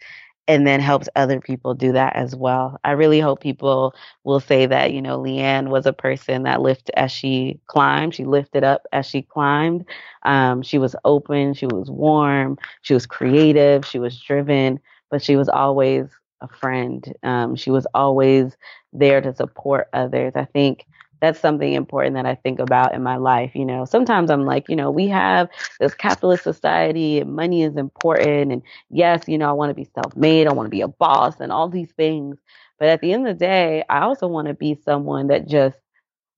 and 0.49 0.67
then 0.67 0.81
helps 0.81 1.09
other 1.17 1.41
people 1.41 1.75
do 1.75 1.93
that 1.93 2.15
as 2.17 2.37
well. 2.37 2.79
I 2.85 2.93
really 2.93 3.21
hope 3.21 3.41
people 3.41 3.95
will 4.25 4.41
say 4.41 4.67
that, 4.67 4.93
you 4.93 5.03
know, 5.03 5.19
Liane 5.21 5.71
was 5.71 5.87
a 5.87 5.93
person 5.93 6.45
that 6.45 6.61
lifted 6.61 6.97
as 6.99 7.11
she 7.11 7.59
climbed. 7.67 8.15
She 8.15 8.25
lifted 8.25 8.63
up 8.63 8.83
as 8.93 9.07
she 9.07 9.23
climbed. 9.23 9.85
Um, 10.23 10.63
she 10.63 10.79
was 10.79 10.95
open, 11.05 11.55
she 11.55 11.67
was 11.67 11.91
warm, 11.91 12.59
she 12.83 12.95
was 12.95 13.07
creative, 13.07 13.85
she 13.85 13.99
was 13.99 14.21
driven, 14.21 14.81
but 15.11 15.23
she 15.23 15.37
was 15.37 15.49
always 15.49 16.07
a 16.41 16.49
friend. 16.49 17.13
Um, 17.23 17.57
she 17.57 17.71
was 17.71 17.87
always 17.95 18.57
there 18.93 19.21
to 19.21 19.35
support 19.35 19.89
others. 19.93 20.33
I 20.37 20.45
think 20.45 20.87
that's 21.27 21.41
something 21.41 21.73
important 21.73 22.15
that 22.15 22.25
I 22.25 22.37
think 22.37 22.61
about 22.61 22.95
in 22.95 23.03
my 23.03 23.17
life. 23.17 23.51
You 23.57 23.65
know, 23.65 23.85
sometimes 23.85 24.31
I'm 24.31 24.45
like, 24.45 24.69
you 24.69 24.77
know, 24.77 24.93
we 24.93 25.09
have 25.09 25.49
this 25.81 25.93
capitalist 25.93 26.45
society 26.45 27.19
and 27.19 27.35
money 27.35 27.65
is 27.65 27.77
important. 27.77 28.53
And 28.53 28.63
yes, 28.91 29.25
you 29.27 29.37
know, 29.37 29.49
I 29.49 29.53
want 29.53 29.71
to 29.71 29.75
be 29.75 29.89
self 29.93 30.15
made, 30.17 30.47
I 30.47 30.53
want 30.53 30.67
to 30.67 30.71
be 30.71 30.83
a 30.83 30.89
boss 30.89 31.41
and 31.41 31.51
all 31.51 31.69
these 31.69 31.91
things. 31.93 32.37
But 32.79 32.89
at 32.89 33.01
the 33.01 33.13
end 33.13 33.27
of 33.27 33.37
the 33.37 33.45
day, 33.45 33.83
I 33.89 34.03
also 34.03 34.29
want 34.29 34.47
to 34.47 34.55
be 34.55 34.79
someone 34.85 35.27
that 35.29 35.49
just 35.49 35.77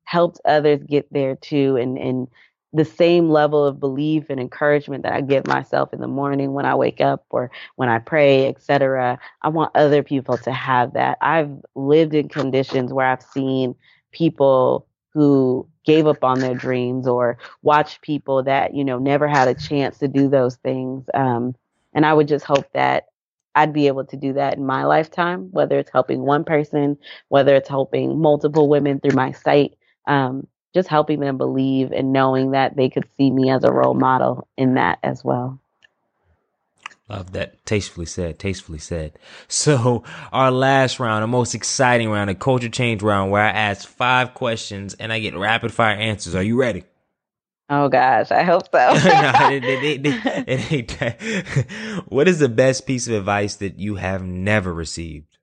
helps 0.04 0.40
others 0.46 0.82
get 0.84 1.12
there 1.12 1.36
too 1.36 1.76
and, 1.76 1.98
and 1.98 2.28
the 2.72 2.84
same 2.84 3.28
level 3.28 3.66
of 3.66 3.80
belief 3.80 4.24
and 4.30 4.40
encouragement 4.40 5.02
that 5.02 5.12
I 5.12 5.20
give 5.20 5.46
myself 5.46 5.92
in 5.92 6.00
the 6.00 6.08
morning 6.08 6.54
when 6.54 6.64
I 6.64 6.74
wake 6.74 7.02
up 7.02 7.26
or 7.28 7.50
when 7.76 7.90
I 7.90 7.98
pray, 7.98 8.46
etc. 8.46 9.18
I 9.42 9.48
want 9.48 9.72
other 9.74 10.02
people 10.02 10.38
to 10.38 10.52
have 10.52 10.94
that. 10.94 11.18
I've 11.20 11.50
lived 11.74 12.14
in 12.14 12.28
conditions 12.28 12.90
where 12.92 13.06
I've 13.06 13.22
seen 13.22 13.74
people 14.12 14.86
who 15.14 15.66
gave 15.84 16.06
up 16.06 16.22
on 16.22 16.38
their 16.40 16.54
dreams 16.54 17.08
or 17.08 17.38
watch 17.62 18.00
people 18.02 18.42
that 18.42 18.74
you 18.74 18.84
know 18.84 18.98
never 18.98 19.26
had 19.28 19.48
a 19.48 19.54
chance 19.54 19.98
to 19.98 20.08
do 20.08 20.28
those 20.28 20.56
things. 20.56 21.04
Um, 21.14 21.54
and 21.94 22.06
i 22.06 22.12
would 22.12 22.28
just 22.28 22.44
hope 22.44 22.66
that 22.72 23.06
i'd 23.54 23.72
be 23.72 23.86
able 23.86 24.04
to 24.04 24.16
do 24.16 24.32
that 24.32 24.56
in 24.56 24.64
my 24.64 24.84
lifetime 24.84 25.48
whether 25.50 25.78
it's 25.78 25.90
helping 25.90 26.20
one 26.22 26.44
person 26.44 26.96
whether 27.28 27.54
it's 27.56 27.68
helping 27.68 28.20
multiple 28.20 28.68
women 28.68 29.00
through 29.00 29.14
my 29.14 29.32
site 29.32 29.74
um, 30.06 30.46
just 30.74 30.88
helping 30.88 31.20
them 31.20 31.36
believe 31.36 31.92
and 31.92 32.12
knowing 32.12 32.52
that 32.52 32.76
they 32.76 32.88
could 32.88 33.06
see 33.16 33.30
me 33.30 33.50
as 33.50 33.64
a 33.64 33.72
role 33.72 33.94
model 33.94 34.48
in 34.56 34.74
that 34.74 34.98
as 35.02 35.24
well 35.24 35.60
Love 37.08 37.32
that. 37.32 37.64
Tastefully 37.64 38.06
said. 38.06 38.38
Tastefully 38.38 38.78
said. 38.78 39.18
So 39.48 40.04
our 40.32 40.50
last 40.50 41.00
round, 41.00 41.22
the 41.22 41.26
most 41.26 41.54
exciting 41.54 42.10
round, 42.10 42.28
the 42.28 42.34
culture 42.34 42.68
change 42.68 43.02
round, 43.02 43.30
where 43.30 43.42
I 43.42 43.50
ask 43.50 43.88
five 43.88 44.34
questions 44.34 44.94
and 44.94 45.12
I 45.12 45.18
get 45.20 45.36
rapid 45.36 45.72
fire 45.72 45.96
answers. 45.96 46.34
Are 46.34 46.42
you 46.42 46.56
ready? 46.56 46.84
Oh 47.70 47.88
gosh, 47.88 48.30
I 48.30 48.44
hope 48.44 48.62
so. 48.72 48.78
no, 48.78 48.92
what 52.08 52.26
is 52.26 52.38
the 52.38 52.48
best 52.48 52.86
piece 52.86 53.06
of 53.08 53.12
advice 53.14 53.56
that 53.56 53.78
you 53.78 53.96
have 53.96 54.22
never 54.22 54.72
received? 54.72 55.36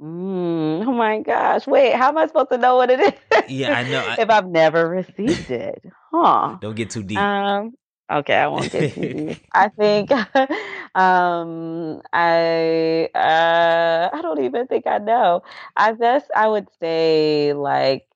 Mm, 0.00 0.86
oh 0.86 0.92
my 0.92 1.20
gosh! 1.20 1.66
Wait, 1.66 1.94
how 1.94 2.08
am 2.08 2.18
I 2.18 2.26
supposed 2.28 2.50
to 2.50 2.58
know 2.58 2.76
what 2.76 2.90
it 2.90 3.00
is? 3.00 3.12
Yeah, 3.48 3.76
I 3.76 3.82
know. 3.82 3.98
I, 3.98 4.16
if 4.20 4.30
I've 4.30 4.46
never 4.46 4.88
received 4.88 5.50
it, 5.50 5.82
huh? 6.12 6.56
Don't 6.60 6.76
get 6.76 6.90
too 6.90 7.02
deep. 7.02 7.18
Um, 7.18 7.74
Okay, 8.10 8.34
I 8.34 8.48
won't 8.48 8.70
get 8.72 8.92
too 8.92 9.08
deep. 9.08 9.38
I 9.52 9.68
think 9.68 10.10
um 10.94 12.02
I 12.12 13.08
uh 13.14 14.10
I 14.12 14.22
don't 14.22 14.40
even 14.44 14.66
think 14.66 14.86
I 14.86 14.98
know. 14.98 15.42
I 15.76 15.92
guess 15.94 16.24
I 16.34 16.48
would 16.48 16.68
say 16.80 17.52
like 17.52 18.06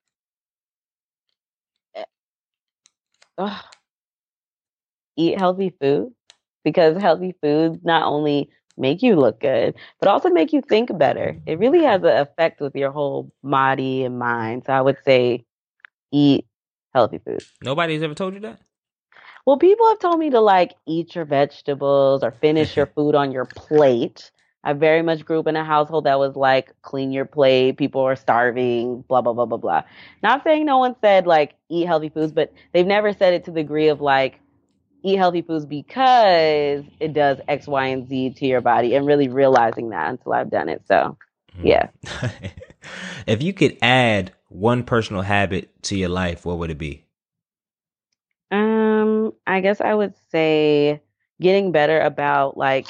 uh, 3.37 3.61
eat 5.17 5.37
healthy 5.37 5.73
food 5.79 6.13
because 6.63 6.97
healthy 6.97 7.35
foods 7.41 7.79
not 7.83 8.03
only 8.03 8.49
make 8.77 9.01
you 9.01 9.15
look 9.15 9.39
good, 9.39 9.75
but 9.99 10.09
also 10.09 10.29
make 10.29 10.51
you 10.51 10.61
think 10.61 10.95
better. 10.97 11.37
It 11.45 11.59
really 11.59 11.83
has 11.83 12.01
an 12.03 12.17
effect 12.17 12.59
with 12.59 12.75
your 12.75 12.91
whole 12.91 13.31
body 13.43 14.03
and 14.03 14.19
mind. 14.19 14.63
So 14.65 14.73
I 14.73 14.81
would 14.81 14.97
say 15.05 15.45
eat 16.11 16.47
healthy 16.93 17.19
food. 17.19 17.43
Nobody's 17.61 18.03
ever 18.03 18.15
told 18.15 18.33
you 18.33 18.41
that? 18.41 18.59
Well, 19.45 19.57
people 19.57 19.87
have 19.89 19.99
told 19.99 20.19
me 20.19 20.31
to 20.31 20.41
like 20.41 20.73
eat 20.87 21.15
your 21.15 21.25
vegetables 21.25 22.23
or 22.23 22.31
finish 22.31 22.75
your 22.75 22.85
food 22.95 23.15
on 23.15 23.31
your 23.31 23.45
plate. 23.45 24.31
I 24.63 24.73
very 24.73 25.03
much 25.03 25.23
grew 25.23 25.39
up 25.39 25.47
in 25.47 25.55
a 25.55 25.63
household 25.63 26.05
that 26.05 26.17
was 26.17 26.35
like, 26.35 26.73
clean 26.81 27.11
your 27.11 27.25
plate, 27.25 27.77
people 27.77 28.01
are 28.01 28.15
starving, 28.15 29.01
blah, 29.07 29.21
blah, 29.21 29.33
blah, 29.33 29.45
blah, 29.45 29.59
blah. 29.59 29.83
Not 30.23 30.43
saying 30.43 30.65
no 30.65 30.79
one 30.79 30.95
said 31.01 31.27
like 31.27 31.53
eat 31.69 31.85
healthy 31.85 32.09
foods, 32.09 32.31
but 32.31 32.51
they've 32.73 32.87
never 32.87 33.13
said 33.13 33.35
it 33.35 33.45
to 33.45 33.51
the 33.51 33.61
degree 33.61 33.89
of 33.89 34.01
like 34.01 34.39
eat 35.03 35.17
healthy 35.17 35.43
foods 35.43 35.67
because 35.67 36.83
it 36.99 37.13
does 37.13 37.37
X, 37.47 37.67
Y, 37.67 37.85
and 37.85 38.09
Z 38.09 38.31
to 38.37 38.47
your 38.47 38.61
body 38.61 38.95
and 38.95 39.05
really 39.05 39.27
realizing 39.27 39.89
that 39.89 40.09
until 40.09 40.33
I've 40.33 40.49
done 40.49 40.67
it. 40.67 40.81
So, 40.87 41.15
hmm. 41.55 41.67
yeah. 41.67 41.89
if 43.27 43.43
you 43.43 43.53
could 43.53 43.77
add 43.83 44.33
one 44.49 44.83
personal 44.83 45.21
habit 45.21 45.69
to 45.83 45.95
your 45.95 46.09
life, 46.09 46.43
what 46.43 46.57
would 46.57 46.71
it 46.71 46.79
be? 46.79 47.04
Um, 48.51 49.33
I 49.47 49.61
guess 49.61 49.81
I 49.81 49.93
would 49.93 50.13
say 50.29 51.01
getting 51.41 51.71
better 51.71 51.99
about 51.99 52.57
like 52.57 52.87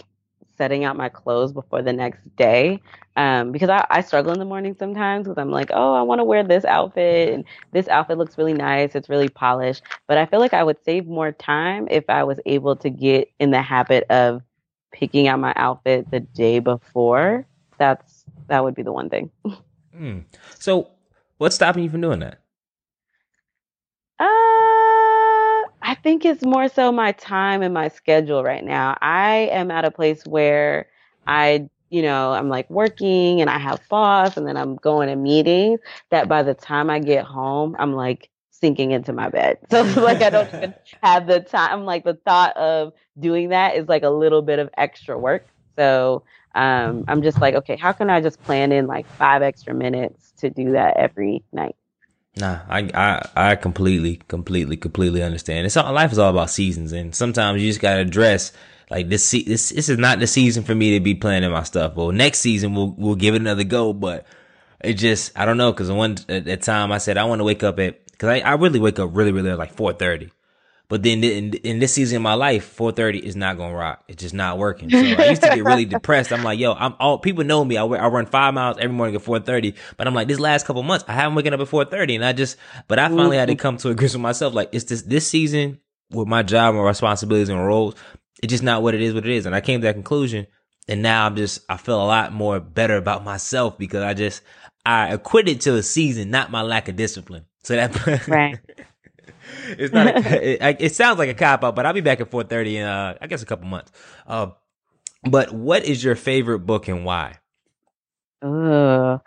setting 0.58 0.84
out 0.84 0.96
my 0.96 1.10
clothes 1.10 1.52
before 1.54 1.82
the 1.82 1.94
next 1.94 2.22
day. 2.36 2.82
Um, 3.18 3.52
because 3.52 3.70
I, 3.70 3.86
I 3.90 4.02
struggle 4.02 4.34
in 4.34 4.40
the 4.40 4.46
morning 4.46 4.76
sometimes 4.78 5.26
because 5.26 5.38
I'm 5.38 5.52
like, 5.52 5.70
oh, 5.74 5.94
I 5.94 6.02
want 6.02 6.20
to 6.20 6.26
wear 6.26 6.44
this 6.44 6.66
outfit 6.66 7.34
and 7.34 7.46
this 7.72 7.88
outfit 7.88 8.18
looks 8.18 8.38
really 8.38 8.54
nice. 8.54 8.94
It's 8.94 9.10
really 9.10 9.30
polished. 9.30 9.84
But 10.08 10.18
I 10.18 10.26
feel 10.26 10.40
like 10.40 10.54
I 10.54 10.64
would 10.64 10.84
save 10.84 11.08
more 11.08 11.32
time 11.32 11.88
if 11.90 12.04
I 12.10 12.24
was 12.24 12.40
able 12.46 12.76
to 12.78 12.90
get 12.90 13.32
in 13.40 13.52
the 13.52 13.62
habit 13.62 14.06
of 14.10 14.42
picking 14.92 15.28
out 15.28 15.40
my 15.40 15.54
outfit 15.56 16.12
the 16.12 16.20
day 16.20 16.60
before. 16.60 17.48
That's 17.78 18.26
that 18.48 18.64
would 18.64 18.76
be 18.76 18.84
the 18.84 18.94
one 18.94 19.10
thing. 19.10 19.32
Mm. 19.98 20.26
So, 20.60 20.90
what's 21.38 21.56
stopping 21.56 21.84
you 21.84 21.90
from 21.90 22.02
doing 22.02 22.20
that? 22.20 22.42
I 25.86 25.94
think 25.94 26.26
it's 26.26 26.44
more 26.44 26.68
so 26.68 26.92
my 26.92 27.12
time 27.12 27.62
and 27.62 27.72
my 27.72 27.90
schedule 27.90 28.44
right 28.44 28.64
now. 28.64 28.98
I 29.02 29.50
am 29.52 29.70
at 29.70 29.86
a 29.86 29.92
place 29.92 30.26
where 30.26 30.88
I, 31.28 31.70
you 31.92 32.02
know, 32.02 32.34
I'm 32.34 32.50
like 32.50 32.68
working 32.72 33.40
and 33.40 33.52
I 33.52 33.60
have 33.60 33.88
Bauce 33.88 34.36
and 34.36 34.48
then 34.48 34.58
I'm 34.58 34.78
going 34.78 35.10
to 35.10 35.16
meetings 35.16 35.80
that 36.10 36.28
by 36.28 36.42
the 36.42 36.56
time 36.56 36.90
I 36.90 36.98
get 36.98 37.24
home, 37.24 37.76
I'm 37.78 37.94
like 37.94 38.32
sinking 38.50 38.92
into 38.92 39.14
my 39.14 39.30
bed. 39.30 39.60
So 39.70 39.84
like 40.02 40.24
I 40.24 40.32
don't 40.32 40.52
even 40.56 40.74
have 41.04 41.28
the 41.28 41.42
time. 41.42 41.86
Like 41.86 42.04
the 42.04 42.16
thought 42.16 42.58
of 42.58 42.94
doing 43.20 43.50
that 43.50 43.76
is 43.76 43.88
like 43.88 44.02
a 44.02 44.10
little 44.10 44.42
bit 44.42 44.58
of 44.58 44.72
extra 44.76 45.16
work. 45.20 45.46
So 45.78 46.24
um, 46.56 47.06
I'm 47.08 47.22
just 47.22 47.40
like, 47.40 47.54
okay, 47.54 47.76
how 47.76 47.92
can 47.92 48.10
I 48.10 48.22
just 48.22 48.42
plan 48.42 48.72
in 48.72 48.88
like 48.88 49.06
five 49.06 49.44
extra 49.44 49.76
minutes 49.76 50.34
to 50.40 50.50
do 50.50 50.72
that 50.72 50.98
every 50.98 51.44
night? 51.54 51.76
Nah, 52.38 52.60
I, 52.68 52.90
I 52.94 53.52
I 53.52 53.56
completely, 53.56 54.18
completely, 54.28 54.76
completely 54.76 55.24
understand. 55.24 55.66
It's 55.66 55.78
all 55.78 55.94
life 55.94 56.12
is 56.12 56.20
all 56.20 56.30
about 56.30 56.50
seasons, 56.50 56.92
and 56.92 57.16
sometimes 57.16 57.62
you 57.62 57.70
just 57.70 57.80
gotta 57.80 58.02
address 58.02 58.52
like 58.90 59.08
this. 59.08 59.32
This 59.32 59.70
this 59.70 59.90
is 59.90 59.98
not 59.98 60.20
the 60.20 60.28
season 60.28 60.64
for 60.64 60.76
me 60.76 60.98
to 60.98 61.00
be 61.00 61.16
planning 61.16 61.52
my 61.52 61.64
stuff. 61.64 61.96
Well, 61.96 62.12
next 62.12 62.40
season 62.40 62.76
we'll 62.76 62.94
we'll 62.98 63.16
give 63.16 63.36
it 63.36 63.42
another 63.42 63.64
go, 63.64 63.94
but 63.94 64.26
it 64.82 64.96
just 64.96 65.32
I 65.38 65.46
don't 65.46 65.58
know 65.58 65.72
because 65.72 65.90
one 65.90 66.18
at, 66.28 66.62
time 66.62 66.92
I 66.92 66.98
said 66.98 67.18
I 67.18 67.24
want 67.24 67.40
to 67.40 67.46
wake 67.46 67.64
up 67.64 67.80
at 67.80 68.06
because 68.08 68.28
I, 68.28 68.40
I 68.40 68.54
really 68.56 68.80
wake 68.80 69.00
up 69.00 69.12
really 69.14 69.32
really 69.32 69.54
like 69.54 69.74
four 69.74 69.94
thirty. 69.94 70.30
But 70.88 71.04
then 71.04 71.24
in, 71.24 71.54
in 71.54 71.80
this 71.80 71.94
season 71.94 72.18
of 72.18 72.22
my 72.22 72.36
life, 72.36 72.78
4:30 72.78 73.20
is 73.20 73.36
not 73.36 73.58
gonna 73.58 73.76
rock. 73.76 74.04
It's 74.08 74.22
just 74.22 74.34
not 74.34 74.58
working. 74.58 74.90
So 74.90 74.98
I 74.98 75.30
used 75.30 75.42
to 75.42 75.50
get 75.50 75.64
really 75.64 75.86
depressed. 75.96 76.32
I'm 76.32 76.44
like, 76.44 76.60
yo, 76.60 76.74
I'm 76.74 76.94
all 77.00 77.18
people 77.18 77.44
know 77.44 77.66
me. 77.66 77.78
I, 77.78 77.86
I 77.86 78.08
run 78.08 78.26
five 78.28 78.54
miles 78.54 78.78
every 78.78 78.96
morning 78.96 79.16
at 79.16 79.24
4:30. 79.24 79.76
But 79.98 80.08
I'm 80.08 80.14
like, 80.14 80.28
this 80.28 80.40
last 80.40 80.66
couple 80.66 80.84
months, 80.84 81.06
I 81.08 81.14
haven't 81.14 81.36
waken 81.36 81.54
up 81.54 81.60
at 81.60 81.68
4:30, 81.68 82.16
and 82.16 82.26
I 82.26 82.34
just, 82.34 82.58
but 82.88 83.00
I 83.00 83.08
finally 83.08 83.38
had 83.38 83.48
to 83.48 83.56
come 83.56 83.78
to 83.78 83.90
a 83.90 83.92
agreement 83.92 84.14
with 84.14 84.22
myself. 84.22 84.54
Like, 84.54 84.70
it's 84.74 84.86
this 84.86 85.02
this 85.02 85.28
season 85.28 85.80
with 86.12 86.28
my 86.28 86.44
job 86.44 86.76
and 86.76 86.84
responsibilities 86.84 87.50
and 87.50 87.66
roles. 87.66 87.96
It's 88.44 88.52
just 88.52 88.64
not 88.64 88.84
what 88.84 88.94
it 88.94 89.02
is. 89.02 89.14
What 89.14 89.26
it 89.26 89.32
is, 89.32 89.46
and 89.46 89.56
I 89.56 89.62
came 89.62 89.82
to 89.82 89.88
that 89.88 89.94
conclusion. 89.94 90.48
And 90.88 91.02
now 91.02 91.26
I'm 91.26 91.36
just, 91.36 91.62
I 91.68 91.78
feel 91.78 92.00
a 92.00 92.06
lot 92.06 92.32
more 92.32 92.60
better 92.60 92.96
about 92.96 93.24
myself 93.24 93.78
because 93.78 94.04
I 94.04 94.14
just, 94.14 94.44
I 94.86 95.08
acquitted 95.08 95.62
to 95.62 95.76
a 95.76 95.84
season, 95.84 96.30
not 96.30 96.52
my 96.52 96.62
lack 96.62 96.88
of 96.88 96.96
discipline. 96.96 97.46
So 97.64 97.76
that, 97.76 98.28
right. 98.28 98.60
it's 99.78 99.94
not. 99.94 100.08
A, 100.08 100.64
it, 100.70 100.78
it, 100.80 100.96
sounds 100.96 101.20
like 101.20 101.30
a 101.30 101.34
cop 101.34 101.64
out, 101.64 101.76
but 101.76 101.86
I'll 101.86 101.94
be 101.94 102.02
back 102.02 102.22
at 102.22 102.32
four 102.32 102.44
thirty 102.44 102.78
in 102.78 102.86
uh, 102.86 103.18
I 103.20 103.28
guess 103.28 103.42
a 103.42 103.46
couple 103.46 103.68
months. 103.68 103.92
Uh, 104.26 104.48
but 105.24 105.54
what 105.54 105.86
is 105.86 106.04
your 106.04 106.16
favorite 106.16 106.60
book 106.60 106.88
and 106.88 107.04
why? 107.06 107.40
Uh, 108.42 109.18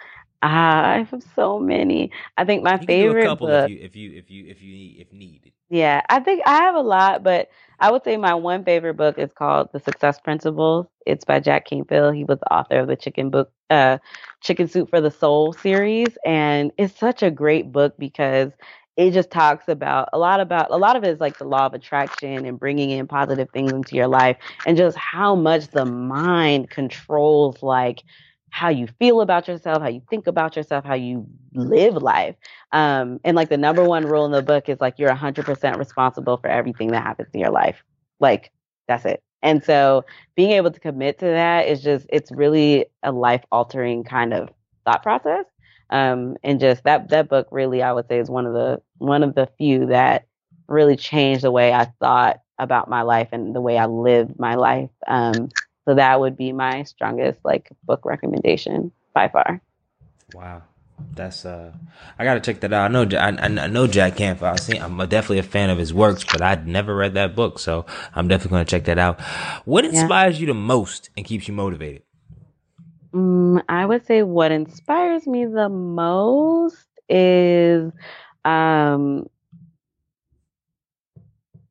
I 0.40 1.06
have 1.10 1.22
so 1.34 1.58
many. 1.58 2.12
I 2.36 2.44
think 2.44 2.62
my 2.62 2.78
you 2.80 2.86
favorite 2.86 3.24
couple 3.24 3.48
book. 3.48 3.70
If 3.70 3.76
you 3.76 3.82
if 3.82 3.96
you 3.96 4.12
if 4.16 4.30
you 4.30 4.46
if 4.48 4.62
you 4.62 4.72
need 4.72 5.00
if 5.00 5.12
needed. 5.12 5.52
Yeah, 5.70 6.02
I 6.08 6.20
think 6.20 6.42
I 6.46 6.54
have 6.54 6.76
a 6.76 6.80
lot, 6.80 7.22
but 7.22 7.50
I 7.80 7.90
would 7.90 8.02
say 8.04 8.16
my 8.16 8.34
one 8.34 8.64
favorite 8.64 8.94
book 8.94 9.18
is 9.18 9.32
called 9.32 9.68
The 9.72 9.80
Success 9.80 10.18
Principles. 10.18 10.86
It's 11.04 11.24
by 11.24 11.40
Jack 11.40 11.66
Canfield. 11.66 12.14
He 12.14 12.24
was 12.24 12.38
the 12.38 12.52
author 12.52 12.78
of 12.78 12.88
the 12.88 12.96
Chicken 12.96 13.30
Book, 13.30 13.50
uh, 13.68 13.98
Chicken 14.40 14.68
Soup 14.68 14.88
for 14.88 15.00
the 15.00 15.10
Soul 15.10 15.52
series, 15.52 16.16
and 16.24 16.72
it's 16.78 16.96
such 16.98 17.22
a 17.22 17.30
great 17.30 17.70
book 17.70 17.94
because 17.98 18.52
it 18.98 19.12
just 19.12 19.30
talks 19.30 19.68
about 19.68 20.08
a 20.12 20.18
lot 20.18 20.40
about 20.40 20.72
a 20.72 20.76
lot 20.76 20.96
of 20.96 21.04
it 21.04 21.10
is 21.10 21.20
like 21.20 21.38
the 21.38 21.44
law 21.44 21.66
of 21.66 21.72
attraction 21.72 22.44
and 22.44 22.58
bringing 22.58 22.90
in 22.90 23.06
positive 23.06 23.48
things 23.52 23.72
into 23.72 23.94
your 23.94 24.08
life 24.08 24.36
and 24.66 24.76
just 24.76 24.98
how 24.98 25.36
much 25.36 25.68
the 25.68 25.86
mind 25.86 26.68
controls 26.68 27.62
like 27.62 28.02
how 28.50 28.70
you 28.70 28.88
feel 28.98 29.20
about 29.20 29.46
yourself, 29.46 29.82
how 29.82 29.88
you 29.88 30.02
think 30.10 30.26
about 30.26 30.56
yourself, 30.56 30.84
how 30.84 30.94
you 30.94 31.24
live 31.54 31.94
life. 31.94 32.34
Um, 32.72 33.20
and 33.22 33.36
like 33.36 33.50
the 33.50 33.56
number 33.56 33.84
one 33.84 34.04
rule 34.04 34.26
in 34.26 34.32
the 34.32 34.42
book 34.42 34.68
is 34.68 34.80
like 34.80 34.98
you're 34.98 35.14
100% 35.14 35.78
responsible 35.78 36.36
for 36.38 36.48
everything 36.48 36.88
that 36.90 37.02
happens 37.04 37.28
in 37.32 37.40
your 37.40 37.50
life. 37.52 37.84
Like 38.18 38.50
that's 38.88 39.04
it. 39.04 39.22
And 39.42 39.62
so 39.62 40.04
being 40.34 40.50
able 40.52 40.72
to 40.72 40.80
commit 40.80 41.20
to 41.20 41.26
that 41.26 41.68
is 41.68 41.82
just, 41.82 42.06
it's 42.08 42.32
really 42.32 42.86
a 43.04 43.12
life 43.12 43.44
altering 43.52 44.02
kind 44.02 44.34
of 44.34 44.48
thought 44.84 45.04
process. 45.04 45.44
Um, 45.90 46.36
and 46.43 46.60
just 46.60 46.85
that, 46.85 47.09
that 47.10 47.28
book 47.28 47.48
really, 47.51 47.82
I 47.82 47.93
would 47.93 48.09
say 48.09 48.19
is 48.19 48.28
one 48.28 48.47
of 48.47 48.52
the, 48.52 48.81
one 48.98 49.23
of 49.23 49.35
the 49.35 49.48
few 49.59 49.86
that 49.86 50.27
really 50.66 50.97
changed 50.97 51.43
the 51.43 51.51
way 51.51 51.73
I 51.73 51.86
thought 52.01 52.40
about 52.59 52.90
my 52.90 53.02
life 53.02 53.28
and 53.32 53.55
the 53.55 53.60
way 53.60 53.78
I 53.78 53.86
lived 53.86 54.39
my 54.39 54.55
life. 54.56 54.90
Um, 55.06 55.48
so 55.86 55.94
that 55.94 56.20
would 56.20 56.36
be 56.36 56.52
my 56.52 56.82
strongest 56.82 57.39
like 57.44 57.70
book 57.85 58.05
recommendation 58.05 58.93
by 59.15 59.28
far. 59.28 59.62
Wow. 60.35 60.62
That's 61.15 61.44
uh, 61.44 61.73
I 62.19 62.24
gotta 62.24 62.40
check 62.40 62.60
that 62.60 62.73
out. 62.73 62.90
I 62.90 62.93
know 62.93 63.19
I, 63.19 63.28
I 63.28 63.66
know 63.69 63.86
Jack 63.86 64.16
Canfield. 64.16 64.52
I 64.52 64.56
seen, 64.56 64.82
I'm 64.82 64.97
definitely 65.09 65.39
a 65.39 65.44
fan 65.44 65.70
of 65.70 65.78
his 65.78 65.94
works, 65.94 66.24
but 66.24 66.43
I'd 66.43 66.66
never 66.66 66.94
read 66.94 67.15
that 67.15 67.36
book, 67.36 67.59
so 67.59 67.86
I'm 68.15 68.28
definitely 68.28 68.56
gonna 68.56 68.65
check 68.65 68.85
that 68.85 68.98
out. 68.98 69.20
What 69.65 69.85
inspires 69.85 70.36
yeah. 70.36 70.40
you 70.40 70.47
the 70.48 70.55
most 70.55 71.10
and 71.16 71.24
keeps 71.24 71.47
you 71.47 71.55
motivated? 71.55 72.02
Mm, 73.18 73.64
I 73.68 73.86
would 73.86 74.06
say 74.06 74.22
what 74.22 74.52
inspires 74.52 75.26
me 75.26 75.46
the 75.46 75.68
most 75.68 76.86
is 77.08 77.92
um, 78.44 79.26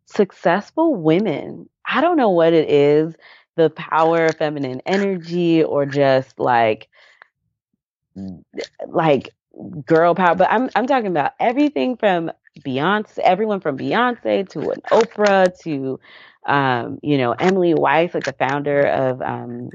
successful 0.06 0.96
women. 0.96 1.70
I 1.86 2.02
don't 2.02 2.18
know 2.18 2.30
what 2.32 2.54
it 2.54 2.70
is, 2.70 3.16
the 3.56 3.70
power 3.72 4.28
of 4.28 4.38
feminine 4.38 4.82
energy 4.86 5.64
or 5.64 5.86
just 5.86 6.40
like 6.40 6.90
like 8.88 9.30
girl 9.86 10.16
power, 10.16 10.36
but 10.36 10.50
I'm 10.52 10.70
I'm 10.76 10.88
talking 10.88 11.08
about 11.08 11.34
everything 11.40 11.98
from 11.98 12.32
Beyonce, 12.66 13.20
everyone 13.20 13.62
from 13.62 13.78
Beyonce 13.78 14.50
to 14.52 14.72
an 14.72 14.82
Oprah 14.92 15.58
to 15.64 16.00
um, 16.46 17.00
you 17.04 17.18
know, 17.18 17.34
Emily 17.34 17.74
Weiss, 17.76 18.14
like 18.14 18.26
the 18.26 18.34
founder 18.34 18.86
of 18.86 19.22
um, 19.22 19.70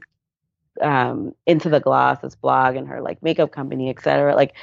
um, 0.80 1.34
Into 1.46 1.68
the 1.68 1.80
Gloss, 1.80 2.20
this 2.20 2.34
blog 2.34 2.76
and 2.76 2.88
her 2.88 3.00
like 3.00 3.22
makeup 3.22 3.52
company, 3.52 3.90
etc. 3.90 4.34
Like 4.34 4.54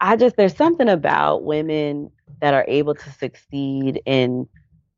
I 0.00 0.16
just 0.16 0.36
there's 0.36 0.56
something 0.56 0.88
about 0.88 1.44
women 1.44 2.10
that 2.40 2.54
are 2.54 2.64
able 2.68 2.94
to 2.94 3.10
succeed 3.12 4.02
in 4.06 4.48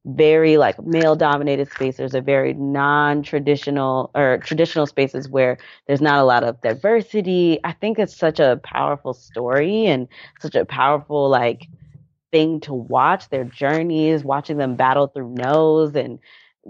very 0.06 0.56
like 0.56 0.80
male 0.84 1.16
dominated 1.16 1.70
spaces 1.70 2.14
or 2.14 2.20
very 2.20 2.54
non-traditional 2.54 4.10
or 4.14 4.38
traditional 4.38 4.86
spaces 4.86 5.28
where 5.28 5.58
there's 5.86 6.00
not 6.00 6.20
a 6.20 6.24
lot 6.24 6.44
of 6.44 6.60
diversity 6.60 7.58
i 7.64 7.72
think 7.72 7.98
it's 7.98 8.16
such 8.16 8.38
a 8.38 8.60
powerful 8.62 9.12
story 9.12 9.84
and 9.86 10.06
such 10.40 10.54
a 10.54 10.64
powerful 10.64 11.28
like 11.28 11.66
thing 12.30 12.60
to 12.60 12.72
watch 12.72 13.28
their 13.30 13.44
journeys 13.44 14.22
watching 14.22 14.58
them 14.58 14.76
battle 14.76 15.08
through 15.08 15.34
no's 15.34 15.96
and 15.96 16.20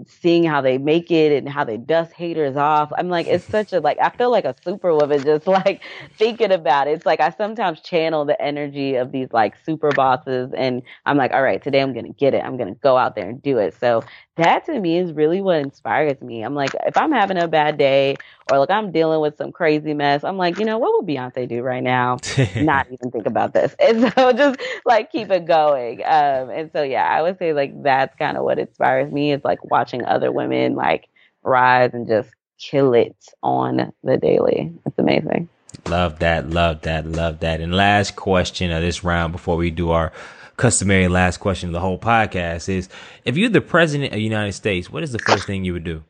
seeing 0.05 0.43
how 0.43 0.61
they 0.61 0.77
make 0.77 1.11
it 1.11 1.31
and 1.31 1.49
how 1.49 1.63
they 1.63 1.77
dust 1.77 2.13
haters 2.13 2.55
off. 2.55 2.91
I'm 2.97 3.09
like, 3.09 3.27
it's 3.27 3.45
such 3.45 3.73
a 3.73 3.79
like 3.79 3.97
I 4.01 4.09
feel 4.09 4.31
like 4.31 4.45
a 4.45 4.55
superwoman 4.63 5.23
just 5.23 5.47
like 5.47 5.81
thinking 6.17 6.51
about 6.51 6.87
it. 6.87 6.91
It's 6.91 7.05
like 7.05 7.19
I 7.19 7.31
sometimes 7.31 7.81
channel 7.81 8.25
the 8.25 8.39
energy 8.41 8.95
of 8.95 9.11
these 9.11 9.29
like 9.31 9.55
super 9.65 9.91
bosses 9.91 10.51
and 10.55 10.81
I'm 11.05 11.17
like, 11.17 11.31
all 11.31 11.43
right, 11.43 11.61
today 11.61 11.81
I'm 11.81 11.93
gonna 11.93 12.13
get 12.13 12.33
it. 12.33 12.43
I'm 12.43 12.57
gonna 12.57 12.75
go 12.75 12.97
out 12.97 13.15
there 13.15 13.29
and 13.29 13.41
do 13.41 13.57
it. 13.57 13.73
So 13.79 14.03
that 14.37 14.65
to 14.65 14.79
me 14.79 14.97
is 14.97 15.11
really 15.11 15.41
what 15.41 15.57
inspires 15.57 16.21
me. 16.21 16.41
I'm 16.41 16.55
like, 16.55 16.71
if 16.85 16.95
I'm 16.97 17.11
having 17.11 17.37
a 17.37 17.47
bad 17.47 17.77
day 17.77 18.15
or 18.51 18.59
like 18.59 18.69
I'm 18.69 18.91
dealing 18.91 19.19
with 19.19 19.37
some 19.37 19.51
crazy 19.51 19.93
mess, 19.93 20.23
I'm 20.23 20.37
like, 20.37 20.57
you 20.57 20.65
know, 20.65 20.77
what 20.77 20.93
would 20.93 21.07
Beyonce 21.07 21.47
do 21.47 21.61
right 21.61 21.83
now? 21.83 22.17
Not 22.55 22.87
even 22.91 23.11
think 23.11 23.25
about 23.25 23.53
this. 23.53 23.75
And 23.79 24.13
so 24.13 24.33
just 24.37 24.59
like 24.85 25.11
keep 25.11 25.29
it 25.31 25.45
going. 25.45 26.01
Um, 26.03 26.49
and 26.49 26.71
so 26.71 26.83
yeah, 26.83 27.05
I 27.05 27.21
would 27.21 27.37
say 27.39 27.53
like 27.53 27.83
that's 27.83 28.15
kind 28.15 28.37
of 28.37 28.43
what 28.43 28.59
inspires 28.59 29.11
me 29.11 29.33
is 29.33 29.43
like 29.43 29.63
watching 29.63 30.05
other 30.05 30.31
women 30.31 30.75
like 30.75 31.09
rise 31.43 31.91
and 31.93 32.07
just 32.07 32.29
kill 32.57 32.93
it 32.93 33.15
on 33.43 33.91
the 34.03 34.17
daily. 34.17 34.71
It's 34.85 34.97
amazing. 34.97 35.49
Love 35.87 36.19
that, 36.19 36.49
love 36.49 36.81
that, 36.81 37.05
love 37.05 37.39
that. 37.39 37.61
And 37.61 37.73
last 37.73 38.15
question 38.15 38.71
of 38.71 38.81
this 38.81 39.03
round 39.03 39.31
before 39.31 39.55
we 39.55 39.69
do 39.69 39.91
our 39.91 40.11
customary 40.57 41.07
last 41.07 41.37
question 41.37 41.69
of 41.69 41.73
the 41.73 41.79
whole 41.79 41.99
podcast 41.99 42.67
is 42.67 42.89
if 43.23 43.37
you're 43.37 43.49
the 43.49 43.61
president 43.61 44.11
of 44.11 44.17
the 44.17 44.23
United 44.23 44.53
States, 44.53 44.89
what 44.89 45.03
is 45.03 45.11
the 45.11 45.19
first 45.19 45.45
thing 45.45 45.63
you 45.63 45.73
would 45.73 45.83
do? 45.83 46.03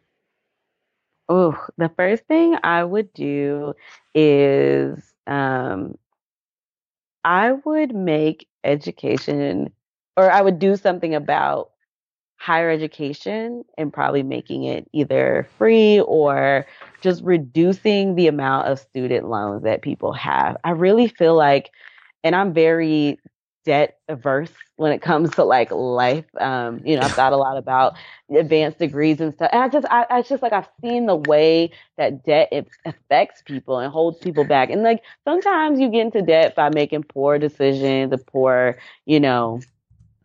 Oh, 1.29 1.57
the 1.77 1.89
first 1.89 2.23
thing 2.25 2.57
I 2.63 2.83
would 2.83 3.13
do 3.13 3.73
is 4.15 5.13
um, 5.27 5.97
I 7.25 7.51
would 7.51 7.93
make 7.93 8.47
education 8.63 9.71
or 10.15 10.31
I 10.31 10.41
would 10.41 10.57
do 10.57 10.77
something 10.77 11.13
about 11.13 11.71
higher 12.37 12.69
education 12.69 13.65
and 13.77 13.91
probably 13.91 14.23
making 14.23 14.63
it 14.63 14.87
either 14.93 15.47
free 15.57 15.99
or 15.99 16.65
just 17.01 17.21
reducing 17.23 18.15
the 18.15 18.27
amount 18.27 18.67
of 18.67 18.79
student 18.79 19.27
loans 19.27 19.63
that 19.63 19.81
people 19.81 20.13
have. 20.13 20.55
I 20.63 20.71
really 20.71 21.07
feel 21.07 21.35
like, 21.35 21.71
and 22.23 22.35
I'm 22.35 22.53
very 22.53 23.19
debt 23.67 23.99
averse 24.07 24.49
when 24.77 24.93
it 24.93 25.01
comes 25.01 25.29
to 25.35 25.43
like 25.43 25.69
life. 25.71 26.23
Um, 26.39 26.79
you 26.85 26.95
know, 26.95 27.01
I've 27.01 27.11
thought 27.11 27.33
a 27.33 27.37
lot 27.37 27.57
about 27.57 27.95
advanced 28.33 28.79
degrees 28.79 29.19
and 29.19 29.33
stuff. 29.33 29.49
And 29.51 29.61
I 29.61 29.67
just, 29.67 29.85
I, 29.91 30.05
I 30.09 30.21
just 30.21 30.41
like, 30.41 30.53
I've 30.53 30.69
seen 30.81 31.05
the 31.05 31.17
way 31.17 31.71
that 31.97 32.23
debt 32.23 32.49
affects 32.85 33.41
people 33.41 33.77
and 33.77 33.91
holds 33.91 34.19
people 34.19 34.45
back. 34.45 34.69
And 34.69 34.83
like, 34.83 35.03
sometimes 35.25 35.81
you 35.81 35.89
get 35.89 36.05
into 36.05 36.21
debt 36.21 36.55
by 36.55 36.69
making 36.69 37.03
poor 37.03 37.37
decisions, 37.37 38.09
the 38.09 38.17
poor, 38.17 38.77
you 39.05 39.19
know, 39.19 39.59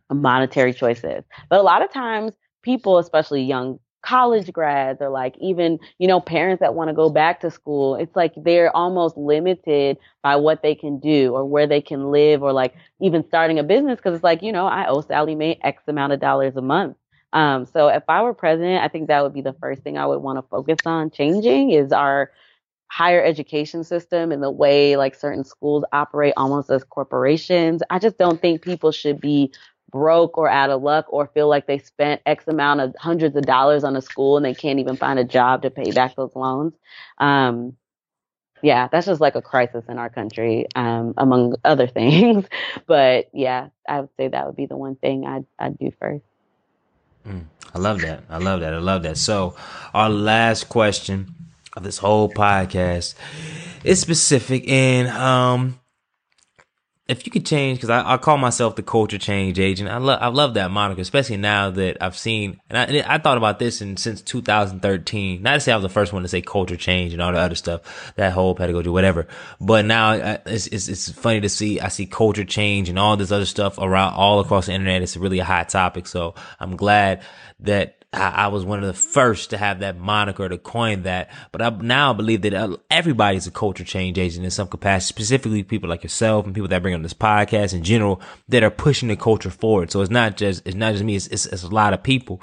monetary 0.09 0.73
choices. 0.73 1.24
But 1.51 1.59
a 1.59 1.64
lot 1.64 1.82
of 1.82 1.93
times 1.93 2.35
people, 2.62 2.98
especially 2.98 3.43
young 3.43 3.81
college 4.02 4.52
grads 4.52 5.00
or 5.00 5.08
like 5.08 5.36
even, 5.40 5.78
you 5.98 6.08
know, 6.08 6.20
parents 6.20 6.60
that 6.60 6.74
want 6.74 6.88
to 6.88 6.94
go 6.94 7.08
back 7.08 7.40
to 7.40 7.50
school, 7.50 7.94
it's 7.94 8.14
like 8.14 8.32
they're 8.36 8.74
almost 8.76 9.16
limited 9.16 9.96
by 10.22 10.36
what 10.36 10.62
they 10.62 10.74
can 10.74 10.98
do 10.98 11.32
or 11.34 11.44
where 11.44 11.66
they 11.66 11.80
can 11.80 12.10
live 12.10 12.42
or 12.42 12.52
like 12.52 12.74
even 13.00 13.24
starting 13.26 13.58
a 13.58 13.62
business 13.62 13.96
because 13.96 14.14
it's 14.14 14.24
like, 14.24 14.42
you 14.42 14.52
know, 14.52 14.66
I 14.66 14.86
owe 14.88 15.00
Sallie 15.00 15.34
Mae 15.36 15.58
X 15.62 15.82
amount 15.86 16.12
of 16.12 16.20
dollars 16.20 16.56
a 16.56 16.62
month. 16.62 16.96
Um, 17.32 17.64
so 17.64 17.88
if 17.88 18.02
I 18.08 18.22
were 18.22 18.34
president, 18.34 18.82
I 18.82 18.88
think 18.88 19.08
that 19.08 19.22
would 19.22 19.32
be 19.32 19.40
the 19.40 19.54
first 19.54 19.82
thing 19.82 19.96
I 19.96 20.06
would 20.06 20.20
want 20.20 20.38
to 20.38 20.42
focus 20.48 20.78
on 20.84 21.10
changing 21.10 21.70
is 21.70 21.92
our 21.92 22.30
higher 22.92 23.24
education 23.24 23.84
system 23.84 24.32
and 24.32 24.42
the 24.42 24.50
way 24.50 24.96
like 24.96 25.14
certain 25.14 25.44
schools 25.44 25.82
operate 25.94 26.34
almost 26.36 26.68
as 26.70 26.84
corporations. 26.84 27.82
I 27.88 27.98
just 27.98 28.18
don't 28.18 28.38
think 28.38 28.60
people 28.60 28.92
should 28.92 29.18
be 29.18 29.50
broke 29.93 30.39
or 30.39 30.48
out 30.48 30.70
of 30.70 30.82
luck 30.82 31.06
or 31.10 31.28
feel 31.28 31.48
like 31.48 31.66
they 31.66 31.78
spent 31.78 32.20
X 32.27 32.48
amount 32.48 32.81
of 32.81 32.94
hundreds 32.98 33.36
of 33.36 33.44
dollars 33.44 33.85
on 33.85 33.94
a 33.94 34.02
school 34.02 34.36
and 34.36 34.44
they 34.44 34.55
can't 34.55 34.81
even 34.81 34.97
find 34.97 35.19
a 35.19 35.24
job 35.24 35.62
to 35.62 35.70
pay 35.70 35.93
back 35.93 36.16
those 36.16 36.35
loans. 36.35 36.73
Um, 37.19 37.77
yeah, 38.62 38.89
that's 38.90 39.06
just 39.06 39.20
like 39.20 39.35
a 39.35 39.43
crisis 39.43 39.85
in 39.89 39.98
our 39.98 40.09
country, 40.09 40.66
um, 40.74 41.14
among 41.16 41.56
other 41.64 41.86
things. 41.89 42.47
but 42.86 43.28
yeah, 43.32 43.69
I 43.89 44.01
would 44.01 44.10
say 44.16 44.28
that 44.28 44.47
would 44.47 44.56
be 44.56 44.66
the 44.66 44.77
one 44.77 44.97
thing 44.97 45.27
I'd, 45.27 45.44
I'd 45.59 45.78
do 45.78 45.93
first. 46.01 46.24
Mm, 47.27 47.44
I 47.74 47.78
love 47.78 48.01
that. 48.01 48.24
I 48.28 48.39
love 48.39 48.60
that. 48.60 48.74
I 48.74 48.78
love 48.78 49.02
that. 49.05 49.16
So, 49.16 49.55
our 49.94 50.10
last 50.10 50.69
question 50.69 51.35
of 51.77 51.82
this 51.82 51.98
whole 51.98 52.28
podcast 52.28 53.14
is 53.85 54.01
specific 54.01 54.69
and 54.69 55.09
um 55.09 55.78
if 57.08 57.26
you 57.26 57.32
could 57.32 57.44
change, 57.44 57.78
because 57.78 57.90
I, 57.90 58.14
I, 58.14 58.16
call 58.16 58.38
myself 58.38 58.76
the 58.76 58.82
culture 58.82 59.18
change 59.18 59.58
agent. 59.58 59.90
I 59.90 59.96
love 59.96 60.22
I 60.22 60.28
love 60.28 60.54
that 60.54 60.70
moniker, 60.70 61.00
especially 61.00 61.36
now 61.36 61.70
that 61.70 61.96
I've 62.00 62.16
seen 62.16 62.60
and 62.70 62.78
I, 62.78 62.84
and 62.84 63.06
I 63.06 63.18
thought 63.18 63.36
about 63.36 63.58
this 63.58 63.82
in 63.82 63.96
since 63.96 64.22
2013. 64.22 65.42
Not 65.42 65.54
to 65.54 65.60
say 65.60 65.72
I 65.72 65.76
was 65.76 65.82
the 65.82 65.88
first 65.88 66.12
one 66.12 66.22
to 66.22 66.28
say 66.28 66.40
culture 66.40 66.76
change 66.76 67.12
and 67.12 67.20
all 67.20 67.32
the 67.32 67.38
other 67.38 67.56
stuff, 67.56 68.14
that 68.14 68.32
whole 68.32 68.54
pedagogy, 68.54 68.88
whatever. 68.88 69.26
But 69.60 69.84
now 69.84 70.12
it's, 70.46 70.68
it's 70.68 70.88
it's 70.88 71.10
funny 71.10 71.40
to 71.40 71.48
see. 71.48 71.80
I 71.80 71.88
see 71.88 72.06
culture 72.06 72.44
change 72.44 72.88
and 72.88 72.98
all 72.98 73.16
this 73.16 73.32
other 73.32 73.46
stuff 73.46 73.78
around 73.78 74.14
all 74.14 74.38
across 74.38 74.66
the 74.66 74.72
internet. 74.72 75.02
It's 75.02 75.16
really 75.16 75.40
a 75.40 75.44
hot 75.44 75.70
topic. 75.70 76.06
So 76.06 76.34
I'm 76.60 76.76
glad 76.76 77.22
that 77.60 78.01
I, 78.14 78.48
was 78.48 78.64
one 78.64 78.78
of 78.78 78.86
the 78.86 78.93
first 78.93 79.51
to 79.51 79.59
have 79.59 79.80
that 79.80 79.98
moniker 79.98 80.47
to 80.47 80.59
coin 80.59 81.05
that. 81.05 81.30
But 81.51 81.62
I 81.62 81.70
now 81.70 82.12
believe 82.12 82.43
that 82.43 82.52
uh, 82.52 82.76
everybody's 82.90 83.47
a 83.47 83.51
culture 83.51 83.84
change 83.84 84.18
agent 84.18 84.44
in 84.44 84.51
some 84.51 84.68
capacity, 84.68 85.09
specifically 85.09 85.62
people 85.62 85.89
like 85.89 86.02
yourself 86.02 86.44
and 86.44 86.55
people 86.55 86.68
that 86.68 86.82
bring 86.82 86.94
on 86.94 87.02
this 87.02 87.14
podcast 87.14 87.72
in 87.72 87.82
general 87.82 88.20
that 88.48 88.62
are 88.62 88.70
pushing 88.70 89.09
the 89.09 89.16
culture 89.16 89.51
forward. 89.51 89.90
So 89.90 90.02
it's 90.02 90.10
not 90.10 90.36
just, 90.36 90.66
it's 90.66 90.76
not 90.76 90.93
just 90.93 91.05
me, 91.05 91.16
it's, 91.16 91.26
it's, 91.28 91.47
it's 91.47 91.62
a 91.62 91.68
lot 91.68 91.94
of 91.94 92.02
people. 92.02 92.43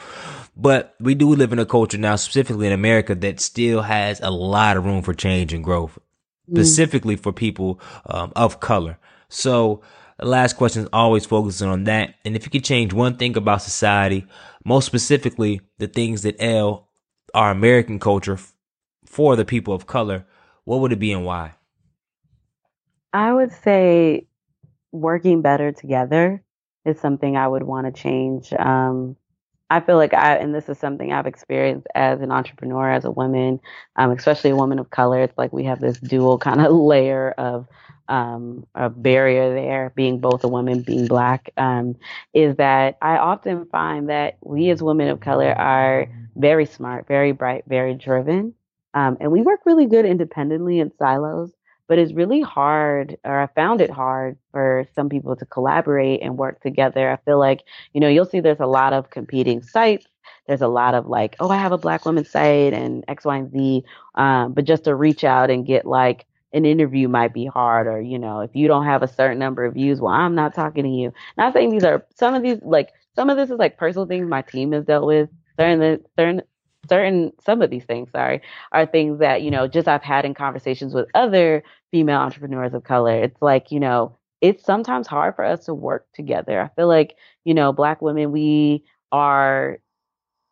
But 0.57 0.95
we 0.99 1.13
do 1.13 1.35
live 1.35 1.53
in 1.53 1.59
a 1.59 1.65
culture 1.65 1.99
now, 1.99 2.15
specifically 2.15 2.65
in 2.65 2.73
America, 2.73 3.13
that 3.13 3.39
still 3.39 3.83
has 3.83 4.19
a 4.21 4.31
lot 4.31 4.75
of 4.75 4.85
room 4.85 5.03
for 5.03 5.13
change 5.13 5.53
and 5.53 5.63
growth, 5.63 5.99
mm. 6.49 6.55
specifically 6.55 7.15
for 7.15 7.31
people 7.31 7.79
um, 8.07 8.33
of 8.35 8.59
color. 8.59 8.97
So 9.29 9.81
The 10.19 10.25
last 10.25 10.57
question 10.57 10.83
is 10.83 10.89
always 10.91 11.25
focusing 11.25 11.69
on 11.69 11.85
that. 11.85 12.15
And 12.25 12.35
if 12.35 12.43
you 12.43 12.51
could 12.51 12.65
change 12.65 12.91
one 12.91 13.15
thing 13.15 13.37
about 13.37 13.61
society, 13.61 14.25
most 14.65 14.85
specifically 14.85 15.61
the 15.77 15.87
things 15.87 16.23
that 16.23 16.41
ail 16.41 16.89
our 17.33 17.51
American 17.51 17.99
culture 17.99 18.37
for 19.05 19.37
the 19.37 19.45
people 19.45 19.73
of 19.73 19.87
color, 19.87 20.25
what 20.65 20.81
would 20.81 20.91
it 20.91 20.99
be 20.99 21.13
and 21.13 21.23
why? 21.23 21.53
I 23.13 23.31
would 23.31 23.53
say 23.53 24.27
working 24.91 25.41
better 25.41 25.71
together 25.71 26.43
is 26.83 26.99
something 26.99 27.37
I 27.37 27.47
would 27.47 27.63
want 27.63 27.85
to 27.85 28.01
change. 28.01 28.51
Um, 28.53 29.15
I 29.69 29.79
feel 29.79 29.95
like 29.95 30.13
I, 30.13 30.35
and 30.35 30.53
this 30.53 30.67
is 30.67 30.77
something 30.79 31.13
I've 31.13 31.27
experienced 31.27 31.87
as 31.95 32.19
an 32.19 32.31
entrepreneur, 32.31 32.91
as 32.91 33.05
a 33.05 33.11
woman, 33.11 33.61
um, 33.95 34.11
especially 34.11 34.49
a 34.49 34.55
woman 34.55 34.79
of 34.79 34.89
color. 34.89 35.21
It's 35.21 35.37
like 35.37 35.53
we 35.53 35.63
have 35.65 35.79
this 35.79 35.97
dual 35.97 36.39
kind 36.39 36.59
of 36.59 36.71
layer 36.75 37.31
of 37.31 37.67
um, 38.09 38.65
a 38.75 38.89
barrier 38.89 39.53
there, 39.53 39.93
being 39.95 40.19
both 40.19 40.43
a 40.43 40.47
woman, 40.49 40.81
being 40.81 41.07
black, 41.07 41.51
um, 41.57 41.95
is 42.33 42.55
that 42.57 42.97
I 43.01 43.17
often 43.17 43.65
find 43.67 44.09
that 44.09 44.37
we 44.41 44.69
as 44.71 44.83
women 44.83 45.09
of 45.09 45.21
color 45.21 45.51
are 45.51 46.07
very 46.35 46.65
smart, 46.65 47.07
very 47.07 47.31
bright, 47.31 47.63
very 47.67 47.93
driven, 47.93 48.53
um, 48.93 49.17
and 49.21 49.31
we 49.31 49.41
work 49.41 49.61
really 49.65 49.85
good 49.85 50.05
independently 50.05 50.79
in 50.79 50.91
silos 50.97 51.51
but 51.89 51.97
it's 51.97 52.13
really 52.13 52.41
hard 52.41 53.17
or 53.25 53.41
i 53.41 53.47
found 53.47 53.81
it 53.81 53.89
hard 53.89 54.37
for 54.51 54.87
some 54.95 55.09
people 55.09 55.35
to 55.35 55.45
collaborate 55.45 56.21
and 56.21 56.37
work 56.37 56.61
together. 56.61 57.11
I 57.11 57.17
feel 57.25 57.39
like 57.39 57.63
you 57.93 57.99
know 57.99 58.07
you'll 58.07 58.25
see 58.25 58.39
there's 58.39 58.59
a 58.61 58.67
lot 58.67 58.93
of 58.93 59.09
competing 59.09 59.61
sites. 59.61 60.05
There's 60.47 60.61
a 60.61 60.67
lot 60.67 60.95
of 60.95 61.07
like 61.07 61.35
oh 61.39 61.49
i 61.49 61.57
have 61.57 61.71
a 61.71 61.77
black 61.77 62.05
woman 62.05 62.25
site 62.25 62.73
and 62.73 63.03
x 63.07 63.25
y 63.25 63.37
and 63.37 63.51
z 63.51 63.83
um, 64.15 64.53
but 64.53 64.65
just 64.65 64.85
to 64.85 64.95
reach 64.95 65.23
out 65.23 65.49
and 65.49 65.65
get 65.65 65.85
like 65.85 66.25
an 66.53 66.65
interview 66.65 67.07
might 67.07 67.33
be 67.33 67.45
hard 67.45 67.87
or 67.87 68.01
you 68.01 68.17
know 68.17 68.41
if 68.41 68.51
you 68.55 68.67
don't 68.67 68.85
have 68.85 69.03
a 69.03 69.07
certain 69.07 69.39
number 69.39 69.65
of 69.65 69.73
views 69.73 70.01
well 70.01 70.13
i'm 70.13 70.35
not 70.35 70.53
talking 70.53 70.83
to 70.83 70.89
you. 70.89 71.13
Not 71.37 71.53
saying 71.53 71.71
these 71.71 71.83
are 71.83 72.05
some 72.15 72.33
of 72.33 72.43
these 72.43 72.59
like 72.61 72.89
some 73.15 73.29
of 73.29 73.37
this 73.37 73.49
is 73.49 73.57
like 73.57 73.77
personal 73.77 74.05
things 74.07 74.27
my 74.27 74.41
team 74.41 74.71
has 74.71 74.85
dealt 74.85 75.05
with. 75.05 75.29
Certain 75.59 76.03
certain 76.17 76.41
certain 76.89 77.31
some 77.45 77.61
of 77.61 77.69
these 77.69 77.83
things 77.83 78.09
sorry 78.11 78.41
are 78.71 78.85
things 78.85 79.19
that 79.19 79.41
you 79.41 79.51
know 79.51 79.67
just 79.67 79.87
i've 79.87 80.01
had 80.01 80.25
in 80.25 80.33
conversations 80.33 80.93
with 80.93 81.07
other 81.13 81.63
female 81.91 82.19
entrepreneurs 82.19 82.73
of 82.73 82.83
color. 82.83 83.23
It's 83.23 83.41
like 83.41 83.71
you 83.71 83.79
know 83.79 84.17
it's 84.41 84.63
sometimes 84.63 85.07
hard 85.07 85.35
for 85.35 85.43
us 85.43 85.65
to 85.65 85.73
work 85.73 86.07
together. 86.13 86.61
I 86.61 86.69
feel 86.75 86.87
like 86.87 87.15
you 87.43 87.53
know 87.53 87.73
black 87.73 88.01
women 88.01 88.31
we 88.31 88.85
are 89.11 89.79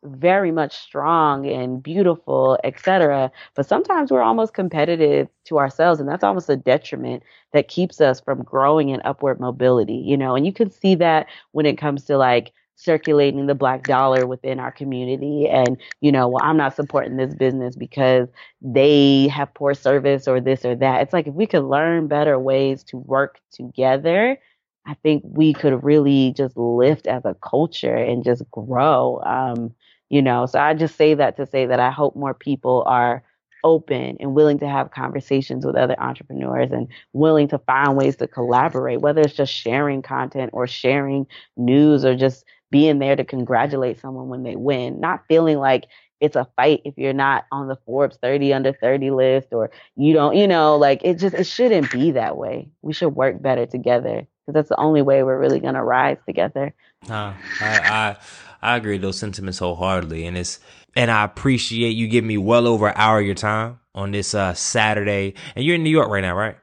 very 0.04 0.52
much 0.52 0.76
strong 0.76 1.46
and 1.46 1.82
beautiful 1.82 2.58
etc 2.62 3.30
but 3.54 3.66
sometimes 3.66 4.10
we're 4.10 4.22
almost 4.22 4.54
competitive 4.54 5.28
to 5.44 5.58
ourselves 5.58 5.98
and 6.00 6.08
that's 6.08 6.22
almost 6.24 6.48
a 6.48 6.56
detriment 6.56 7.22
that 7.52 7.68
keeps 7.68 8.00
us 8.00 8.20
from 8.20 8.42
growing 8.42 8.90
in 8.90 9.00
upward 9.04 9.40
mobility 9.40 9.94
you 9.94 10.16
know? 10.16 10.36
And 10.36 10.46
you 10.46 10.52
can 10.52 10.70
see 10.70 10.94
that 10.96 11.26
when 11.52 11.66
it 11.66 11.78
comes 11.78 12.04
to 12.04 12.16
like 12.16 12.52
circulating 12.76 13.46
the 13.46 13.56
black 13.56 13.86
dollar 13.86 14.24
within 14.24 14.60
our 14.60 14.70
community 14.70 15.48
and 15.48 15.76
you 16.00 16.12
know 16.12 16.28
well 16.28 16.42
i'm 16.44 16.56
not 16.56 16.76
supporting 16.76 17.16
this 17.16 17.34
business 17.34 17.74
because 17.74 18.28
they 18.62 19.26
have 19.28 19.52
poor 19.54 19.74
service 19.74 20.28
or 20.28 20.40
this 20.40 20.64
or 20.64 20.76
that. 20.76 21.02
It's 21.02 21.12
like 21.12 21.26
if 21.26 21.34
we 21.34 21.46
could 21.46 21.64
learn 21.64 22.06
better 22.06 22.38
ways 22.38 22.84
to 22.84 22.96
work 22.98 23.40
together 23.50 24.38
i 24.86 24.94
think 25.02 25.22
we 25.26 25.52
could 25.52 25.82
really 25.82 26.32
just 26.36 26.56
lift 26.56 27.06
as 27.08 27.24
a 27.24 27.34
culture 27.42 27.96
and 27.96 28.24
just 28.24 28.48
grow 28.52 29.20
um 29.24 29.74
you 30.08 30.22
know 30.22 30.46
so 30.46 30.58
i 30.58 30.74
just 30.74 30.96
say 30.96 31.14
that 31.14 31.36
to 31.36 31.46
say 31.46 31.66
that 31.66 31.80
i 31.80 31.90
hope 31.90 32.16
more 32.16 32.34
people 32.34 32.82
are 32.86 33.22
open 33.64 34.16
and 34.20 34.34
willing 34.34 34.58
to 34.58 34.68
have 34.68 34.92
conversations 34.92 35.66
with 35.66 35.74
other 35.74 35.98
entrepreneurs 36.00 36.70
and 36.70 36.86
willing 37.12 37.48
to 37.48 37.58
find 37.58 37.96
ways 37.96 38.14
to 38.14 38.28
collaborate 38.28 39.00
whether 39.00 39.20
it's 39.20 39.34
just 39.34 39.52
sharing 39.52 40.00
content 40.00 40.50
or 40.52 40.66
sharing 40.66 41.26
news 41.56 42.04
or 42.04 42.14
just 42.14 42.44
being 42.70 42.98
there 42.98 43.16
to 43.16 43.24
congratulate 43.24 43.98
someone 44.00 44.28
when 44.28 44.42
they 44.42 44.56
win, 44.56 45.00
not 45.00 45.24
feeling 45.28 45.58
like 45.58 45.86
it's 46.20 46.36
a 46.36 46.48
fight 46.56 46.82
if 46.84 46.94
you're 46.98 47.12
not 47.12 47.46
on 47.52 47.68
the 47.68 47.76
Forbes 47.86 48.18
30 48.20 48.52
under 48.52 48.72
30 48.72 49.10
list 49.10 49.48
or 49.52 49.70
you 49.96 50.12
don't, 50.12 50.36
you 50.36 50.48
know, 50.48 50.76
like 50.76 51.00
it 51.04 51.14
just 51.14 51.34
it 51.34 51.44
shouldn't 51.44 51.90
be 51.92 52.10
that 52.12 52.36
way. 52.36 52.68
We 52.82 52.92
should 52.92 53.14
work 53.14 53.40
better 53.40 53.66
together 53.66 54.26
because 54.46 54.54
that's 54.54 54.68
the 54.68 54.80
only 54.80 55.02
way 55.02 55.22
we're 55.22 55.38
really 55.38 55.60
gonna 55.60 55.84
rise 55.84 56.18
together. 56.26 56.74
Nah, 57.08 57.34
I, 57.60 57.66
I 57.78 58.16
I 58.62 58.76
agree 58.76 58.98
those 58.98 59.18
sentiments 59.18 59.58
wholeheartedly, 59.58 60.26
and 60.26 60.36
it's 60.36 60.60
and 60.96 61.10
I 61.10 61.24
appreciate 61.24 61.90
you 61.90 62.08
giving 62.08 62.28
me 62.28 62.38
well 62.38 62.66
over 62.66 62.88
an 62.88 62.94
hour 62.96 63.20
of 63.20 63.26
your 63.26 63.34
time 63.34 63.80
on 63.94 64.10
this 64.10 64.34
uh 64.34 64.54
Saturday, 64.54 65.34
and 65.54 65.64
you're 65.64 65.76
in 65.76 65.84
New 65.84 65.90
York 65.90 66.10
right 66.10 66.22
now, 66.22 66.34
right? 66.34 66.56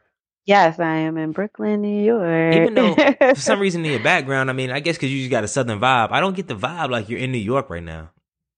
Yes, 0.46 0.80
I 0.80 0.98
am 0.98 1.18
in 1.18 1.32
Brooklyn, 1.32 1.82
New 1.82 2.04
York. 2.04 2.56
Even 2.56 2.76
though 2.76 2.94
for 2.94 3.36
some 3.36 3.60
reason 3.62 3.84
in 3.84 3.92
your 3.92 4.04
background, 4.04 4.52
I 4.52 4.54
mean, 4.54 4.70
I 4.70 4.80
guess 4.80 4.96
because 4.96 5.12
you 5.12 5.20
just 5.20 5.32
got 5.32 5.44
a 5.44 5.48
southern 5.48 5.80
vibe. 5.80 6.12
I 6.12 6.20
don't 6.20 6.36
get 6.36 6.48
the 6.48 6.56
vibe 6.56 6.92
like 6.92 7.10
you're 7.10 7.20
in 7.20 7.32
New 7.32 7.40
York 7.40 7.70
right 7.70 7.84
now. 7.84 8.12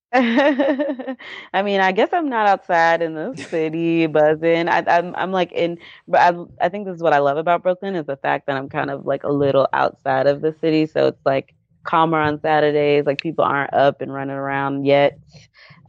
I 0.13 1.15
mean, 1.63 1.81
I 1.81 1.91
guess 1.91 2.09
I'm 2.13 2.29
not 2.29 2.47
outside 2.47 3.01
in 3.01 3.13
the 3.13 3.35
city 3.49 4.07
buzzing. 4.07 4.69
I, 4.69 4.83
I'm 4.87 5.13
I'm 5.15 5.31
like 5.31 5.51
in, 5.51 5.79
but 6.07 6.21
I 6.21 6.65
I 6.65 6.69
think 6.69 6.87
this 6.87 6.95
is 6.95 7.03
what 7.03 7.13
I 7.13 7.19
love 7.19 7.37
about 7.37 7.61
Brooklyn 7.61 7.95
is 7.95 8.05
the 8.05 8.15
fact 8.17 8.47
that 8.47 8.55
I'm 8.55 8.69
kind 8.69 8.89
of 8.89 9.05
like 9.05 9.23
a 9.23 9.31
little 9.31 9.67
outside 9.73 10.27
of 10.27 10.41
the 10.41 10.55
city, 10.59 10.85
so 10.85 11.07
it's 11.07 11.25
like 11.25 11.53
calmer 11.87 12.19
on 12.19 12.39
Saturdays. 12.41 13.05
Like 13.07 13.19
people 13.21 13.43
aren't 13.45 13.73
up 13.73 14.01
and 14.01 14.13
running 14.13 14.35
around 14.35 14.85
yet. 14.85 15.19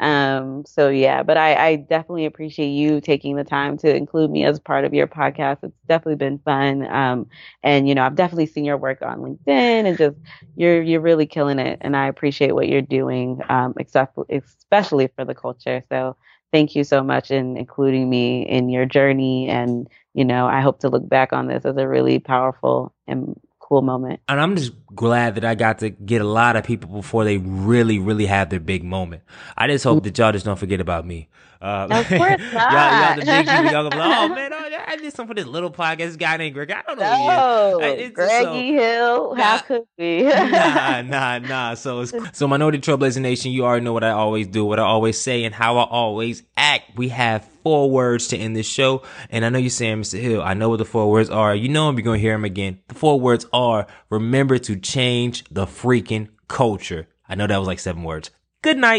Um, 0.00 0.64
so 0.64 0.88
yeah, 0.88 1.22
but 1.22 1.36
I, 1.36 1.54
I 1.66 1.76
definitely 1.76 2.24
appreciate 2.24 2.68
you 2.68 3.00
taking 3.00 3.36
the 3.36 3.44
time 3.44 3.76
to 3.78 3.94
include 3.94 4.30
me 4.30 4.44
as 4.44 4.60
part 4.60 4.84
of 4.84 4.94
your 4.94 5.08
podcast. 5.08 5.58
It's 5.62 5.76
definitely 5.88 6.16
been 6.16 6.38
fun. 6.38 6.86
Um, 6.86 7.26
and 7.62 7.88
you 7.88 7.94
know, 7.94 8.04
I've 8.04 8.14
definitely 8.14 8.46
seen 8.46 8.64
your 8.64 8.76
work 8.76 9.02
on 9.02 9.18
LinkedIn 9.18 9.48
and 9.48 9.98
just 9.98 10.16
you're 10.56 10.82
you're 10.82 11.00
really 11.00 11.26
killing 11.26 11.58
it. 11.58 11.78
And 11.80 11.96
I 11.96 12.06
appreciate 12.06 12.54
what 12.54 12.68
you're 12.68 12.80
doing, 12.82 13.40
um, 13.48 13.74
except 13.78 14.16
especially 14.30 15.08
for 15.08 15.24
the 15.24 15.34
culture. 15.34 15.82
So 15.88 16.16
thank 16.52 16.76
you 16.76 16.84
so 16.84 17.02
much 17.02 17.30
in 17.30 17.56
including 17.56 18.08
me 18.08 18.42
in 18.42 18.68
your 18.68 18.86
journey. 18.86 19.48
And 19.48 19.88
you 20.14 20.24
know, 20.24 20.46
I 20.46 20.60
hope 20.60 20.80
to 20.80 20.88
look 20.88 21.08
back 21.08 21.32
on 21.32 21.48
this 21.48 21.64
as 21.64 21.76
a 21.76 21.88
really 21.88 22.18
powerful 22.20 22.92
and 23.06 23.38
cool 23.69 23.82
moment. 23.82 24.20
And 24.28 24.40
I'm 24.40 24.57
just 24.57 24.73
glad 24.95 25.35
that 25.35 25.45
I 25.45 25.55
got 25.55 25.81
to 25.81 25.90
get 25.90 26.23
a 26.23 26.27
lot 26.27 26.57
of 26.57 26.65
people 26.65 26.90
before 26.90 27.24
they 27.24 27.36
really, 27.36 27.99
really 27.99 28.27
have 28.27 28.49
their 28.49 28.61
big 28.61 28.82
moment. 28.82 29.23
I 29.57 29.66
just 29.66 29.85
hope 29.85 29.99
mm-hmm. 29.99 30.05
that 30.05 30.19
y'all 30.19 30.32
just 30.32 30.47
don't 30.47 30.59
forget 30.59 30.81
about 30.81 31.07
me. 31.07 31.28
Uh, 31.60 31.89
of 31.90 32.06
course 32.06 32.40
not. 32.52 32.72
y'all, 32.72 33.06
y'all 33.06 33.16
the 33.16 33.24
big 33.24 33.72
y'all 33.72 33.90
go, 33.90 33.97
oh 34.01 34.28
man, 34.35 34.52
oh, 34.52 34.68
I 34.86 34.97
did 34.97 35.12
something 35.12 35.35
for 35.35 35.35
this 35.35 35.47
little 35.47 35.70
podcast. 35.70 35.98
This 35.98 36.16
guy 36.16 36.36
named 36.36 36.55
Greg. 36.55 36.70
I 36.70 36.82
don't 36.82 36.98
know. 36.98 37.78
No, 37.80 37.97
who 37.97 38.10
Greggy 38.10 38.44
so, 38.44 38.55
Hill. 38.55 39.35
Nah, 39.35 39.43
How 39.43 39.59
could 39.59 39.82
we? 39.98 40.22
nah, 40.22 41.02
nah, 41.02 41.39
nah. 41.39 41.74
So, 41.74 42.05
so 42.05 42.47
Minority 42.47 42.78
Trailblazer 42.78 43.20
Nation, 43.20 43.51
you 43.51 43.64
already 43.64 43.85
know 43.85 43.93
what 43.93 44.05
I 44.05 44.10
always 44.10 44.47
do, 44.47 44.64
what 44.64 44.78
I 44.78 44.85
always 44.85 45.20
say, 45.20 45.44
and 45.44 45.55
how 45.55 45.78
I 45.78 45.85
always 45.85 46.44
act. 46.56 46.97
We 46.97 47.09
have 47.09 47.44
four 47.64 47.90
words 47.90 48.28
to 48.28 48.36
end 48.36 48.55
this 48.55 48.68
show, 48.68 49.02
and 49.28 49.44
I 49.44 49.48
know 49.48 49.59
you're 49.59 49.70
saying, 49.70 50.02
Mr. 50.02 50.20
Hill, 50.20 50.43
I 50.43 50.55
know 50.55 50.68
what 50.68 50.78
the 50.78 50.85
four 50.85 51.10
words 51.10 51.28
are. 51.28 51.55
You 51.55 51.68
know, 51.68 51.89
I'm 51.89 51.97
gonna 51.97 52.18
hear 52.18 52.32
them 52.32 52.44
again. 52.44 52.78
The 52.86 52.94
four 52.94 53.18
words 53.20 53.47
are: 53.52 53.86
remember 54.10 54.59
to 54.59 54.76
change 54.76 55.44
the 55.51 55.66
freaking 55.66 56.28
culture. 56.47 57.09
I 57.28 57.35
know 57.35 57.47
that 57.47 57.59
was 57.59 57.66
like 57.66 57.80
seven 57.80 58.05
words. 58.05 58.30
Good 58.60 58.76
night. 58.76 58.97